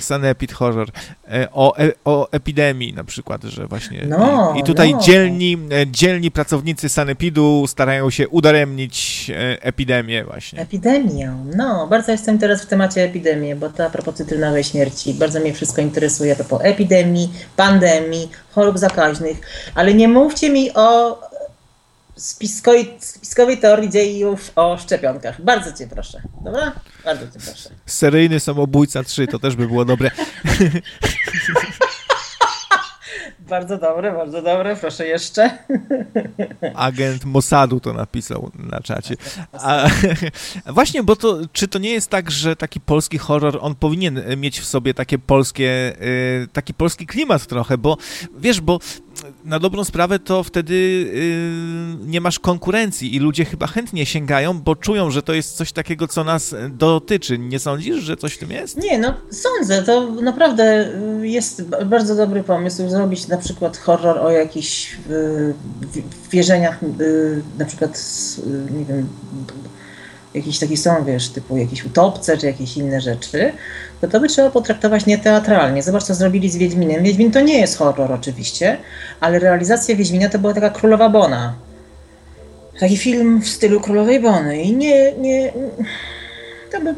Sanepid 0.00 0.52
horror. 0.52 0.88
E, 1.28 1.48
o, 1.52 1.78
e, 1.78 1.92
o 2.04 2.28
epidemii 2.32 2.92
na 2.92 3.04
przykład, 3.04 3.44
że 3.44 3.66
właśnie. 3.66 4.06
No, 4.06 4.54
I, 4.56 4.62
tutaj 4.62 4.92
no. 4.92 5.00
dzielni, 5.00 5.58
e, 5.70 5.86
dzielni 5.86 6.30
pracownicy 6.30 6.88
Sanepidu 6.88 7.66
starają 7.66 8.10
się 8.10 8.28
udaremnić 8.28 9.30
epidemię 9.60 10.24
właśnie. 10.24 10.60
Epidemią. 10.60 11.46
No, 11.56 11.86
bardzo 11.86 12.12
jestem 12.12 12.38
teraz 12.38 12.62
w 12.62 12.66
temacie 12.66 13.04
epidemii, 13.04 13.54
bo 13.54 13.68
to 13.68 13.84
a 13.84 13.90
propos 13.90 14.14
cytrynowej 14.14 14.64
śmierci. 14.64 15.14
Bardzo 15.14 15.40
mnie 15.40 15.54
wszystko 15.54 15.80
interesuje 15.80 16.32
a 16.32 16.36
propos 16.36 16.60
epidemii, 16.62 17.32
pandemii, 17.56 18.30
chorób 18.50 18.78
zakaźnych, 18.78 19.40
ale 19.74 19.94
nie 19.94 20.08
mówcie 20.08 20.50
mi 20.50 20.70
o 20.74 21.18
spiskowej, 22.20 22.96
spiskowej 22.98 23.58
teorii 23.58 23.90
dziejów 23.90 24.52
o 24.56 24.78
szczepionkach. 24.78 25.42
Bardzo 25.42 25.72
cię 25.72 25.86
proszę. 25.86 26.22
Dobra? 26.44 26.72
Bardzo 27.04 27.26
cię 27.26 27.46
proszę. 27.46 27.70
Seryjny 27.86 28.40
samobójca 28.40 29.02
3, 29.02 29.26
to 29.26 29.38
też 29.38 29.56
by 29.56 29.66
było 29.66 29.84
dobre. 29.84 30.10
Bardzo 33.50 33.78
dobre, 33.78 34.12
bardzo 34.12 34.42
dobre. 34.42 34.76
Proszę 34.76 35.06
jeszcze. 35.06 35.58
Agent 36.74 37.24
Mossadu 37.24 37.80
to 37.80 37.92
napisał 37.92 38.50
na 38.54 38.80
czacie. 38.80 39.14
A, 39.52 39.86
właśnie, 40.72 41.02
bo 41.02 41.16
to, 41.16 41.38
czy 41.52 41.68
to 41.68 41.78
nie 41.78 41.90
jest 41.90 42.10
tak, 42.10 42.30
że 42.30 42.56
taki 42.56 42.80
polski 42.80 43.18
horror, 43.18 43.58
on 43.60 43.74
powinien 43.74 44.22
mieć 44.36 44.60
w 44.60 44.64
sobie 44.64 44.94
takie 44.94 45.18
polskie, 45.18 45.96
y, 46.02 46.48
taki 46.52 46.74
polski 46.74 47.06
klimat 47.06 47.46
trochę, 47.46 47.78
bo 47.78 47.96
wiesz, 48.38 48.60
bo 48.60 48.78
na 49.44 49.58
dobrą 49.58 49.84
sprawę 49.84 50.18
to 50.18 50.42
wtedy 50.42 50.74
yy, 50.74 52.06
nie 52.06 52.20
masz 52.20 52.38
konkurencji 52.38 53.14
i 53.14 53.18
ludzie 53.18 53.44
chyba 53.44 53.66
chętnie 53.66 54.06
sięgają, 54.06 54.60
bo 54.60 54.76
czują, 54.76 55.10
że 55.10 55.22
to 55.22 55.34
jest 55.34 55.56
coś 55.56 55.72
takiego, 55.72 56.08
co 56.08 56.24
nas 56.24 56.54
dotyczy. 56.70 57.38
Nie 57.38 57.58
sądzisz, 57.58 57.96
że 57.96 58.16
coś 58.16 58.34
w 58.34 58.38
tym 58.38 58.50
jest? 58.50 58.76
Nie, 58.76 58.98
no 58.98 59.14
sądzę. 59.30 59.82
To 59.82 60.10
naprawdę 60.10 60.90
y, 61.22 61.28
jest 61.28 61.62
bardzo 61.86 62.16
dobry 62.16 62.42
pomysł 62.42 62.88
zrobić 62.88 63.28
na 63.28 63.36
przykład 63.36 63.76
horror 63.76 64.18
o 64.18 64.30
jakichś 64.30 64.96
wierzeniach, 66.30 66.78
na 67.58 67.64
przykład, 67.64 68.02
nie 68.70 68.84
wiem, 68.84 69.08
jakieś 70.34 70.58
takie 70.58 70.76
są, 70.76 71.04
wiesz, 71.04 71.28
typu 71.28 71.56
jakieś 71.56 71.84
utopce 71.84 72.38
czy 72.38 72.46
jakieś 72.46 72.76
inne 72.76 73.00
rzeczy, 73.00 73.52
to 74.00 74.08
to 74.08 74.20
by 74.20 74.28
trzeba 74.28 74.50
potraktować 74.50 75.06
nieteatralnie. 75.06 75.82
Zobacz, 75.82 76.04
co 76.04 76.14
zrobili 76.14 76.50
z 76.50 76.56
Wiedźminem. 76.56 77.02
Wiedźmin 77.02 77.32
to 77.32 77.40
nie 77.40 77.60
jest 77.60 77.78
horror 77.78 78.12
oczywiście, 78.12 78.76
ale 79.20 79.38
realizacja 79.38 79.96
Wiedźmina 79.96 80.28
to 80.28 80.38
była 80.38 80.54
taka 80.54 80.70
Królowa 80.70 81.08
Bona. 81.08 81.54
Taki 82.80 82.96
film 82.96 83.40
w 83.40 83.48
stylu 83.48 83.80
Królowej 83.80 84.20
Bony 84.20 84.62
i 84.62 84.76
nie, 84.76 85.12
nie, 85.12 85.52
to 86.70 86.80
by, 86.80 86.94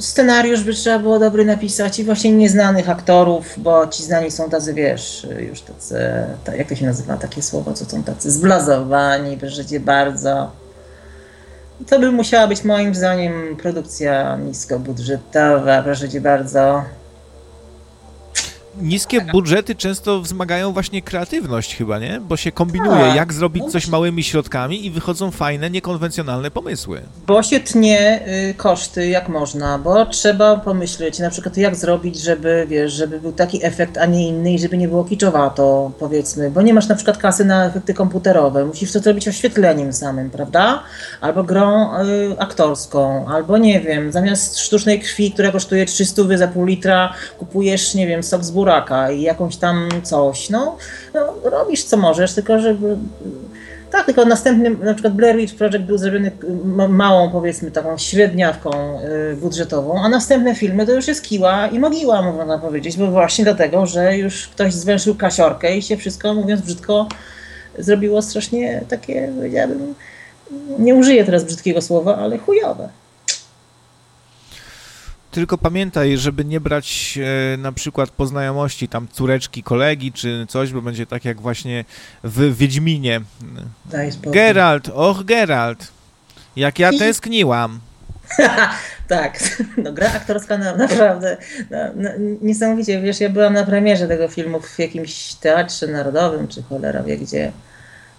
scenariusz 0.00 0.64
by 0.64 0.74
trzeba 0.74 0.98
było 0.98 1.18
dobry 1.18 1.44
napisać 1.44 1.98
i 1.98 2.04
właśnie 2.04 2.32
nieznanych 2.32 2.90
aktorów, 2.90 3.54
bo 3.56 3.86
ci 3.86 4.02
znani 4.02 4.30
są 4.30 4.50
tacy, 4.50 4.74
wiesz, 4.74 5.26
już 5.50 5.60
tacy, 5.60 5.98
jak 6.58 6.68
to 6.68 6.74
się 6.74 6.86
nazywa 6.86 7.16
takie 7.16 7.42
słowo, 7.42 7.72
co 7.72 7.84
są 7.84 8.02
tacy 8.02 8.30
zblazowani 8.30 9.36
w 9.36 9.44
życie 9.44 9.80
bardzo 9.80 10.50
to 11.86 11.98
by 11.98 12.12
musiała 12.12 12.46
być 12.46 12.64
moim 12.64 12.94
zdaniem 12.94 13.56
produkcja 13.56 14.36
niskobudżetowa, 14.36 15.82
proszę 15.82 16.08
cię 16.08 16.20
bardzo. 16.20 16.82
Niskie 18.82 19.20
budżety 19.20 19.74
często 19.74 20.20
wzmagają 20.20 20.72
właśnie 20.72 21.02
kreatywność 21.02 21.76
chyba, 21.76 21.98
nie? 21.98 22.20
Bo 22.20 22.36
się 22.36 22.52
kombinuje, 22.52 23.06
tak. 23.06 23.16
jak 23.16 23.32
zrobić 23.32 23.64
coś 23.64 23.88
małymi 23.88 24.24
środkami 24.24 24.86
i 24.86 24.90
wychodzą 24.90 25.30
fajne, 25.30 25.70
niekonwencjonalne 25.70 26.50
pomysły. 26.50 27.02
Bo 27.26 27.42
się 27.42 27.60
tnie 27.60 28.20
y, 28.50 28.54
koszty 28.54 29.08
jak 29.08 29.28
można, 29.28 29.78
bo 29.78 30.06
trzeba 30.06 30.56
pomyśleć 30.56 31.18
na 31.18 31.30
przykład 31.30 31.56
jak 31.56 31.76
zrobić, 31.76 32.20
żeby, 32.20 32.66
wiesz, 32.68 32.92
żeby 32.92 33.20
był 33.20 33.32
taki 33.32 33.64
efekt, 33.64 33.98
a 33.98 34.06
nie 34.06 34.28
inny 34.28 34.52
i 34.52 34.58
żeby 34.58 34.78
nie 34.78 34.88
było 34.88 35.04
kiczowato, 35.04 35.92
powiedzmy, 35.98 36.50
bo 36.50 36.62
nie 36.62 36.74
masz 36.74 36.88
na 36.88 36.94
przykład 36.94 37.18
kasy 37.18 37.44
na 37.44 37.66
efekty 37.66 37.94
komputerowe, 37.94 38.64
musisz 38.64 38.92
to 38.92 39.00
zrobić 39.00 39.28
oświetleniem 39.28 39.92
samym, 39.92 40.30
prawda? 40.30 40.82
Albo 41.20 41.44
grą 41.44 41.98
y, 42.02 42.38
aktorską, 42.38 43.26
albo 43.28 43.58
nie 43.58 43.80
wiem, 43.80 44.12
zamiast 44.12 44.58
sztucznej 44.58 45.00
krwi, 45.00 45.32
która 45.32 45.52
kosztuje 45.52 45.86
300 45.86 46.22
za 46.34 46.48
pół 46.48 46.64
litra, 46.64 47.14
kupujesz, 47.38 47.94
nie 47.94 48.06
wiem, 48.06 48.22
sok 48.22 48.44
z 48.44 48.50
buraka 48.68 49.10
i 49.10 49.22
jakąś 49.22 49.56
tam 49.56 49.88
coś. 50.02 50.50
No, 50.50 50.76
no 51.14 51.34
robisz 51.44 51.84
co 51.84 51.96
możesz, 51.96 52.34
tylko 52.34 52.58
żeby. 52.58 52.96
Tak, 53.90 54.06
tylko 54.06 54.24
następnym, 54.24 54.78
na 54.84 54.94
przykład 54.94 55.14
Blair 55.14 55.36
Witch 55.36 55.54
Project 55.54 55.78
był 55.78 55.98
zrobiony 55.98 56.30
małą, 56.88 57.30
powiedzmy, 57.30 57.70
taką 57.70 57.98
średniawką 57.98 58.70
y, 59.32 59.36
budżetową, 59.36 60.02
a 60.02 60.08
następne 60.08 60.54
filmy 60.54 60.86
to 60.86 60.92
już 60.92 61.08
jest 61.08 61.22
kiła 61.22 61.66
i 61.66 61.78
mogiła, 61.78 62.22
można 62.22 62.58
powiedzieć, 62.58 62.96
bo 62.96 63.06
właśnie 63.06 63.44
dlatego, 63.44 63.86
że 63.86 64.16
już 64.18 64.48
ktoś 64.48 64.74
zwęszył 64.74 65.14
kasiorkę 65.14 65.76
i 65.76 65.82
się 65.82 65.96
wszystko, 65.96 66.34
mówiąc 66.34 66.60
brzydko, 66.60 67.08
zrobiło 67.78 68.22
strasznie 68.22 68.82
takie, 68.88 69.32
powiedziałabym, 69.36 69.94
nie 70.78 70.94
użyję 70.94 71.24
teraz 71.24 71.44
brzydkiego 71.44 71.82
słowa, 71.82 72.16
ale 72.16 72.38
chujowe. 72.38 72.88
Tylko 75.38 75.58
pamiętaj, 75.58 76.16
żeby 76.16 76.44
nie 76.44 76.60
brać 76.60 77.18
e, 77.54 77.56
na 77.56 77.72
przykład 77.72 78.10
po 78.10 78.26
znajomości 78.26 78.88
tam 78.88 79.08
córeczki 79.12 79.62
kolegi 79.62 80.12
czy 80.12 80.46
coś, 80.48 80.72
bo 80.72 80.82
będzie 80.82 81.06
tak 81.06 81.24
jak 81.24 81.40
właśnie 81.40 81.84
w 82.24 82.56
Wiedźminie. 82.56 83.20
Geralt, 84.22 84.88
och 84.88 85.24
Geralt, 85.24 85.92
jak 86.56 86.78
ja 86.78 86.90
tęskniłam. 86.98 87.80
tak, 89.08 89.38
no 89.76 89.92
gra 89.92 90.12
aktorska 90.12 90.58
na, 90.58 90.76
naprawdę 90.76 91.36
no, 91.70 91.78
no, 91.96 92.10
niesamowicie, 92.42 93.00
wiesz, 93.00 93.20
ja 93.20 93.28
byłam 93.28 93.52
na 93.52 93.64
premierze 93.64 94.08
tego 94.08 94.28
filmu 94.28 94.60
w 94.60 94.78
jakimś 94.78 95.34
teatrze 95.34 95.86
narodowym, 95.86 96.48
czy 96.48 96.62
cholera 96.62 97.02
wie 97.02 97.18
gdzie 97.18 97.52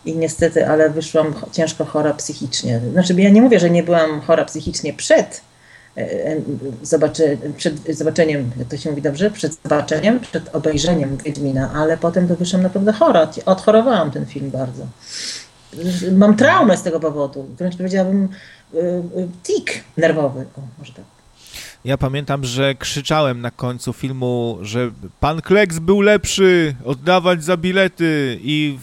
i 0.06 0.16
niestety, 0.16 0.68
ale 0.68 0.90
wyszłam 0.90 1.34
ciężko 1.52 1.86
chora 1.86 2.14
psychicznie. 2.14 2.82
Znaczy, 2.92 3.14
ja 3.14 3.30
nie 3.30 3.42
mówię, 3.42 3.60
że 3.60 3.70
nie 3.70 3.84
byłam 3.84 4.22
chora 4.22 4.46
psychicznie 4.46 4.94
przed 4.94 5.49
zobaczy, 6.82 7.38
przed 7.58 7.98
zobaczeniem, 7.98 8.52
jak 8.60 8.68
to 8.68 8.78
się 8.78 8.90
mówi 8.90 9.02
dobrze, 9.02 9.32
przed 9.32 9.58
zobaczeniem, 9.64 10.20
przed 10.20 10.56
obejrzeniem 10.56 11.18
Wiedźmina, 11.18 11.72
ale 11.74 11.98
potem 11.98 12.28
to 12.28 12.36
wyszłam 12.36 12.62
naprawdę 12.64 12.94
chora. 12.94 13.28
Odchorowałam 13.46 14.12
ten 14.12 14.26
film 14.26 14.52
bardzo. 14.52 14.88
Mam 16.12 16.36
traumę 16.36 16.78
z 16.78 16.84
tego 16.84 17.00
powodu. 17.00 17.48
Wręcz 17.58 17.78
powiedziałabym 17.78 18.30
e, 18.74 18.78
tik 19.44 19.84
nerwowy. 19.98 20.46
O, 20.58 20.62
może 20.80 20.94
tak. 20.94 21.06
Ja 21.86 21.98
pamiętam, 21.98 22.44
że 22.44 22.76
krzyczałem 22.76 23.42
na 23.42 23.52
końcu 23.52 23.94
filmu, 23.94 24.58
że 24.62 24.92
pan 25.20 25.42
Kleks 25.42 25.80
był 25.80 26.02
lepszy, 26.02 26.76
oddawać 26.86 27.44
za 27.44 27.58
bilety 27.58 28.40
i 28.42 28.80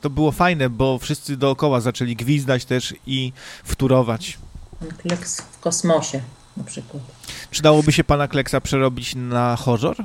to 0.00 0.10
było 0.10 0.32
fajne, 0.32 0.70
bo 0.70 0.98
wszyscy 0.98 1.36
dookoła 1.36 1.80
zaczęli 1.80 2.16
gwizdać 2.16 2.64
też 2.64 2.94
i 3.06 3.32
wturować. 3.64 4.38
Pan 4.80 4.88
Kleks 4.88 5.40
w 5.40 5.60
kosmosie 5.60 6.20
na 6.58 6.64
przykład. 6.64 7.02
Czy 7.50 7.62
dałoby 7.62 7.92
się 7.92 8.04
pana 8.04 8.28
Kleksa 8.28 8.60
przerobić 8.60 9.14
na 9.14 9.56
horror? 9.56 9.96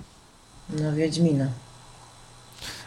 Na 0.69 0.91
Wiedźmina. 0.91 1.47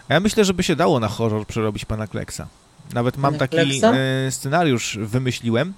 A 0.08 0.14
ja 0.14 0.20
myślę, 0.20 0.44
że 0.44 0.54
by 0.54 0.62
się 0.62 0.76
dało 0.76 1.00
na 1.00 1.08
horror 1.08 1.46
przerobić 1.46 1.84
pana 1.84 2.06
Kleksa. 2.06 2.46
Nawet 2.94 3.16
mam 3.16 3.38
taki 3.38 3.56
Kleksa? 3.56 3.92
E, 3.94 4.30
scenariusz, 4.30 4.98
wymyśliłem, 5.00 5.74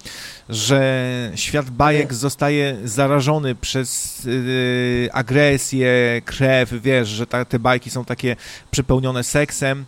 że 0.49 1.31
świat 1.35 1.69
bajek 1.69 2.13
zostaje 2.13 2.77
zarażony 2.83 3.55
przez 3.55 4.23
yy, 4.25 5.09
agresję, 5.13 6.21
krew, 6.25 6.73
wiesz, 6.81 7.09
że 7.09 7.27
ta, 7.27 7.45
te 7.45 7.59
bajki 7.59 7.89
są 7.89 8.05
takie 8.05 8.35
przepełnione 8.71 9.23
seksem 9.23 9.85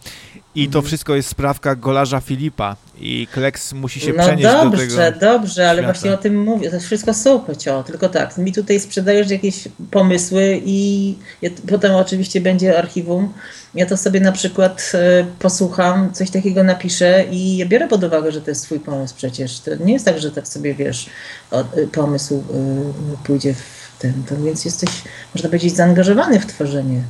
i 0.56 0.68
to 0.68 0.80
mhm. 0.80 0.86
wszystko 0.86 1.16
jest 1.16 1.30
sprawka 1.30 1.76
golarza 1.76 2.20
Filipa 2.20 2.76
i 3.00 3.28
Kleks 3.32 3.74
musi 3.74 4.00
się 4.00 4.14
no 4.14 4.24
przenieść 4.24 4.44
dobrze, 4.44 4.72
do 4.72 4.78
tego 4.78 4.96
Dobrze, 4.96 5.20
dobrze, 5.20 5.70
ale 5.70 5.82
świata. 5.82 5.94
właśnie 5.94 6.14
o 6.14 6.18
tym 6.18 6.44
mówię. 6.44 6.72
To 6.72 6.80
wszystko 6.80 7.14
super, 7.14 7.58
cio. 7.58 7.84
Tylko 7.84 8.10
tak, 8.10 8.38
mi 8.38 8.54
tutaj 8.54 8.80
sprzedajesz 8.80 9.30
jakieś 9.30 9.68
pomysły 9.92 10.62
i 10.66 11.16
ja, 11.42 11.50
potem 11.70 11.96
oczywiście 11.96 12.42
będzie 12.42 12.80
archiwum. 12.80 13.34
Ja 13.76 13.86
to 13.86 13.98
sobie 13.98 14.20
na 14.20 14.32
przykład 14.32 14.92
y, 15.22 15.26
posłucham, 15.40 16.14
coś 16.14 16.30
takiego 16.30 16.64
napiszę 16.64 17.26
i 17.32 17.58
ja 17.58 17.66
biorę 17.66 17.88
pod 17.88 18.04
uwagę, 18.04 18.32
że 18.32 18.42
to 18.42 18.52
jest 18.52 18.64
twój 18.64 18.80
pomysł 18.80 19.16
przecież. 19.18 19.60
To 19.60 19.76
nie 19.76 19.94
jest 19.94 20.06
tak, 20.06 20.20
że 20.20 20.32
tak 20.32 20.48
sobie, 20.48 20.74
wiesz, 20.74 21.10
o, 21.52 21.62
y, 21.78 21.88
pomysł 21.88 22.36
y, 22.36 23.18
pójdzie 23.24 23.54
w 23.54 23.96
ten. 24.00 24.24
To 24.30 24.38
więc 24.38 24.66
jesteś, 24.66 24.90
można 25.36 25.50
powiedzieć, 25.50 25.76
zaangażowany 25.76 26.40
w 26.40 26.46
tworzenie. 26.46 27.04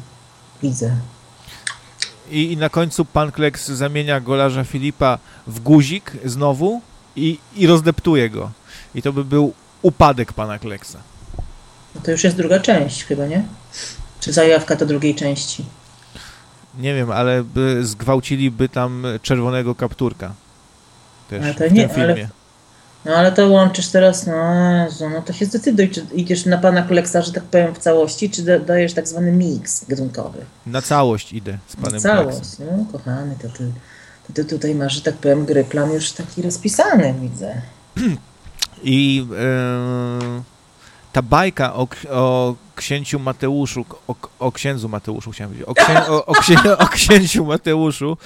Widzę. 0.63 0.91
I, 2.31 2.51
I, 2.51 2.57
na 2.57 2.69
końcu 2.69 3.05
pan 3.05 3.31
Kleks 3.31 3.67
zamienia 3.67 4.19
golarza 4.19 4.63
Filipa 4.63 5.17
w 5.47 5.59
guzik 5.59 6.11
znowu 6.25 6.81
i, 7.15 7.39
i 7.55 7.67
rozdeptuje 7.67 8.29
go. 8.29 8.51
I 8.95 9.01
to 9.01 9.13
by 9.13 9.25
był 9.25 9.53
upadek 9.81 10.33
pana 10.33 10.59
Kleksa. 10.59 10.99
No 11.95 12.01
to 12.01 12.11
już 12.11 12.23
jest 12.23 12.37
druga 12.37 12.59
część 12.59 13.03
chyba, 13.03 13.25
nie? 13.25 13.43
Czy 14.19 14.33
zajawka 14.33 14.75
to 14.75 14.85
drugiej 14.85 15.15
części? 15.15 15.65
Nie 16.77 16.95
wiem, 16.95 17.11
ale 17.11 17.43
by 17.43 17.85
zgwałciliby 17.85 18.69
tam 18.69 19.05
czerwonego 19.21 19.75
kapturka. 19.75 20.33
Też 21.29 21.43
ale 21.43 21.53
to 21.53 21.69
w 21.69 21.73
nie, 21.73 21.87
tym 21.87 21.95
filmie. 21.95 22.13
Ale 22.13 22.27
no 23.05 23.15
ale 23.15 23.31
to 23.31 23.47
łączysz 23.47 23.87
teraz, 23.87 24.27
no 24.27 24.33
Jezu, 24.85 25.09
no 25.09 25.21
to 25.21 25.33
się 25.33 25.45
zdecyduj, 25.45 25.89
czy 25.89 26.05
idziesz 26.13 26.45
na 26.45 26.57
pana 26.57 26.81
Kleksa, 26.81 27.21
że 27.21 27.31
tak 27.31 27.43
powiem, 27.43 27.75
w 27.75 27.77
całości, 27.77 28.29
czy 28.29 28.59
dajesz 28.59 28.93
tak 28.93 29.07
zwany 29.07 29.31
miks 29.31 29.85
gatunkowy. 29.85 30.45
Na 30.65 30.81
całość 30.81 31.33
idę 31.33 31.57
z 31.67 31.75
panem 31.75 31.93
Na 31.93 31.99
całość, 31.99 32.39
no 32.59 32.85
kochany, 32.91 33.35
to 33.41 33.49
ty, 33.49 33.71
to 34.27 34.33
ty 34.33 34.45
tutaj 34.45 34.75
masz, 34.75 34.93
że 34.93 35.01
tak 35.01 35.15
powiem, 35.15 35.45
gry 35.45 35.63
plan 35.63 35.91
już 35.91 36.11
taki 36.11 36.41
rozpisany, 36.41 37.13
widzę. 37.21 37.61
I 38.83 39.27
e, 39.39 40.41
ta 41.13 41.21
bajka 41.21 41.73
o, 41.73 41.87
o 42.09 42.55
księciu 42.75 43.19
Mateuszu, 43.19 43.85
o, 44.07 44.15
o 44.39 44.51
księdzu 44.51 44.89
Mateuszu 44.89 45.31
chciałem 45.31 45.53
powiedzieć, 45.53 45.69
o, 45.69 45.73
księ, 45.73 46.07
o, 46.07 46.25
o, 46.25 46.33
księ, 46.33 46.77
o 46.77 46.87
księciu 46.87 47.45
Mateuszu 47.45 48.17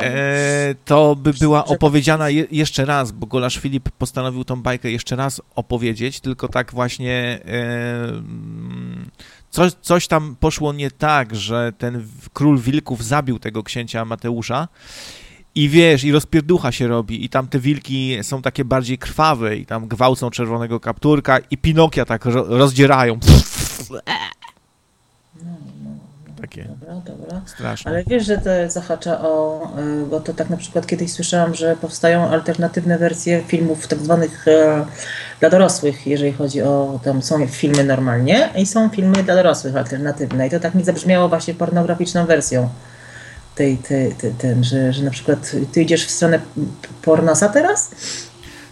E, 0.00 0.74
to 0.84 1.16
by 1.16 1.32
była 1.32 1.64
opowiedziana 1.64 2.30
je, 2.30 2.46
jeszcze 2.50 2.84
raz, 2.84 3.12
bo 3.12 3.26
Golasz 3.26 3.58
Filip 3.58 3.90
postanowił 3.90 4.44
tą 4.44 4.62
bajkę 4.62 4.90
jeszcze 4.90 5.16
raz 5.16 5.42
opowiedzieć, 5.54 6.20
tylko 6.20 6.48
tak 6.48 6.72
właśnie 6.72 7.40
e, 7.46 8.22
coś, 9.50 9.72
coś 9.82 10.08
tam 10.08 10.36
poszło 10.40 10.72
nie 10.72 10.90
tak, 10.90 11.36
że 11.36 11.72
ten 11.78 12.08
król 12.32 12.58
wilków 12.58 13.04
zabił 13.04 13.38
tego 13.38 13.62
księcia 13.62 14.04
Mateusza. 14.04 14.68
I 15.56 15.68
wiesz, 15.68 16.04
i 16.04 16.12
rozpierducha 16.12 16.72
się 16.72 16.88
robi, 16.88 17.24
i 17.24 17.28
tam 17.28 17.48
te 17.48 17.58
wilki 17.58 18.16
są 18.22 18.42
takie 18.42 18.64
bardziej 18.64 18.98
krwawe, 18.98 19.56
i 19.56 19.66
tam 19.66 19.88
gwałcą 19.88 20.30
czerwonego 20.30 20.80
kapturka, 20.80 21.38
i 21.50 21.58
Pinokia 21.58 22.04
tak 22.04 22.24
ro 22.24 22.44
rozdzierają. 22.48 23.18
Takie. 26.54 26.68
Dobra, 26.68 26.94
dobra. 27.04 27.40
Straszne. 27.46 27.90
Ale 27.90 28.04
wiesz, 28.04 28.26
że 28.26 28.38
to 28.38 28.50
zahacza 28.68 29.20
o, 29.20 29.62
y, 30.02 30.06
bo 30.06 30.20
to 30.20 30.34
tak 30.34 30.50
na 30.50 30.56
przykład 30.56 30.86
kiedyś 30.86 31.12
słyszałam, 31.12 31.54
że 31.54 31.76
powstają 31.76 32.28
alternatywne 32.28 32.98
wersje 32.98 33.42
filmów 33.46 33.86
tak 33.86 33.98
zwanych 33.98 34.48
e, 34.48 34.86
dla 35.40 35.50
dorosłych, 35.50 36.06
jeżeli 36.06 36.32
chodzi 36.32 36.62
o, 36.62 37.00
tam 37.04 37.22
są 37.22 37.46
filmy 37.46 37.84
normalnie 37.84 38.48
i 38.56 38.66
są 38.66 38.88
filmy 38.88 39.22
dla 39.22 39.34
dorosłych 39.34 39.76
alternatywne 39.76 40.46
i 40.46 40.50
to 40.50 40.60
tak 40.60 40.74
mi 40.74 40.84
zabrzmiało 40.84 41.28
właśnie 41.28 41.54
pornograficzną 41.54 42.26
wersją 42.26 42.68
tej, 43.54 43.76
tej, 43.76 44.12
tej, 44.12 44.32
ten, 44.32 44.64
że, 44.64 44.92
że 44.92 45.04
na 45.04 45.10
przykład 45.10 45.52
ty 45.72 45.82
idziesz 45.82 46.06
w 46.06 46.10
stronę 46.10 46.40
pornosa 47.02 47.48
teraz? 47.48 47.90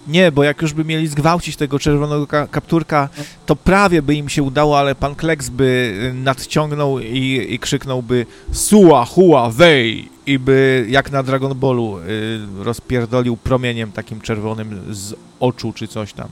Nie, 0.06 0.32
bo 0.32 0.44
jak 0.44 0.62
już 0.62 0.72
by 0.72 0.84
mieli 0.84 1.08
zgwałcić 1.08 1.56
tego 1.56 1.78
czerwonego 1.78 2.26
ka 2.26 2.46
kapturka, 2.46 3.08
to 3.46 3.56
prawie 3.56 4.02
by 4.02 4.14
im 4.14 4.28
się 4.28 4.42
udało, 4.42 4.78
ale 4.78 4.94
pan 4.94 5.14
Kleks 5.14 5.48
by 5.48 5.94
y, 6.10 6.14
nadciągnął 6.14 6.98
i, 6.98 7.46
i 7.50 7.58
krzyknąłby 7.58 8.26
Sua, 8.52 9.04
hua, 9.04 9.50
wej! 9.50 10.12
I 10.26 10.38
by 10.38 10.86
jak 10.88 11.10
na 11.10 11.22
Dragon 11.22 11.58
Ballu 11.58 11.98
y, 11.98 12.64
rozpierdolił 12.64 13.36
promieniem 13.36 13.92
takim 13.92 14.20
czerwonym 14.20 14.94
z 14.94 15.14
oczu 15.40 15.72
czy 15.72 15.88
coś 15.88 16.12
tam. 16.12 16.28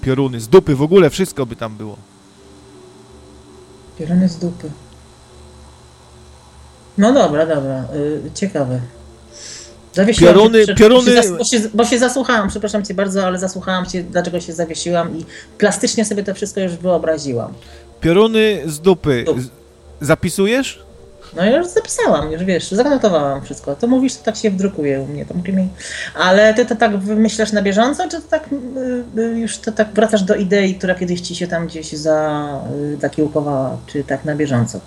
Pioruny, 0.00 0.40
z 0.40 0.48
dupy, 0.48 0.74
w 0.74 0.82
ogóle 0.82 1.10
wszystko 1.10 1.46
by 1.46 1.56
tam 1.56 1.76
było. 1.76 1.96
Pierony 3.98 4.28
z 4.28 4.38
dupy. 4.38 4.70
No 6.98 7.12
dobra, 7.12 7.46
dobra, 7.46 7.84
y, 7.94 8.30
ciekawe. 8.34 8.80
Zawiesiłam 9.96 10.34
Pioruny- 10.34 10.66
się, 10.66 10.74
pioruny- 10.74 11.14
Bo 11.16 11.22
się, 11.22 11.30
bo, 11.38 11.44
się, 11.44 11.60
bo 11.74 11.84
się 11.84 11.98
zasłuchałam, 11.98 12.48
przepraszam 12.48 12.84
cię 12.84 12.94
bardzo, 12.94 13.26
ale 13.26 13.38
zasłuchałam 13.38 13.86
się, 13.86 14.02
dlaczego 14.02 14.40
się 14.40 14.52
zawiesiłam 14.52 15.18
i 15.18 15.24
plastycznie 15.58 16.04
sobie 16.04 16.22
to 16.24 16.34
wszystko 16.34 16.60
już 16.60 16.72
wyobraziłam. 16.72 17.52
Pioruny 18.00 18.62
z 18.66 18.80
dupy. 18.80 19.24
Z 19.38 19.48
zapisujesz? 20.06 20.86
No 21.36 21.44
ja 21.44 21.56
już 21.56 21.66
zapisałam, 21.66 22.32
już 22.32 22.44
wiesz, 22.44 22.70
zanotowałam 22.70 23.42
wszystko. 23.42 23.76
To 23.76 23.86
mówisz, 23.86 24.14
to 24.16 24.24
tak 24.24 24.36
się 24.36 24.50
wdrukuje 24.50 25.00
u 25.00 25.06
mnie. 25.06 25.26
To 25.26 25.34
mi. 25.34 25.68
Ale 26.14 26.54
ty 26.54 26.66
to 26.66 26.76
tak 26.76 26.98
wymyślasz 26.98 27.52
na 27.52 27.62
bieżąco, 27.62 28.08
czy 28.08 28.16
to 28.16 28.28
tak 28.30 28.48
y, 29.16 29.20
y, 29.20 29.38
już 29.38 29.58
to 29.58 29.72
tak 29.72 29.88
wracasz 29.94 30.22
do 30.22 30.34
idei, 30.34 30.74
która 30.74 30.94
kiedyś 30.94 31.20
ci 31.20 31.36
się 31.36 31.46
tam 31.46 31.66
gdzieś 31.66 31.92
za 31.92 32.48
y, 32.94 32.96
zakiełkowała, 33.00 33.76
czy 33.86 34.04
tak 34.04 34.24
na 34.24 34.34
bieżąco? 34.34 34.80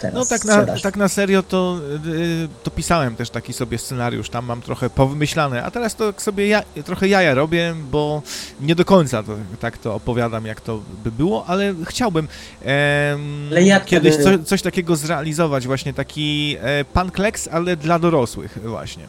Teraz 0.00 0.14
No 0.14 0.24
tak 0.24 0.44
na, 0.44 0.66
tak 0.82 0.96
na 0.96 1.08
serio 1.08 1.42
to, 1.42 1.78
y, 2.06 2.48
to 2.62 2.70
pisałem 2.70 3.16
też 3.16 3.30
taki 3.30 3.52
sobie 3.52 3.78
scenariusz, 3.78 4.28
tam 4.30 4.44
mam 4.44 4.62
trochę 4.62 4.90
powymyślane, 4.90 5.64
a 5.64 5.70
teraz 5.70 5.94
to 5.94 6.12
sobie 6.16 6.48
ja, 6.48 6.62
trochę 6.84 7.08
jaja 7.08 7.34
robię, 7.34 7.74
bo 7.90 8.22
nie 8.60 8.74
do 8.74 8.84
końca 8.84 9.22
to, 9.22 9.32
tak 9.60 9.78
to 9.78 9.94
opowiadam, 9.94 10.46
jak 10.46 10.60
to 10.60 10.80
by 11.04 11.12
było, 11.12 11.46
ale 11.46 11.74
chciałbym 11.84 12.28
em, 12.62 13.48
Ale 13.50 13.62
jak 13.62 13.84
kiedyś 13.84 14.16
by- 14.16 14.22
co, 14.22 14.44
coś 14.44 14.62
takiego 14.62 14.96
zrealizować, 14.96 15.66
właśnie 15.66 15.94
taki 15.94 16.56
e, 16.60 16.84
pan 16.84 17.10
Kleks, 17.10 17.48
ale 17.52 17.76
dla 17.76 17.98
dorosłych 17.98 18.58
właśnie. 18.64 19.06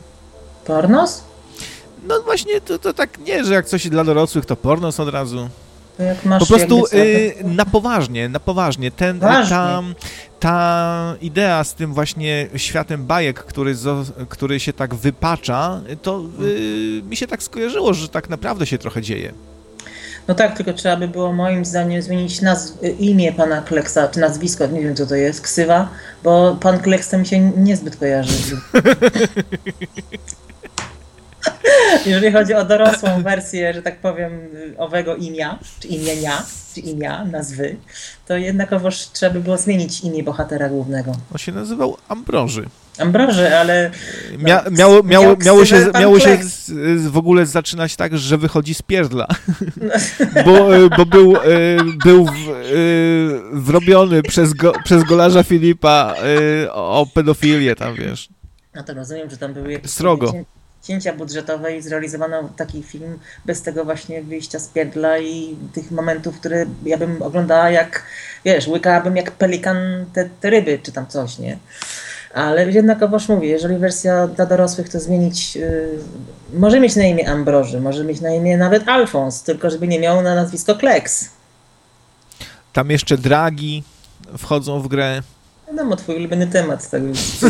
Pornos? 0.65 1.23
No 2.07 2.21
właśnie, 2.21 2.61
to, 2.61 2.79
to 2.79 2.93
tak 2.93 3.17
nie, 3.19 3.43
że 3.43 3.53
jak 3.53 3.65
coś 3.65 3.89
dla 3.89 4.03
dorosłych, 4.03 4.45
to 4.45 4.55
pornos 4.55 4.99
od 4.99 5.09
razu. 5.09 5.49
Po 6.39 6.45
prostu 6.45 6.85
y, 6.93 7.33
na 7.43 7.65
poważnie, 7.65 8.29
na 8.29 8.39
poważnie. 8.39 8.91
Ten, 8.91 9.19
Poważnie. 9.19 9.49
ta, 9.49 9.81
ta 10.39 11.15
idea 11.21 11.63
z 11.63 11.73
tym 11.73 11.93
właśnie 11.93 12.47
światem 12.55 13.05
bajek, 13.05 13.39
który, 13.43 13.75
który 14.29 14.59
się 14.59 14.73
tak 14.73 14.95
wypacza, 14.95 15.81
to 16.01 16.21
y, 16.41 17.01
mi 17.09 17.15
się 17.15 17.27
tak 17.27 17.43
skojarzyło, 17.43 17.93
że 17.93 18.09
tak 18.09 18.29
naprawdę 18.29 18.65
się 18.65 18.77
trochę 18.77 19.01
dzieje. 19.01 19.33
No 20.27 20.35
tak, 20.35 20.57
tylko 20.57 20.73
trzeba 20.73 20.97
by 20.97 21.07
było 21.07 21.33
moim 21.33 21.65
zdaniem 21.65 22.01
zmienić 22.01 22.41
nazw- 22.41 22.99
imię 22.99 23.33
pana 23.33 23.61
Kleksa, 23.61 24.07
czy 24.07 24.19
nazwisko, 24.19 24.67
nie 24.67 24.81
wiem 24.81 24.95
co 24.95 25.05
to 25.07 25.15
jest, 25.15 25.41
ksywa, 25.41 25.89
bo 26.23 26.57
pan 26.61 26.79
Kleks 26.79 27.09
to 27.09 27.17
mi 27.17 27.25
się 27.25 27.39
niezbyt 27.39 27.95
kojarzy. 27.95 28.33
Jeżeli 32.05 32.31
chodzi 32.31 32.53
o 32.53 32.65
dorosłą 32.65 33.23
wersję, 33.23 33.73
że 33.73 33.81
tak 33.81 33.97
powiem, 33.97 34.31
owego 34.77 35.15
imienia, 35.15 35.59
czy 35.79 35.87
imienia, 35.87 36.43
czy 36.75 36.81
imia, 36.81 37.25
nazwy, 37.25 37.75
to 38.27 38.37
jednakowoż 38.37 38.97
trzeba 39.13 39.33
by 39.33 39.39
było 39.39 39.57
zmienić 39.57 40.01
imię 40.01 40.23
bohatera 40.23 40.69
głównego. 40.69 41.11
On 41.31 41.37
się 41.37 41.51
nazywał 41.51 41.97
Ambroży. 42.07 42.65
Ambroży, 42.99 43.57
ale 43.57 43.91
Mia, 44.37 44.61
No, 44.65 44.71
miało, 44.71 45.03
miało, 45.03 45.25
miał 45.25 45.37
miało 45.37 45.65
się, 45.65 45.91
miało 45.99 46.19
się 46.19 46.37
z, 46.43 46.65
z, 47.01 47.07
w 47.07 47.17
ogóle 47.17 47.45
zaczynać 47.45 47.95
tak, 47.95 48.17
że 48.17 48.37
wychodzi 48.37 48.73
z 48.73 48.81
pierdla. 48.81 49.27
Bo, 50.45 50.75
y, 50.75 50.89
bo 50.97 51.05
był, 51.05 51.35
y, 51.35 51.39
był 52.05 52.25
w, 52.25 52.49
y, 52.49 53.41
wrobiony 53.51 54.23
przez, 54.23 54.53
go, 54.53 54.73
przez 54.83 55.03
golarza 55.03 55.43
Filipa 55.43 56.15
o 56.71 57.07
pedofilię 57.13 57.75
tam, 57.75 57.95
wiesz. 57.95 58.29
No 58.75 58.83
to 58.83 58.93
rozumiem, 58.93 59.29
że 59.29 59.37
tam 59.37 59.53
były 59.53 59.71
jakieś 59.71 59.91
Srogo. 59.91 60.31
cię- 60.31 60.45
cięcia 60.87 61.13
budżetowe 61.13 61.77
i 61.77 61.81
zrealizowano 61.81 62.49
taki 62.55 62.83
film 62.83 63.19
bez 63.45 63.61
tego 63.61 63.85
właśnie 63.85 64.23
wyjścia 64.23 64.59
z 64.59 64.67
pierdla 64.67 65.19
i 65.19 65.55
tych 65.73 65.91
momentów, 65.91 66.39
które 66.39 66.65
ja 66.85 66.97
bym 66.97 67.21
oglądała 67.21 67.69
jak, 67.69 68.03
wiesz, 68.45 68.67
łykałabym 68.67 69.15
jak 69.15 69.31
pelikan 69.31 69.77
te, 70.13 70.29
te 70.41 70.49
ryby 70.49 70.79
czy 70.83 70.91
tam 70.91 71.07
coś, 71.07 71.39
nie? 71.39 71.57
Ale 72.33 72.71
jednakowoż 72.71 73.27
mówię, 73.27 73.47
jeżeli 73.47 73.77
wersja 73.77 74.27
dla 74.27 74.45
dorosłych 74.45 74.89
to 74.89 74.99
zmienić, 74.99 75.55
yy, 75.55 75.99
może 76.53 76.79
mieć 76.79 76.95
na 76.95 77.03
imię 77.03 77.29
Ambroży, 77.29 77.81
może 77.81 78.03
mieć 78.03 78.21
na 78.21 78.29
imię 78.29 78.57
nawet 78.57 78.87
Alfons, 78.87 79.43
tylko 79.43 79.69
żeby 79.69 79.87
nie 79.87 79.99
miał 79.99 80.21
na 80.21 80.35
nazwisko 80.35 80.75
Kleks. 80.75 81.29
Tam 82.73 82.89
jeszcze 82.89 83.17
dragi 83.17 83.83
wchodzą 84.37 84.81
w 84.81 84.87
grę. 84.87 85.21
Wiadomo, 85.67 85.95
twój 85.95 86.15
ulubiony 86.15 86.47
temat. 86.47 86.89
Tak 86.89 87.03
więc... 87.03 87.19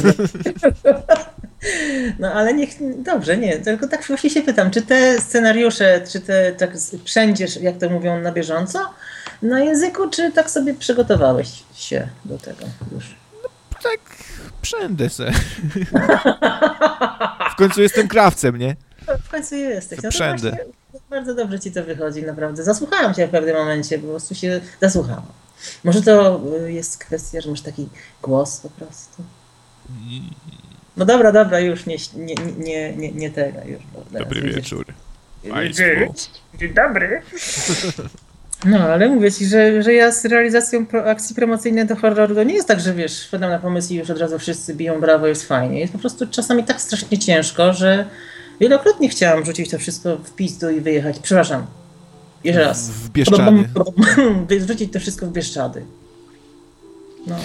No 2.19 2.33
ale 2.33 2.53
niech, 2.53 2.69
dobrze, 3.03 3.37
nie, 3.37 3.59
tylko 3.59 3.87
tak 3.87 4.03
właśnie 4.03 4.29
się 4.29 4.41
pytam, 4.41 4.71
czy 4.71 4.81
te 4.81 5.21
scenariusze, 5.21 6.01
czy 6.11 6.19
te 6.19 6.51
tak 6.51 6.71
przędziesz, 7.03 7.57
jak 7.57 7.77
to 7.77 7.89
mówią, 7.89 8.21
na 8.21 8.31
bieżąco 8.31 8.79
na 9.41 9.59
języku, 9.59 10.09
czy 10.09 10.31
tak 10.31 10.49
sobie 10.49 10.73
przygotowałeś 10.73 11.63
się 11.75 12.07
do 12.25 12.37
tego 12.37 12.65
już? 12.91 13.15
Tak, 13.83 13.99
przędę 14.61 15.09
se. 15.09 15.31
W 17.51 17.55
końcu 17.57 17.81
jestem 17.81 18.07
krawcem, 18.07 18.57
nie? 18.57 18.75
W 19.23 19.29
końcu 19.29 19.55
jesteś. 19.55 19.97
No 19.97 20.01
to 20.01 20.09
Przędę. 20.09 20.49
właśnie 20.49 20.65
bardzo 21.09 21.35
dobrze 21.35 21.59
ci 21.59 21.71
to 21.71 21.83
wychodzi, 21.83 22.23
naprawdę. 22.23 22.63
Zasłuchałam 22.63 23.13
cię 23.13 23.27
w 23.27 23.31
pewnym 23.31 23.55
momencie, 23.55 23.99
po 23.99 24.07
prostu 24.07 24.35
się 24.35 24.61
zasłuchałam. 24.81 25.25
Może 25.83 26.01
to 26.01 26.41
y, 26.65 26.71
jest 26.71 26.97
kwestia, 26.97 27.41
że 27.41 27.49
masz 27.49 27.61
taki 27.61 27.89
głos 28.21 28.59
po 28.59 28.69
prostu. 28.69 29.23
No 30.97 31.05
dobra, 31.05 31.31
dobra, 31.31 31.59
już 31.59 31.85
nie, 31.85 31.97
nie, 32.15 32.35
nie, 32.57 32.93
nie, 32.97 33.11
nie 33.11 33.29
tego 33.31 33.59
już. 33.65 33.79
bo 33.93 34.03
teraz 34.11 34.33
widzisz. 34.33 34.69
Dzień 36.59 36.73
dobry. 36.73 37.21
No, 38.65 38.79
ale 38.79 39.09
mówię 39.09 39.31
ci, 39.31 39.45
że, 39.45 39.83
że 39.83 39.93
ja 39.93 40.11
z 40.11 40.25
realizacją 40.25 40.85
pro, 40.85 41.05
akcji 41.05 41.35
promocyjnej 41.35 41.85
do 41.85 41.95
horroru 41.95 42.35
to 42.35 42.43
nie 42.43 42.53
jest 42.53 42.67
tak, 42.67 42.79
że 42.79 42.93
wiesz, 42.93 43.27
wpadam 43.27 43.49
na 43.49 43.59
pomysł 43.59 43.93
i 43.93 43.95
już 43.95 44.09
od 44.09 44.17
razu 44.17 44.39
wszyscy 44.39 44.75
biją 44.75 45.01
brawo, 45.01 45.27
jest 45.27 45.47
fajnie. 45.47 45.79
Jest 45.79 45.93
po 45.93 45.99
prostu 45.99 46.27
czasami 46.27 46.63
tak 46.63 46.81
strasznie 46.81 47.17
ciężko, 47.19 47.73
że 47.73 48.05
wielokrotnie 48.59 49.09
chciałam 49.09 49.45
rzucić 49.45 49.69
to 49.69 49.77
wszystko 49.77 50.17
w 50.17 50.35
pizdu 50.35 50.69
i 50.69 50.81
wyjechać. 50.81 51.19
Przepraszam. 51.19 51.65
Jeszcze 52.43 52.61
raz. 52.61 52.89
W 52.89 53.09
Bieszczady. 53.09 53.69
Wrzucić 54.65 54.93
to 54.93 54.99
wszystko 54.99 55.25
w 55.25 55.31
Bieszczady. 55.31 55.85
No. 57.27 57.35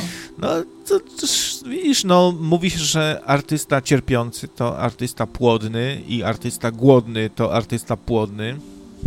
No, 0.41 0.49
to, 0.89 1.01
to, 1.01 1.27
widzisz, 1.67 2.05
no, 2.05 2.33
mówi 2.41 2.71
się, 2.71 2.79
że 2.79 3.21
artysta 3.25 3.81
cierpiący 3.81 4.49
to 4.49 4.79
artysta 4.79 5.27
płodny 5.27 6.01
i 6.09 6.23
artysta 6.23 6.71
głodny 6.71 7.31
to 7.31 7.55
artysta 7.55 7.97
płodny. 7.97 8.57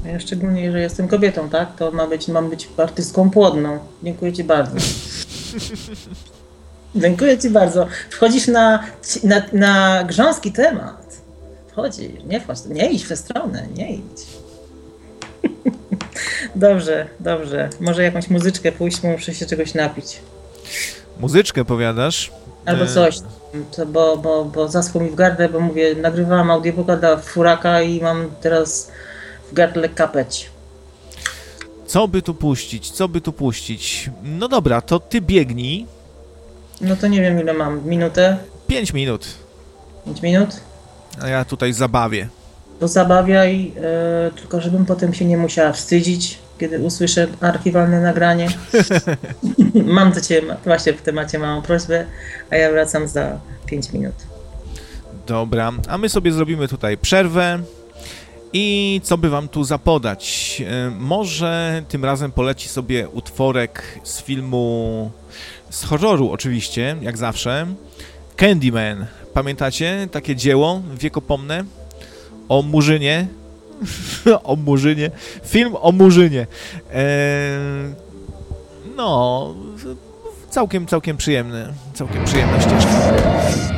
A 0.05 0.07
Ja 0.07 0.19
szczególnie, 0.19 0.72
że 0.72 0.80
jestem 0.80 1.07
kobietą, 1.07 1.49
tak? 1.49 1.76
To 1.76 1.91
ma 1.91 2.07
być, 2.07 2.27
mam 2.27 2.49
być 2.49 2.69
artystką 2.77 3.30
płodną. 3.30 3.80
Dziękuję 4.03 4.34
ci 4.34 4.43
bardzo. 4.43 4.76
Dziękuję 6.95 7.38
ci 7.38 7.49
bardzo. 7.49 7.88
Wchodzisz 8.10 8.47
na, 8.47 8.84
na, 9.23 9.41
na 9.53 10.03
grząski 10.03 10.51
temat. 10.51 11.22
Wchodzisz, 11.72 12.11
nie 12.26 12.41
wchodź, 12.41 12.57
nie 12.69 12.91
idź 12.91 13.03
w 13.03 13.10
tę 13.10 13.15
stronę, 13.15 13.68
nie 13.76 13.95
idź. 13.95 14.27
Dobrze, 16.55 17.07
dobrze. 17.19 17.69
Może 17.80 18.03
jakąś 18.03 18.30
muzyczkę 18.30 18.72
pójść, 18.72 19.03
muszę 19.03 19.34
się 19.34 19.45
czegoś 19.45 19.73
napić. 19.73 20.19
Muzyczkę 21.19 21.65
powiadasz? 21.65 22.31
Albo 22.65 22.84
E, 22.84 22.88
coś. 22.88 23.19
To 23.76 23.85
bo, 23.85 24.18
bo, 24.18 24.45
bo 24.45 24.68
zaschło 24.68 25.02
mi 25.02 25.10
w 25.10 25.15
gardle, 25.15 25.49
bo 25.49 25.60
mówię, 25.60 25.95
nagrywałam 25.95 26.52
audiobooka 26.52 26.98
dla 26.98 27.18
Furaka 27.18 27.81
i 27.81 28.02
mam 28.02 28.30
teraz 28.41 28.91
w 29.52 29.53
gardle 29.53 29.90
kapeć. 29.90 30.49
Co 31.88 32.07
by 32.07 32.22
tu 32.22 32.34
puścić? 32.34 32.91
Co 32.91 33.07
by 33.07 33.22
tu 33.22 33.34
puścić? 33.34 34.10
No 34.23 34.48
dobra, 34.48 34.81
to 34.81 34.99
ty 34.99 35.22
biegnij. 35.22 35.85
No 36.81 36.95
to 36.95 37.07
nie 37.07 37.22
wiem 37.22 37.40
ile 37.41 37.53
mam. 37.53 37.81
Minutę? 37.85 38.38
5 38.68 38.94
minut, 38.94 39.26
5 40.06 40.22
minut? 40.22 40.49
a 41.22 41.27
ja 41.27 41.45
tutaj 41.45 41.73
zabawię. 41.73 42.27
To 42.80 42.88
zabawiaj, 42.88 43.72
e, 43.77 44.31
tylko 44.31 44.61
żebym 44.61 44.85
potem 44.85 45.14
się 45.14 45.26
nie 45.26 45.38
musiała 45.38 45.72
wstydzić. 45.72 46.38
Kiedy 46.59 46.80
usłyszę 46.80 47.27
archiwalne 47.41 48.01
nagranie. 48.01 48.47
Mam 49.85 50.11
do 50.11 50.21
Ciebie 50.21 50.55
właśnie 50.65 50.93
w 50.93 51.01
temacie 51.01 51.39
małą 51.39 51.61
prośbę, 51.61 52.05
a 52.49 52.55
ja 52.55 52.71
wracam 52.71 53.07
za 53.07 53.39
5 53.65 53.93
minut. 53.93 54.13
Dobra, 55.27 55.71
a 55.88 55.97
my 55.97 56.09
sobie 56.09 56.31
zrobimy 56.31 56.67
tutaj 56.67 56.97
przerwę. 56.97 57.59
I 58.55 59.01
co 59.03 59.17
by 59.17 59.30
wam 59.30 59.47
tu 59.47 59.63
zapodać? 59.63 60.61
E, 60.67 60.89
Może 60.99 61.84
tym 61.89 62.05
razem 62.05 62.31
poleci 62.31 62.69
sobie 62.69 63.09
utworek 63.09 63.99
z 64.03 64.21
filmu, 64.21 65.11
z 65.69 65.84
horroru 65.84 66.31
oczywiście, 66.31 66.95
jak 67.01 67.17
zawsze. 67.17 67.67
Candyman. 68.35 69.05
Pamiętacie 69.34 70.07
takie 70.11 70.35
dzieło 70.35 70.81
wiekopomne? 70.99 71.63
O 72.49 72.61
Murzynie. 72.61 73.27
o 74.43 74.55
Murzynie. 74.55 75.11
Film 75.45 75.76
o 75.81 75.91
Murzynie. 75.91 76.47
E, 76.93 77.05
no, 78.95 79.55
całkiem, 80.49 80.88
całkiem 80.88 81.18
przyjemny. 81.18 81.73
Całkiem 81.93 82.26
przyjemna 82.26 82.61
ścieżka. 82.61 83.72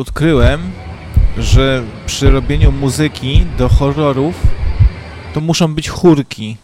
Odkryłem, 0.00 0.72
że 1.38 1.82
przy 2.06 2.30
robieniu 2.30 2.72
muzyki 2.72 3.46
do 3.58 3.68
horrorów 3.68 4.34
to 5.34 5.40
muszą 5.40 5.74
być 5.74 5.88
chórki. 5.88 6.56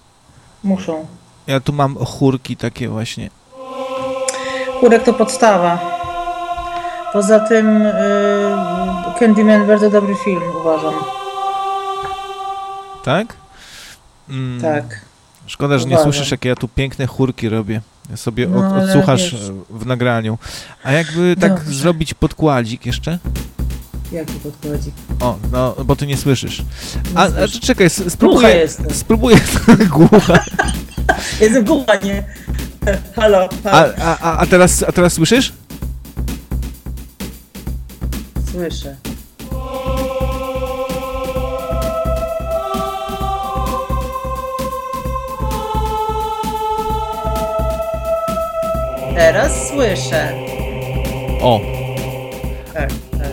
Muszą. 0.65 1.07
Ja 1.47 1.61
tu 1.61 1.73
mam 1.73 1.97
chórki 1.97 2.57
takie 2.57 2.89
właśnie. 2.89 3.31
Kurek 4.81 5.03
to 5.05 5.13
podstawa. 5.13 5.79
Poza 7.13 7.41
tym 7.41 7.81
yy, 7.81 7.93
Candyman 9.19 9.67
bardzo 9.67 9.91
dobry 9.91 10.15
film, 10.25 10.43
uważam. 10.61 10.95
Tak? 13.05 13.37
Mm, 14.29 14.61
Tak. 14.61 15.01
Szkoda, 15.47 15.79
że 15.79 15.85
nie 15.87 15.95
Uważam. 15.95 16.13
słyszysz, 16.13 16.31
jakie 16.31 16.49
ja 16.49 16.55
tu 16.57 16.69
piękne 16.69 17.07
chórki 17.07 17.49
robię. 17.49 17.81
Ja 18.11 18.17
sobie 18.17 18.47
No, 18.47 18.77
odsłuchasz 18.85 19.33
wiesz. 19.33 19.35
e, 19.51 19.53
w 19.71 19.87
nagraniu. 19.87 20.39
A 20.85 20.93
jakby 20.93 21.37
tak 21.41 21.55
Dobrze. 21.55 21.73
zrobić 21.75 22.15
podkładzik 22.15 22.87
jeszcze? 22.87 23.19
Jaki 24.13 24.33
podkładzik? 24.33 24.95
O, 25.21 25.39
no, 25.53 25.77
bo 25.85 25.97
ty 25.97 26.07
nie 26.07 26.17
słyszysz. 26.17 26.63
A, 27.15 27.23
a 27.25 27.29
słyszę. 27.31 27.61
czekaj, 27.61 27.91
spróbuję. 27.91 28.69
Spróbuję. 28.93 29.37
Głucha. 29.97 30.45
Jestem 31.41 31.65
głucha, 31.65 31.97
nie? 31.97 32.25
Halo, 33.17 33.49
A, 33.65 33.71
halo. 33.71 33.93
a, 34.03 34.19
a, 34.19 34.39
a, 34.39 34.47
teraz, 34.47 34.83
a 34.83 34.93
teraz 34.93 35.13
słyszysz? 35.13 35.53
Słyszę. 38.53 38.97
Teraz 49.17 49.69
słyszę. 49.69 50.33
O, 51.41 51.61
Tak, 52.75 52.89
tak, 53.19 53.19
tak. 53.19 53.33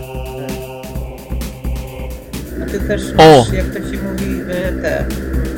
A 2.64 2.72
ty 2.72 2.80
też 2.80 3.02
O! 3.18 3.38
masz, 3.40 3.54
jak 3.54 3.66
to 3.68 3.74
się 3.80 4.04
mówi, 4.04 4.42
y, 4.42 4.82
te 4.82 5.06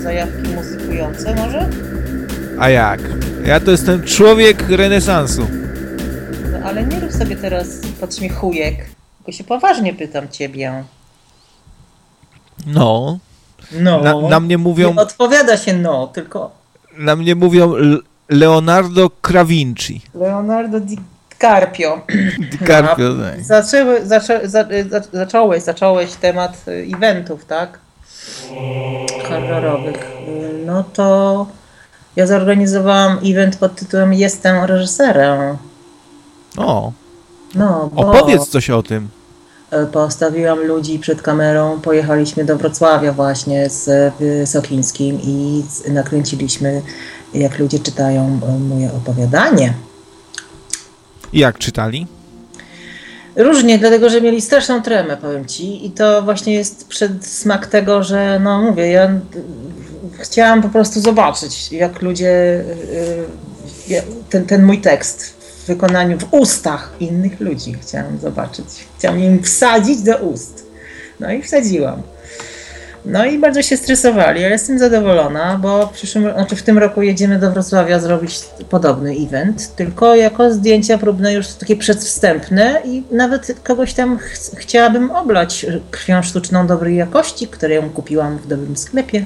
zajawki 0.02 0.48
muzykujące 0.56 1.36
może? 1.36 1.70
A 2.60 2.70
jak? 2.70 3.00
Ja 3.46 3.60
to 3.60 3.72
jestem 3.72 4.04
człowiek 4.04 4.70
renesansu. 4.70 5.48
No 6.52 6.58
ale 6.70 6.84
nie 6.84 7.00
rób 7.00 7.12
sobie 7.12 7.36
teraz 7.36 7.68
podśmiechujek, 8.00 8.76
tylko 9.18 9.32
się 9.38 9.44
poważnie 9.44 9.94
pytam 9.94 10.30
ciebie. 10.30 10.84
No. 12.68 13.20
No. 13.72 14.02
Na, 14.02 14.22
na 14.30 14.40
mnie 14.40 14.58
mówią, 14.58 14.94
Nie 14.94 15.02
odpowiada 15.02 15.58
się 15.58 15.74
no, 15.74 16.08
tylko 16.08 16.52
na 16.98 17.16
mnie 17.16 17.36
mówią 17.36 17.76
L- 17.76 18.02
Leonardo 18.32 19.10
Cravinci. 19.22 20.02
Leonardo 20.16 20.80
DiCaprio. 20.80 22.02
DiCaprio, 22.52 23.10
tak. 23.16 23.44
Zaczęły, 23.44 24.06
zaczę, 24.06 24.50
za, 24.50 24.66
za, 24.90 25.02
zacząłeś, 25.14 25.64
zacząłeś 25.64 26.14
temat 26.14 26.58
y, 26.68 26.88
eventów, 26.96 27.46
tak? 27.46 27.80
Horrorowych. 29.30 30.12
Y, 30.28 30.66
No 30.66 30.84
to 30.94 31.48
ja 32.16 32.28
zorganizowałam 32.28 33.20
event 33.26 33.56
pod 33.58 33.76
tytułem 33.76 34.14
Jestem 34.14 34.64
reżyserem. 34.66 35.58
O, 36.58 36.92
No, 37.56 37.90
bo 37.94 38.02
opowiedz 38.02 38.48
coś 38.50 38.70
o 38.70 38.84
tym. 38.84 39.10
y, 39.74 39.86
postawiłam 39.86 40.60
ludzi 40.60 41.00
przed 41.00 41.22
kamerą, 41.22 41.82
pojechaliśmy 41.82 42.46
do 42.46 42.58
Wrocławia 42.58 43.12
właśnie 43.14 43.70
z 43.70 43.88
y, 44.22 44.48
Sokińskim 44.48 45.20
i 45.24 45.64
nakręciliśmy, 45.90 46.82
jak 47.34 47.60
ludzie 47.60 47.80
czytają 47.80 48.40
y, 48.56 48.60
moje 48.60 48.92
opowiadanie. 48.94 49.74
Jak 51.34 51.58
czytali? 51.58 52.08
Różnie, 53.36 53.78
dlatego 53.78 54.10
że 54.10 54.22
mieli 54.22 54.42
straszną 54.42 54.82
tremę, 54.82 55.18
powiem 55.18 55.46
ci. 55.46 55.86
I 55.86 55.92
to 55.92 56.22
właśnie 56.22 56.54
jest 56.54 56.88
przedsmak 56.88 57.68
tego, 57.68 58.04
że 58.04 58.40
no 58.44 58.62
mówię, 58.62 58.88
ja 58.88 59.10
chciałam 60.20 60.62
po 60.62 60.70
prostu 60.70 61.02
zobaczyć, 61.02 61.72
jak 61.72 62.02
ludzie 62.02 62.64
y, 63.90 63.94
y, 63.94 64.04
ten, 64.30 64.46
ten 64.46 64.64
mój 64.64 64.82
tekst 64.82 65.24
w 65.24 65.68
wykonaniu 65.68 66.20
w 66.20 66.34
ustach 66.34 66.92
innych 67.00 67.40
ludzi 67.40 67.76
chciałam 67.82 68.20
zobaczyć. 68.20 68.66
Chciałam 68.98 69.20
im 69.20 69.44
wsadzić 69.44 70.02
do 70.02 70.18
ust. 70.18 70.66
No 71.20 71.32
i 71.32 71.42
wsadziłam. 71.42 72.02
No 73.06 73.26
i 73.26 73.40
bardzo 73.40 73.62
się 73.62 73.78
stresowali, 73.78 74.44
ale 74.44 74.50
jestem 74.50 74.80
zadowolona, 74.80 75.60
bo 75.62 75.88
w 75.88 75.92
przyszłym, 75.94 76.24
znaczy 76.34 76.56
w 76.56 76.64
tym 76.64 76.78
roku 76.78 77.02
jedziemy 77.02 77.40
do 77.40 77.52
Wrocławia 77.52 78.00
zrobić 78.00 78.40
podobny 78.70 79.12
event, 79.28 79.76
tylko 79.76 80.16
jako 80.16 80.54
zdjęcia 80.54 80.98
próbne 80.98 81.34
już 81.34 81.48
takie 81.48 81.76
przedwstępne 81.76 82.82
i 82.86 83.04
nawet 83.12 83.56
kogoś 83.64 83.94
tam 83.94 84.18
ch- 84.18 84.56
chciałabym 84.58 85.12
oblać 85.12 85.66
krwią 85.92 86.24
sztuczną 86.24 86.68
dobrej 86.68 86.96
jakości, 86.96 87.48
którą 87.48 87.90
kupiłam 87.90 88.38
w 88.38 88.48
dobrym 88.48 88.78
sklepie. 88.78 89.26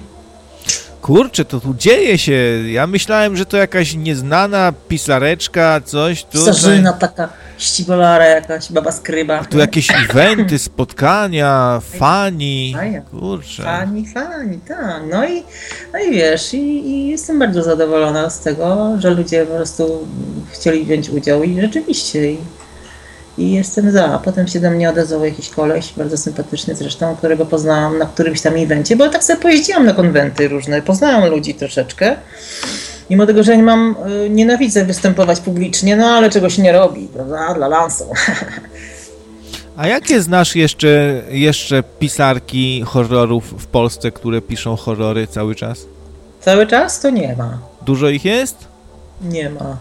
Kurczę, 1.05 1.45
to 1.45 1.59
tu 1.59 1.73
dzieje 1.73 2.17
się. 2.17 2.33
Ja 2.71 2.87
myślałem, 2.87 3.37
że 3.37 3.45
to 3.45 3.57
jakaś 3.57 3.95
nieznana 3.95 4.73
pisareczka, 4.87 5.81
coś 5.81 6.23
tutaj. 6.23 6.41
Starzyna 6.41 6.93
taka 6.93 7.29
ścibolara 7.57 8.25
jakaś, 8.25 8.71
baba 8.71 8.91
skryba. 8.91 9.43
Tu 9.43 9.57
jakieś 9.57 9.87
eventy, 9.91 10.59
spotkania, 10.59 11.81
fani. 11.99 12.75
Kurczę. 13.11 13.63
Fani, 13.63 14.07
fani, 14.07 14.59
tak. 14.67 15.01
No 15.11 15.27
i, 15.27 15.43
no 15.93 15.99
i 15.99 16.11
wiesz, 16.11 16.53
i, 16.53 16.87
i 16.87 17.07
jestem 17.07 17.39
bardzo 17.39 17.63
zadowolona 17.63 18.29
z 18.29 18.39
tego, 18.39 18.95
że 18.99 19.09
ludzie 19.09 19.45
po 19.45 19.55
prostu 19.55 20.07
chcieli 20.51 20.85
wziąć 20.85 21.09
udział 21.09 21.43
i 21.43 21.61
rzeczywiście. 21.61 22.31
I, 22.31 22.37
i 23.37 23.51
jestem 23.51 23.91
za. 23.91 24.21
Potem 24.23 24.47
się 24.47 24.59
do 24.59 24.71
mnie 24.71 24.89
odezwał 24.89 25.25
jakiś 25.25 25.49
koleś, 25.49 25.93
bardzo 25.97 26.17
sympatyczny 26.17 26.75
zresztą, 26.75 27.15
którego 27.15 27.45
poznałam 27.45 27.97
na 27.97 28.05
którymś 28.05 28.41
tam 28.41 28.53
evencie, 28.57 28.95
bo 28.95 29.09
tak 29.09 29.23
sobie 29.23 29.39
pojeździłam 29.39 29.85
na 29.85 29.93
konwenty 29.93 30.47
różne, 30.47 30.81
poznałam 30.81 31.29
ludzi 31.29 31.53
troszeczkę. 31.53 32.15
Mimo 33.09 33.25
tego, 33.25 33.43
że 33.43 33.57
nie 33.57 33.63
mam, 33.63 33.95
y, 34.25 34.29
nienawidzę 34.29 34.85
występować 34.85 35.39
publicznie, 35.39 35.95
no 35.95 36.05
ale 36.05 36.29
czegoś 36.29 36.57
nie 36.57 36.71
robi, 36.71 37.07
prawda, 37.13 37.53
dla 37.53 37.67
lansą. 37.67 38.05
A 39.77 39.87
jakie 39.87 40.21
znasz 40.21 40.55
jeszcze, 40.55 41.21
jeszcze 41.29 41.83
pisarki 41.83 42.83
horrorów 42.85 43.63
w 43.63 43.67
Polsce, 43.67 44.11
które 44.11 44.41
piszą 44.41 44.75
horrory 44.75 45.27
cały 45.27 45.55
czas? 45.55 45.85
Cały 46.41 46.67
czas 46.67 46.99
to 46.99 47.09
nie 47.09 47.35
ma. 47.35 47.57
Dużo 47.85 48.09
ich 48.09 48.25
jest? 48.25 48.74
Nie 49.21 49.49
ma. 49.49 49.77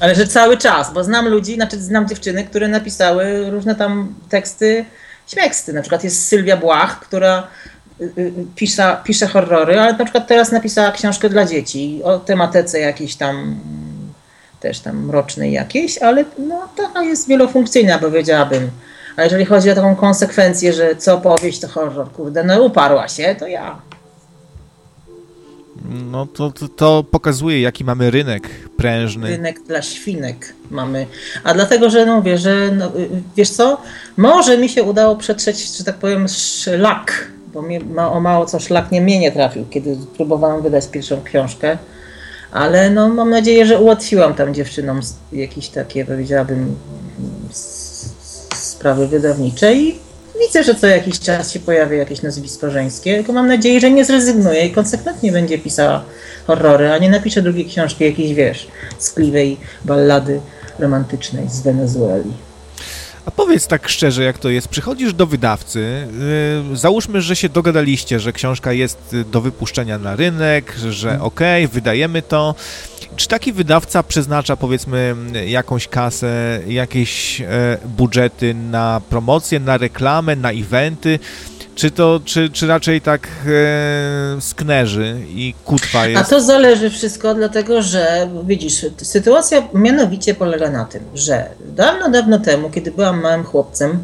Ale 0.00 0.14
że 0.14 0.26
cały 0.26 0.56
czas, 0.56 0.92
bo 0.92 1.04
znam 1.04 1.28
ludzi, 1.28 1.54
znaczy 1.54 1.80
znam 1.80 2.08
dziewczyny, 2.08 2.44
które 2.44 2.68
napisały 2.68 3.50
różne 3.50 3.74
tam 3.74 4.14
teksty, 4.28 4.84
śmieksty. 5.26 5.72
Na 5.72 5.80
przykład 5.80 6.04
jest 6.04 6.28
Sylwia 6.28 6.56
Błach, 6.56 7.00
która 7.00 7.46
y, 8.00 8.04
y, 8.18 8.32
pisze, 8.56 8.96
pisze 9.04 9.26
horrory, 9.26 9.80
ale 9.80 9.92
na 9.92 10.04
przykład 10.04 10.26
teraz 10.26 10.52
napisała 10.52 10.92
książkę 10.92 11.28
dla 11.28 11.44
dzieci 11.44 12.00
o 12.04 12.18
tematece 12.18 12.80
jakiejś 12.80 13.16
tam 13.16 13.60
też 14.60 14.80
tam 14.80 15.06
mrocznej 15.06 15.52
jakiejś, 15.52 15.98
ale 15.98 16.24
no 16.38 16.68
taka 16.76 17.02
jest 17.02 17.28
wielofunkcyjna, 17.28 17.98
powiedziałabym. 17.98 18.70
A 19.16 19.22
jeżeli 19.22 19.44
chodzi 19.44 19.70
o 19.70 19.74
taką 19.74 19.96
konsekwencję, 19.96 20.72
że 20.72 20.96
co 20.96 21.18
powieść 21.18 21.60
to 21.60 21.68
horror, 21.68 22.12
kurde, 22.12 22.44
no 22.44 22.62
uparła 22.62 23.08
się, 23.08 23.34
to 23.38 23.46
ja. 23.46 23.80
No 25.90 26.26
to, 26.26 26.50
to, 26.50 26.68
to 26.68 27.04
pokazuje, 27.10 27.60
jaki 27.60 27.84
mamy 27.84 28.10
rynek 28.10 28.48
prężny. 28.76 29.28
rynek 29.28 29.62
dla 29.62 29.82
świnek 29.82 30.54
mamy. 30.70 31.06
A 31.44 31.54
dlatego, 31.54 31.90
że 31.90 32.06
no 32.06 32.16
mówię, 32.16 32.38
że 32.38 32.70
no, 32.72 32.92
wiesz 33.36 33.50
co, 33.50 33.80
może 34.16 34.58
mi 34.58 34.68
się 34.68 34.82
udało 34.82 35.16
przetrzeć, 35.16 35.76
że 35.76 35.84
tak 35.84 35.96
powiem, 35.96 36.28
szlak, 36.28 37.30
bo 37.54 37.62
mnie, 37.62 37.80
ma, 37.80 38.12
o 38.12 38.20
mało 38.20 38.46
co 38.46 38.60
szlak 38.60 38.92
nie 38.92 39.00
mnie 39.00 39.18
nie 39.18 39.32
trafił, 39.32 39.64
kiedy 39.70 39.96
próbowałam 40.16 40.62
wydać 40.62 40.88
pierwszą 40.88 41.22
książkę, 41.22 41.78
ale 42.50 42.90
no 42.90 43.08
mam 43.08 43.30
nadzieję, 43.30 43.66
że 43.66 43.80
ułatwiłam 43.80 44.34
tam 44.34 44.54
dziewczynom 44.54 45.00
jakieś 45.32 45.68
takie, 45.68 46.04
powiedziałabym, 46.04 46.76
sprawy 48.54 49.08
wydawnicze 49.08 49.74
i 49.74 49.98
widzę, 50.46 50.64
że 50.64 50.74
co 50.74 50.86
jakiś 50.86 51.20
czas 51.20 51.52
się 51.52 51.60
pojawia 51.60 51.96
jakieś 51.96 52.22
nazwisko 52.22 52.70
żeńskie, 52.70 53.14
tylko 53.14 53.32
mam 53.32 53.48
nadzieję, 53.48 53.80
że 53.80 53.90
nie 53.90 54.04
zrezygnuje 54.04 54.66
i 54.66 54.70
konsekwentnie 54.70 55.32
będzie 55.32 55.58
pisała 55.58 56.04
horrory, 56.46 56.92
a 56.92 56.98
nie 56.98 57.10
napisze 57.10 57.42
drugiej 57.42 57.66
książki 57.66 58.04
jakiejś, 58.04 58.34
wiesz, 58.34 58.68
skliwej 58.98 59.56
ballady 59.84 60.40
romantycznej 60.78 61.48
z 61.48 61.60
Wenezueli. 61.60 62.32
A 63.26 63.30
powiedz 63.30 63.66
tak 63.66 63.88
szczerze, 63.88 64.24
jak 64.24 64.38
to 64.38 64.50
jest. 64.50 64.68
Przychodzisz 64.68 65.14
do 65.14 65.26
wydawcy, 65.26 66.08
yy, 66.70 66.76
załóżmy, 66.76 67.22
że 67.22 67.36
się 67.36 67.48
dogadaliście, 67.48 68.20
że 68.20 68.32
książka 68.32 68.72
jest 68.72 69.16
do 69.32 69.40
wypuszczenia 69.40 69.98
na 69.98 70.16
rynek, 70.16 70.76
że 70.90 71.20
okej, 71.20 71.68
wydajemy 71.68 72.22
to. 72.22 72.54
Czy 73.16 73.28
taki 73.28 73.52
wydawca 73.52 74.02
przeznacza, 74.02 74.56
powiedzmy, 74.56 75.14
jakąś 75.46 75.88
kasę, 75.88 76.60
jakieś 76.66 77.40
e, 77.40 77.78
budżety 77.84 78.54
na 78.54 79.00
promocję, 79.10 79.60
na 79.60 79.78
reklamę, 79.78 80.36
na 80.36 80.50
eventy? 80.52 81.18
Czy 81.74 81.90
to, 81.90 82.20
czy, 82.24 82.50
czy 82.50 82.66
raczej 82.66 83.00
tak 83.00 83.28
e, 83.46 84.40
sknerzy 84.40 85.16
i 85.28 85.54
kutwa 85.64 86.00
A 86.00 86.06
jest? 86.06 86.30
to 86.30 86.40
zależy 86.40 86.90
wszystko, 86.90 87.34
dlatego 87.34 87.82
że 87.82 88.28
widzisz, 88.44 88.86
sytuacja 89.02 89.62
mianowicie 89.74 90.34
polega 90.34 90.70
na 90.70 90.84
tym, 90.84 91.02
że 91.14 91.46
dawno, 91.66 92.08
dawno 92.10 92.38
temu, 92.38 92.70
kiedy 92.70 92.90
byłam 92.90 93.20
małym 93.20 93.44
chłopcem, 93.44 93.98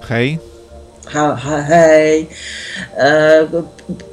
Hej? 0.00 0.38
ha, 1.06 1.36
ha, 1.42 1.62
hej, 1.62 2.28
e, 2.96 3.46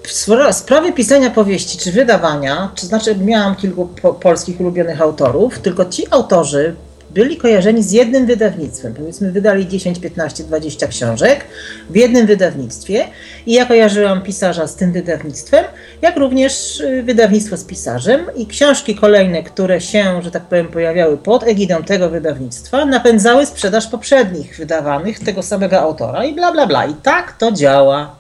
spra- 0.08 0.54
sprawy 0.54 0.94
pisania 0.94 1.30
powieści 1.30 1.78
czy 1.78 1.92
wydawania, 1.92 2.72
czy 2.76 2.86
znaczy 2.86 3.16
miałam 3.16 3.56
kilku 3.56 3.86
po, 4.02 4.14
polskich 4.14 4.60
ulubionych 4.62 5.02
autorów, 5.02 5.60
tylko 5.60 5.86
ci 5.86 6.04
autorzy 6.12 6.76
byli 7.18 7.38
kojarzeni 7.38 7.84
z 7.84 7.92
jednym 7.92 8.26
wydawnictwem. 8.26 8.94
Powiedzmy, 8.94 9.32
wydali 9.32 9.68
10, 9.68 10.00
15, 10.00 10.44
20 10.44 10.88
książek 10.88 11.46
w 11.90 11.96
jednym 11.96 12.28
wydawnictwie 12.28 13.08
i 13.46 13.54
ja 13.54 13.66
kojarzyłam 13.66 14.22
pisarza 14.22 14.68
z 14.68 14.76
tym 14.76 14.92
wydawnictwem, 14.92 15.66
jak 16.02 16.18
również 16.18 16.80
y, 16.80 17.04
wydawnictwo 17.04 17.58
z 17.58 17.64
pisarzem 17.64 18.26
i 18.36 18.48
książki 18.48 18.96
kolejne, 18.96 19.44
które 19.44 19.82
się, 19.82 20.22
że 20.24 20.32
tak 20.32 20.44
powiem, 20.44 20.68
pojawiały 20.68 21.18
pod 21.18 21.44
egidą 21.44 21.84
tego 21.84 22.10
wydawnictwa, 22.10 22.86
napędzały 22.86 23.46
sprzedaż 23.46 23.88
poprzednich 23.88 24.58
wydawanych 24.58 25.20
tego 25.20 25.44
samego 25.44 25.80
autora 25.80 26.26
i 26.26 26.34
bla 26.34 26.52
bla 26.52 26.68
bla. 26.68 26.86
I 26.86 26.94
tak 26.94 27.38
to 27.38 27.52
działa. 27.52 28.16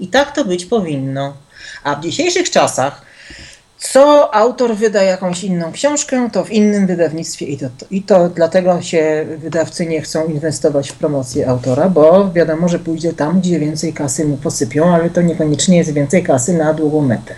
I 0.00 0.08
tak 0.08 0.32
to 0.32 0.44
być 0.44 0.66
powinno. 0.66 1.36
A 1.84 1.94
w 1.94 2.00
dzisiejszych 2.00 2.50
czasach 2.50 3.07
co 3.78 4.34
autor 4.34 4.76
wyda 4.76 5.02
jakąś 5.02 5.44
inną 5.44 5.72
książkę, 5.72 6.28
to 6.32 6.44
w 6.44 6.50
innym 6.50 6.86
wydawnictwie 6.86 7.46
i 7.46 7.58
to, 7.58 7.66
i 7.90 8.02
to 8.02 8.28
dlatego 8.28 8.82
się 8.82 9.26
wydawcy 9.38 9.86
nie 9.86 10.00
chcą 10.00 10.26
inwestować 10.26 10.90
w 10.90 10.94
promocję 10.94 11.48
autora, 11.48 11.88
bo 11.88 12.30
wiadomo, 12.32 12.68
że 12.68 12.78
pójdzie 12.78 13.12
tam, 13.12 13.40
gdzie 13.40 13.60
więcej 13.60 13.92
kasy 13.92 14.24
mu 14.24 14.36
posypią, 14.36 14.94
ale 14.94 15.10
to 15.10 15.22
niekoniecznie 15.22 15.76
jest 15.76 15.92
więcej 15.92 16.22
kasy 16.22 16.54
na 16.54 16.74
długą 16.74 17.02
metę. 17.02 17.34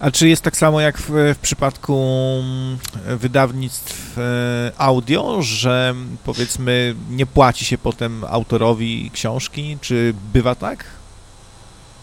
A 0.00 0.10
czy 0.10 0.28
jest 0.28 0.42
tak 0.42 0.56
samo 0.56 0.80
jak 0.80 0.98
w, 0.98 1.10
w 1.34 1.38
przypadku 1.38 1.94
mm, 1.94 2.78
wydawnictw 3.18 4.18
e, 4.18 4.72
audio, 4.78 5.42
że 5.42 5.94
powiedzmy 6.24 6.94
nie 7.10 7.26
płaci 7.26 7.64
się 7.64 7.78
potem 7.78 8.24
autorowi 8.28 9.10
książki? 9.14 9.78
Czy 9.80 10.14
bywa 10.32 10.54
tak? 10.54 10.84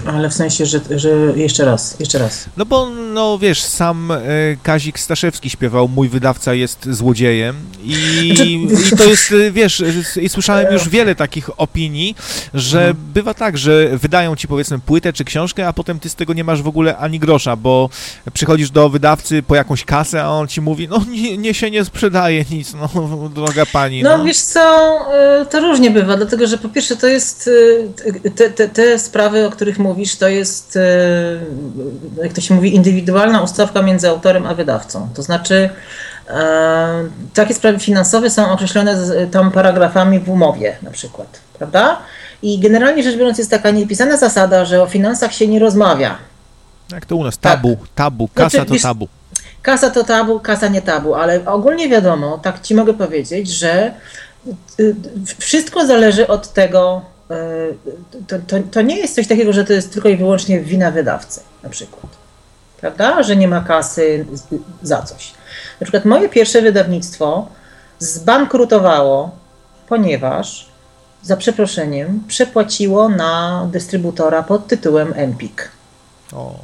Ale 0.07 0.29
w 0.29 0.33
sensie, 0.33 0.65
że, 0.65 0.79
że 0.95 1.09
jeszcze 1.35 1.65
raz, 1.65 1.99
jeszcze 1.99 2.19
raz. 2.19 2.45
No 2.57 2.65
bo, 2.65 2.89
no 2.89 3.37
wiesz, 3.39 3.63
sam 3.63 4.11
e, 4.11 4.17
Kazik 4.63 4.99
Staszewski 4.99 5.49
śpiewał 5.49 5.87
Mój 5.87 6.09
wydawca 6.09 6.53
jest 6.53 6.87
złodziejem 6.91 7.55
i, 7.83 8.25
Znaczy- 8.69 8.93
i 8.93 8.97
to 8.97 9.03
jest, 9.03 9.31
e, 9.31 9.51
wiesz, 9.51 9.81
e, 9.81 10.21
i 10.21 10.29
słyszałem 10.29 10.73
już 10.73 10.89
wiele 10.89 11.15
takich 11.15 11.59
opinii, 11.59 12.15
że 12.53 12.79
Mhm. 12.87 12.97
bywa 13.13 13.33
tak, 13.33 13.57
że 13.57 13.97
wydają 13.97 14.35
ci 14.35 14.47
powiedzmy 14.47 14.79
płytę 14.79 15.13
czy 15.13 15.23
książkę, 15.25 15.67
a 15.67 15.73
potem 15.73 15.99
ty 15.99 16.09
z 16.09 16.15
tego 16.15 16.33
nie 16.33 16.43
masz 16.43 16.61
w 16.61 16.67
ogóle 16.67 16.97
ani 16.97 17.19
grosza, 17.19 17.55
bo 17.55 17.89
przychodzisz 18.33 18.71
do 18.71 18.89
wydawcy 18.89 19.43
po 19.43 19.55
jakąś 19.55 19.85
kasę, 19.85 20.23
a 20.23 20.29
on 20.29 20.47
ci 20.47 20.61
mówi, 20.61 20.87
no 20.87 21.01
nie, 21.09 21.37
nie 21.37 21.53
się 21.53 21.71
nie 21.71 21.85
sprzedaje 21.85 22.45
nic, 22.51 22.73
no 22.73 22.89
droga 23.35 23.65
pani. 23.65 24.03
No 24.03 24.23
wiesz 24.23 24.37
co, 24.39 24.59
to 25.49 25.59
różnie 25.59 25.91
bywa, 25.91 26.17
dlatego 26.17 26.47
że 26.47 26.57
po 26.57 26.69
pierwsze 26.69 26.95
to 26.95 27.07
jest, 27.07 27.49
te, 28.35 28.49
te, 28.49 28.69
te 28.69 28.99
sprawy, 28.99 29.45
o 29.47 29.49
których 29.49 29.79
mówisz, 29.95 30.15
to 30.15 30.27
jest, 30.27 30.75
y, 30.75 30.79
jak 32.23 32.33
to 32.33 32.41
się 32.41 32.53
mówi, 32.53 32.75
indywidualna 32.75 33.41
ustawka 33.41 33.81
między 33.81 34.09
autorem 34.09 34.45
a 34.45 34.53
wydawcą. 34.53 35.09
To 35.13 35.23
znaczy, 35.23 35.69
e, 36.29 37.03
takie 37.33 37.53
sprawy 37.53 37.79
finansowe 37.79 38.29
są 38.29 38.51
określone 38.51 39.05
z, 39.05 39.31
tam 39.31 39.51
paragrafami 39.51 40.19
w 40.19 40.29
umowie 40.29 40.77
na 40.81 40.91
przykład, 40.91 41.39
prawda? 41.57 41.99
I 42.41 42.59
generalnie 42.59 43.03
rzecz 43.03 43.17
biorąc 43.17 43.37
jest 43.37 43.51
taka 43.51 43.71
niepisana 43.71 44.17
zasada, 44.17 44.65
że 44.65 44.83
o 44.83 44.87
finansach 44.87 45.33
się 45.33 45.47
nie 45.47 45.59
rozmawia. 45.59 46.17
Jak 46.91 47.05
to 47.05 47.15
u 47.15 47.23
nas, 47.23 47.37
tak. 47.37 47.51
tabu, 47.51 47.77
tabu, 47.95 48.29
kasa 48.33 48.49
Znaczy, 48.49 48.71
to 48.71 48.79
tabu. 48.79 49.07
Kasa 49.61 49.89
to 49.89 50.03
tabu, 50.03 50.39
kasa 50.39 50.67
nie 50.67 50.81
tabu, 50.81 51.15
ale 51.15 51.45
ogólnie 51.45 51.89
wiadomo, 51.89 52.37
tak 52.37 52.61
ci 52.61 52.75
mogę 52.75 52.93
powiedzieć, 52.93 53.49
że 53.49 53.93
y, 54.79 54.95
wszystko 55.39 55.87
zależy 55.87 56.27
od 56.27 56.53
tego. 56.53 57.01
To, 58.27 58.35
to, 58.47 58.55
to 58.71 58.81
nie 58.81 58.97
jest 58.97 59.15
coś 59.15 59.27
takiego, 59.27 59.53
że 59.53 59.65
to 59.65 59.73
jest 59.73 59.93
tylko 59.93 60.09
i 60.09 60.17
wyłącznie 60.17 60.59
wina 60.59 60.91
wydawcy, 60.91 61.41
na 61.63 61.69
przykład. 61.69 62.07
Prawda? 62.81 63.23
Że 63.23 63.35
nie 63.35 63.47
ma 63.47 63.61
kasy 63.61 64.25
za 64.81 65.01
coś. 65.01 65.33
Na 65.81 65.85
przykład 65.85 66.05
moje 66.05 66.29
pierwsze 66.29 66.61
wydawnictwo 66.61 67.47
zbankrutowało, 67.99 69.31
ponieważ 69.87 70.67
za 71.23 71.37
przeproszeniem 71.37 72.23
przepłaciło 72.27 73.09
na 73.09 73.67
dystrybutora 73.71 74.43
pod 74.43 74.67
tytułem 74.67 75.13
Empik. 75.15 75.71
O. 76.33 76.55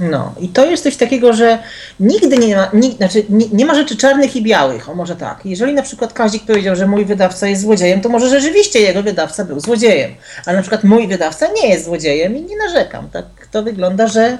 No 0.00 0.34
i 0.40 0.48
to 0.48 0.66
jest 0.66 0.82
coś 0.82 0.96
takiego, 0.96 1.32
że 1.32 1.58
nigdy 2.00 2.38
nie 2.38 2.56
ma, 2.56 2.70
ni, 2.72 2.92
znaczy 2.92 3.24
nie, 3.28 3.48
nie 3.48 3.66
ma 3.66 3.74
rzeczy 3.74 3.96
czarnych 3.96 4.36
i 4.36 4.42
białych, 4.42 4.88
o 4.88 4.94
może 4.94 5.16
tak. 5.16 5.40
Jeżeli 5.44 5.74
na 5.74 5.82
przykład 5.82 6.12
Kazik 6.12 6.46
powiedział, 6.46 6.76
że 6.76 6.86
mój 6.86 7.04
wydawca 7.04 7.48
jest 7.48 7.62
złodziejem, 7.62 8.00
to 8.00 8.08
może 8.08 8.28
rzeczywiście 8.28 8.80
jego 8.80 9.02
wydawca 9.02 9.44
był 9.44 9.60
złodziejem. 9.60 10.14
Ale 10.46 10.56
na 10.56 10.62
przykład 10.62 10.84
mój 10.84 11.08
wydawca 11.08 11.46
nie 11.62 11.68
jest 11.68 11.84
złodziejem 11.84 12.36
i 12.36 12.42
nie 12.42 12.56
narzekam. 12.56 13.10
Tak 13.10 13.24
to 13.50 13.62
wygląda, 13.62 14.06
że 14.06 14.38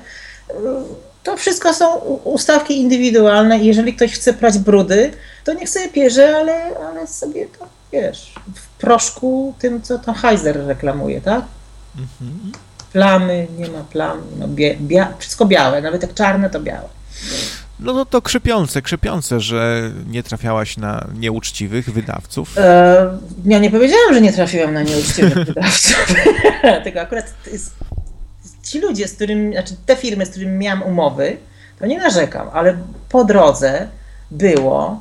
y, 0.51 0.55
to 1.23 1.37
wszystko 1.37 1.75
są 1.75 1.97
ustawki 2.25 2.79
indywidualne 2.81 3.59
i 3.59 3.67
jeżeli 3.67 3.95
ktoś 3.95 4.13
chce 4.13 4.33
prać 4.33 4.59
brudy, 4.59 5.11
to 5.45 5.53
niech 5.53 5.69
sobie 5.69 5.89
pierze, 5.89 6.37
ale, 6.37 6.77
ale 6.89 7.07
sobie 7.07 7.47
to, 7.59 7.67
wiesz, 7.93 8.35
w 8.55 8.81
proszku 8.81 9.55
tym, 9.59 9.83
co 9.83 9.99
to 9.99 10.13
Heiser 10.13 10.67
reklamuje, 10.67 11.21
tak? 11.21 11.43
Mhm. 11.97 12.53
Plamy, 12.93 13.47
nie 13.59 13.69
ma 13.69 13.85
plam, 13.85 14.23
no 14.39 14.49
bie, 14.49 14.77
bia, 14.81 15.13
wszystko 15.19 15.47
białe, 15.47 15.83
nawet 15.83 16.03
jak 16.03 16.15
czarne 16.15 16.51
to 16.51 16.61
białe. 16.61 16.89
No 17.81 17.93
to, 17.93 18.05
to 18.05 18.23
krzepiące, 18.23 18.83
krzepiące, 18.83 19.41
że 19.41 19.91
nie 20.07 20.23
trafiałaś 20.23 20.77
na 20.77 21.07
nieuczciwych 21.15 21.91
wydawców. 21.91 22.59
E, 22.59 23.19
ja 23.45 23.59
nie 23.59 23.71
powiedziałam, 23.71 24.15
że 24.15 24.21
nie 24.21 24.33
trafiłam 24.33 24.75
na 24.75 24.83
nieuczciwych 24.83 25.35
wydawców, 25.47 26.15
tylko 26.85 27.01
akurat 27.01 27.35
ci 28.63 28.81
ludzie, 28.81 29.09
z 29.09 29.15
którymi, 29.15 29.53
znaczy 29.53 29.75
te 29.87 29.97
firmy, 29.97 30.27
z 30.27 30.31
którymi 30.31 30.59
miałam 30.59 30.83
umowy, 30.83 31.37
to 31.79 31.87
nie 31.87 31.99
narzekam, 31.99 32.49
ale 32.53 32.77
po 33.09 33.25
drodze 33.25 33.89
było 34.31 35.01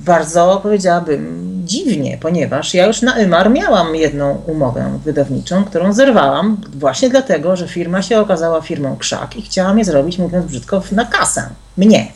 bardzo, 0.00 0.60
powiedziałabym, 0.62 1.46
dziwnie, 1.64 2.18
ponieważ 2.20 2.74
ja 2.74 2.86
już 2.86 3.02
na 3.02 3.18
Ymar 3.18 3.50
miałam 3.50 3.96
jedną 3.96 4.42
umowę 4.46 4.98
wydawniczą, 5.04 5.64
którą 5.64 5.92
zerwałam 5.92 6.56
właśnie 6.74 7.10
dlatego, 7.10 7.56
że 7.56 7.68
firma 7.68 8.02
się 8.02 8.20
okazała 8.20 8.60
firmą 8.60 8.96
krzak 8.96 9.36
i 9.36 9.42
chciała 9.42 9.74
mnie 9.74 9.84
zrobić, 9.84 10.18
mówiąc 10.18 10.46
brzydko, 10.46 10.82
na 10.92 11.04
kasę. 11.04 11.48
Mnie. 11.76 12.12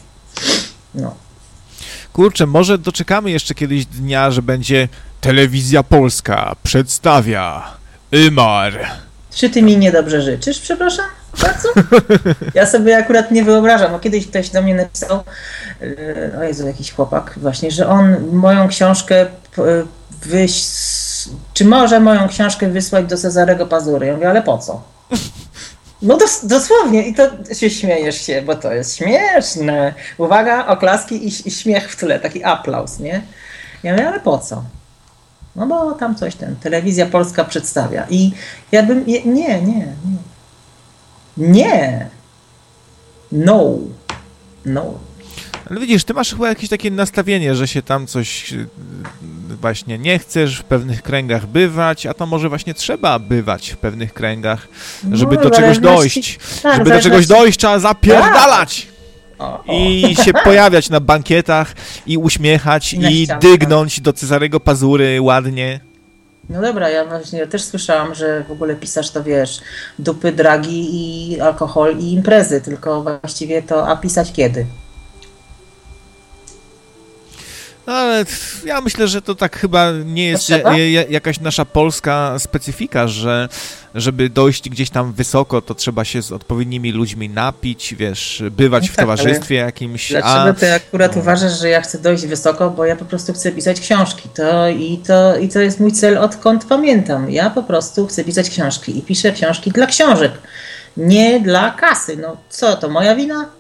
No. 0.95 1.15
Kurczę, 2.13 2.47
może 2.47 2.79
doczekamy 2.79 3.31
jeszcze 3.31 3.55
kiedyś 3.55 3.87
dnia, 3.87 4.31
że 4.31 4.43
będzie 4.43 4.89
Telewizja 5.21 5.83
Polska 5.83 6.57
przedstawia 6.63 7.63
Ymar. 8.13 8.87
Czy 9.35 9.51
ty 9.51 9.63
mi 9.63 9.77
niedobrze 9.77 10.23
życzysz, 10.23 10.61
przepraszam? 10.61 11.07
Bardzo? 11.43 11.69
Ja 12.55 12.67
sobie 12.67 12.97
akurat 12.99 13.31
nie 13.31 13.45
wyobrażam, 13.45 13.93
bo 13.93 13.99
kiedyś 13.99 14.27
ktoś 14.27 14.51
do 14.51 14.63
mnie 14.63 14.75
napisał, 14.75 15.21
e, 15.83 16.39
o 16.39 16.43
Jezu, 16.43 16.67
jakiś 16.67 16.93
chłopak 16.93 17.35
właśnie, 17.37 17.71
że 17.71 17.89
on 17.89 18.27
moją 18.33 18.69
książkę 18.69 19.27
p- 19.57 19.63
wyś... 20.23 20.65
czy 21.55 21.65
może 21.65 22.01
moją 22.01 22.29
książkę 22.29 22.69
wysłać 22.69 23.07
do 23.07 23.17
Cezarego 23.17 23.67
Pazury? 23.67 24.07
Ja 24.07 24.15
mówię, 24.15 24.31
ale 24.31 24.43
po 24.43 24.59
co? 24.59 24.83
No 26.03 26.17
dos- 26.17 26.47
dosłownie 26.47 27.09
i 27.09 27.15
to 27.15 27.23
się 27.55 27.71
śmiejesz 27.71 28.21
się, 28.27 28.43
bo 28.43 28.55
to 28.55 28.73
jest 28.73 28.97
śmieszne. 28.97 29.95
Uwaga, 30.19 30.67
oklaski 30.67 31.27
i, 31.29 31.49
i 31.49 31.51
śmiech 31.51 31.93
w 31.93 31.97
tle, 31.97 32.21
taki 32.21 32.45
aplauz, 32.45 32.99
nie? 32.99 33.23
Ja 33.83 33.93
mówię, 33.93 34.09
ale 34.09 34.21
po 34.21 34.39
co? 34.39 34.63
No 35.57 35.67
bo 35.67 35.93
tam 35.93 36.15
coś 36.17 36.35
ten, 36.35 36.57
telewizja 36.57 37.07
polska 37.07 37.45
przedstawia. 37.45 38.07
I 38.11 38.33
ja 38.73 38.83
bym, 38.83 39.07
nie, 39.07 39.25
nie, 39.25 39.63
nie. 39.63 39.87
Nie. 41.37 42.09
No. 43.33 43.73
No. 44.67 44.95
Ale 45.71 45.81
widzisz, 45.81 46.05
ty 46.05 46.15
masz 46.15 46.31
chyba 46.31 46.49
jakieś 46.49 46.69
takie 46.69 46.91
nastawienie, 46.91 47.55
że 47.55 47.69
się 47.69 47.83
tam 47.83 48.07
coś 48.07 48.53
y, 48.53 48.67
właśnie 49.61 49.99
nie 49.99 50.19
chcesz 50.19 50.59
w 50.59 50.65
pewnych 50.65 51.03
kręgach 51.03 51.47
bywać, 51.47 52.07
a 52.07 52.15
to 52.15 52.27
może 52.27 52.49
właśnie 52.49 52.75
trzeba 52.75 53.19
bywać 53.19 53.71
w 53.71 53.77
pewnych 53.77 54.13
kręgach, 54.15 54.69
żeby 55.13 55.37
No, 55.37 55.43
do 55.43 55.51
czegoś 55.51 55.79
dojść. 55.79 56.39
tak, 56.63 56.77
Żeby 56.77 56.91
do 56.91 57.01
czegoś 57.01 57.27
dojść, 57.27 57.59
trzeba 57.59 57.79
zapierdalać! 57.79 58.87
O, 59.39 59.65
o. 59.67 59.73
I 59.73 60.17
się 60.25 60.33
pojawiać 60.45 60.91
na 60.91 61.01
bankietach 61.01 61.75
i 62.07 62.19
uśmiechać 62.19 62.93
I 62.93 63.27
dygnąć 63.41 64.01
do 64.01 64.13
Cezarego 64.13 64.61
Pazury 64.61 65.21
ładnie. 65.23 65.81
No 66.51 66.61
dobra, 66.63 66.89
ja 66.89 67.05
właśnie 67.05 67.39
ja 67.39 67.47
też 67.47 67.63
słyszałam, 67.63 68.15
że 68.15 68.45
w 68.49 68.53
ogóle 68.53 68.77
pisarz 68.77 69.11
to 69.11 69.23
wiesz, 69.23 69.61
dupy, 69.99 70.33
dragi 70.33 70.89
i 70.93 71.41
alkohol 71.41 71.99
i 71.99 72.13
imprezy, 72.13 72.61
tylko 72.61 73.03
właściwie 73.03 73.63
to, 73.63 73.89
a 73.89 73.97
pisać 73.97 74.33
kiedy? 74.33 74.67
No, 77.91 77.97
ale 77.97 78.25
ja 78.65 78.81
myślę, 78.81 79.09
że 79.09 79.23
to 79.23 79.35
tak 79.35 79.57
chyba 79.57 79.93
nie 80.05 80.29
jest 80.29 80.53
jakaś 81.09 81.41
nasza 81.41 81.65
polska 81.65 82.39
specyfika, 82.39 83.09
że 83.09 83.49
żeby 83.95 84.29
dojść 84.29 84.69
gdzieś 84.69 84.91
tam 84.91 85.13
wysoko, 85.13 85.63
to 85.63 85.75
trzeba 85.75 86.05
się 86.05 86.23
z 86.23 86.33
odpowiednimi 86.33 86.93
ludźmi 86.93 87.29
napić, 87.29 87.95
wiesz, 87.95 88.43
bywać 88.51 88.83
No 88.87 88.93
w 88.93 88.97
tak, 88.97 89.03
towarzystwie 89.03 89.55
jakimś, 89.55 90.11
Dlaczego 90.11 90.33
a 90.33 90.53
ty 90.53 90.73
akurat 90.73 91.17
no. 91.17 91.23
uważasz, 91.23 91.61
że 91.61 91.69
ja 91.69 91.81
chcę 91.81 91.99
dojść 91.99 92.27
wysoko, 92.27 92.71
bo 92.71 92.85
ja 92.85 92.97
po 92.97 93.05
prostu 93.05 93.33
chcę 93.33 93.53
pisać 93.53 93.81
książki. 93.81 94.29
To 94.35 94.69
i, 94.69 94.99
to 95.07 95.37
i 95.37 95.49
to 95.49 95.61
jest 95.61 95.81
mój 95.81 95.93
cel 95.93 96.19
odkąd 96.19 96.65
pamiętam. 96.65 97.31
Ja 97.31 97.51
po 97.51 97.63
prostu 97.63 98.07
chcę 98.07 98.25
pisać 98.25 98.51
książki 98.51 98.99
i 98.99 99.03
piszę 99.03 99.33
książki 99.33 99.71
dla 99.71 99.87
książek, 99.87 100.33
nie 100.97 101.41
dla 101.41 101.71
kasy. 101.71 102.17
No 102.17 102.37
co, 102.51 102.77
to 102.77 102.89
moja 102.89 103.17
wina? 103.17 103.60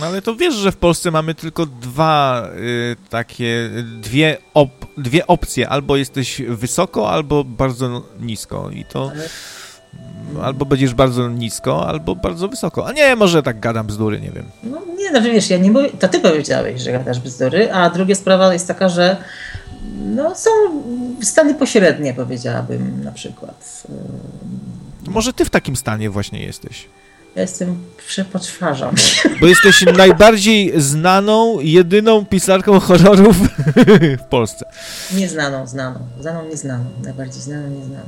No 0.00 0.06
ale 0.06 0.22
to 0.22 0.36
wiesz, 0.36 0.54
że 0.54 0.72
w 0.72 0.76
Polsce 0.76 1.10
mamy 1.10 1.34
tylko 1.34 1.66
dwa 1.66 2.48
y, 2.56 2.96
takie, 3.10 3.70
dwie, 4.00 4.36
op, 4.54 4.70
dwie 4.98 5.26
opcje. 5.26 5.68
Albo 5.68 5.96
jesteś 5.96 6.42
wysoko, 6.48 7.10
albo 7.10 7.44
bardzo 7.44 8.02
nisko. 8.20 8.70
I 8.70 8.84
to 8.84 9.10
Ale- 9.14 9.28
albo 10.42 10.64
będziesz 10.64 10.94
bardzo 10.94 11.28
nisko, 11.28 11.86
albo 11.88 12.14
bardzo 12.14 12.48
wysoko. 12.48 12.86
A 12.86 12.92
nie, 12.92 13.16
może 13.16 13.42
tak 13.42 13.60
gadam 13.60 13.86
bzdury, 13.86 14.20
nie 14.20 14.30
wiem. 14.30 14.44
No 14.62 14.78
nie, 14.98 15.08
znaczy 15.08 15.32
wiesz, 15.32 15.50
ja 15.50 15.58
nie 15.58 15.70
mówię, 15.70 15.90
to 15.90 16.08
ty 16.08 16.20
powiedziałeś, 16.20 16.82
że 16.82 16.92
gadasz 16.92 17.20
bzdury, 17.20 17.72
a 17.72 17.90
druga 17.90 18.14
sprawa 18.14 18.52
jest 18.52 18.68
taka, 18.68 18.88
że 18.88 19.16
no, 20.04 20.34
są 20.34 20.50
stany 21.22 21.54
pośrednie, 21.54 22.14
powiedziałabym 22.14 23.04
na 23.04 23.12
przykład. 23.12 23.82
Może 25.06 25.32
ty 25.32 25.44
w 25.44 25.50
takim 25.50 25.76
stanie 25.76 26.10
właśnie 26.10 26.42
jesteś. 26.42 26.86
Ja 27.38 27.42
jestem, 27.42 27.84
przepoczwarzam. 28.06 28.94
Bo 29.40 29.46
jesteś 29.46 29.84
najbardziej 29.96 30.72
znaną, 30.80 31.60
jedyną 31.60 32.26
pisarką 32.26 32.80
horrorów 32.80 33.36
w 34.18 34.24
Polsce. 34.30 34.64
Nieznaną, 35.12 35.66
znaną. 35.66 35.98
Znaną, 36.20 36.48
nieznaną. 36.48 36.84
Najbardziej 37.04 37.42
znaną, 37.42 37.70
nieznaną. 37.70 38.06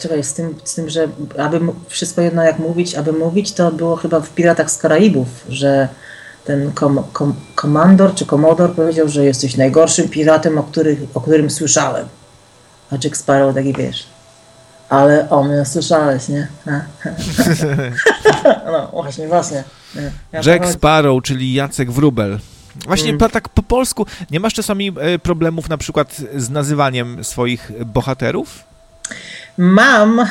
czekaj, 0.00 0.24
z 0.24 0.32
tym, 0.32 0.54
z 0.64 0.74
tym, 0.74 0.90
że 0.90 1.08
aby 1.38 1.60
wszystko 1.88 2.22
jedno 2.22 2.42
jak 2.42 2.58
mówić, 2.58 2.94
aby 2.94 3.12
mówić, 3.12 3.52
to 3.52 3.72
było 3.72 3.96
chyba 3.96 4.20
w 4.20 4.30
Piratach 4.30 4.70
z 4.70 4.78
Karaibów, 4.78 5.28
że 5.48 5.88
ten 6.44 6.72
kom, 6.72 7.04
kom, 7.12 7.34
komandor 7.54 8.14
czy 8.14 8.26
komodor 8.26 8.74
powiedział, 8.74 9.08
że 9.08 9.24
jesteś 9.24 9.56
najgorszym 9.56 10.08
piratem, 10.08 10.58
o, 10.58 10.62
których, 10.62 10.98
o 11.14 11.20
którym 11.20 11.50
słyszałem. 11.50 12.08
A 12.90 12.94
Jack 13.04 13.16
Sparrow 13.16 13.54
taki 13.54 13.72
wiesz. 13.72 14.13
Ale 14.88 15.30
o 15.30 15.42
mnie 15.44 15.64
słyszałeś, 15.64 16.28
nie? 16.28 16.48
no 18.72 18.88
właśnie, 18.92 19.28
właśnie. 19.28 19.64
Nie. 19.94 20.10
Ja 20.32 20.40
Jack 20.52 20.66
Sparrow, 20.66 21.22
czyli 21.22 21.52
Jacek 21.54 21.90
Wróbel. 21.92 22.38
Właśnie 22.86 23.10
Mm. 23.12 23.30
tak 23.30 23.48
po 23.48 23.62
polsku, 23.62 24.06
nie 24.30 24.40
masz 24.40 24.54
czasami 24.54 24.92
e, 25.00 25.18
problemów 25.18 25.68
na 25.68 25.78
przykład 25.78 26.16
z 26.36 26.50
nazywaniem 26.50 27.24
swoich 27.24 27.70
bohaterów? 27.86 28.64
Mam, 29.58 30.20
e, 30.20 30.26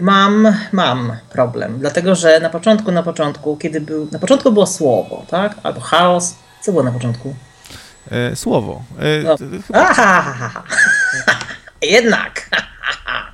mam, 0.00 0.54
mam 0.72 1.16
problem, 1.30 1.78
dlatego 1.78 2.14
że 2.14 2.40
na 2.40 2.50
początku, 2.50 2.92
na 2.92 3.02
początku, 3.02 3.56
kiedy 3.56 3.80
był, 3.80 4.08
na 4.12 4.18
początku 4.18 4.52
było 4.52 4.66
słowo, 4.66 5.24
tak? 5.28 5.54
Albo 5.62 5.80
chaos. 5.80 6.34
Co 6.60 6.72
było 6.72 6.84
na 6.84 6.92
początku? 6.92 7.34
E, 8.10 8.36
słowo. 8.36 8.82
E, 8.98 9.22
No. 9.22 9.38
t- 9.38 9.44
Aha, 9.74 9.94
ha, 9.94 10.22
ha, 10.38 10.48
ha. 10.48 10.62
Jednak. 11.82 12.48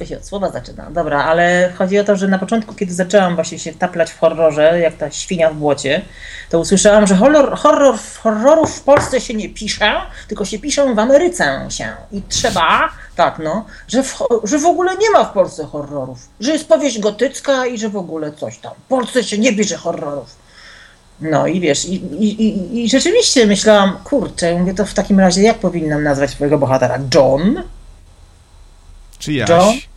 Wszystko 0.00 0.14
się 0.14 0.20
od 0.20 0.28
słowa 0.28 0.50
zaczyna. 0.50 0.90
Dobra, 0.90 1.24
ale 1.24 1.72
chodzi 1.78 1.98
o 1.98 2.04
to, 2.04 2.16
że 2.16 2.28
na 2.28 2.38
początku, 2.38 2.74
kiedy 2.74 2.94
zaczęłam 2.94 3.34
właśnie 3.34 3.58
się 3.58 3.72
taplać 3.72 4.10
w 4.10 4.18
horrorze, 4.18 4.80
jak 4.80 4.96
ta 4.96 5.10
świnia 5.10 5.50
w 5.50 5.54
błocie, 5.54 6.02
to 6.50 6.58
usłyszałam, 6.58 7.06
że 7.06 7.16
horror, 7.16 7.56
horror, 7.56 7.98
horrorów 8.22 8.76
w 8.76 8.82
Polsce 8.82 9.20
się 9.20 9.34
nie 9.34 9.48
pisze, 9.48 9.92
tylko 10.28 10.44
się 10.44 10.58
piszą 10.58 10.94
w 10.94 10.98
Ameryce 10.98 11.66
się. 11.68 11.88
I 12.12 12.22
trzeba, 12.28 12.88
tak 13.16 13.38
no, 13.38 13.64
że 13.88 14.02
w, 14.02 14.18
że 14.44 14.58
w 14.58 14.66
ogóle 14.66 14.96
nie 14.96 15.10
ma 15.10 15.24
w 15.24 15.32
Polsce 15.32 15.66
horrorów. 15.66 16.18
Że 16.40 16.52
jest 16.52 16.68
powieść 16.68 16.98
gotycka 16.98 17.66
i 17.66 17.78
że 17.78 17.88
w 17.88 17.96
ogóle 17.96 18.32
coś 18.32 18.58
tam. 18.58 18.72
W 18.84 18.88
Polsce 18.88 19.24
się 19.24 19.38
nie 19.38 19.52
pisze 19.56 19.76
horrorów. 19.76 20.36
No 21.20 21.46
i 21.46 21.60
wiesz, 21.60 21.84
i, 21.84 21.94
i, 21.94 22.42
i, 22.42 22.84
i 22.84 22.88
rzeczywiście 22.88 23.46
myślałam, 23.46 23.98
kurczę, 24.04 24.58
mówię, 24.58 24.74
to 24.74 24.86
w 24.86 24.94
takim 24.94 25.20
razie 25.20 25.42
jak 25.42 25.58
powinnam 25.58 26.02
nazwać 26.02 26.30
swojego 26.30 26.58
bohatera? 26.58 26.98
John? 27.14 27.62
czy 29.20 29.32
Jaś? 29.32 29.48
John? 29.48 29.89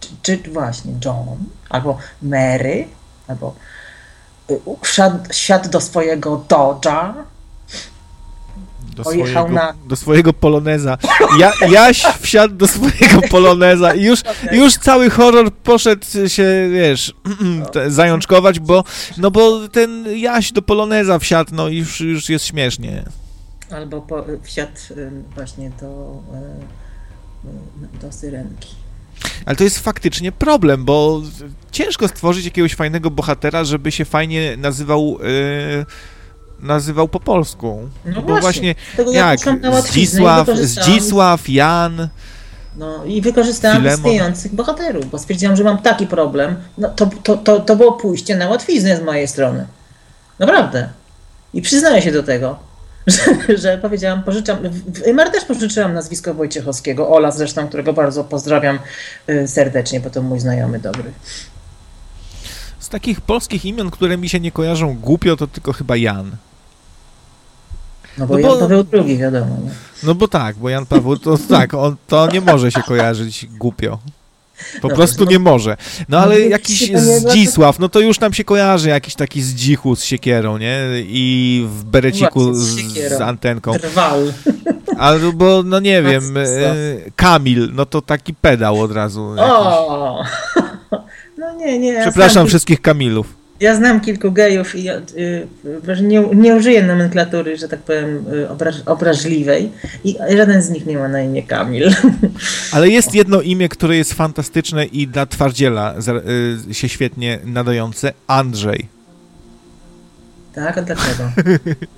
Czy, 0.00 0.08
czy 0.22 0.50
właśnie 0.50 0.92
John? 1.04 1.26
Albo 1.70 1.98
Mary? 2.22 2.88
Albo 3.28 3.54
y, 4.50 4.60
wsiadł, 4.82 5.18
wsiadł 5.28 5.68
do 5.70 5.80
swojego 5.80 6.44
Dodge'a? 6.48 7.12
Do 8.96 9.04
swojego, 9.04 9.48
na- 9.48 9.74
do 9.88 9.96
swojego 9.96 10.32
poloneza. 10.32 10.98
Ja, 11.38 11.52
Jaś 11.70 12.02
wsiadł 12.20 12.54
do 12.54 12.68
swojego 12.68 13.20
poloneza 13.30 13.94
i 13.94 14.02
już, 14.04 14.22
już 14.52 14.74
cały 14.76 15.10
horror 15.10 15.52
poszedł 15.52 16.06
się, 16.26 16.68
wiesz, 16.72 17.14
zajączkować, 17.88 18.60
bo, 18.60 18.84
no 19.18 19.30
bo 19.30 19.68
ten 19.68 20.04
Jaś 20.18 20.52
do 20.52 20.62
poloneza 20.62 21.18
wsiadł, 21.18 21.54
no 21.54 21.68
i 21.68 21.76
już, 21.76 22.00
już 22.00 22.28
jest 22.28 22.44
śmiesznie. 22.46 23.04
Albo 23.70 24.00
po, 24.00 24.24
wsiadł 24.42 24.72
y, 24.96 25.10
właśnie 25.34 25.70
do, 25.80 26.16
y, 27.94 27.98
do 28.00 28.12
syrenki. 28.12 28.74
Ale 29.46 29.56
to 29.56 29.64
jest 29.64 29.78
faktycznie 29.78 30.32
problem, 30.32 30.84
bo 30.84 31.22
ciężko 31.70 32.08
stworzyć 32.08 32.44
jakiegoś 32.44 32.74
fajnego 32.74 33.10
bohatera, 33.10 33.64
żeby 33.64 33.92
się 33.92 34.04
fajnie 34.04 34.56
nazywał, 34.56 35.18
yy, 35.22 35.86
nazywał 36.60 37.08
po 37.08 37.20
polsku. 37.20 37.88
No 38.04 38.22
bo 38.22 38.40
właśnie 38.40 38.74
Tego 38.96 39.12
ja 39.12 39.30
jak 39.30 39.40
łatwiznę 39.72 40.02
i 40.02 40.06
Zdzisław, 40.06 40.48
Zdzisław, 40.48 41.48
Jan, 41.48 42.08
No 42.76 43.04
i 43.04 43.20
wykorzystałam 43.20 43.76
Filemon. 43.76 43.98
istniejących 43.98 44.54
bohaterów, 44.54 45.10
bo 45.10 45.18
stwierdziłam, 45.18 45.56
że 45.56 45.64
mam 45.64 45.78
taki 45.78 46.06
problem. 46.06 46.56
No, 46.78 46.88
to, 46.88 47.10
to, 47.22 47.36
to, 47.36 47.60
to 47.60 47.76
było 47.76 47.92
pójście 47.92 48.36
na 48.36 48.48
łatwiznę 48.48 48.96
z 48.96 49.02
mojej 49.02 49.28
strony. 49.28 49.66
Naprawdę. 50.38 50.88
I 51.54 51.62
przyznaję 51.62 52.02
się 52.02 52.12
do 52.12 52.22
tego, 52.22 52.58
że, 53.08 53.58
że 53.58 53.78
powiedziałam, 53.78 54.22
pożyczam. 54.22 54.58
W 54.86 55.30
też 55.32 55.44
pożyczyłam 55.44 55.94
nazwisko 55.94 56.34
Wojciechowskiego, 56.34 57.08
Ola 57.10 57.30
zresztą, 57.30 57.68
którego 57.68 57.92
bardzo 57.92 58.24
pozdrawiam 58.24 58.78
y, 59.30 59.48
serdecznie, 59.48 60.00
bo 60.00 60.10
to 60.10 60.22
mój 60.22 60.40
znajomy 60.40 60.78
dobry. 60.78 61.12
z 62.78 62.88
takich 62.88 63.20
polskich 63.20 63.64
imion, 63.64 63.90
które 63.90 64.16
mi 64.18 64.28
się 64.28 64.40
nie 64.40 64.52
kojarzą 64.52 64.94
głupio, 64.98 65.36
to 65.36 65.46
tylko 65.46 65.72
chyba 65.72 65.96
Jan. 65.96 66.36
No 68.18 68.26
bo, 68.26 68.34
no 68.38 68.42
bo- 68.42 68.48
Jan 68.48 68.58
Paweł 68.58 68.84
II, 68.92 69.18
wiadomo. 69.18 69.56
Nie? 69.64 69.70
No 70.02 70.14
bo 70.14 70.28
tak, 70.28 70.56
bo 70.56 70.68
Jan 70.68 70.86
Paweł 70.86 71.16
to 71.16 71.38
tak, 71.48 71.74
on 71.74 71.96
to 72.06 72.28
nie 72.32 72.40
może 72.40 72.72
się 72.72 72.82
kojarzyć 72.82 73.46
głupio. 73.46 73.98
Po 74.82 74.88
No, 74.88 74.94
prostu 74.94 75.24
no- 75.24 75.30
nie 75.30 75.38
może. 75.38 75.76
No 75.98 76.18
no 76.18 76.18
ale 76.18 76.40
jakiś 76.40 76.90
da- 76.90 77.00
Zdzisław, 77.00 77.78
no 77.78 77.88
to 77.88 78.00
już 78.00 78.20
nam 78.20 78.32
się 78.32 78.44
kojarzy 78.44 78.88
jakiś 78.88 79.14
taki 79.14 79.42
zdzichu 79.42 79.96
z 79.96 80.04
siekierą, 80.04 80.58
nie? 80.58 80.78
I 80.98 81.66
w 81.68 81.84
bereciku 81.84 82.54
z 82.54 82.76
z, 83.08 83.20
antenką. 83.20 83.72
Drwal. 83.72 84.32
Albo, 84.98 85.62
no 85.66 85.80
nie 85.80 86.02
wiem, 86.02 86.36
e, 86.36 86.44
Kamil, 87.16 87.70
no 87.74 87.86
to 87.86 88.02
taki 88.02 88.34
pedał 88.34 88.80
od 88.80 88.92
razu. 88.92 89.34
jakiś. 89.36 89.52
O! 89.52 90.24
No 91.38 91.54
nie, 91.54 91.78
nie. 91.78 92.00
Przepraszam 92.00 92.46
wszystkich 92.46 92.80
Kamilów. 92.82 93.34
Ja 93.60 93.74
znam 93.74 94.00
kilku 94.00 94.32
gejów 94.32 94.74
i 94.74 94.90
y, 94.90 94.92
y, 95.88 96.02
nie, 96.02 96.20
nie 96.34 96.54
użyję 96.54 96.82
nomenklatury, 96.82 97.56
że 97.56 97.68
tak 97.68 97.80
powiem, 97.80 98.24
y, 98.32 98.48
obraż, 98.48 98.74
obraźliwej 98.86 99.72
i 100.04 100.16
żaden 100.36 100.62
z 100.62 100.70
nich 100.70 100.86
nie 100.86 100.98
ma 100.98 101.08
na 101.08 101.20
imię 101.20 101.42
Kamil. 101.42 101.90
Ale 102.72 102.88
jest 102.88 103.14
jedno 103.14 103.40
imię, 103.40 103.68
które 103.68 103.96
jest 103.96 104.14
fantastyczne 104.14 104.84
i 104.84 105.06
dla 105.08 105.26
twardziela 105.26 105.94
się 106.72 106.88
świetnie 106.88 107.38
nadające. 107.44 108.12
Andrzej. 108.26 108.88
tak? 110.54 110.78
A 110.78 110.82
dlaczego? 110.82 111.30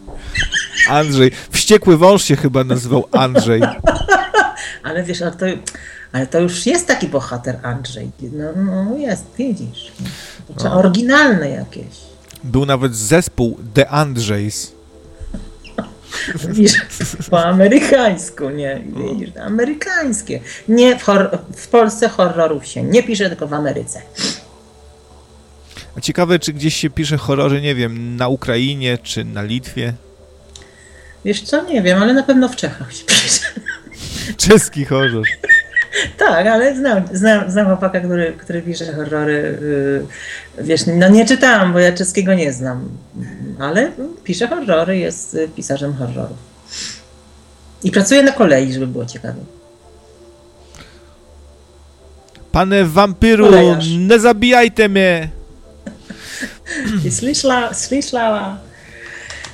Andrzej. 0.88 1.30
Wściekły 1.50 1.96
wąż 1.96 2.24
się 2.24 2.36
chyba 2.36 2.64
nazywał 2.64 3.06
Andrzej. 3.12 3.62
Ale 4.82 5.02
wiesz, 5.02 5.22
ale 5.22 5.32
to, 5.32 5.46
ale 6.12 6.26
to 6.26 6.40
już 6.40 6.66
jest 6.66 6.86
taki 6.86 7.08
bohater 7.08 7.58
Andrzej. 7.62 8.10
No, 8.32 8.44
no 8.56 8.96
jest, 8.98 9.24
widzisz. 9.38 9.92
Trzeba 10.56 10.74
No. 10.74 10.78
oryginalne 10.80 11.50
jakieś. 11.50 11.84
Był 12.44 12.66
nawet 12.66 12.96
zespół 12.96 13.58
The 13.74 13.88
Andrzejs. 13.88 14.72
Widzisz, 16.48 16.72
po 17.30 17.44
amerykańsku, 17.44 18.50
nie? 18.50 18.82
Widzisz, 19.10 19.36
amerykańskie. 19.36 20.40
Nie, 20.68 20.98
w, 20.98 21.04
w 21.56 21.68
Polsce 21.68 22.08
horrorów 22.08 22.66
się 22.66 22.82
nie 22.82 23.02
pisze, 23.02 23.28
tylko 23.28 23.46
w 23.46 23.54
Ameryce. 23.54 24.02
A 25.96 26.00
ciekawe, 26.00 26.38
czy 26.38 26.52
gdzieś 26.52 26.76
się 26.76 26.90
pisze 26.90 27.16
horrory, 27.18 27.60
nie 27.60 27.74
wiem, 27.74 28.16
na 28.16 28.28
Ukrainie 28.28 28.98
czy 29.02 29.24
na 29.24 29.42
Litwie. 29.42 29.94
Wiesz 31.24 31.42
co, 31.42 31.64
nie 31.64 31.82
wiem, 31.82 32.02
ale 32.02 32.12
na 32.14 32.22
pewno 32.22 32.48
w 32.48 32.56
Czechach 32.56 32.92
się 32.94 33.04
pisze. 33.04 33.46
Czeski 34.36 34.84
horror. 34.84 35.24
Tak, 36.18 36.46
ale 36.46 36.76
znam, 36.76 37.02
znam, 37.12 37.50
znam 37.50 37.66
chłopaka, 37.66 38.00
który, 38.00 38.32
który 38.32 38.62
pisze 38.62 38.92
horrory. 38.92 39.58
Yy, 40.58 40.64
wiesz, 40.64 40.80
no 40.86 41.08
nie 41.08 41.26
czytałam, 41.26 41.72
bo 41.72 41.78
ja 41.78 41.92
czeskiego 41.92 42.34
nie 42.34 42.52
znam, 42.52 42.88
ale 43.58 43.92
pisze 44.24 44.48
horrory, 44.48 44.98
jest 44.98 45.34
y, 45.34 45.48
pisarzem 45.48 45.94
horrorów. 45.94 46.38
I 47.84 47.90
pracuje 47.90 48.22
na 48.22 48.32
kolei, 48.32 48.72
żeby 48.72 48.86
było 48.86 49.06
ciekawe. 49.06 49.38
Pane 52.52 52.84
wampyru, 52.84 53.44
Kolejarz. 53.46 53.88
nie 53.88 54.18
zabijajcie 54.18 54.88
mnie! 54.88 55.28
I 57.04 57.10
słyszała, 57.10 57.74
słyszała. 57.74 58.58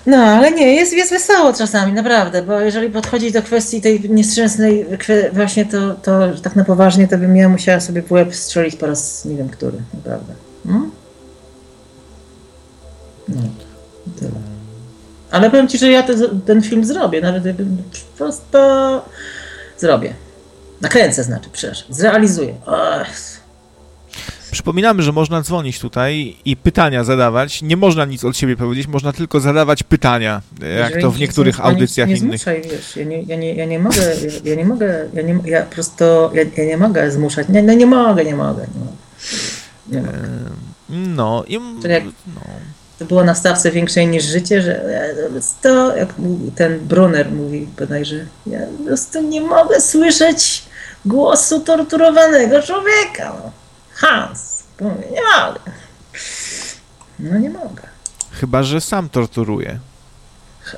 No, 0.06 0.16
ale 0.16 0.50
nie, 0.50 0.74
jest, 0.74 0.92
jest 0.92 1.10
wesoło 1.10 1.52
czasami, 1.52 1.92
naprawdę, 1.92 2.42
bo 2.42 2.60
jeżeli 2.60 2.90
podchodzi 2.90 3.32
do 3.32 3.42
kwestii 3.42 3.80
tej 3.80 4.10
nieszczęsnej, 4.10 4.86
właśnie 5.32 5.66
to, 5.66 5.94
to 5.94 6.28
tak 6.42 6.56
na 6.56 6.64
poważnie, 6.64 7.08
to 7.08 7.18
bym 7.18 7.36
ja 7.36 7.48
musiała 7.48 7.80
sobie 7.80 8.02
w 8.02 8.12
łeb 8.12 8.34
strzelić 8.34 8.76
po 8.76 8.86
raz 8.86 9.24
nie 9.24 9.36
wiem 9.36 9.48
który, 9.48 9.78
naprawdę. 9.94 10.34
Hmm? 10.66 10.90
No, 13.28 13.42
tyle. 14.20 14.30
Ale 15.30 15.50
powiem 15.50 15.68
Ci, 15.68 15.78
że 15.78 15.90
ja 15.90 16.02
te, 16.02 16.14
ten 16.46 16.62
film 16.62 16.84
zrobię, 16.84 17.20
nawet 17.20 17.44
prostu 18.16 18.58
zrobię. 19.78 20.14
Nakręcę 20.80 21.24
znaczy, 21.24 21.48
przepraszam, 21.52 21.86
zrealizuję. 21.90 22.54
Przypominamy, 24.56 25.02
że 25.02 25.12
można 25.12 25.42
dzwonić 25.42 25.78
tutaj 25.80 26.36
i 26.44 26.56
pytania 26.56 27.04
zadawać. 27.04 27.62
Nie 27.62 27.76
można 27.76 28.04
nic 28.04 28.24
od 28.24 28.36
siebie 28.36 28.56
powiedzieć, 28.56 28.86
można 28.86 29.12
tylko 29.12 29.40
zadawać 29.40 29.82
pytania, 29.82 30.42
jak 30.60 30.68
Jeżeli 30.88 31.02
to 31.02 31.10
w 31.10 31.14
nie 31.14 31.20
niektórych 31.20 31.60
audycjach 31.60 32.08
nie 32.08 32.16
innych. 32.16 32.40
Zmuszaj, 32.40 32.62
wiesz, 32.70 32.96
ja, 32.96 33.04
nie, 33.04 33.22
ja, 33.22 33.36
nie, 33.36 33.54
ja 33.54 33.64
nie 33.64 33.78
mogę, 33.78 33.96
ja, 34.02 34.50
ja 34.50 34.54
nie 34.56 34.64
mogę, 34.64 35.08
ja, 35.14 35.22
nie, 35.22 35.38
ja 35.44 35.62
po 35.62 35.74
prostu, 35.74 36.04
ja, 36.32 36.42
ja 36.56 36.64
nie 36.64 36.76
mogę 36.76 37.10
zmuszać, 37.10 37.48
nie, 37.48 37.62
no 37.62 37.72
nie 37.72 37.86
mogę, 37.86 38.24
nie 38.24 38.36
mogę, 38.36 38.66
nie 38.74 38.80
mogę. 38.80 38.96
Nie 39.88 40.00
mogę. 40.00 40.18
No 40.88 41.44
i... 41.48 41.54
Jak- 41.88 42.04
No. 42.04 42.40
To 42.98 43.04
było 43.04 43.24
na 43.24 43.34
stawce 43.34 43.70
większej 43.70 44.06
niż 44.06 44.24
życie, 44.24 44.62
że 44.62 44.84
po 45.26 45.32
prostu, 45.32 45.68
jak 45.98 46.14
ten 46.54 46.78
Brunner 46.80 47.32
mówi 47.32 47.68
bodajże, 47.78 48.26
ja 48.46 48.58
po 48.78 48.84
prostu 48.84 49.22
nie 49.22 49.40
mogę 49.40 49.80
słyszeć 49.80 50.62
głosu 51.04 51.60
torturowanego 51.60 52.62
człowieka. 52.62 53.36
No. 53.44 53.50
Hans. 53.96 54.62
Mówię, 54.80 55.04
nie 55.10 55.22
mogę. 55.22 55.60
No 57.18 57.38
nie 57.38 57.50
mogę. 57.50 57.82
Chyba, 58.32 58.62
że 58.62 58.80
sam 58.80 59.08
torturuje. 59.08 59.78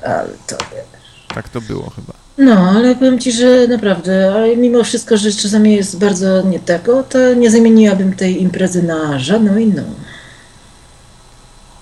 Ale 0.03 0.29
to 0.47 0.57
wiesz. 0.57 0.85
Tak 1.27 1.49
to 1.49 1.61
było 1.61 1.89
chyba. 1.89 2.13
No, 2.37 2.69
ale 2.69 2.95
powiem 2.95 3.19
ci, 3.19 3.31
że 3.31 3.67
naprawdę, 3.67 4.33
ale 4.35 4.57
mimo 4.57 4.83
wszystko, 4.83 5.17
że 5.17 5.31
czasami 5.31 5.75
jest 5.75 5.97
bardzo 5.97 6.41
nie 6.41 6.59
tego, 6.59 7.03
to 7.03 7.33
nie 7.33 7.51
zamieniłabym 7.51 8.13
tej 8.15 8.41
imprezy 8.41 8.83
na 8.83 9.19
żadną 9.19 9.57
inną. 9.57 9.83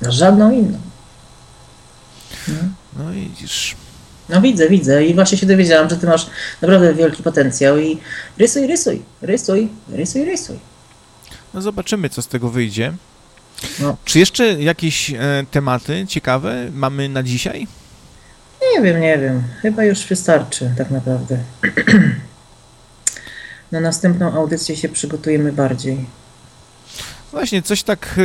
Na 0.02 0.12
żadną 0.12 0.52
inną. 0.52 0.78
No 3.00 3.14
i 3.14 3.30
widzisz. 3.30 3.76
No 4.30 4.42
widzę, 4.42 4.70
widzę 4.70 5.06
i 5.06 5.14
właśnie 5.14 5.38
się 5.38 5.46
dowiedziałam, 5.46 5.90
że 5.90 5.98
ty 5.98 6.08
masz 6.08 6.28
naprawdę 6.62 6.94
wielki 6.94 7.24
potencjał 7.24 7.78
i 7.78 8.00
rysuj, 8.38 8.68
rysuj, 8.68 9.04
rysuj, 9.22 9.70
rysuj, 9.90 10.26
rysuj. 10.26 10.60
No 11.54 11.62
zobaczymy, 11.62 12.10
co 12.10 12.22
z 12.22 12.28
tego 12.28 12.50
wyjdzie. 12.50 12.94
No. 13.80 13.98
Czy 14.06 14.20
jeszcze 14.20 14.62
jakieś 14.62 15.12
e, 15.14 15.46
tematy 15.52 16.06
ciekawe 16.08 16.70
mamy 16.74 17.10
na 17.10 17.24
dzisiaj? 17.24 17.68
Nie 18.76 18.82
wiem, 18.82 19.02
nie 19.02 19.18
wiem. 19.18 19.44
Chyba 19.62 19.84
już 19.84 20.06
wystarczy 20.08 20.74
tak 20.78 20.92
naprawdę. 20.92 21.38
Na 23.72 23.80
następną 23.80 24.34
audycję 24.34 24.76
się 24.78 24.90
przygotujemy 24.90 25.54
bardziej. 25.54 26.06
Właśnie, 27.32 27.62
coś 27.62 27.84
tak. 27.84 28.16
e, 28.18 28.22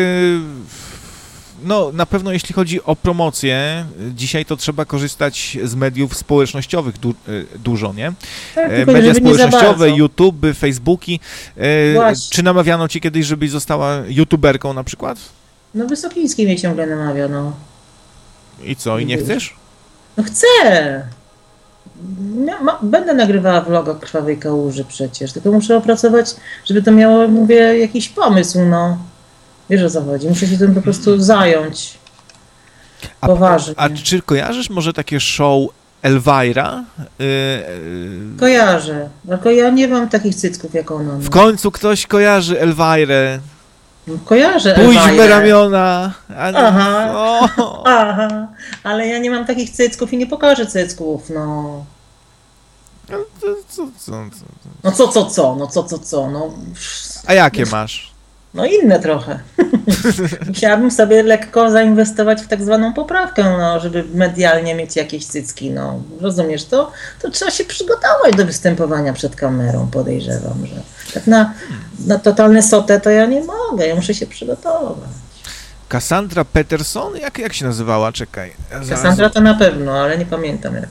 No, 1.64 1.90
na 1.92 2.06
pewno 2.06 2.32
jeśli 2.32 2.54
chodzi 2.54 2.82
o 2.84 2.96
promocję, 2.96 3.84
dzisiaj 4.14 4.44
to 4.44 4.56
trzeba 4.56 4.84
korzystać 4.84 5.58
z 5.64 5.74
mediów 5.74 6.16
społecznościowych 6.16 6.98
du 6.98 7.10
e, 7.10 7.14
dużo, 7.58 7.92
nie? 7.92 8.12
Tak, 8.54 8.70
E, 8.72 8.86
Media 8.86 9.12
nie 9.12 9.14
społecznościowe, 9.14 9.66
bardzo. 9.66 9.86
YouTube, 9.86 10.46
Facebooki. 10.58 11.20
E, 11.56 11.94
Właśnie. 11.94 12.30
Czy 12.30 12.42
namawiano 12.42 12.88
cię 12.88 13.00
kiedyś, 13.00 13.26
żebyś 13.26 13.50
została 13.50 13.96
youtuberką 14.08 14.74
na 14.74 14.84
przykład? 14.84 15.18
No 15.74 15.86
Wysokiński 15.86 16.44
mnie 16.44 16.58
ciągle 16.58 16.86
namawia, 16.86 17.28
no. 17.28 17.52
I 18.64 18.76
co, 18.76 18.98
i 18.98 19.06
nie 19.06 19.18
chcesz? 19.18 19.54
No 20.16 20.24
chcę! 20.24 20.46
Ja, 22.46 22.60
ma, 22.62 22.78
będę 22.82 23.14
nagrywała 23.14 23.60
vloga 23.60 23.94
Krwawej 23.94 24.38
Kałuży 24.38 24.84
przecież, 24.84 25.32
tylko 25.32 25.52
muszę 25.52 25.76
opracować, 25.76 26.34
żeby 26.64 26.82
to 26.82 26.92
miało, 26.92 27.28
mówię, 27.28 27.78
jakiś 27.78 28.08
pomysł, 28.08 28.58
no. 28.64 28.98
Wiesz 29.72 29.82
o 29.82 29.90
co 29.90 30.04
chodzi, 30.04 30.28
muszę 30.28 30.46
się 30.46 30.58
tym 30.58 30.74
po 30.74 30.82
prostu 30.82 31.20
zająć. 31.20 31.94
A, 33.20 33.26
Poważnie. 33.26 33.74
a 33.76 33.88
czy 33.90 34.22
kojarzysz 34.22 34.70
może 34.70 34.92
takie 34.92 35.20
show 35.20 35.68
Elvira? 36.02 36.84
E, 37.00 37.24
e, 37.24 37.70
Kojarzę, 38.40 39.08
tylko 39.28 39.50
ja 39.50 39.70
nie 39.70 39.88
mam 39.88 40.08
takich 40.08 40.34
cycków 40.34 40.74
jak 40.74 40.90
ona. 40.90 41.12
W 41.12 41.24
No. 41.24 41.30
końcu 41.30 41.70
ktoś 41.70 42.06
kojarzy 42.06 42.60
Elvirę. 42.60 43.38
Kojarzę 44.24 44.74
Pójdźmy 44.74 45.02
Elwirę. 45.02 45.28
ramiona. 45.28 46.12
A 46.38 46.50
nie, 46.50 46.58
Aha. 46.58 47.12
O, 47.14 47.82
Aha, 47.86 48.48
ale 48.82 49.06
ja 49.08 49.18
nie 49.18 49.30
mam 49.30 49.46
takich 49.46 49.70
cycków 49.70 50.12
i 50.12 50.16
nie 50.16 50.26
pokażę 50.26 50.66
cycków, 50.66 51.30
no. 51.30 51.84
no 53.10 53.18
to 53.40 53.46
co, 53.68 53.86
co, 53.98 54.12
co? 54.38 54.44
No 54.84 54.92
co, 54.92 55.08
co, 55.08 55.26
co, 55.26 55.56
no 55.56 55.66
co, 55.66 55.82
co, 55.84 55.98
co, 55.98 56.30
no. 56.30 56.50
A 57.26 57.34
jakie 57.34 57.66
masz? 57.66 58.11
No 58.54 58.66
inne 58.66 59.00
trochę. 59.00 59.38
Chciałabym 60.54 60.90
sobie 60.90 61.22
lekko 61.22 61.70
zainwestować 61.70 62.42
w 62.42 62.48
tak 62.48 62.62
zwaną 62.62 62.92
poprawkę, 62.92 63.44
no, 63.44 63.80
żeby 63.80 64.04
medialnie 64.14 64.74
mieć 64.74 64.96
jakieś 64.96 65.26
cycki, 65.26 65.70
no. 65.70 66.02
Rozumiesz 66.20 66.64
to? 66.64 66.90
To 67.22 67.30
trzeba 67.30 67.50
się 67.50 67.64
przygotować 67.64 68.36
do 68.36 68.46
występowania 68.46 69.12
przed 69.12 69.36
kamerą, 69.36 69.88
podejrzewam, 69.92 70.66
że 70.66 70.82
tak 71.14 71.26
na, 71.26 71.54
na 72.06 72.18
totalne 72.18 72.62
sotę 72.62 73.00
to 73.00 73.10
ja 73.10 73.26
nie 73.26 73.42
mogę, 73.44 73.86
ja 73.86 73.94
muszę 73.94 74.14
się 74.14 74.26
przygotować. 74.26 75.10
Cassandra 75.88 76.44
Peterson? 76.44 77.16
Jak, 77.16 77.38
jak 77.38 77.52
się 77.52 77.64
nazywała? 77.64 78.12
Czekaj. 78.12 78.52
Zaraz- 78.70 78.88
Cassandra 78.88 79.30
to 79.30 79.40
na 79.40 79.54
pewno, 79.54 79.92
ale 79.92 80.18
nie 80.18 80.26
pamiętam 80.26 80.74
jak. 80.74 80.88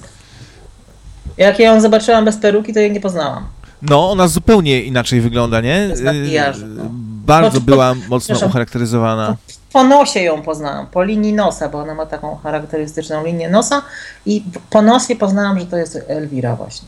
Jak 1.37 1.59
ja 1.59 1.73
ją 1.73 1.81
zobaczyłam 1.81 2.25
bez 2.25 2.37
peruki, 2.37 2.73
to 2.73 2.79
jej 2.79 2.91
nie 2.91 3.01
poznałam. 3.01 3.47
No, 3.81 4.11
ona 4.11 4.27
zupełnie 4.27 4.83
inaczej 4.83 5.21
wygląda, 5.21 5.61
nie? 5.61 5.93
makijażu, 6.03 6.67
no. 6.67 7.10
Bardzo 7.25 7.59
po- 7.59 7.65
była 7.65 7.95
mocno 8.09 8.47
ucharakteryzowana. 8.47 9.35
Po 9.73 9.83
nosie 9.83 10.19
ją 10.19 10.41
poznałam, 10.41 10.87
po 10.87 11.03
linii 11.03 11.33
nosa, 11.33 11.69
bo 11.69 11.79
ona 11.79 11.95
ma 11.95 12.05
taką 12.05 12.35
charakterystyczną 12.35 13.25
linię 13.25 13.49
nosa 13.49 13.81
i 14.25 14.43
po 14.69 14.81
nosie 14.81 15.15
poznałam, 15.15 15.59
że 15.59 15.65
to 15.65 15.77
jest 15.77 15.99
Elwira 16.07 16.55
właśnie. 16.55 16.87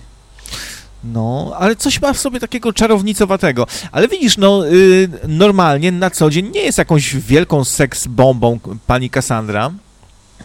No, 1.04 1.54
ale 1.60 1.76
coś 1.76 2.02
ma 2.02 2.14
w 2.14 2.18
sobie 2.20 2.40
takiego 2.40 2.74
czarownicowatego. 2.74 3.68
Ale 3.92 4.08
widzisz, 4.08 4.38
no, 4.38 4.68
y, 4.68 5.10
normalnie 5.28 5.92
na 5.92 6.10
co 6.10 6.30
dzień 6.30 6.50
nie 6.50 6.62
jest 6.62 6.78
jakąś 6.78 7.16
wielką 7.16 7.64
seks 7.64 8.08
bombą 8.08 8.60
pani 8.88 9.10
Cassandra. 9.10 9.72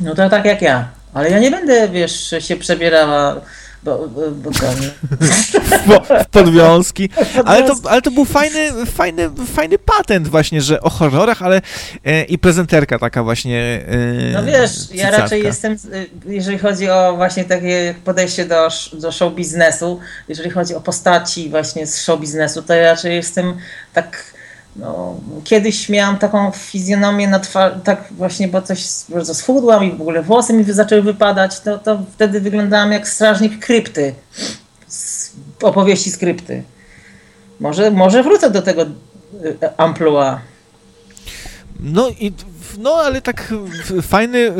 No 0.00 0.14
to 0.14 0.28
tak 0.30 0.44
jak 0.44 0.62
ja. 0.62 0.88
Ale 1.14 1.30
ja 1.30 1.38
nie 1.38 1.50
będę, 1.50 1.88
wiesz, 1.88 2.34
się 2.38 2.56
przebierała, 2.56 3.36
bo, 3.82 4.08
bo, 4.08 4.30
bo 4.30 4.50
w, 5.86 6.26
podwiązki. 6.30 7.08
Ale 7.44 7.66
to, 7.66 7.74
ale 7.90 8.02
to 8.02 8.10
był 8.10 8.24
fajny, 8.24 8.86
fajny, 8.86 9.30
fajny 9.54 9.78
patent 9.78 10.28
właśnie, 10.28 10.62
że 10.62 10.80
o 10.80 10.90
horrorach, 10.90 11.42
ale 11.42 11.60
e, 12.04 12.24
i 12.24 12.38
prezenterka 12.38 12.98
taka 12.98 13.22
właśnie. 13.22 13.84
E, 13.88 14.32
No 14.32 14.44
wiesz, 14.44 14.70
ja 14.94 15.10
raczej 15.10 15.42
jestem, 15.42 15.72
y, 15.72 16.08
jeżeli 16.26 16.58
chodzi 16.58 16.90
o 16.90 17.16
właśnie 17.16 17.44
takie 17.44 17.94
podejście 18.04 18.44
do, 18.44 18.68
do 18.92 19.12
show 19.12 19.34
biznesu, 19.34 20.00
jeżeli 20.28 20.50
chodzi 20.50 20.74
o 20.74 20.80
postaci 20.80 21.48
właśnie 21.50 21.86
z 21.86 22.02
show 22.02 22.20
biznesu, 22.20 22.62
to 22.62 22.74
ja 22.74 22.90
raczej 22.90 23.14
jestem 23.14 23.54
tak, 23.92 24.37
no, 24.78 25.20
kiedyś 25.44 25.88
miałam 25.88 26.18
taką 26.18 26.50
fizjonomię 26.50 27.28
na 27.28 27.40
tak 27.84 28.04
właśnie, 28.10 28.48
bo 28.48 28.62
coś 28.62 28.84
bardzo 29.08 29.34
schudłam 29.34 29.84
i 29.84 29.92
w 29.92 30.00
ogóle 30.00 30.22
włosy 30.22 30.52
mi 30.52 30.64
zaczęły 30.64 31.02
wypadać, 31.02 31.60
to, 31.60 31.78
to 31.78 32.02
wtedy 32.14 32.40
wyglądałam 32.40 32.92
jak 32.92 33.08
strażnik 33.08 33.58
krypty, 33.58 34.14
z 34.86 35.32
opowieści 35.62 36.10
skrypty. 36.10 36.62
Może, 37.60 37.90
może 37.90 38.22
wrócę 38.22 38.50
do 38.50 38.62
tego 38.62 38.82
y, 38.82 39.76
amplua. 39.76 40.40
No 41.80 42.08
i 42.08 42.32
no, 42.78 42.94
ale 42.94 43.22
tak 43.22 43.54
fajny, 44.02 44.38
e, 44.48 44.54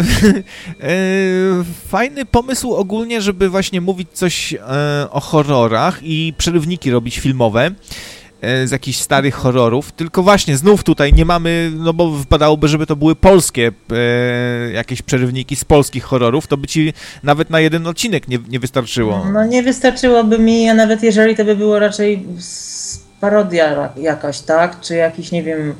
fajny 1.88 2.24
pomysł 2.24 2.74
ogólnie, 2.74 3.20
żeby 3.20 3.48
właśnie 3.48 3.80
mówić 3.80 4.08
coś 4.12 4.54
e, 4.54 4.58
o 5.10 5.20
horrorach 5.20 5.98
i 6.02 6.34
przerywniki 6.38 6.90
robić 6.90 7.18
filmowe 7.18 7.66
e, 7.66 7.72
z 8.42 8.70
jakichś 8.70 8.98
starych 8.98 9.34
horrorów. 9.34 9.92
Tylko 9.92 10.22
właśnie 10.22 10.56
znów 10.56 10.84
tutaj 10.84 11.12
nie 11.12 11.24
mamy, 11.24 11.72
no 11.76 11.92
bo 11.92 12.10
wypadałoby, 12.10 12.68
żeby 12.68 12.86
to 12.86 12.96
były 12.96 13.16
polskie 13.16 13.72
e, 13.92 14.72
jakieś 14.72 15.02
przerywniki 15.02 15.56
z 15.56 15.64
polskich 15.64 16.04
horrorów, 16.04 16.46
to 16.46 16.56
by 16.56 16.66
ci 16.66 16.92
nawet 17.22 17.50
na 17.50 17.60
jeden 17.60 17.86
odcinek 17.86 18.28
nie, 18.28 18.38
nie 18.48 18.60
wystarczyło. 18.60 19.26
No 19.32 19.46
nie 19.46 19.62
wystarczyłoby 19.62 20.38
mi, 20.38 20.68
a 20.68 20.74
nawet 20.74 21.02
jeżeli 21.02 21.36
to 21.36 21.44
by 21.44 21.56
było 21.56 21.78
raczej 21.78 22.26
parodia 23.20 23.92
jakaś, 23.96 24.40
tak? 24.40 24.80
Czy 24.80 24.94
jakiś, 24.94 25.32
nie 25.32 25.42
wiem, 25.42 25.74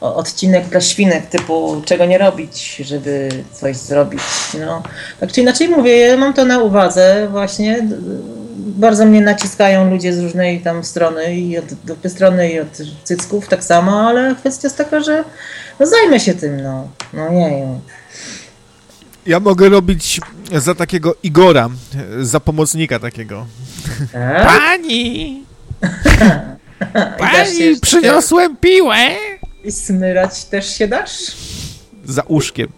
odcinek 0.00 0.68
dla 0.68 0.80
świnek 0.80 1.26
typu 1.26 1.82
czego 1.84 2.06
nie 2.06 2.18
robić, 2.18 2.76
żeby 2.84 3.28
coś 3.52 3.76
zrobić, 3.76 4.22
no. 4.60 4.82
Tak 5.20 5.32
czy 5.32 5.40
inaczej 5.40 5.68
mówię, 5.68 5.96
ja 5.96 6.16
mam 6.16 6.34
to 6.34 6.44
na 6.44 6.58
uwadze 6.58 7.28
właśnie. 7.30 7.88
Bardzo 8.56 9.04
mnie 9.06 9.20
naciskają 9.20 9.90
ludzie 9.90 10.12
z 10.12 10.20
różnej 10.20 10.60
tam 10.60 10.84
strony 10.84 11.36
i 11.36 11.58
od 11.58 11.74
dupy 11.74 12.10
strony 12.10 12.52
i 12.52 12.60
od 12.60 12.78
cycków 13.04 13.48
tak 13.48 13.64
samo, 13.64 14.00
ale 14.08 14.34
kwestia 14.34 14.66
jest 14.66 14.78
taka, 14.78 15.00
że 15.00 15.24
no 15.80 15.86
zajmę 15.86 16.20
się 16.20 16.34
tym, 16.34 16.62
no. 16.62 16.88
No 17.12 17.28
nie, 17.28 17.66
Ja 19.26 19.40
mogę 19.40 19.68
robić 19.68 20.20
za 20.52 20.74
takiego 20.74 21.16
Igora, 21.22 21.70
e, 22.20 22.24
za 22.24 22.40
pomocnika 22.40 22.98
takiego. 22.98 23.46
tak? 24.12 24.46
Pani! 24.46 25.44
Pani, 27.18 27.80
przyniosłem 27.82 28.56
piłę! 28.56 28.96
I 29.64 29.72
smyrać 29.72 30.44
też 30.44 30.76
się 30.78 30.88
dasz? 30.88 31.12
Za 32.04 32.22
uszkiem. 32.22 32.68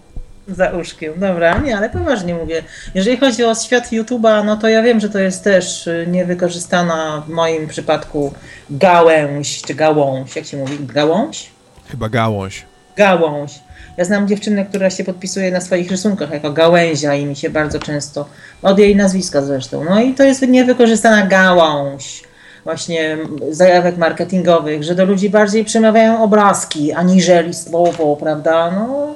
Za 0.49 0.71
uszkiem, 0.71 1.13
dobra, 1.17 1.59
nie, 1.59 1.77
ale 1.77 1.91
poważnie 1.91 2.35
mówię. 2.35 2.63
Jeżeli 2.95 3.17
chodzi 3.17 3.45
o 3.45 3.55
świat 3.55 3.93
YouTube'a, 3.93 4.45
no 4.45 4.57
to 4.57 4.69
ja 4.69 4.83
wiem, 4.83 5.01
że 5.01 5.09
to 5.09 5.19
jest 5.19 5.45
też 5.45 5.87
y, 5.87 6.07
niewykorzystana 6.11 7.23
w 7.27 7.31
moim 7.31 7.69
przypadku 7.69 8.33
gałęź, 8.71 9.63
czy 9.63 9.75
gałąź, 9.75 10.37
jak 10.37 10.45
się 10.45 10.57
mówi, 10.57 10.79
gałąź? 10.81 11.51
Chyba 11.91 12.09
gałąź. 12.09 12.65
Gałąź. 12.97 13.53
Ja 13.97 14.05
znam 14.05 14.29
dziewczynę, 14.29 14.65
która 14.65 14.91
się 14.91 15.05
podpisuje 15.05 15.51
na 15.51 15.61
swoich 15.61 15.91
rysunkach 15.91 16.31
jako 16.31 16.53
gałęzia 16.53 17.15
i 17.15 17.27
mi 17.27 17.37
się 17.37 17.51
bardzo 17.51 17.79
często, 17.79 18.29
od 18.63 18.79
jej 18.79 18.97
nazwiska 18.97 19.43
zresztą, 19.43 19.85
no 19.85 20.01
i 20.01 20.15
to 20.15 20.23
jest 20.23 20.43
niewykorzystana 20.43 21.27
gałąź 21.27 22.23
właśnie 22.65 23.19
zajawek 23.51 23.97
marketingowych, 23.97 24.83
że 24.83 24.95
do 24.95 25.05
ludzi 25.05 25.31
bardziej 25.31 25.65
przemawiają 25.65 26.23
obrazki, 26.23 26.93
aniżeli 26.93 27.55
słowo, 27.55 28.17
prawda, 28.17 28.71
no 28.71 29.15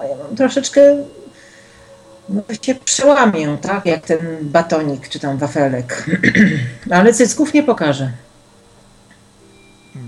a 0.00 0.04
ja 0.04 0.16
mam 0.16 0.36
troszeczkę 0.36 0.80
no, 2.28 2.42
się 2.62 2.74
przełamię, 2.74 3.58
tak, 3.60 3.86
jak 3.86 4.06
ten 4.06 4.18
batonik 4.42 5.08
czy 5.08 5.20
tam 5.20 5.38
wafelek. 5.38 6.06
Ale 6.90 7.12
cycków 7.12 7.54
nie 7.54 7.62
pokażę. 7.62 8.10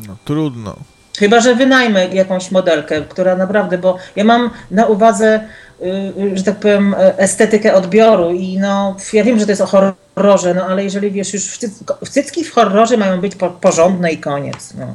No 0.06 0.16
trudno. 0.24 0.76
Chyba, 1.18 1.40
że 1.40 1.54
wynajmę 1.54 2.06
jakąś 2.06 2.50
modelkę, 2.50 3.02
która 3.02 3.36
naprawdę, 3.36 3.78
bo 3.78 3.98
ja 4.16 4.24
mam 4.24 4.50
na 4.70 4.86
uwadze, 4.86 5.40
y, 5.82 6.36
że 6.36 6.44
tak 6.44 6.56
powiem, 6.56 6.94
estetykę 6.98 7.74
odbioru 7.74 8.30
i 8.30 8.58
no, 8.58 8.96
ja 9.12 9.24
wiem, 9.24 9.38
że 9.38 9.46
to 9.46 9.52
jest 9.52 9.62
o 9.62 9.66
horrorze, 9.66 10.54
no 10.54 10.66
ale 10.66 10.84
jeżeli 10.84 11.10
wiesz, 11.10 11.34
już 11.34 11.44
w, 11.44 11.58
cyc, 11.58 11.84
w 12.04 12.08
cycki 12.08 12.44
w 12.44 12.52
horrorze 12.52 12.96
mają 12.96 13.20
być 13.20 13.36
po, 13.36 13.50
porządne 13.50 14.12
i 14.12 14.18
koniec, 14.18 14.74
no. 14.74 14.94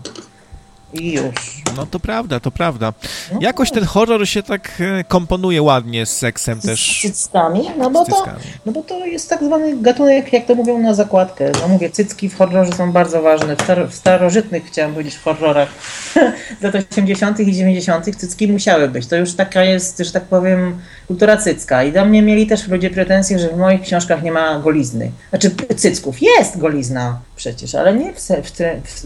I 0.93 1.11
już. 1.11 1.61
No 1.77 1.85
to 1.85 1.99
prawda, 1.99 2.39
to 2.39 2.51
prawda. 2.51 2.93
No 3.33 3.39
Jakoś 3.41 3.71
ten 3.71 3.85
horror 3.85 4.27
się 4.27 4.43
tak 4.43 4.71
e, 4.79 5.03
komponuje 5.03 5.61
ładnie 5.61 6.05
z 6.05 6.17
seksem 6.17 6.61
też. 6.61 6.99
Z 6.99 7.01
cyckami? 7.01 7.69
No 7.77 7.89
bo, 7.89 8.05
to, 8.05 8.25
no 8.65 8.71
bo 8.71 8.83
to 8.83 9.05
jest 9.05 9.29
tak 9.29 9.43
zwany 9.43 9.77
gatunek, 9.77 10.33
jak 10.33 10.45
to 10.45 10.55
mówią 10.55 10.79
na 10.79 10.93
zakładkę. 10.93 11.51
No 11.61 11.67
mówię, 11.67 11.89
cycki 11.89 12.29
w 12.29 12.37
horrorze 12.37 12.73
są 12.73 12.91
bardzo 12.91 13.21
ważne. 13.21 13.55
W, 13.55 13.89
w 13.89 13.95
starożytnych, 13.95 14.65
chciałam 14.65 14.91
powiedzieć, 14.91 15.15
w 15.15 15.23
horrorach 15.23 15.69
lat 16.61 16.75
80. 16.91 17.39
i 17.39 17.53
90. 17.53 18.15
cycki 18.17 18.47
musiały 18.47 18.89
być. 18.89 19.07
To 19.07 19.15
już 19.15 19.33
taka 19.33 19.63
jest, 19.63 19.97
że 19.99 20.11
tak 20.11 20.23
powiem, 20.23 20.79
kultura 21.07 21.37
cycka. 21.37 21.83
I 21.83 21.91
do 21.91 22.05
mnie 22.05 22.21
mieli 22.21 22.47
też 22.47 22.67
ludzie 22.67 22.89
pretensje, 22.89 23.39
że 23.39 23.49
w 23.49 23.57
moich 23.57 23.81
książkach 23.81 24.23
nie 24.23 24.31
ma 24.31 24.59
golizny. 24.59 25.11
Znaczy 25.29 25.51
cycków. 25.75 26.21
Jest 26.21 26.57
golizna 26.57 27.19
przecież, 27.35 27.75
ale 27.75 27.93
nie 27.93 28.13
w, 28.13 28.19
se 28.19 28.41
w, 28.41 28.51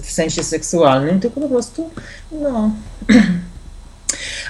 w 0.02 0.12
sensie 0.12 0.44
seksualnym, 0.44 1.20
tylko 1.20 1.42
po 1.42 1.50
prostu, 1.50 1.75
no... 2.32 2.72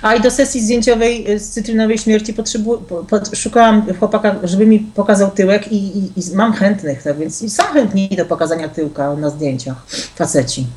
A 0.01 0.15
i 0.15 0.21
do 0.21 0.31
sesji 0.31 0.61
zdjęciowej 0.61 1.39
z 1.39 1.49
cytrynowej 1.49 1.97
śmierci 1.97 2.33
potrzebu- 2.33 2.77
po, 2.83 3.35
szukałam 3.35 3.93
chłopaka, 3.99 4.35
żeby 4.43 4.65
mi 4.65 4.79
pokazał 4.79 5.31
tyłek 5.31 5.71
i, 5.71 5.97
i, 5.99 6.03
i 6.03 6.35
mam 6.35 6.53
chętnych, 6.53 7.03
tak 7.03 7.17
więc 7.17 7.53
są 7.53 7.63
chętni 7.63 8.09
do 8.17 8.25
pokazania 8.25 8.69
tyłka 8.69 9.15
na 9.15 9.29
zdjęciach, 9.29 9.85
faceci. 10.15 10.67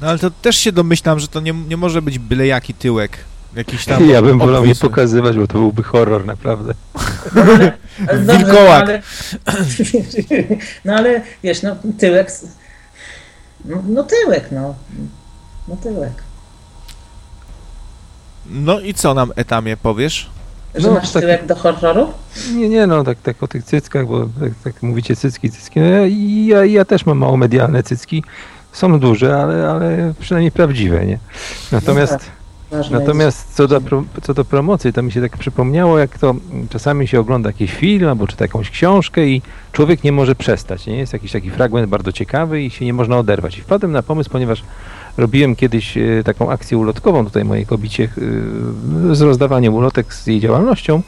No 0.00 0.08
ale 0.08 0.18
to 0.18 0.30
też 0.30 0.56
się 0.56 0.72
domyślam, 0.72 1.20
że 1.20 1.28
to 1.28 1.40
nie, 1.40 1.52
nie 1.52 1.76
może 1.76 2.02
być 2.02 2.18
byle 2.18 2.46
jaki 2.46 2.74
tyłek. 2.74 3.18
Jakiś 3.56 3.84
tam 3.84 4.10
ja 4.10 4.22
bym 4.22 4.38
wolał 4.38 4.66
nie 4.66 4.74
pokazywać, 4.74 5.36
bo 5.36 5.46
to 5.46 5.52
byłby 5.52 5.82
horror 5.82 6.26
naprawdę. 6.26 6.74
No 7.34 7.42
ale, 7.42 7.72
ale 8.08 8.38
Wilkołak. 8.38 8.86
No 8.86 8.92
ale, 9.44 9.62
no 10.84 10.94
ale 10.94 11.22
wiesz, 11.42 11.62
no 11.62 11.76
tyłek, 11.98 12.32
no, 13.64 13.82
no 13.88 14.02
tyłek, 14.02 14.48
no. 14.52 14.74
No 15.68 15.76
tyłek. 15.76 16.22
No 18.50 18.80
i 18.80 18.94
co 18.94 19.14
nam 19.14 19.32
etamie 19.36 19.76
powiesz? 19.76 20.30
Że 20.74 20.88
No, 20.88 20.94
masz 20.94 21.10
tak- 21.12 21.22
tyłek 21.22 21.46
do 21.46 21.56
horroru? 21.56 22.12
Nie, 22.54 22.68
nie, 22.68 22.86
no 22.86 23.04
tak, 23.04 23.18
tak 23.22 23.42
o 23.42 23.48
tych 23.48 23.64
cyckach, 23.64 24.06
bo 24.06 24.20
tak, 24.40 24.50
tak 24.64 24.82
mówicie 24.82 25.16
cycki, 25.16 25.50
cycki. 25.50 25.80
No, 25.80 25.86
ja, 25.86 26.06
ja, 26.46 26.64
ja 26.64 26.84
też 26.84 27.06
mam 27.06 27.18
mało 27.18 27.36
medialne 27.36 27.82
cycki. 27.82 28.24
Są 28.72 29.00
duże, 29.00 29.36
ale, 29.42 29.70
ale 29.70 30.14
przynajmniej 30.20 30.52
prawdziwe, 30.52 31.06
nie? 31.06 31.18
Natomiast, 31.72 32.12
tak, 32.12 32.22
Ważne 32.70 32.98
natomiast 33.00 33.54
co, 33.54 33.68
do, 33.68 33.80
pro- 33.80 34.04
co 34.22 34.34
do 34.34 34.44
promocji, 34.44 34.92
to 34.92 35.02
mi 35.02 35.12
się 35.12 35.20
tak 35.20 35.36
przypomniało, 35.36 35.98
jak 35.98 36.18
to 36.18 36.34
czasami 36.70 37.08
się 37.08 37.20
ogląda 37.20 37.48
jakiś 37.48 37.72
film 37.74 38.08
albo 38.08 38.26
czyta 38.26 38.44
jakąś 38.44 38.70
książkę 38.70 39.26
i 39.26 39.42
człowiek 39.72 40.04
nie 40.04 40.12
może 40.12 40.34
przestać, 40.34 40.86
nie? 40.86 40.98
Jest 40.98 41.12
jakiś 41.12 41.32
taki 41.32 41.50
fragment 41.50 41.88
bardzo 41.88 42.12
ciekawy 42.12 42.62
i 42.62 42.70
się 42.70 42.84
nie 42.84 42.92
można 42.92 43.18
oderwać. 43.18 43.58
I 43.58 43.62
wpadłem 43.62 43.92
na 43.92 44.02
pomysł, 44.02 44.30
ponieważ 44.30 44.62
robiłem 45.16 45.56
kiedyś 45.56 45.96
e, 45.96 46.22
taką 46.24 46.50
akcję 46.50 46.78
ulotkową 46.78 47.24
tutaj 47.24 47.44
mojej 47.44 47.66
kobicie 47.66 48.04
e, 49.10 49.14
z 49.14 49.20
rozdawaniem 49.20 49.74
ulotek 49.74 50.14
z 50.14 50.26
jej 50.26 50.40
działalnością 50.40 51.02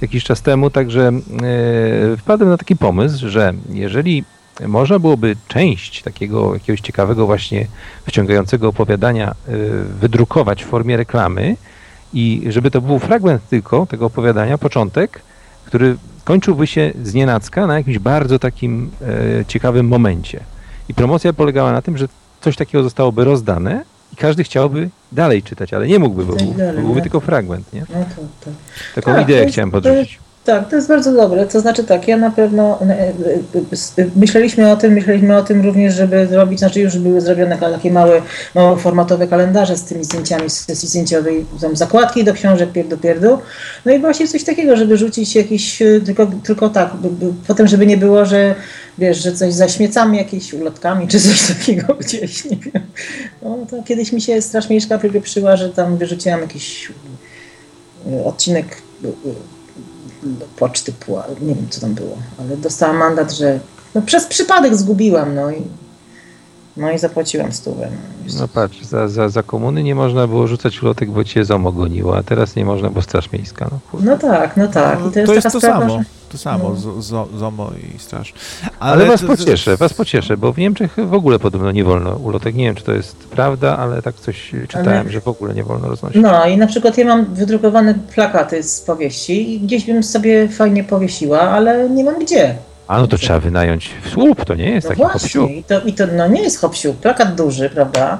jakiś 0.00 0.24
czas 0.24 0.42
temu, 0.42 0.70
także 0.70 1.08
e, 1.08 2.16
wpadłem 2.16 2.48
na 2.50 2.56
taki 2.56 2.76
pomysł, 2.76 3.28
że 3.28 3.52
jeżeli 3.70 4.24
można 4.66 4.98
byłoby 4.98 5.36
część 5.48 6.02
takiego 6.02 6.54
jakiegoś 6.54 6.80
ciekawego 6.80 7.26
właśnie 7.26 7.66
wciągającego 8.06 8.68
opowiadania 8.68 9.34
wydrukować 10.00 10.64
w 10.64 10.66
formie 10.66 10.96
reklamy 10.96 11.56
i 12.14 12.42
żeby 12.48 12.70
to 12.70 12.80
był 12.80 12.98
fragment 12.98 13.48
tylko 13.48 13.86
tego 13.86 14.06
opowiadania, 14.06 14.58
początek, 14.58 15.22
który 15.64 15.96
kończyłby 16.24 16.66
się 16.66 16.92
z 17.02 17.14
na 17.56 17.76
jakimś 17.76 17.98
bardzo 17.98 18.38
takim 18.38 18.90
ciekawym 19.48 19.88
momencie. 19.88 20.40
I 20.88 20.94
promocja 20.94 21.32
polegała 21.32 21.72
na 21.72 21.82
tym, 21.82 21.98
że 21.98 22.08
coś 22.42 22.56
takiego 22.56 22.84
zostałoby 22.84 23.24
rozdane 23.24 23.84
i 24.12 24.16
każdy 24.16 24.44
chciałby 24.44 24.90
dalej 25.12 25.42
czytać, 25.42 25.72
ale 25.72 25.86
nie 25.86 25.98
mógłby, 25.98 26.24
bo 26.24 26.34
byłby 26.72 26.94
tak. 26.94 27.02
tylko 27.02 27.20
fragment, 27.20 27.72
nie? 27.72 27.80
No 27.80 28.04
to, 28.16 28.22
to. 28.44 28.50
Taką 28.94 29.12
Tak, 29.12 29.22
ideę 29.22 29.46
chciałem 29.46 29.70
podrzucić. 29.70 30.18
Tak, 30.44 30.68
to 30.68 30.76
jest 30.76 30.88
bardzo 30.88 31.12
dobre. 31.12 31.46
To 31.46 31.60
znaczy 31.60 31.84
tak, 31.84 32.08
ja 32.08 32.16
na 32.16 32.30
pewno 32.30 32.80
e, 32.80 32.84
e, 32.84 33.12
e, 33.98 34.06
myśleliśmy 34.16 34.72
o 34.72 34.76
tym, 34.76 34.92
myśleliśmy 34.92 35.36
o 35.36 35.42
tym 35.42 35.62
również, 35.64 35.94
żeby 35.94 36.26
zrobić, 36.26 36.58
znaczy 36.58 36.80
już 36.80 36.98
były 36.98 37.20
zrobione 37.20 37.58
takie 37.58 37.90
małe, 37.90 38.22
mało 38.54 38.76
formatowe 38.76 39.26
kalendarze 39.28 39.76
z 39.76 39.84
tymi 39.84 40.04
zdjęciami 40.04 40.50
z 40.50 40.64
sesji 40.64 40.88
zdjęciowej, 40.88 41.46
są 41.60 41.76
zakładki 41.76 42.24
do 42.24 42.34
książek 42.34 42.72
pierdu 42.72 42.98
pierdu. 42.98 43.38
No 43.84 43.92
i 43.92 43.98
właśnie 43.98 44.28
coś 44.28 44.44
takiego, 44.44 44.76
żeby 44.76 44.96
rzucić 44.96 45.34
jakiś, 45.34 45.82
tylko, 46.04 46.26
tylko 46.44 46.68
tak, 46.68 46.90
potem 47.46 47.68
żeby 47.68 47.86
nie 47.86 47.96
było, 47.96 48.24
że 48.24 48.54
wiesz, 48.98 49.22
że 49.22 49.32
coś 49.32 49.54
zaśmiecamy 49.54 50.16
jakimiś 50.16 50.54
ulotkami 50.54 51.08
czy 51.08 51.20
coś 51.20 51.48
takiego 51.48 51.94
gdzieś, 52.00 52.44
nie 52.44 52.56
wiem. 52.56 52.82
No 53.42 53.58
to 53.70 53.82
kiedyś 53.82 54.12
mi 54.12 54.20
się 54.20 54.42
Straż 54.42 54.68
Miejska 54.68 54.98
przypieprzyła, 54.98 55.56
że 55.56 55.68
tam 55.68 55.96
wyrzuciłam 55.96 56.40
jakiś 56.40 56.92
odcinek 58.24 58.66
do 60.22 60.46
poczty, 60.56 60.92
pła- 61.06 61.40
nie 61.40 61.54
wiem 61.54 61.66
co 61.70 61.80
tam 61.80 61.94
było, 61.94 62.16
ale 62.40 62.56
dostałam 62.56 62.96
mandat, 62.96 63.32
że 63.32 63.60
no 63.94 64.02
przez 64.02 64.26
przypadek 64.26 64.74
zgubiłam, 64.76 65.34
no 65.34 65.50
i 65.50 65.62
no 66.76 66.90
i 66.90 66.98
zapłaciłam 66.98 67.52
stówę. 67.52 67.88
No. 67.90 68.34
No 68.40 68.48
patrz, 68.48 68.82
za, 68.82 69.08
za, 69.08 69.28
za 69.28 69.42
komuny 69.42 69.82
nie 69.82 69.94
można 69.94 70.26
było 70.26 70.46
rzucać 70.46 70.82
ulotek, 70.82 71.10
bo 71.10 71.24
cię 71.24 71.44
ZOMO 71.44 71.72
goniło, 71.72 72.16
a 72.16 72.22
teraz 72.22 72.56
nie 72.56 72.64
można, 72.64 72.90
bo 72.90 73.02
Straż 73.02 73.32
Miejska. 73.32 73.68
No, 73.70 74.00
no 74.00 74.18
tak, 74.18 74.56
no 74.56 74.68
tak. 74.68 74.98
No, 75.00 75.08
I 75.08 75.12
to 75.12 75.34
jest, 75.34 75.44
taka 75.44 75.50
to 75.50 75.60
sprawa, 75.60 75.80
samo. 75.80 75.98
że... 75.98 76.04
To 76.32 76.38
samo, 76.38 76.68
no. 76.68 76.76
z, 76.76 77.04
z, 77.04 77.38
ZOMO 77.38 77.70
i 77.96 77.98
straż. 77.98 78.34
Ale, 78.80 79.06
was 79.06 79.20
to- 79.20 79.26
pocieszę, 79.26 79.76
was 79.76 79.94
pocieszę, 79.94 80.36
bo 80.36 80.52
w 80.52 80.58
Niemczech 80.58 80.96
w 81.08 81.14
ogóle 81.14 81.38
podobno 81.38 81.72
nie 81.72 81.84
wolno 81.84 82.10
ulotek. 82.16 82.54
Nie 82.54 82.64
wiem, 82.64 82.74
czy 82.74 82.84
to 82.84 82.92
jest 82.92 83.16
prawda, 83.16 83.78
ale 83.78 84.02
tak 84.02 84.14
coś 84.14 84.50
czytałem, 84.68 85.10
że 85.10 85.20
w 85.20 85.28
ogóle 85.28 85.54
nie 85.54 85.64
wolno 85.64 85.88
roznosić. 85.88 86.22
No 86.22 86.46
i 86.46 86.56
na 86.56 86.66
przykład 86.66 86.98
ja 86.98 87.04
mam 87.06 87.24
wydrukowane 87.34 87.94
plakaty 88.14 88.62
z 88.62 88.80
powieści 88.80 89.54
i 89.54 89.60
gdzieś 89.60 89.84
bym 89.86 90.02
sobie 90.02 90.48
fajnie 90.48 90.84
powiesiła, 90.84 91.40
ale 91.40 91.90
nie 91.90 92.04
mam 92.04 92.18
gdzie. 92.18 92.54
A 92.88 92.98
no 93.00 93.06
to 93.06 93.18
trzeba 93.18 93.40
wynająć 93.40 93.90
w 94.04 94.08
słup, 94.10 94.44
to 94.44 94.54
nie 94.54 94.70
jest 94.70 94.88
No 94.88 94.90
taki 94.96 95.02
hopsiu. 95.02 95.40
właśnie, 95.40 95.56
i 95.56 95.64
to, 95.64 95.80
i 95.80 95.92
to 95.92 96.04
no 96.16 96.28
nie 96.28 96.42
jest 96.42 96.60
hopsiu, 96.60 96.94
plakat 96.94 97.34
duży, 97.34 97.70
prawda? 97.70 98.18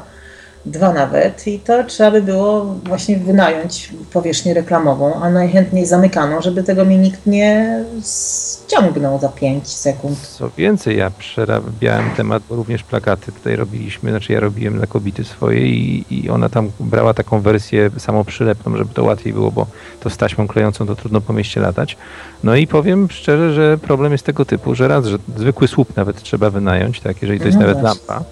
Dwa 0.66 0.92
nawet 0.92 1.46
i 1.46 1.58
to 1.58 1.84
trzeba 1.84 2.10
by 2.10 2.22
było 2.22 2.64
właśnie 2.64 3.16
wynająć 3.16 3.92
powierzchnię 4.12 4.54
reklamową, 4.54 5.14
a 5.14 5.30
najchętniej 5.30 5.86
zamykaną, 5.86 6.42
żeby 6.42 6.62
tego 6.62 6.84
mi 6.84 6.98
nikt 6.98 7.26
nie 7.26 7.84
ściągnął 8.02 9.18
za 9.20 9.28
5 9.28 9.68
sekund. 9.68 10.18
Co 10.18 10.50
więcej, 10.56 10.96
ja 10.96 11.10
przerabiałem 11.10 12.10
temat, 12.10 12.42
bo 12.48 12.56
również 12.56 12.82
plakaty 12.82 13.32
tutaj 13.32 13.56
robiliśmy, 13.56 14.10
znaczy 14.10 14.32
ja 14.32 14.40
robiłem 14.40 14.76
dla 14.76 14.86
kobiety 14.86 15.24
swojej 15.24 15.70
i, 15.78 16.04
i 16.10 16.30
ona 16.30 16.48
tam 16.48 16.70
brała 16.80 17.14
taką 17.14 17.40
wersję 17.40 17.90
samoprzylepną, 17.98 18.76
żeby 18.76 18.94
to 18.94 19.04
łatwiej 19.04 19.32
było, 19.32 19.50
bo 19.50 19.66
to 20.00 20.10
z 20.10 20.16
taśmą 20.16 20.48
klejącą 20.48 20.86
to 20.86 20.94
trudno 20.96 21.20
po 21.20 21.32
mieście 21.32 21.60
latać. 21.60 21.96
No 22.44 22.56
i 22.56 22.66
powiem 22.66 23.08
szczerze, 23.10 23.52
że 23.54 23.78
problem 23.78 24.12
jest 24.12 24.24
tego 24.26 24.44
typu, 24.44 24.74
że 24.74 24.88
raz, 24.88 25.06
że 25.06 25.18
zwykły 25.36 25.68
słup 25.68 25.96
nawet 25.96 26.22
trzeba 26.22 26.50
wynająć, 26.50 27.00
tak, 27.00 27.22
jeżeli 27.22 27.40
to 27.40 27.46
jest 27.46 27.58
No 27.58 27.66
nawet 27.66 27.80
właśnie. 27.80 28.00
lampa 28.08 28.24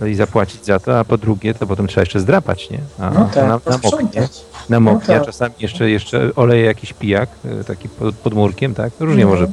no 0.00 0.06
i 0.06 0.14
zapłacić 0.14 0.64
za 0.64 0.78
to, 0.78 0.98
a 0.98 1.04
po 1.04 1.18
drugie 1.18 1.54
to 1.54 1.66
potem 1.66 1.86
trzeba 1.86 2.02
jeszcze 2.02 2.20
zdrapać, 2.20 2.70
nie? 2.70 2.78
A 2.98 3.10
No 3.10 3.30
tak, 3.34 3.36
na 3.36 3.48
moknie, 3.52 3.72
posprzątać. 3.72 4.44
na 4.68 4.80
moknie, 4.80 5.14
a 5.14 5.18
tak. 5.18 5.26
czasami 5.26 5.54
jeszcze, 5.60 5.90
jeszcze 5.90 6.30
oleje 6.36 6.64
jakiś 6.64 6.92
pijak, 6.92 7.28
y, 7.60 7.64
taki 7.64 7.88
pod, 7.88 8.14
pod 8.14 8.34
murkiem, 8.34 8.74
tak? 8.74 8.92
Różnie 9.00 9.24
No. 9.24 9.30
może 9.30 9.46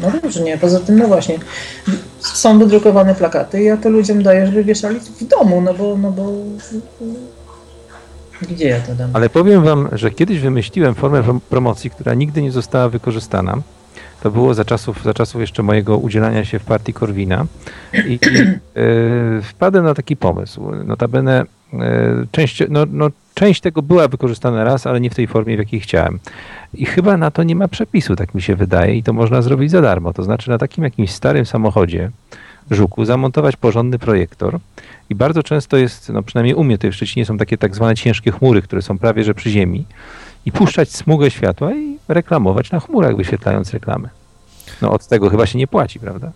No 0.00 0.10
różnie, 0.22 0.58
poza 0.58 0.80
tym 0.80 0.98
no 0.98 1.06
właśnie, 1.08 1.38
są 2.20 2.58
wydrukowane 2.58 3.14
plakaty 3.14 3.62
i 3.62 3.64
ja 3.64 3.76
to 3.76 3.88
ludziom 3.90 4.22
daję, 4.22 4.46
żeby 4.46 4.64
wieszali 4.64 5.00
w 5.00 5.24
domu, 5.24 5.60
no 5.60 5.74
bo, 5.74 5.96
no 5.98 6.10
bo 6.10 6.32
gdzie 8.42 8.68
ja 8.68 8.80
to 8.80 8.94
dam? 8.94 9.10
Ale 9.12 9.30
powiem 9.30 9.64
wam, 9.64 9.88
że 9.92 10.10
kiedyś 10.10 10.40
wymyśliłem 10.40 10.94
formę 10.94 11.22
prom- 11.22 11.40
promocji, 11.48 11.90
która 11.90 12.14
nigdy 12.14 12.42
nie 12.42 12.52
została 12.52 12.88
wykorzystana. 12.88 13.56
To 14.22 14.30
było 14.30 14.54
za 14.54 14.64
czasów, 14.64 15.02
za 15.02 15.14
czasów 15.14 15.40
jeszcze 15.40 15.62
mojego 15.62 15.98
udzielania 15.98 16.44
się 16.44 16.58
w 16.58 16.64
partii 16.64 16.92
Korwina. 16.92 17.46
I, 17.94 18.12
i 18.12 18.18
e, 18.38 19.42
wpadłem 19.42 19.84
na 19.84 19.94
taki 19.94 20.16
pomysł. 20.16 20.70
Notabene 20.84 21.44
e, 21.72 22.26
część, 22.32 22.62
no, 22.68 22.84
no, 22.90 23.10
część 23.34 23.60
tego 23.60 23.82
była 23.82 24.08
wykorzystana 24.08 24.64
raz, 24.64 24.86
ale 24.86 25.00
nie 25.00 25.10
w 25.10 25.14
tej 25.14 25.26
formie, 25.26 25.56
w 25.56 25.58
jakiej 25.58 25.80
chciałem. 25.80 26.18
I 26.74 26.86
chyba 26.86 27.16
na 27.16 27.30
to 27.30 27.42
nie 27.42 27.56
ma 27.56 27.68
przepisu, 27.68 28.16
tak 28.16 28.34
mi 28.34 28.42
się 28.42 28.56
wydaje, 28.56 28.96
i 28.96 29.02
to 29.02 29.12
można 29.12 29.42
zrobić 29.42 29.70
za 29.70 29.82
darmo. 29.82 30.12
To 30.12 30.22
znaczy 30.22 30.50
na 30.50 30.58
takim 30.58 30.84
jakimś 30.84 31.10
starym 31.10 31.46
samochodzie, 31.46 32.10
żuku, 32.70 33.04
zamontować 33.04 33.56
porządny 33.56 33.98
projektor 33.98 34.58
i 35.10 35.14
bardzo 35.14 35.42
często 35.42 35.76
jest, 35.76 36.08
no 36.08 36.22
przynajmniej 36.22 36.54
u 36.54 36.64
mnie 36.64 36.78
tutaj 36.78 36.90
w 36.90 36.94
Szczecinie 36.94 37.26
są 37.26 37.38
takie 37.38 37.58
tak 37.58 37.74
zwane 37.74 37.94
ciężkie 37.94 38.30
chmury, 38.30 38.62
które 38.62 38.82
są 38.82 38.98
prawie 38.98 39.24
że 39.24 39.34
przy 39.34 39.50
ziemi 39.50 39.84
i 40.46 40.52
puszczać 40.52 40.92
smugę 40.92 41.30
światła 41.30 41.74
i 41.74 41.98
reklamować 42.08 42.70
na 42.70 42.80
chmurach, 42.80 43.16
wyświetlając 43.16 43.70
reklamy. 43.72 44.08
No 44.82 44.92
od 44.92 45.06
tego 45.06 45.30
chyba 45.30 45.46
się 45.46 45.58
nie 45.58 45.66
płaci, 45.66 46.00
prawda? 46.00 46.30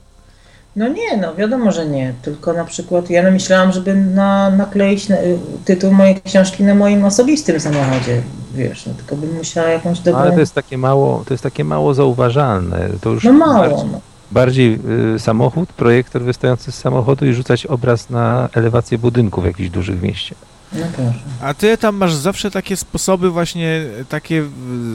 No 0.76 0.89
nie, 0.89 1.16
no 1.16 1.35
wiadomo, 1.35 1.72
że 1.72 1.86
nie. 1.86 2.14
Tylko 2.22 2.52
na 2.52 2.64
przykład 2.64 3.10
ja 3.10 3.31
myślałam, 3.31 3.72
żeby 3.72 3.94
na, 3.94 4.51
nakleić 4.51 5.09
na, 5.09 5.16
tytuł 5.64 5.93
mojej 5.93 6.20
książki 6.22 6.64
na 6.64 6.74
moim 6.74 7.05
osobistym 7.05 7.60
samochodzie, 7.60 8.22
wiesz, 8.55 8.86
no 8.86 8.94
tylko 8.94 9.16
bym 9.16 9.35
musiała 9.36 9.68
jakąś 9.68 10.01
dobrą... 10.01 10.20
Ale 10.20 10.32
to 10.32 10.40
jest 10.40 10.55
takie 10.55 10.78
mało, 10.78 11.22
to 11.26 11.35
jest 11.35 11.43
takie 11.43 11.64
mało 11.64 11.94
zauważalne. 11.94 12.89
To 13.01 13.10
już 13.10 13.24
No 13.24 13.32
mało, 13.32 13.55
bardziej, 13.55 13.90
no. 13.93 14.01
bardziej 14.32 14.78
y, 15.14 15.18
samochód, 15.18 15.72
projektor 15.72 16.22
wystający 16.22 16.72
z 16.72 16.74
samochodu 16.78 17.26
i 17.26 17.32
rzucać 17.35 17.66
obraz 17.66 18.10
na 18.10 18.48
elewację 18.55 18.98
budynku 18.98 19.40
w 19.40 19.47
jakimś 19.47 19.70
dużych 19.70 20.02
mieście. 20.02 20.35
No 20.74 20.86
proszę. 20.96 21.18
A 21.42 21.55
ty 21.55 21.78
tam 21.78 21.96
masz 21.96 22.14
zawsze 22.14 22.51
takie 22.51 22.76
sposoby 22.76 23.30
właśnie 23.30 23.82
takie... 24.09 24.44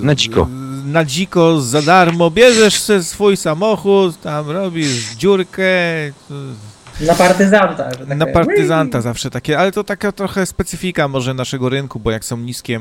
Na 0.01 0.15
dziko. 0.15 0.47
Na 0.85 1.06
dziko, 1.06 1.61
za 1.61 1.81
darmo. 1.81 2.31
Bierzesz 2.31 2.81
swój 3.01 3.38
samochód, 3.38 4.22
tam 4.22 4.49
robisz 4.49 5.15
dziurkę. 5.15 5.64
Na 7.01 7.15
partyzanta. 7.15 7.91
Że 7.91 8.06
tak 8.07 8.18
Na 8.18 8.26
partyzanta 8.26 9.01
zawsze 9.01 9.30
takie, 9.30 9.60
ale 9.60 9.72
to 9.72 9.84
taka 9.84 10.11
trochę 10.11 10.45
specyfika 10.45 11.07
może 11.07 11.34
naszego 11.34 11.69
rynku, 11.69 11.99
bo 11.99 12.11
jak 12.11 12.26
są 12.26 12.38
niskie 12.38 12.76
e, 12.76 12.80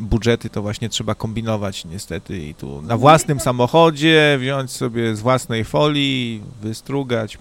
budżety, 0.00 0.50
to 0.50 0.62
właśnie 0.62 0.88
trzeba 0.88 1.14
kombinować 1.14 1.84
niestety 1.84 2.38
i 2.38 2.54
tu 2.54 2.82
na 2.82 2.96
własnym 2.96 3.40
samochodzie 3.40 4.38
wziąć 4.40 4.70
sobie 4.70 5.16
z 5.16 5.20
własnej 5.20 5.64
folii, 5.64 6.42
wystrugać 6.62 7.38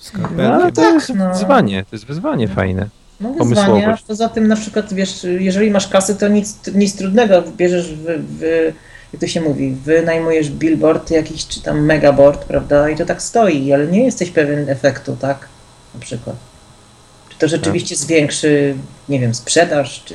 skarpetkiem. 0.00 0.38
No, 0.38 0.54
ale 0.54 0.72
to 0.72 0.92
jest 0.92 1.14
no. 1.14 1.32
wyzwanie, 1.32 1.84
to 1.84 1.96
jest 1.96 2.06
wyzwanie 2.06 2.48
fajne. 2.48 2.88
No 3.20 3.32
wyzwanie, 3.32 3.62
a 3.62 3.66
pomysłowość. 3.66 4.02
poza 4.02 4.28
tym 4.28 4.48
na 4.48 4.56
przykład, 4.56 4.94
wiesz, 4.94 5.26
jeżeli 5.38 5.70
masz 5.70 5.88
kasy, 5.88 6.14
to 6.16 6.28
nic, 6.28 6.54
nic 6.74 6.96
trudnego, 6.96 7.42
bierzesz 7.56 7.94
w, 7.94 8.04
w 8.38 8.72
jak 9.12 9.20
to 9.20 9.26
się 9.26 9.40
mówi, 9.40 9.70
wynajmujesz 9.84 10.50
billboard 10.50 11.10
jakiś, 11.10 11.46
czy 11.46 11.62
tam 11.62 11.84
megaboard, 11.84 12.44
prawda, 12.44 12.90
i 12.90 12.96
to 12.96 13.06
tak 13.06 13.22
stoi, 13.22 13.72
ale 13.72 13.86
nie 13.86 14.04
jesteś 14.04 14.30
pewien 14.30 14.68
efektu, 14.68 15.16
tak, 15.20 15.48
na 15.94 16.00
przykład. 16.00 16.36
Czy 17.28 17.38
to 17.38 17.48
rzeczywiście 17.48 17.96
zwiększy, 17.96 18.74
nie 19.08 19.20
wiem, 19.20 19.34
sprzedaż, 19.34 20.02
czy 20.04 20.14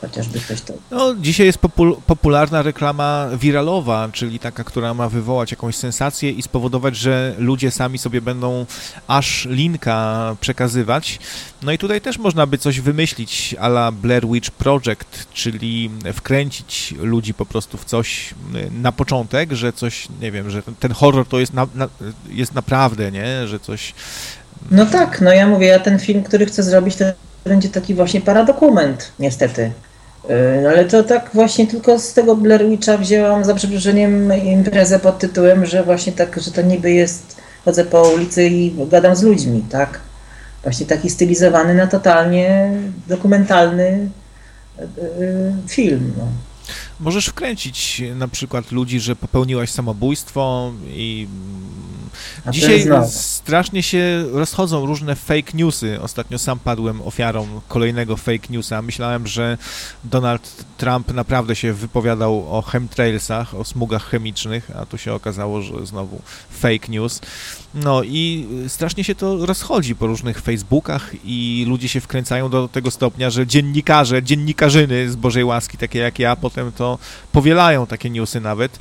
chociażby 0.00 0.40
ktoś 0.40 0.60
to... 0.60 0.74
No, 0.90 1.14
dzisiaj 1.14 1.46
jest 1.46 1.58
popul- 1.58 1.96
popularna 2.06 2.62
reklama 2.62 3.28
wiralowa, 3.40 4.08
czyli 4.12 4.38
taka, 4.38 4.64
która 4.64 4.94
ma 4.94 5.08
wywołać 5.08 5.50
jakąś 5.50 5.76
sensację 5.76 6.30
i 6.30 6.42
spowodować, 6.42 6.96
że 6.96 7.34
ludzie 7.38 7.70
sami 7.70 7.98
sobie 7.98 8.20
będą 8.20 8.66
aż 9.08 9.46
linka 9.50 10.36
przekazywać. 10.40 11.18
No 11.62 11.72
i 11.72 11.78
tutaj 11.78 12.00
też 12.00 12.18
można 12.18 12.46
by 12.46 12.58
coś 12.58 12.80
wymyślić 12.80 13.54
a 13.60 13.66
la 13.66 13.92
Blair 13.92 14.26
Witch 14.28 14.50
Project, 14.50 15.26
czyli 15.34 15.90
wkręcić 16.14 16.94
ludzi 17.00 17.34
po 17.34 17.46
prostu 17.46 17.78
w 17.78 17.84
coś 17.84 18.30
y, 18.54 18.70
na 18.70 18.92
początek, 18.92 19.52
że 19.52 19.72
coś, 19.72 20.08
nie 20.20 20.32
wiem, 20.32 20.50
że 20.50 20.62
ten- 20.62 20.74
ten 20.74 20.92
horror 20.92 21.26
to 21.26 21.38
jest, 21.40 21.54
na, 21.54 21.66
na, 21.74 21.88
jest 22.30 22.54
naprawdę, 22.54 23.12
nie, 23.12 23.46
że 23.48 23.60
coś... 23.60 23.94
No 24.70 24.86
tak, 24.86 25.20
no 25.20 25.32
ja 25.32 25.46
mówię, 25.46 25.66
ja 25.66 25.78
ten 25.78 25.98
film, 25.98 26.22
który 26.22 26.46
chcę 26.46 26.62
zrobić, 26.62 26.96
to 26.96 27.04
będzie 27.44 27.68
taki 27.68 27.94
właśnie 27.94 28.20
paradokument, 28.20 29.12
niestety. 29.18 29.72
No 30.62 30.68
ale 30.68 30.84
to 30.84 31.02
tak 31.02 31.30
właśnie 31.34 31.66
tylko 31.66 31.98
z 31.98 32.14
tego 32.14 32.36
Blair 32.36 32.68
Witcha 32.68 32.98
wzięłam 32.98 33.44
za 33.44 33.54
przeproszeniem 33.54 34.32
imprezę 34.44 34.98
pod 34.98 35.18
tytułem, 35.18 35.66
że 35.66 35.82
właśnie 35.82 36.12
tak, 36.12 36.40
że 36.40 36.50
to 36.50 36.62
niby 36.62 36.90
jest, 36.90 37.36
chodzę 37.64 37.84
po 37.84 38.02
ulicy 38.02 38.48
i 38.48 38.74
gadam 38.90 39.16
z 39.16 39.22
ludźmi, 39.22 39.62
tak? 39.70 40.00
Właśnie 40.62 40.86
taki 40.86 41.10
stylizowany 41.10 41.74
na 41.74 41.86
totalnie 41.86 42.72
dokumentalny 43.08 44.08
yy, 44.78 44.86
film. 45.68 46.12
No. 46.18 46.24
Możesz 47.00 47.26
wkręcić 47.26 48.02
na 48.14 48.28
przykład 48.28 48.72
ludzi, 48.72 49.00
że 49.00 49.16
popełniłaś 49.16 49.70
samobójstwo 49.70 50.72
i 50.86 51.28
Dzisiaj 52.50 52.86
strasznie 53.10 53.82
się 53.82 54.24
rozchodzą 54.32 54.86
różne 54.86 55.16
fake 55.16 55.52
newsy. 55.54 56.00
Ostatnio 56.00 56.38
sam 56.38 56.58
padłem 56.58 57.02
ofiarą 57.02 57.46
kolejnego 57.68 58.16
fake 58.16 58.48
newsa. 58.50 58.82
Myślałem, 58.82 59.26
że 59.26 59.58
Donald 60.04 60.64
Trump 60.76 61.14
naprawdę 61.14 61.56
się 61.56 61.72
wypowiadał 61.72 62.58
o 62.58 62.62
chemtrailsach, 62.62 63.54
o 63.54 63.64
smugach 63.64 64.10
chemicznych, 64.10 64.70
a 64.76 64.86
tu 64.86 64.98
się 64.98 65.14
okazało, 65.14 65.62
że 65.62 65.86
znowu 65.86 66.20
fake 66.50 66.88
news. 66.88 67.20
No 67.74 68.02
i 68.02 68.46
strasznie 68.68 69.04
się 69.04 69.14
to 69.14 69.46
rozchodzi 69.46 69.96
po 69.96 70.06
różnych 70.06 70.40
Facebookach 70.40 71.10
i 71.24 71.64
ludzie 71.68 71.88
się 71.88 72.00
wkręcają 72.00 72.50
do 72.50 72.68
tego 72.68 72.90
stopnia, 72.90 73.30
że 73.30 73.46
dziennikarze, 73.46 74.22
dziennikarzyny 74.22 75.10
z 75.10 75.16
Bożej 75.16 75.44
łaski, 75.44 75.78
takie 75.78 75.98
jak 75.98 76.18
ja, 76.18 76.36
potem 76.36 76.72
to 76.72 76.98
powielają 77.32 77.86
takie 77.86 78.10
newsy 78.10 78.40
nawet. 78.40 78.78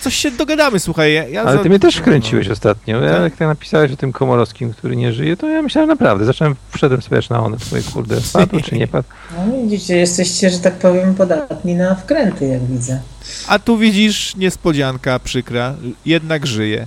Coś 0.00 0.14
się 0.14 0.30
dogadamy, 0.30 0.78
słuchaj. 0.80 1.12
Ja, 1.14 1.28
ja 1.28 1.42
Ale 1.42 1.56
za- 1.56 1.62
ty 1.62 1.68
mnie 1.68 1.78
też 1.78 1.96
wkręciłeś 1.96 2.48
ostatnio. 2.48 3.00
Ja, 3.00 3.12
Tak? 3.12 3.22
jak 3.22 3.36
tak 3.36 3.48
napisałeś 3.48 3.92
o 3.92 3.96
tym 3.96 4.12
Komorowskim, 4.12 4.72
który 4.72 4.96
nie 4.96 5.12
żyje, 5.12 5.36
to 5.36 5.48
ja 5.48 5.62
myślałem 5.62 5.88
naprawdę. 5.90 6.24
Zacząłem, 6.24 6.56
wszedłem 6.74 7.02
sobie 7.02 7.20
na 7.30 7.40
one, 7.44 7.58
swoje 7.58 7.82
kurde, 7.82 8.16
padł 8.32 8.60
czy 8.60 8.74
nie 8.74 8.88
padł. 8.88 9.08
No 9.36 9.62
widzicie, 9.62 9.96
jesteście, 9.96 10.50
że 10.50 10.58
tak 10.58 10.74
powiem, 10.74 11.14
podatni 11.14 11.74
na 11.74 11.94
wkręty, 11.94 12.46
jak 12.46 12.64
widzę. 12.66 13.00
A 13.48 13.58
tu 13.58 13.78
widzisz, 13.78 14.36
niespodzianka 14.36 15.18
przykra, 15.18 15.74
jednak 16.06 16.46
żyje. 16.46 16.86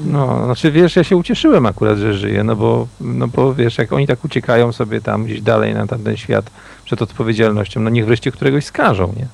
No, 0.00 0.44
znaczy 0.44 0.72
wiesz, 0.72 0.96
ja 0.96 1.04
się 1.04 1.16
ucieszyłem 1.16 1.66
akurat, 1.66 1.98
że 1.98 2.14
żyje, 2.14 2.44
no 2.44 2.56
bo, 2.56 2.86
no 3.00 3.28
bo 3.28 3.54
wiesz, 3.54 3.78
jak 3.78 3.92
oni 3.92 4.06
tak 4.06 4.24
uciekają 4.24 4.72
sobie 4.72 5.00
tam 5.00 5.24
gdzieś 5.24 5.40
dalej 5.40 5.74
na 5.74 5.86
tamten 5.86 6.16
świat 6.16 6.50
przed 6.84 7.02
odpowiedzialnością, 7.02 7.80
no 7.80 7.90
niech 7.90 8.06
wreszcie 8.06 8.32
któregoś 8.32 8.64
skażą, 8.64 9.12
nie? 9.16 9.26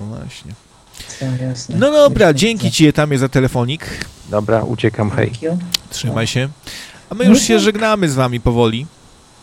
No 0.00 0.06
właśnie. 0.06 0.52
Jasne. 1.48 1.76
No 1.78 1.92
dobra, 1.92 2.34
dzięki 2.34 2.70
ci 2.70 2.86
Etamie 2.86 3.18
za 3.18 3.28
telefonik. 3.28 3.86
Dobra, 4.28 4.62
uciekam, 4.64 5.10
hej. 5.10 5.32
Trzymaj 5.90 6.26
się. 6.26 6.48
A 7.10 7.14
my 7.14 7.24
już 7.24 7.38
No 7.38 7.44
się 7.44 7.54
tak. 7.54 7.62
żegnamy 7.62 8.08
z 8.08 8.14
wami 8.14 8.40
powoli. 8.40 8.86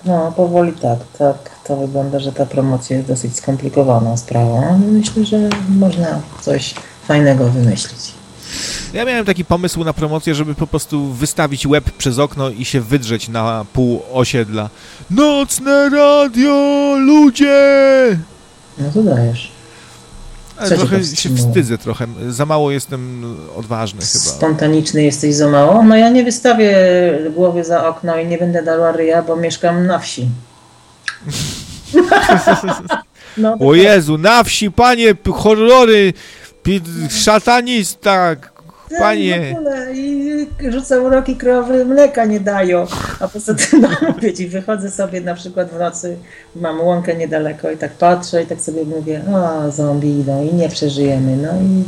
No, 0.06 0.32
powoli 0.32 0.72
tak, 0.74 1.00
tak. 1.20 1.36
To 1.64 1.76
wygląda, 1.78 2.20
że 2.20 2.32
ta 2.32 2.46
promocja 2.46 2.96
jest 2.98 3.08
dosyć 3.10 3.36
skomplikowaną 3.36 4.18
sprawą, 4.18 4.68
ale 4.68 4.78
myślę, 4.78 5.26
że 5.26 5.50
można 5.70 6.22
coś 6.42 6.74
fajnego 7.08 7.50
wymyślić. 7.50 8.12
Ja 8.94 9.06
miałem 9.06 9.26
taki 9.26 9.46
pomysł 9.46 9.84
na 9.84 9.94
promocję, 9.94 10.36
żeby 10.36 10.56
po 10.56 10.68
prostu 10.68 11.06
wystawić 11.14 11.68
łeb 11.68 11.92
przez 11.92 12.20
okno 12.20 12.50
i 12.50 12.66
się 12.66 12.82
wydrzeć 12.82 13.30
na 13.30 13.66
pół 13.74 14.02
osiedla. 14.14 14.70
Nocne 15.10 15.90
radio, 15.90 16.96
ludzie! 17.00 18.18
No 18.78 18.92
to 18.94 19.04
dajesz. 19.04 19.52
Co 20.60 20.76
trochę 20.78 20.96
się 20.96 21.00
powstrzymuje? 21.00 21.42
wstydzę 21.44 21.78
trochę. 21.78 22.08
Za 22.30 22.46
mało 22.46 22.72
jestem 22.72 23.36
odważny 23.56 24.02
chyba. 24.02 24.24
Spontaniczny 24.24 25.04
jesteś 25.04 25.36
za 25.36 25.50
mało? 25.50 25.84
No 25.84 25.96
ja 25.96 26.10
nie 26.10 26.24
wystawię 26.24 26.76
głowy 27.36 27.64
za 27.64 27.88
okno 27.88 28.18
i 28.18 28.28
nie 28.28 28.38
będę 28.38 28.64
dała 28.64 28.92
ryja, 28.92 29.22
bo 29.22 29.36
mieszkam 29.36 29.88
na 29.88 30.00
wsi. 30.00 30.28
No, 33.38 33.58
O 33.60 33.74
Jezu, 33.74 34.18
na 34.18 34.44
wsi, 34.44 34.72
panie, 34.72 35.16
horrory, 35.34 36.14
pi- 36.64 36.82
szatanista, 37.10 38.00
tak, 38.02 38.53
panie. 39.00 39.54
w 39.54 39.58
ogóle. 39.58 39.94
I 39.94 40.48
rzucam 40.70 41.04
uroki 41.04 41.36
krowy, 41.36 41.86
mleka 41.86 42.26
nie 42.26 42.40
dają. 42.40 42.86
A 43.20 43.28
poza 43.28 43.54
tym, 43.54 43.82
no 43.82 44.30
ci, 44.38 44.48
wychodzę 44.48 44.92
sobie 44.92 45.22
na 45.22 45.36
przykład 45.36 45.70
w 45.70 45.80
nocy, 45.80 46.18
mam 46.56 46.82
łąkę 46.82 47.16
niedaleko 47.16 47.72
i 47.72 47.78
tak 47.78 47.92
patrzę 47.92 48.44
i 48.44 48.46
tak 48.46 48.62
sobie 48.62 48.86
mówię, 48.86 49.22
o 49.34 49.72
zombie 49.72 50.20
idą 50.20 50.44
i 50.44 50.54
nie 50.54 50.70
przeżyjemy. 50.70 51.38
No 51.38 51.50
i 51.50 51.84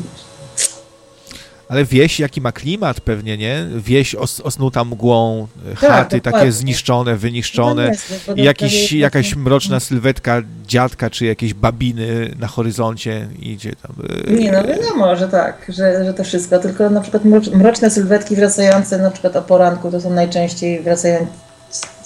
Ale 1.70 1.86
wieś, 1.86 2.20
jaki 2.20 2.42
ma 2.42 2.52
klimat 2.52 3.02
pewnie, 3.02 3.38
nie? 3.38 3.66
Wieś 3.78 4.16
os, 4.16 4.40
osnuta 4.42 4.84
mgłą, 4.84 5.48
Tak, 5.70 5.80
chaty 5.80 6.10
takie 6.10 6.22
dokładnie. 6.22 6.52
zniszczone, 6.52 7.16
wyniszczone. 7.16 7.92
No 8.28 8.34
I 8.36 8.44
jakiś, 8.44 8.94
jakaś 8.94 9.36
mroczna 9.36 9.80
sylwetka 9.80 10.42
dziadka 10.68 11.10
czy 11.10 11.26
jakiejś 11.26 11.54
babiny 11.54 12.32
na 12.40 12.48
horyzoncie 12.48 13.28
idzie 13.40 13.72
tam. 13.76 13.96
Nie, 14.40 14.52
no 14.52 14.64
wiadomo, 14.64 15.16
że 15.16 15.28
tak, 15.28 15.66
że, 15.70 16.06
że 16.06 16.14
to 16.14 16.24
wszystko, 16.24 16.60
tylko 16.60 16.90
na 16.90 17.02
przykład 17.02 17.24
mrocz- 17.26 17.56
mroczne 17.58 17.90
sylwetki 17.90 18.36
wracające 18.36 18.98
na 18.98 19.12
przykład 19.12 19.36
o 19.36 19.42
poranku, 19.42 19.92
to 19.92 20.02
są 20.02 20.10
najczęściej 20.10 20.82
wracający 20.82 21.28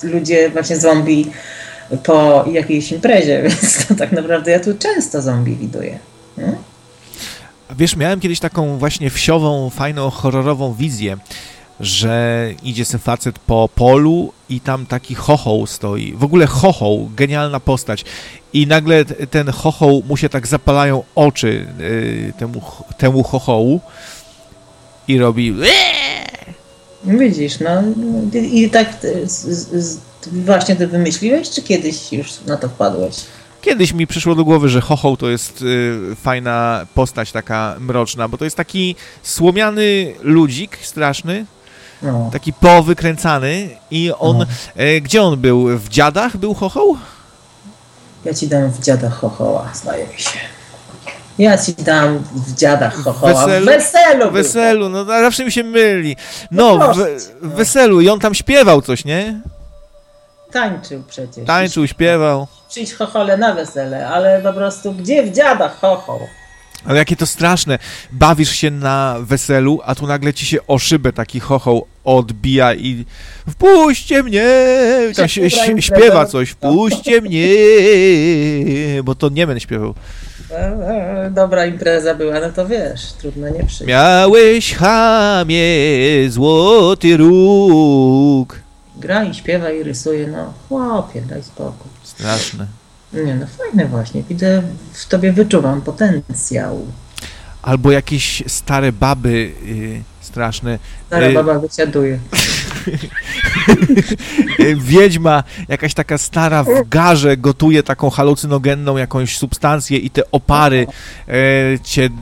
ludzie 0.03 0.49
właśnie 0.49 0.77
zombie 0.77 1.31
po 2.03 2.45
jakiejś 2.51 2.91
imprezie, 2.91 3.41
więc 3.43 3.87
to 3.87 3.95
tak 3.95 4.11
naprawdę 4.11 4.51
ja 4.51 4.59
tu 4.59 4.73
często 4.77 5.21
zombie 5.21 5.55
widuję. 5.55 5.99
Hmm? 6.35 6.55
Wiesz, 7.77 7.95
miałem 7.95 8.19
kiedyś 8.19 8.39
taką 8.39 8.77
właśnie 8.77 9.09
wsiową, 9.09 9.69
fajną, 9.69 10.09
horrorową 10.09 10.73
wizję, 10.73 11.17
że 11.79 12.49
idzie 12.63 12.85
ten 12.85 12.99
facet 12.99 13.39
po 13.39 13.69
polu 13.75 14.33
i 14.49 14.61
tam 14.61 14.85
taki 14.85 15.15
chochoł 15.15 15.67
stoi. 15.67 16.13
W 16.13 16.23
ogóle 16.23 16.45
chochoł, 16.47 17.09
genialna 17.15 17.59
postać. 17.59 18.05
I 18.53 18.67
nagle 18.67 19.05
ten 19.05 19.49
chochoł, 19.49 20.03
mu 20.07 20.17
się 20.17 20.29
tak 20.29 20.47
zapalają 20.47 21.03
oczy 21.15 21.67
yy, 21.79 22.33
temu, 22.39 22.61
temu 22.97 23.23
chochołu 23.23 23.81
i 25.07 25.17
robi 25.17 25.55
Widzisz, 27.03 27.59
no 27.59 27.69
i, 28.33 28.69
tak 28.69 28.97
z, 29.25 29.31
z, 29.31 29.83
z, 29.83 29.99
właśnie 30.31 30.75
to 30.75 30.87
wymyśliłeś, 30.87 31.49
czy 31.49 31.61
kiedyś 31.61 32.13
już 32.13 32.41
na 32.45 32.57
to 32.57 32.69
wpadłeś? 32.69 33.15
Kiedyś 33.61 33.93
mi 33.93 34.07
przyszło 34.07 34.35
do 34.35 34.43
głowy, 34.45 34.69
że 34.69 34.81
Chochoł 34.81 35.17
to 35.17 35.29
jest 35.29 35.61
y, 35.61 36.15
fajna 36.23 36.85
postać 36.95 37.31
taka 37.31 37.75
mroczna, 37.79 38.27
bo 38.27 38.37
to 38.37 38.43
jest 38.45 38.57
taki 38.57 38.95
słomiany 39.23 40.13
ludzik 40.21 40.77
straszny, 40.81 41.45
No. 42.01 42.29
taki 42.33 42.53
powykręcany 42.53 43.69
i 43.91 44.11
on, 44.19 44.37
No. 44.37 44.45
e, 44.75 45.01
gdzie 45.01 45.21
on 45.23 45.37
był? 45.39 45.77
W 45.77 45.89
Dziadach 45.89 46.37
był 46.37 46.53
Chochoł? 46.53 46.97
Ja 48.25 48.33
ci 48.33 48.47
dam 48.47 48.69
w 48.71 48.79
dziadach 48.79 49.13
chochoła, 49.13 49.69
zdaje 49.73 50.07
mi 50.07 50.19
się. 50.21 50.39
Ja 51.37 51.57
ci 51.57 51.73
dam 51.73 52.17
w 52.17 52.53
dziadach 52.55 52.95
chochoła. 53.03 53.33
Weselu? 53.45 53.65
W 53.65 53.69
weselu! 53.69 54.31
Weselu, 54.31 54.89
no 54.89 55.05
zawsze 55.05 55.45
mi 55.45 55.51
się 55.51 55.63
myli. 55.63 56.15
No, 56.51 56.77
No 56.77 56.93
w 57.41 57.55
Weselu 57.55 58.01
i 58.01 58.09
on 58.09 58.19
tam 58.19 58.33
śpiewał 58.35 58.81
coś, 58.81 59.05
nie? 59.05 59.39
Tańczył 60.51 61.03
przecież. 61.07 61.45
Tańczył, 61.45 61.87
śpiewał. 61.87 62.47
Przyjść 62.69 62.93
chochole 62.93 63.37
na 63.37 63.53
wesele, 63.53 64.07
ale 64.07 64.41
po 64.41 64.53
prostu 64.53 64.93
gdzie 64.93 65.23
w 65.23 65.35
dziadach 65.35 65.79
chochoł? 65.79 66.19
Ale 66.85 66.97
jakie 66.97 67.15
to 67.15 67.25
straszne. 67.25 67.79
Bawisz 68.11 68.51
się 68.51 68.71
na 68.71 69.15
weselu, 69.21 69.79
a 69.85 69.95
tu 69.95 70.07
nagle 70.07 70.33
ci 70.33 70.45
się 70.45 70.57
o 70.67 70.79
szybę 70.79 71.13
taki 71.13 71.39
chochoł 71.39 71.85
odbija 72.03 72.73
i 72.73 73.05
wpuśćcie 73.49 74.23
mnie! 74.23 74.45
Tam 75.15 75.27
się, 75.27 75.49
śpiewa 75.79 76.25
coś, 76.25 76.49
wpuśćcie 76.49 77.21
mnie! 77.21 77.39
Bo 79.03 79.15
to 79.15 79.29
Niemen 79.29 79.59
śpiewał. 79.59 79.93
E, 80.51 80.55
e, 80.55 81.31
dobra 81.31 81.65
impreza 81.65 82.15
była, 82.15 82.39
no 82.39 82.49
to 82.49 82.67
wiesz, 82.67 83.13
trudno 83.13 83.49
nie 83.49 83.63
przyjść. 83.63 83.85
Miałeś 83.85 84.75
chamie 84.75 85.65
złoty 86.29 87.17
róg. 87.17 88.68
Gra 88.99 89.23
i 89.23 89.33
śpiewa 89.33 89.71
i 89.71 89.83
rysuje, 89.83 90.27
no 90.27 90.53
chłopie, 90.67 91.21
daj 91.21 91.43
spokój. 91.43 91.91
Straszne. 92.03 92.67
Nie 93.13 93.35
no, 93.35 93.45
fajne 93.47 93.85
właśnie, 93.85 94.23
widzę, 94.29 94.63
w 94.93 95.05
tobie 95.07 95.33
wyczuwam 95.33 95.81
potencjał. 95.81 96.87
Albo 97.61 97.91
jakieś 97.91 98.43
stare 98.47 98.91
baby 98.91 99.29
y, 99.29 100.03
straszne. 100.21 100.79
Stara 101.07 101.27
Y, 101.27 101.33
baba 101.33 101.59
wysiaduje. 101.59 102.19
Y, 104.59 104.75
Wiedźma, 104.75 105.43
jakaś 105.67 105.93
taka 105.93 106.17
stara 106.17 106.63
w 106.63 106.89
garze 106.89 107.37
gotuje 107.37 107.83
taką 107.83 108.09
halucynogenną 108.09 108.97
jakąś 108.97 109.37
substancję 109.37 109.97
i 109.97 110.09
te 110.09 110.31
opary 110.31 110.87
e, 111.27 111.33
cię 111.83 112.09
d- 112.09 112.15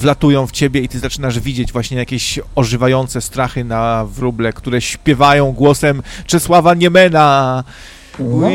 wlatują 0.00 0.46
w 0.46 0.52
ciebie 0.52 0.80
i 0.80 0.88
ty 0.88 0.98
zaczynasz 0.98 1.40
widzieć 1.40 1.72
właśnie 1.72 1.96
jakieś 1.96 2.40
ożywające 2.54 3.20
strachy 3.20 3.64
na 3.64 4.04
wróble, 4.04 4.52
które 4.52 4.80
śpiewają 4.80 5.52
głosem 5.52 6.02
Czesława 6.26 6.74
Niemena. 6.74 7.64
No. 8.18 8.50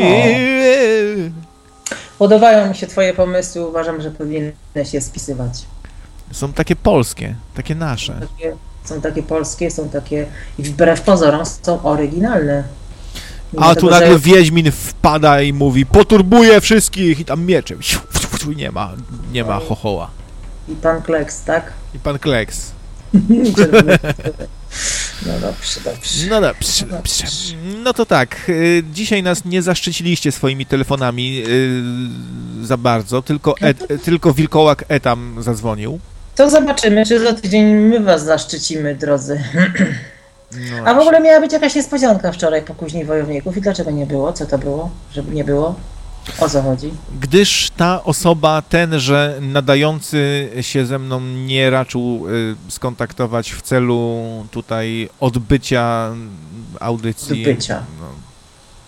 Podobają 2.18 2.68
mi 2.68 2.74
się 2.74 2.86
twoje 2.86 3.14
pomysły, 3.14 3.66
uważam, 3.68 4.00
że 4.00 4.10
powinieneś 4.10 4.92
je 4.92 5.00
spisywać. 5.00 5.62
Są 6.32 6.52
takie 6.52 6.76
polskie, 6.76 7.34
takie 7.54 7.74
nasze. 7.74 8.12
Takie, 8.36 8.56
są 8.84 9.00
takie 9.00 9.22
polskie, 9.22 9.70
są 9.70 9.88
takie 9.88 10.26
i 10.58 10.62
wbrew 10.62 11.00
pozorom 11.00 11.46
są 11.62 11.82
oryginalne. 11.82 12.64
Mimo 13.52 13.66
A 13.66 13.74
tu 13.74 13.86
że- 13.86 13.92
nagle 14.00 14.18
Wiedźmin 14.18 14.72
wpada 14.72 15.42
i 15.42 15.52
mówi 15.52 15.86
poturbuje 15.86 16.60
wszystkich 16.60 17.20
i 17.20 17.24
tam 17.24 17.44
mieczem. 17.44 17.82
Siu, 17.82 17.98
siu, 18.12 18.38
siu, 18.38 18.52
Nie 18.52 18.70
ma, 18.70 18.92
nie 19.32 19.44
ma 19.44 19.60
chochoła. 19.60 20.10
I 20.68 20.74
pan 20.74 21.02
Kleks, 21.02 21.42
tak? 21.44 21.72
I 21.94 21.98
pan 21.98 22.18
Kleks. 22.18 22.72
No 25.26 25.32
dobrze, 25.40 25.80
dobrze. 25.84 26.26
No 26.30 26.40
dobrze, 26.40 26.86
dobrze. 26.86 27.24
No 27.84 27.92
to 27.92 28.06
tak, 28.06 28.36
y, 28.48 28.82
dzisiaj 28.92 29.22
nas 29.22 29.44
nie 29.44 29.62
zaszczyciliście 29.62 30.32
swoimi 30.32 30.66
telefonami 30.66 31.42
y, 32.62 32.66
za 32.66 32.76
bardzo, 32.76 33.22
tylko, 33.22 33.54
y, 33.90 33.98
tylko 34.04 34.34
Wilkołak 34.34 34.84
E 34.88 35.00
tam 35.00 35.36
zadzwonił. 35.40 35.98
To 36.36 36.50
zobaczymy, 36.50 37.06
czy 37.06 37.20
za 37.24 37.32
tydzień 37.32 37.64
my 37.74 38.00
was 38.00 38.24
zaszczycimy, 38.24 38.94
drodzy. 38.94 39.40
No, 40.70 40.84
A 40.86 40.94
w 40.94 40.98
ogóle 40.98 41.20
miała 41.20 41.40
być 41.40 41.52
jakaś 41.52 41.74
niespodzianka 41.74 42.32
wczoraj 42.32 42.62
po 42.62 42.74
później 42.74 43.04
wojowników 43.04 43.56
i 43.56 43.60
dlaczego 43.60 43.90
nie 43.90 44.06
było? 44.06 44.32
Co 44.32 44.46
to 44.46 44.58
było? 44.58 44.90
Żeby 45.12 45.34
nie 45.34 45.44
było? 45.44 45.74
O 46.40 46.48
co 46.48 46.62
chodzi? 46.62 46.90
Gdyż 47.20 47.70
ta 47.76 48.04
osoba, 48.04 48.62
tenże 48.68 49.38
nadający 49.40 50.48
się 50.60 50.86
ze 50.86 50.98
mną 50.98 51.20
nie 51.20 51.70
raczył 51.70 52.22
y, 52.28 52.54
skontaktować 52.68 53.52
w 53.52 53.62
celu 53.62 54.22
tutaj 54.50 55.08
odbycia 55.20 56.10
audycji. 56.80 57.40
Odbycia. 57.48 57.82
No, 58.00 58.06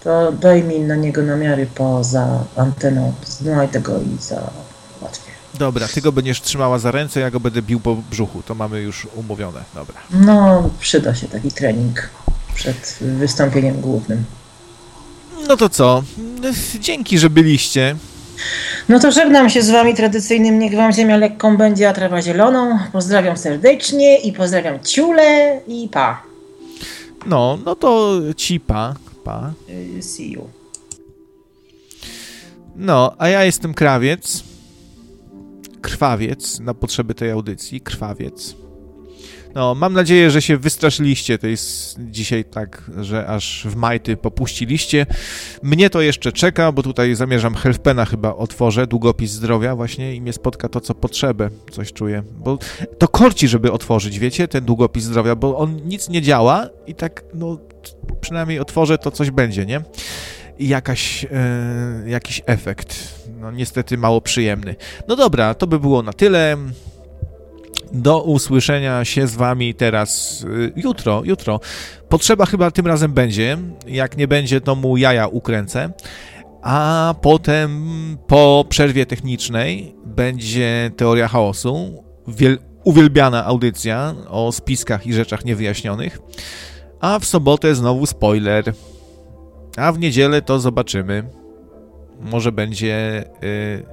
To 0.05 0.32
daj 0.32 0.62
mi 0.62 0.81
na 0.81 0.97
niego 0.97 1.23
namiary 1.23 1.66
poza 1.74 2.44
anteną. 2.56 3.12
Znaj 3.24 3.68
tego 3.68 3.93
i 4.01 4.23
załatwię. 4.23 4.65
Dobra, 5.58 5.88
ty 5.88 6.00
go 6.00 6.12
będziesz 6.12 6.40
trzymała 6.40 6.78
za 6.78 6.90
ręce, 6.90 7.20
ja 7.20 7.30
go 7.30 7.40
będę 7.40 7.62
bił 7.62 7.80
po 7.80 7.96
brzuchu. 8.10 8.42
To 8.42 8.54
mamy 8.54 8.80
już 8.80 9.06
umówione. 9.14 9.60
Dobra. 9.74 9.94
No, 10.10 10.70
przyda 10.80 11.14
się 11.14 11.26
taki 11.28 11.52
trening 11.52 12.10
przed 12.54 12.98
wystąpieniem 13.00 13.80
głównym. 13.80 14.24
No 15.48 15.56
to 15.56 15.68
co? 15.68 16.02
Dzięki, 16.80 17.18
że 17.18 17.30
byliście. 17.30 17.96
No 18.88 19.00
to 19.00 19.12
żegnam 19.12 19.50
się 19.50 19.62
z 19.62 19.70
wami 19.70 19.94
tradycyjnym 19.94 20.58
Niech 20.58 20.74
wam 20.74 20.92
ziemia 20.92 21.16
lekką 21.16 21.56
będzie, 21.56 21.88
a 21.88 21.92
trawa 21.92 22.22
zieloną. 22.22 22.78
Pozdrawiam 22.92 23.36
serdecznie 23.36 24.18
i 24.18 24.32
pozdrawiam 24.32 24.80
ciule 24.84 25.60
i 25.68 25.88
pa. 25.92 26.22
No, 27.26 27.58
no 27.64 27.74
to 27.74 28.20
ci 28.36 28.60
pa, 28.60 28.94
pa. 29.24 29.52
Y, 29.98 30.02
See 30.02 30.32
you. 30.32 30.48
No, 32.76 33.14
a 33.18 33.28
ja 33.28 33.44
jestem 33.44 33.74
krawiec. 33.74 34.42
Krwawiec 35.90 36.60
na 36.60 36.74
potrzeby 36.74 37.14
tej 37.14 37.30
audycji. 37.30 37.80
Krwawiec. 37.80 38.54
No, 39.54 39.74
mam 39.74 39.92
nadzieję, 39.92 40.30
że 40.30 40.42
się 40.42 40.56
wystraszyliście 40.56 41.38
tej 41.38 41.52
s- 41.52 41.96
dzisiaj 41.98 42.44
tak, 42.44 42.90
że 43.00 43.26
aż 43.26 43.66
w 43.70 43.76
majty 43.76 44.16
popuściliście. 44.16 45.06
Mnie 45.62 45.90
to 45.90 46.00
jeszcze 46.00 46.32
czeka, 46.32 46.72
bo 46.72 46.82
tutaj 46.82 47.14
zamierzam 47.14 47.54
Helfpena 47.54 48.04
chyba 48.04 48.34
otworzę, 48.34 48.86
długopis 48.86 49.30
zdrowia 49.30 49.76
właśnie 49.76 50.14
i 50.14 50.20
mnie 50.20 50.32
spotka 50.32 50.68
to, 50.68 50.80
co 50.80 50.94
potrzebę, 50.94 51.50
coś 51.72 51.92
czuję. 51.92 52.22
Bo 52.38 52.58
to 52.98 53.08
korci, 53.08 53.48
żeby 53.48 53.72
otworzyć, 53.72 54.18
wiecie, 54.18 54.48
ten 54.48 54.64
długopis 54.64 55.04
zdrowia, 55.04 55.34
bo 55.36 55.58
on 55.58 55.76
nic 55.84 56.08
nie 56.08 56.22
działa 56.22 56.68
i 56.86 56.94
tak, 56.94 57.24
no, 57.34 57.58
przynajmniej 58.20 58.60
otworzę, 58.60 58.98
to 58.98 59.10
coś 59.10 59.30
będzie, 59.30 59.66
nie? 59.66 59.80
Jakaś, 60.58 61.24
e, 61.24 61.28
jakiś 62.06 62.42
efekt. 62.46 62.96
No 63.40 63.50
niestety 63.50 63.98
mało 63.98 64.20
przyjemny. 64.20 64.76
No 65.08 65.16
dobra, 65.16 65.54
to 65.54 65.66
by 65.66 65.80
było 65.80 66.02
na 66.02 66.12
tyle. 66.12 66.56
Do 67.92 68.22
usłyszenia 68.22 69.04
się 69.04 69.26
z 69.26 69.34
wami 69.34 69.74
teraz 69.74 70.42
y, 70.42 70.72
jutro, 70.76 71.22
jutro. 71.24 71.60
Potrzeba 72.08 72.46
chyba 72.46 72.70
tym 72.70 72.86
razem 72.86 73.12
będzie. 73.12 73.58
Jak 73.86 74.16
nie 74.16 74.28
będzie, 74.28 74.60
to 74.60 74.74
mu 74.74 74.96
jaja 74.96 75.26
ukręcę. 75.26 75.90
A 76.62 77.14
potem 77.22 77.88
po 78.26 78.64
przerwie 78.68 79.06
technicznej 79.06 79.94
będzie 80.06 80.90
teoria 80.96 81.28
chaosu. 81.28 82.04
Wiel- 82.28 82.58
uwielbiana 82.84 83.44
audycja 83.44 84.14
o 84.28 84.52
spiskach 84.52 85.06
i 85.06 85.12
rzeczach 85.12 85.44
niewyjaśnionych. 85.44 86.18
A 87.00 87.18
w 87.18 87.24
sobotę 87.24 87.74
znowu 87.74 88.06
spoiler. 88.06 88.72
A 89.77 89.93
w 89.93 89.98
niedzielę 89.98 90.43
to 90.43 90.59
zobaczymy. 90.59 91.23
Może 92.20 92.53
będzie, 92.53 93.24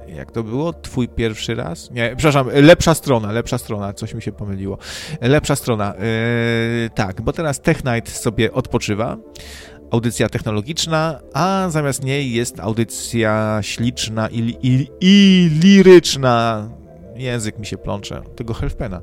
y, 0.08 0.14
jak 0.16 0.32
to 0.32 0.42
było? 0.42 0.72
Twój 0.72 1.08
pierwszy 1.08 1.54
raz? 1.54 1.90
Nie, 1.90 2.14
przepraszam, 2.16 2.48
lepsza 2.54 2.94
strona, 2.94 3.32
lepsza 3.32 3.58
strona, 3.58 3.92
coś 3.92 4.14
mi 4.14 4.22
się 4.22 4.32
pomyliło. 4.32 4.78
Lepsza 5.20 5.56
strona, 5.56 5.94
y, 5.94 6.90
tak, 6.94 7.22
bo 7.22 7.32
teraz 7.32 7.60
Tech 7.60 7.84
Night 7.84 8.16
sobie 8.16 8.52
odpoczywa, 8.52 9.16
audycja 9.90 10.28
technologiczna, 10.28 11.20
a 11.34 11.66
zamiast 11.70 12.04
niej 12.04 12.32
jest 12.32 12.60
audycja 12.60 13.58
śliczna 13.62 14.28
i, 14.28 14.56
i, 14.62 14.88
i 15.00 15.50
liryczna. 15.62 16.68
Język 17.14 17.58
mi 17.58 17.66
się 17.66 17.78
plącze, 17.78 18.22
tego 18.36 18.54
Helfpena. 18.54 19.02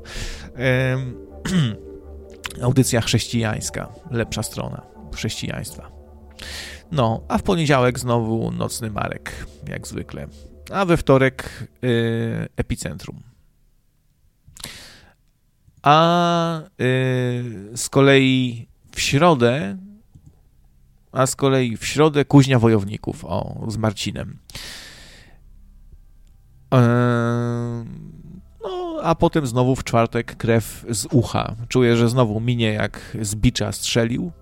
Ym, 0.94 1.16
audycja 2.62 3.00
chrześcijańska, 3.00 3.92
lepsza 4.10 4.42
strona 4.42 4.82
chrześcijaństwa. 5.14 5.91
No, 6.92 7.20
a 7.28 7.38
w 7.38 7.42
poniedziałek 7.42 7.98
znowu 7.98 8.50
nocny 8.50 8.90
Marek, 8.90 9.46
jak 9.68 9.86
zwykle. 9.86 10.28
A 10.72 10.84
we 10.84 10.96
wtorek 10.96 11.68
y, 11.84 12.48
epicentrum. 12.56 13.22
A 15.82 16.60
y, 16.60 16.64
z 17.76 17.88
kolei 17.88 18.68
w 18.92 19.00
środę, 19.00 19.76
a 21.12 21.26
z 21.26 21.36
kolei 21.36 21.76
w 21.76 21.86
środę 21.86 22.24
kuźnia 22.24 22.58
wojowników, 22.58 23.24
o, 23.24 23.64
z 23.68 23.76
Marcinem. 23.76 24.38
Eee, 26.70 27.84
no, 28.62 29.00
a 29.02 29.14
potem 29.14 29.46
znowu 29.46 29.76
w 29.76 29.84
czwartek 29.84 30.36
krew 30.36 30.84
z 30.90 31.06
ucha. 31.10 31.54
Czuję, 31.68 31.96
że 31.96 32.08
znowu 32.08 32.40
minie 32.40 32.72
jak 32.72 33.16
z 33.20 33.34
bicza 33.34 33.72
strzelił 33.72 34.32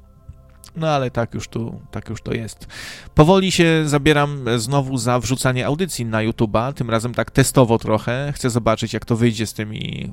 No 0.77 0.89
ale 0.89 1.11
tak 1.11 1.35
już, 1.35 1.49
tu, 1.49 1.81
tak 1.91 2.09
już 2.09 2.23
to 2.23 2.33
jest. 2.33 2.67
Powoli 3.15 3.53
się 3.53 3.83
zabieram 3.89 4.45
znowu 4.57 4.99
za 4.99 5.21
wrzucanie 5.21 5.67
audycji 5.67 6.05
na 6.05 6.19
YouTube'a, 6.19 6.73
tym 6.73 6.91
razem 6.91 7.15
tak 7.15 7.31
testowo 7.31 7.79
trochę. 7.79 8.33
Chcę 8.37 8.51
zobaczyć, 8.51 8.93
jak 8.93 9.05
to 9.05 9.17
wyjdzie 9.17 9.47
z 9.47 9.55
tymi 9.55 10.13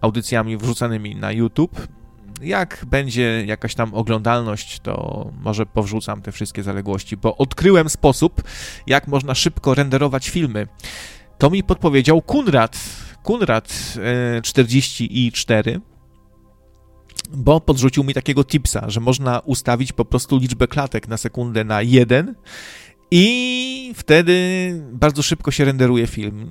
audycjami 0.00 0.56
wrzucanymi 0.56 1.16
na 1.16 1.32
YouTube. 1.32 1.88
Jak 2.42 2.84
będzie 2.86 3.44
jakaś 3.46 3.74
tam 3.74 3.94
oglądalność, 3.94 4.80
to 4.80 5.26
może 5.40 5.66
powrzucam 5.66 6.22
te 6.22 6.32
wszystkie 6.32 6.62
zaległości, 6.62 7.16
bo 7.16 7.36
odkryłem 7.36 7.88
sposób, 7.88 8.42
jak 8.86 9.08
można 9.08 9.34
szybko 9.34 9.74
renderować 9.74 10.28
filmy. 10.28 10.66
To 11.38 11.50
mi 11.50 11.62
podpowiedział 11.62 12.22
Kunrad. 12.22 12.78
Kunrad 13.22 13.68
40i4 14.40 15.80
bo 17.32 17.60
podrzucił 17.60 18.04
mi 18.04 18.14
takiego 18.14 18.44
tipsa, 18.44 18.90
że 18.90 19.00
można 19.00 19.38
ustawić 19.38 19.92
po 19.92 20.04
prostu 20.04 20.38
liczbę 20.38 20.68
klatek 20.68 21.08
na 21.08 21.16
sekundę 21.16 21.64
na 21.64 21.82
1 21.82 22.34
i 23.10 23.92
wtedy 23.94 24.34
bardzo 24.92 25.22
szybko 25.22 25.50
się 25.50 25.64
renderuje 25.64 26.06
film. 26.06 26.50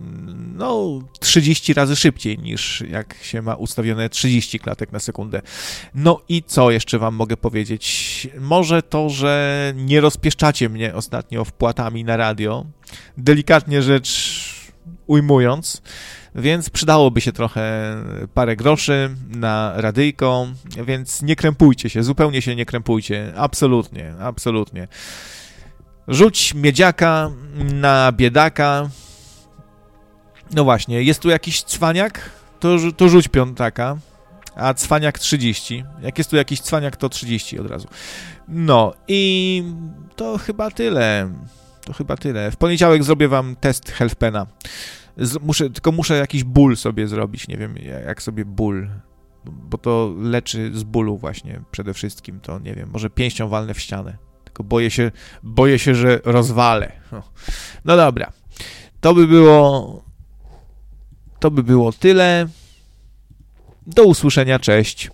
No, 0.57 0.99
30 1.19 1.73
razy 1.73 1.95
szybciej 1.95 2.39
niż 2.39 2.83
jak 2.89 3.15
się 3.21 3.41
ma 3.41 3.55
ustawione 3.55 4.09
30 4.09 4.59
klatek 4.59 4.91
na 4.91 4.99
sekundę. 4.99 5.41
No 5.95 6.21
i 6.29 6.43
co 6.43 6.71
jeszcze 6.71 6.99
Wam 6.99 7.15
mogę 7.15 7.37
powiedzieć? 7.37 8.27
Może 8.39 8.81
to, 8.81 9.09
że 9.09 9.73
nie 9.75 10.01
rozpieszczacie 10.01 10.69
mnie 10.69 10.95
ostatnio 10.95 11.45
wpłatami 11.45 12.03
na 12.03 12.17
radio. 12.17 12.65
Delikatnie 13.17 13.81
rzecz 13.81 14.45
ujmując. 15.07 15.81
Więc 16.35 16.69
przydałoby 16.69 17.21
się 17.21 17.31
trochę 17.31 17.95
parę 18.33 18.55
groszy 18.55 19.15
na 19.29 19.73
radyjko, 19.75 20.47
więc 20.85 21.21
nie 21.21 21.35
krępujcie 21.35 21.89
się, 21.89 22.03
zupełnie 22.03 22.41
się 22.41 22.55
nie 22.55 22.65
krępujcie. 22.65 23.33
Absolutnie, 23.37 24.13
absolutnie. 24.19 24.87
Rzuć 26.07 26.53
miedziaka 26.53 27.31
na 27.73 28.11
biedaka. 28.11 28.89
No 30.51 30.63
właśnie, 30.63 31.03
jest 31.03 31.21
tu 31.21 31.29
jakiś 31.29 31.63
cwaniak? 31.63 32.29
To, 32.59 32.77
to 32.97 33.09
rzuć 33.09 33.27
piątaka. 33.27 33.97
A 34.55 34.73
cwaniak 34.73 35.19
30. 35.19 35.83
Jak 36.01 36.17
jest 36.17 36.29
tu 36.29 36.35
jakiś 36.35 36.61
cwaniak, 36.61 36.97
to 36.97 37.09
30 37.09 37.59
od 37.59 37.71
razu. 37.71 37.87
No 38.47 38.93
i 39.07 39.63
to 40.15 40.37
chyba 40.37 40.71
tyle. 40.71 41.31
To 41.85 41.93
chyba 41.93 42.17
tyle. 42.17 42.51
W 42.51 42.55
poniedziałek 42.55 43.03
zrobię 43.03 43.27
wam 43.27 43.55
test 43.55 43.91
Healthpena. 45.17 45.45
Muszę, 45.45 45.69
tylko 45.69 45.91
muszę 45.91 46.17
jakiś 46.17 46.43
ból 46.43 46.77
sobie 46.77 47.07
zrobić. 47.07 47.47
Nie 47.47 47.57
wiem, 47.57 47.75
jak 48.05 48.21
sobie 48.21 48.45
ból. 48.45 48.89
Bo 49.45 49.77
to 49.77 50.13
leczy 50.17 50.71
z 50.73 50.83
bólu 50.83 51.17
właśnie 51.17 51.61
przede 51.71 51.93
wszystkim. 51.93 52.39
To 52.39 52.59
nie 52.59 52.73
wiem, 52.73 52.89
może 52.89 53.09
pięścią 53.09 53.47
walnę 53.47 53.73
w 53.73 53.79
ścianę 53.79 54.17
tylko 54.55 54.63
boję 54.63 54.91
się, 54.91 55.11
boję 55.43 55.79
się, 55.79 55.95
że 55.95 56.19
rozwalę. 56.23 56.91
No, 57.11 57.23
no 57.85 57.97
dobra. 57.97 58.31
To 59.01 59.13
by 59.13 59.27
było. 59.27 60.03
To 61.39 61.51
by 61.51 61.63
było 61.63 61.91
tyle. 61.91 62.47
Do 63.87 64.03
usłyszenia, 64.03 64.59
cześć. 64.59 65.11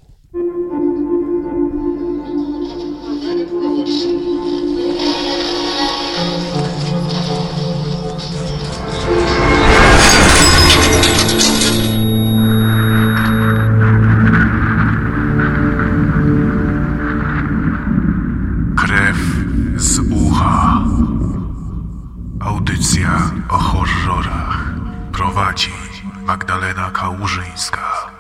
Magdalena 26.32 26.92
Kałużyńska. 26.92 28.12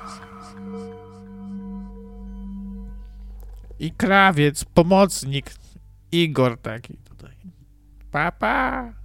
I 3.79 3.91
krawiec, 3.91 4.65
pomocnik, 4.65 5.51
Igor 6.11 6.57
taki 6.57 6.97
tutaj. 6.97 7.35
Papa. 8.11 8.31
Pa. 8.39 9.00